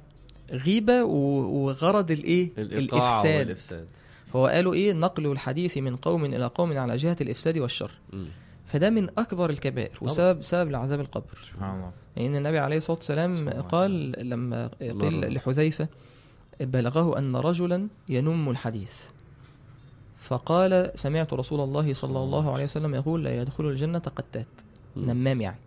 غيبة 0.66 1.04
وغرض 1.04 2.12
الإيه 2.12 2.50
الإفساد 2.58 3.40
والإفساد 3.40 3.88
هو 4.36 4.48
قالوا 4.48 4.74
إيه 4.74 4.94
نقل 4.94 5.26
الحديث 5.32 5.78
من 5.78 5.96
قوم 5.96 6.26
إلى 6.26 6.46
قوم 6.46 6.78
على 6.78 6.96
جهة 6.98 7.18
الإفساد 7.22 7.58
والشر 7.58 7.92
مم. 8.14 8.26
فده 8.66 8.90
من 8.90 9.10
أكبر 9.18 9.50
الكبائر. 9.50 9.98
وسبب 10.02 10.42
سبب 10.42 10.72
لعذاب 10.72 11.00
القبر 11.00 11.38
سبحان 11.44 11.76
الله 11.76 11.92
لأن 12.18 12.36
النبي 12.36 12.60
عليه 12.60 12.78
الصلاة 12.78 12.98
والسلام 12.98 13.50
قال 13.50 14.12
لما. 14.30 14.68
قيل 14.82 15.34
لحذيفة 15.34 15.88
بلغه 16.60 17.18
أن 17.18 17.36
رجلا 17.36 17.88
ينم 18.10 18.50
الحديث 18.50 18.94
فقال 20.24 20.92
سمعت 20.96 21.34
رسول 21.34 21.60
الله 21.60 21.94
صلى 21.94 22.20
الله 22.20 22.54
عليه 22.54 22.64
وسلم 22.64 22.96
يقول 22.96 23.24
لا 23.24 23.42
يدخل 23.42 23.66
الجنة 23.66 24.00
قتات. 24.00 24.48
نمام 24.98 25.42
يعني. 25.42 25.60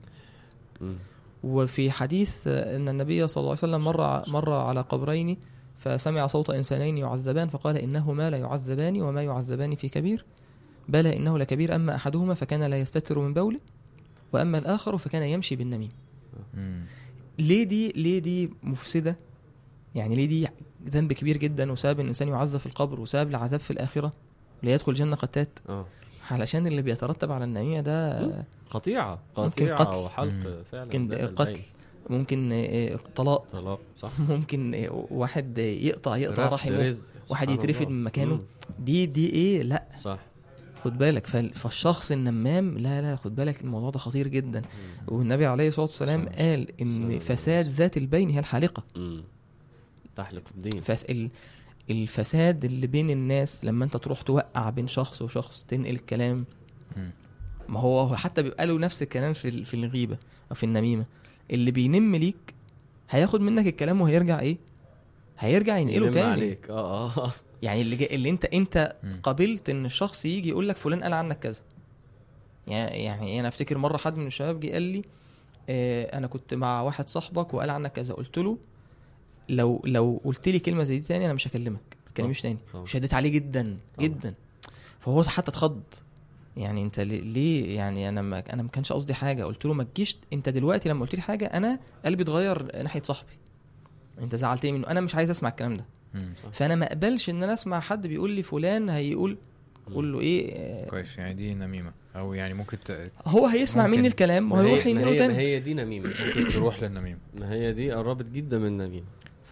وفي 1.45 1.91
حديث 1.91 2.47
إن 2.47 2.89
النبي 2.89 3.29
صلى 3.29 3.41
الله 3.41 3.51
عليه 3.51 3.59
وسلم 3.59 3.85
مر 3.85 4.29
مر 4.29 4.53
على 4.53 4.81
قبرين 4.81 5.37
فسمع 5.79 6.27
صوت 6.27 6.51
إنسانين 6.51 6.99
يعذبان 6.99 7.49
فقال 7.49 7.77
انهما 7.77 8.31
لا 8.31 8.37
يعذبان 8.37 9.03
وما 9.03 9.23
يعذبان 9.23 9.75
في 9.75 9.89
كبير. 9.89 10.25
بلى 10.89 11.17
إنه 11.17 11.39
لكبير. 11.39 11.75
أما 11.75 11.95
أحدهما 11.95 12.35
فكان 12.35 12.63
لا 12.63 12.81
يستتر 12.81 13.19
من 13.19 13.35
بوله 13.35 13.61
وأما 14.33 14.59
الآخر 14.59 14.99
فكان 14.99 15.23
يمشي 15.23 15.57
بالنميم. 15.57 15.91
ليه 17.39 17.65
دي 17.65 17.93
ليه 17.93 18.19
دي 18.19 18.51
مفسدة؟ 18.63 19.17
يعني 19.95 20.15
ليه 20.15 20.27
دي 20.27 20.49
ذنب 20.89 21.13
كبير 21.13 21.37
جدا 21.37 21.73
وسبب 21.73 21.95
إن 21.95 22.01
الإنسان 22.01 22.29
يعذب 22.29 22.61
في 22.61 22.67
القبر 22.67 23.01
وسبب 23.01 23.31
العذاب 23.31 23.61
في 23.61 23.71
الآخرة؟ 23.71 24.13
ليدخل 24.63 24.93
الجنه 24.93 25.17
قتات 25.17 25.59
آه 25.69 25.87
علشان 26.31 26.67
اللي 26.67 26.83
بيترتب 26.83 27.33
على 27.33 27.45
النميمة 27.45 27.81
ده 27.81 28.21
مم. 28.27 28.45
قطيعة 28.71 29.19
ممكن 29.39 29.69
قطيعة 29.69 29.85
قتل. 29.85 29.97
وحلق 29.97 30.33
مم. 30.33 30.63
فعلا 30.73 30.85
ممكن 30.85 31.15
قتل. 31.37 31.61
ممكن 32.11 32.51
آه، 32.53 32.99
طلاق 33.17 33.47
طلاق 33.53 33.81
صح 33.99 34.21
ممكن 34.31 34.75
آه، 34.75 35.07
واحد 35.11 35.59
يقطع 35.59 36.17
يقطع 36.17 36.49
رحمه. 36.49 36.97
واحد 37.31 37.51
يترفد. 37.51 37.89
من 37.89 38.05
مكانه. 38.05 38.35
مم. 38.35 38.41
دي 38.79 39.07
دي 39.07 39.33
إيه 39.33 39.63
لا 39.63 39.85
صح 39.99 40.19
خد 40.85 40.99
بالك 40.99 41.27
فال- 41.27 41.55
فالشخص 41.55 42.13
النمام 42.13 42.79
لا 42.79 43.03
لا 43.03 43.17
خد 43.17 43.37
بالك 43.37 43.61
الموضوع 43.61 43.91
ده 43.91 43.99
خطير 43.99 44.29
جدا 44.29 44.63
والنبي 45.09 45.47
عليه 45.47 45.69
الصلاة 45.69 45.87
والسلام 45.87 46.29
قال 46.29 46.81
إن 46.81 47.19
فساد 47.19 47.67
ذات 47.67 47.97
البين 47.97 48.31
هي 48.31 48.39
الحالقة 48.39 48.83
مم. 48.97 49.23
تحلق 50.17 50.43
الدين 50.57 50.81
فس 50.83 51.05
ال- 51.05 51.31
الفساد 51.91 52.65
اللي 52.65 52.87
بين 52.87 53.11
الناس 53.11 53.65
لما 53.65 53.85
انت 53.85 53.97
تروح 53.97 54.23
توقع 54.23 54.71
بين 54.71 54.89
شخص 54.89 55.23
وشخص 55.23 55.65
تنقل 55.69 55.91
الكلام. 55.95 56.45
ما 57.69 57.81
هو 57.81 58.01
هو 58.01 58.17
حتى 58.17 58.43
بيبقى 58.43 58.67
له 58.67 58.79
نفس 58.79 59.03
الكلام 59.03 59.33
في 59.33 59.65
في 59.65 59.75
الغيبة 59.75 60.19
أو 60.51 60.55
في 60.55 60.65
النميمة. 60.65 61.05
اللي 61.51 61.71
بينم 61.71 62.17
ليك 62.17 62.55
هياخد 63.11 63.41
منك 63.41 63.67
الكلام 63.67 64.01
وهيرجع 64.01 64.41
إيه؟ 64.41 64.57
هيرجع 65.39 65.79
ينقله 65.79 66.11
تاني. 66.11 66.31
عليك. 66.31 66.71
آه 66.71 67.07
آه. 67.19 67.33
يعني 67.63 67.83
اللي 67.83 67.97
جا... 67.97 68.07
اللي 68.11 68.31
انت 68.31 68.45
انت. 68.45 68.97
قبلت 69.23 69.71
إن 69.71 69.85
الشخص 69.85 70.25
يجي 70.27 70.49
يقول 70.49 70.69
لك 70.69 70.77
فلان 70.77 71.03
قال 71.03 71.13
عنك 71.13 71.39
كذا. 71.39 71.63
يعني 72.67 73.05
يعني 73.05 73.41
أنا 73.41 73.49
أفتكر 73.49 73.79
مرة 73.79 73.97
حد 73.97 74.17
من 74.17 74.27
الشباب 74.27 74.61
جه 74.61 74.73
قال 74.73 74.83
لي 74.83 75.03
آه 75.69 76.19
أنا 76.19 76.27
كنت 76.27 76.55
مع 76.55 76.81
واحد 76.83 77.09
صاحبك 77.09 77.55
وقال 77.55 77.71
عنك 77.71 77.93
كذا. 77.93 78.15
قلت 78.15 78.39
له 78.39 78.59
لو 79.49 79.83
لو 79.85 80.21
قلت 80.25 80.49
لي 80.49 80.59
كلمة 80.59 80.85
زي 80.85 80.99
دي 80.99 81.07
تاني 81.07 81.25
أنا 81.25 81.33
مش 81.35 81.49
هكلمك. 81.49 81.81
ما 82.07 82.13
تكلمنيش 82.15 82.41
تاني. 82.41 82.59
طبعا. 82.73 82.83
وشديت 82.83 83.15
عليه 83.15 83.29
جدا 83.31 83.77
طبعا. 83.97 84.09
جدا. 84.09 84.35
فهو 85.01 85.23
حتى 85.23 85.51
اتخض. 85.51 85.81
يعني 86.57 86.83
أنت 86.83 87.01
ليه- 87.01 87.77
يعني 87.77 88.09
أنا 88.09 88.23
ما 88.23 88.45
أنا 88.53 88.63
ما 88.63 88.69
كانش 88.69 88.93
قصدي 88.93 89.15
حاجة. 89.15 89.45
قلت 89.45 89.65
له 89.67 89.73
ما 89.75 89.85
تجيش. 89.85 90.19
أنت 90.33 90.49
دلوقتي 90.49 90.89
لما 90.89 91.01
قلت 91.01 91.15
لي 91.15 91.21
حاجة 91.23 91.47
أنا 91.47 91.79
قلبي 92.05 92.23
اتغير 92.23 92.83
ناحية 92.83 93.03
صاحبي. 93.03 93.33
أنت 94.21 94.35
زعلتني 94.37 94.73
منه؟ 94.73 94.87
أنا 94.87 95.01
مش 95.01 95.15
عايز 95.15 95.31
أسمع 95.31 95.49
الكلام 95.49 95.77
ده. 95.77 95.85
فأنا 96.53 96.75
ما 96.75 96.87
أقبلش 96.87 97.31
إن 97.31 97.43
أنا 97.43 97.55
أسمع 97.55 97.81
حد 97.81 98.07
بيقول 98.07 98.31
لي 98.31 98.43
فلان 98.43 98.89
هيقول 98.91 99.37
قول 99.95 100.13
له 100.13 100.21
إيه 100.21 100.53
آه، 100.55 100.89
كويس. 100.89 101.19
يعني 101.19 101.35
دي 101.35 101.55
نميمة. 101.55 101.93
أو 102.17 102.35
يعني 102.35 102.55
ممكن 102.55 102.79
ت- 102.81 103.11
هو 103.27 103.47
هيسمع 103.47 103.87
ممكن. 103.87 103.99
مني 103.99 104.09
الكلام 104.09 104.53
وهيروح 104.53 104.87
ينقله 104.87 105.09
هي, 105.09 105.13
ما 105.13 105.19
تاني 105.19 105.35
هي 105.35 105.61
دي 105.61 105.75
نميمة. 105.75 106.09
ممكن 106.27 106.49
تروح 106.49 106.83
للنميمة. 106.83 107.19
ما 107.35 107.53
هي 107.53 107.73
دي 107.73 107.93
قربت 107.93 108.25
جدا 108.27 108.59
من 108.59 108.67
النميمة. 108.67 109.07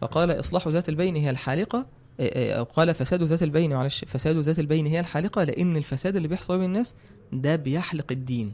فقال 0.04 0.30
إصلاح 0.30 0.68
ذات 0.68 0.88
البين 0.88 1.16
هي 1.16 1.30
الحالقة 1.30 1.86
آه، 2.20 2.58
آه، 2.60 2.62
قال 2.62 2.94
فساد 2.94 3.22
ذات 3.22 3.42
البين 3.42 3.72
معلش 3.72 4.04
فساد 4.04 4.36
ذات 4.36 4.58
البين 4.58 4.86
هي 4.86 5.00
الحالقة 5.00 5.44
لأن 5.44 5.76
الفساد 5.76 6.16
اللي 6.16 6.28
بيحصل 6.28 6.58
بين 6.58 6.66
الناس 6.66 6.94
ده 7.32 7.56
بيحلق 7.56 8.12
الدين. 8.12 8.52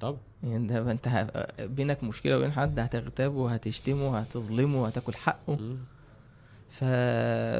طبعا 0.00 0.18
يعني 0.42 0.66
ده 0.66 0.90
أنت 0.90 1.26
بينك 1.60 2.04
مشكلة 2.04 2.38
وبين 2.38 2.52
حد 2.52 2.78
هتغتابه 2.78 3.38
وهتشتمه 3.38 4.18
هتظلمه 4.18 4.82
وهتاكل 4.82 5.14
حقه. 5.14 5.58
ف... 6.70 6.84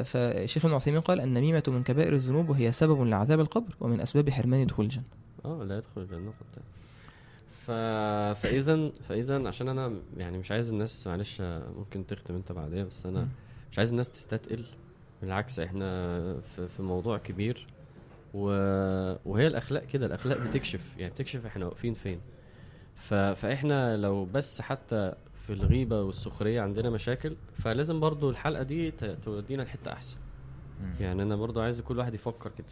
فشيخ 0.05 0.65
ابن 0.65 0.73
عثيمين 0.73 1.01
قال 1.01 1.21
النميمة 1.21 1.63
من 1.67 1.83
كبائر 1.83 2.13
الذنوب 2.13 2.49
وهي 2.49 2.71
سبب 2.71 3.03
لعذاب 3.03 3.39
القبر 3.39 3.75
ومن 3.79 4.01
أسباب 4.01 4.29
حرمان 4.29 4.67
دخول 4.67 4.85
الجنة. 4.85 5.03
آه 5.45 5.63
لا 5.63 5.77
يدخل 5.77 6.01
الجنة. 6.01 6.29
قد 6.29 6.61
ف... 7.65 7.71
فاذا 8.41 8.91
فاذا 9.09 9.47
عشان 9.47 9.67
أنا 9.69 10.01
يعني 10.17 10.37
مش 10.37 10.51
عايز 10.51 10.71
الناس 10.71 11.07
معلش 11.07 11.41
ممكن 11.77 12.05
تختم 12.07 12.35
أنت 12.35 12.51
بعديها 12.51 12.83
بس 12.83 13.05
أنا. 13.05 13.27
مش 13.71 13.77
عايز 13.77 13.89
الناس 13.89 14.09
تستثقل 14.09 14.65
بالعكس 15.21 15.59
إحنا 15.59 15.87
في, 16.39 16.67
في 16.67 16.81
موضوع 16.83 17.17
كبير 17.17 17.67
و... 18.33 18.45
وهي 19.25 19.47
الأخلاق 19.47 19.85
كده 19.85 20.05
الأخلاق 20.05 20.37
بتكشف. 20.37 20.95
يعني 20.97 21.11
بتكشف 21.13 21.45
إحنا 21.45 21.65
واقفين 21.65 21.93
فين. 21.93 22.19
ف... 22.95 23.13
فإحنا 23.13 23.97
لو 23.97 24.25
بس 24.25 24.61
حتى 24.61 25.13
في 25.47 25.53
الغيبة 25.53 26.01
والسخرية 26.01 26.61
عندنا 26.61 26.89
مشاكل 26.89 27.35
فلازم 27.53 27.99
برضو 27.99 28.29
الحلقة 28.29 28.63
دي 28.63 28.91
ت... 28.91 29.05
تودينا 29.05 29.61
لحتة 29.63 29.93
أحسن. 29.93 30.17
يعني 30.99 31.23
أنا 31.23 31.35
برضو 31.35 31.61
عايز 31.61 31.81
كل 31.81 31.97
واحد 31.97 32.13
يفكر 32.13 32.51
كده. 32.57 32.67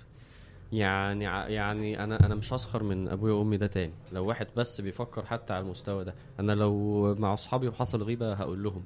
يعني 0.72 1.24
يعني 1.54 2.04
أنا 2.04 2.26
أنا 2.26 2.36
مش 2.36 2.54
هسخر 2.54 2.84
من 2.84 3.08
أبويا 3.08 3.34
وأمي 3.34 3.58
ده 3.58 3.68
تاني. 3.68 3.94
لو 4.14 4.26
واحد 4.26 4.48
بس 4.56 4.82
بيفكر 4.82 5.26
حتى 5.26 5.54
على 5.54 5.64
المستوى 5.64 6.04
ده 6.04 6.14
أنا 6.40 6.52
لو 6.52 7.16
مع 7.16 7.34
أصحابي 7.34 7.68
وحصل 7.68 8.04
غيبة 8.04 8.34
هقول 8.34 8.64
لهم. 8.64 8.84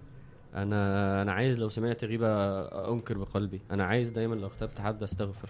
أنا 0.56 1.22
أنا 1.22 1.32
عايز 1.32 1.60
لو 1.60 1.70
سمعت 1.70 2.04
غيبة 2.06 2.28
أنكر 2.92 3.18
بقلبي. 3.18 3.62
أنا 3.72 3.84
عايز 3.84 4.12
دايما 4.12 4.36
لو 4.36 4.48
اختبت 4.48 4.80
حد 4.82 5.04
أستغفر. 5.04 5.50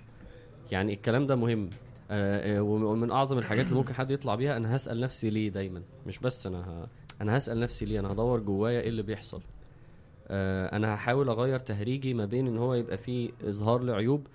يعني 0.71 0.93
الكلام 0.93 1.27
ده 1.27 1.35
مهم. 1.35 1.69
آه، 2.11 2.57
آه، 2.57 2.61
ومن 2.61 3.11
أعظم 3.11 3.37
الحاجات 3.37 3.65
اللي 3.65 3.75
ممكن 3.77 3.93
حد 3.93 4.11
يطلع 4.11 4.35
بيها 4.35 4.57
أنا 4.57 4.75
هسأل 4.75 4.99
نفسي 4.99 5.29
ليه 5.29 5.49
دايما. 5.49 5.81
مش 6.07 6.19
بس 6.19 6.47
أنا 6.47 6.59
ه... 6.61 6.87
أنا 7.21 7.37
هسأل 7.37 7.59
نفسي 7.59 7.85
ليه؟ 7.85 7.99
أنا 7.99 8.11
هدور 8.11 8.39
جوايا 8.39 8.81
إيه 8.81 8.89
اللي 8.89 9.01
بيحصل. 9.01 9.41
آه، 10.27 10.75
أنا 10.75 10.95
هحاول 10.95 11.29
أغير 11.29 11.59
تهريجي 11.59 12.13
ما 12.13 12.25
بين 12.25 12.47
إن 12.47 12.57
هو 12.57 12.73
يبقى 12.73 12.97
فيه 12.97 13.29
إظهار 13.43 13.81
لعيوب 13.83 14.27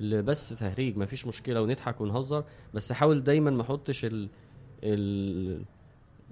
لبس 0.00 0.48
تهريج 0.48 0.96
مفيش 0.96 1.26
مشكلة 1.26 1.62
ونضحك 1.62 2.00
ونهزر 2.00 2.44
بس 2.74 2.92
احاول 2.92 3.22
دايما 3.22 3.50
ما 3.50 3.62
احطش 3.62 4.04
ال 4.04 4.28
ال 4.84 5.62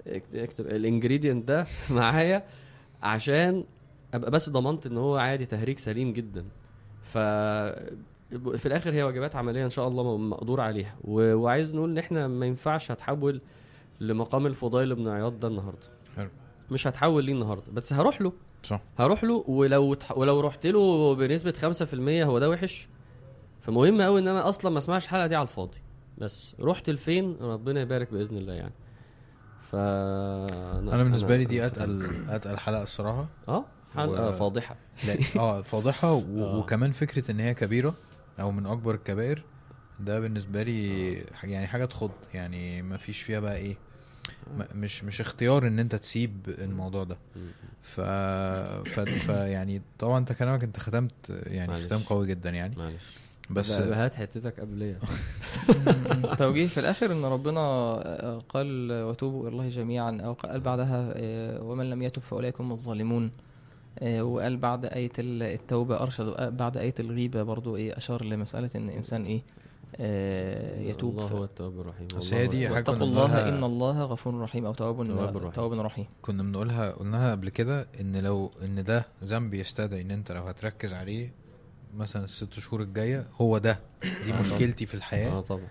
اكت- 0.07 0.35
اكتب 0.35 0.65
ال 0.67 0.74
ingredient 0.74 1.47
ده 1.47 1.65
معايا 1.91 2.43
عشان 3.03 3.63
أبقى 4.13 4.31
بس 4.31 4.49
ضمنت 4.49 4.85
إن 4.85 4.97
هو 4.97 5.17
عادي 5.17 5.45
تهريج 5.45 5.79
سليم 5.79 6.13
جدا. 6.13 6.45
ف 7.03 7.17
في 8.57 8.65
الآخر 8.65 8.91
هي 8.93 9.03
واجبات 9.03 9.35
عملية 9.35 9.65
إن 9.65 9.69
شاء 9.69 9.87
الله 9.87 10.17
مقدور 10.17 10.61
عليها. 10.61 10.95
و... 11.03 11.33
وعايز 11.35 11.75
نقول 11.75 11.89
إن 11.91 11.97
إحنا 11.97 12.27
ما 12.27 12.45
ينفعش 12.45 12.91
هتحول 12.91 13.41
لمقام 13.99 14.45
الفضيل 14.45 14.95
بن 14.95 15.07
عياض 15.07 15.39
ده 15.39 15.47
النهارده. 15.47 15.87
حلو. 16.15 16.29
مش 16.71 16.87
هتحول 16.87 17.25
ليه 17.25 17.33
النهارده 17.33 17.71
بس 17.71 17.93
هروح 17.93 18.21
له. 18.21 18.33
صح. 18.63 18.81
هروح 18.99 19.23
له 19.23 19.43
ولو. 19.47 19.95
ولو 20.15 20.39
رحت 20.39 20.67
له 20.67 21.15
بنسبة 21.15 21.51
5% 22.23 22.25
هو 22.25 22.39
ده 22.39 22.49
وحش. 22.49 22.87
فمهم 23.61 24.01
قوي 24.01 24.19
إن 24.19 24.27
أنا 24.27 24.47
أصلا 24.49 24.71
ما 24.71 24.77
أسمعش 24.77 25.05
الحلقة 25.05 25.27
دي 25.27 25.35
على 25.35 25.43
الفاضي. 25.43 25.77
بس 26.17 26.55
رحت 26.59 26.89
لفين؟ 26.89 27.37
ربنا 27.41 27.81
يبارك 27.81 28.13
بإذن 28.13 28.37
الله 28.37 28.53
يعني. 28.53 28.73
ف 29.71 29.75
أنا 29.75 31.03
بالنسبة 31.03 31.37
لي 31.37 31.45
دي 31.45 31.65
أتقل 31.65 32.09
أتقل 32.29 32.57
حلقة 32.57 32.83
الصراحة. 32.83 33.27
آه 33.47 33.65
حلقة 33.95 34.29
و- 34.29 34.31
فاضحة. 34.31 34.75
لا 35.07 35.17
آه 35.41 35.61
فاضحة 35.61 36.13
و... 36.13 36.19
آه. 36.43 36.57
وكمان 36.57 36.91
فكرة 36.91 37.31
إن 37.31 37.39
هي 37.39 37.53
كبيرة 37.53 37.93
أو 38.39 38.51
من 38.51 38.65
أكبر 38.65 38.95
الكبائر 38.95 39.43
ده 39.99 40.19
بالنسبة 40.19 40.63
لي 40.63 41.23
ح- 41.33 41.45
يعني 41.45 41.67
حاجة 41.67 41.85
تخض. 41.85 42.11
يعني 42.33 42.81
ما 42.81 42.97
فيش 42.97 43.21
فيها 43.21 43.39
بقى 43.39 43.57
إيه 43.57 43.75
م- 44.57 44.63
مش 44.79 45.03
مش 45.03 45.21
اختيار 45.21 45.67
إن 45.67 45.79
أنت 45.79 45.95
تسيب 45.95 46.31
الموضوع 46.47 47.03
ده. 47.03 47.17
ف... 47.81 48.01
ف... 48.89 48.99
ف 48.99 49.29
يعني 49.29 49.81
طبعا 49.99 50.17
أنت 50.17 50.31
كلامك 50.33 50.63
أنت 50.63 50.79
ختمت 50.79 51.29
يعني 51.29 51.71
معلش. 51.71 51.85
ختام 51.85 51.99
قوي 51.99 52.27
جدا 52.27 52.49
يعني. 52.49 52.75
معلش. 52.77 53.03
بس 53.53 53.71
هات 53.71 54.15
حتتك 54.15 54.59
قبليه 54.59 54.99
توجيه 56.39 56.67
في 56.67 56.79
الآخر 56.79 57.11
إن 57.11 57.25
ربنا 57.25 57.61
قال 58.49 58.91
وتوبوا 58.91 59.41
إلى 59.41 59.49
الله 59.51 59.69
جميعا 59.69 60.21
أو 60.21 60.33
قال 60.33 60.59
بعدها 60.59 61.13
آه، 61.15 61.63
ومن 61.63 61.89
لم 61.89 62.01
يتب 62.01 62.21
فاولئك 62.21 62.61
هم 62.61 62.71
الظالمون. 62.71 63.31
آه، 63.99 64.23
وقال 64.23 64.57
بعد 64.57 64.85
آية 64.85 65.11
ال- 65.19 65.43
التوبة 65.43 66.01
أرشد 66.01 66.57
بعد 66.57 66.77
آية 66.77 66.95
الغيبة 66.99 67.43
برضو 67.43 67.75
إيه 67.75 67.97
أشار 67.97 68.23
لمسألة 68.25 68.69
إن 68.75 68.89
الإنسان 68.89 69.23
إيه 69.25 69.41
آه، 69.95 70.79
يتوب. 70.81 71.19
الله 71.19 71.27
هو 71.29 71.43
التواب 71.43 71.79
الرحيم. 71.79 72.07
بس 72.17 72.33
هي 72.33 72.47
دي 72.47 72.67
واتقوا 72.69 72.95
كنا 72.95 73.03
الله 73.05 73.49
إن 73.49 73.63
الله 73.63 74.03
غفور 74.03 74.39
رحيم 74.41 74.65
أو 74.65 74.73
تواب 74.73 75.05
تواب 75.07 75.37
رحيم. 75.37 75.51
تواب 75.51 75.79
رحيم. 75.79 76.05
كنا 76.21 76.43
بنقولها 76.43 76.91
قلناها 76.91 77.31
قبل 77.31 77.49
كده 77.49 77.87
إن 78.01 78.17
لو 78.17 78.51
إن 78.63 78.83
ده 78.83 79.05
ذنب 79.23 79.53
يستدعي 79.53 80.01
إن 80.01 80.11
أنت 80.11 80.31
لو 80.31 80.43
هتركز 80.43 80.93
عليه 80.93 81.33
مثلا 81.97 82.23
الست 82.23 82.53
شهور 82.53 82.81
الجاية 82.81 83.27
هو 83.41 83.57
ده. 83.57 83.79
دي 84.25 84.33
آه. 84.33 84.39
مشكلتي 84.39 84.85
في 84.85 84.93
الحياة. 84.93 85.31
آه 85.31 85.41
طبعا. 85.41 85.67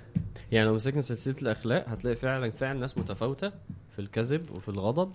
يعني 0.52 0.66
لو 0.66 0.74
مسكنا 0.74 1.00
سلسلة 1.00 1.34
الأخلاق 1.42 1.88
هتلاقي 1.88 2.16
فعلا 2.16 2.50
فعلا 2.50 2.78
ناس 2.80 2.98
متفاوتة 2.98 3.52
في 3.92 3.98
الكذب 3.98 4.50
وفي 4.50 4.68
الغضب 4.68 5.12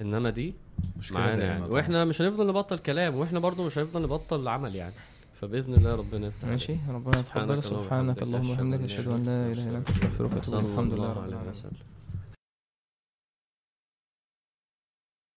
إنما 0.00 0.30
دي 0.30 0.54
مشكلة 0.98 1.18
معانا 1.18 1.44
يعني. 1.44 1.64
وإحنا 1.64 2.04
مش 2.04 2.22
هنفضل 2.22 2.46
نبطل 2.46 2.78
كلام 2.78 3.14
وإحنا 3.14 3.38
برضو 3.38 3.66
مش 3.66 3.78
هنفضل 3.78 4.02
نبطل 4.02 4.48
عمل 4.48 4.74
يعني. 4.74 4.94
فبإذن 5.40 5.74
الله 5.74 5.94
ربنا 5.94 6.26
يفتح. 6.26 6.48
ماشي. 6.48 6.76
ربنا 6.88 7.22
سبحانك 7.22 7.58
يتقبل 7.58 7.76
اللهم 7.76 7.84
سبحانك. 7.84 8.22
اللهم 8.22 8.50
وبحمدك. 8.50 8.80
أن 9.00 9.28
إلا 9.28 9.70
لا 9.70 9.78
أنت. 9.78 9.90
أستغفرك 9.90 10.20
وأتوب 10.20 10.44
صلى 10.44 10.60
إليك. 10.60 10.70
الحمد 10.70 10.92
لله 10.92 11.12
رب 11.12 11.28
العالمين. 11.28 11.93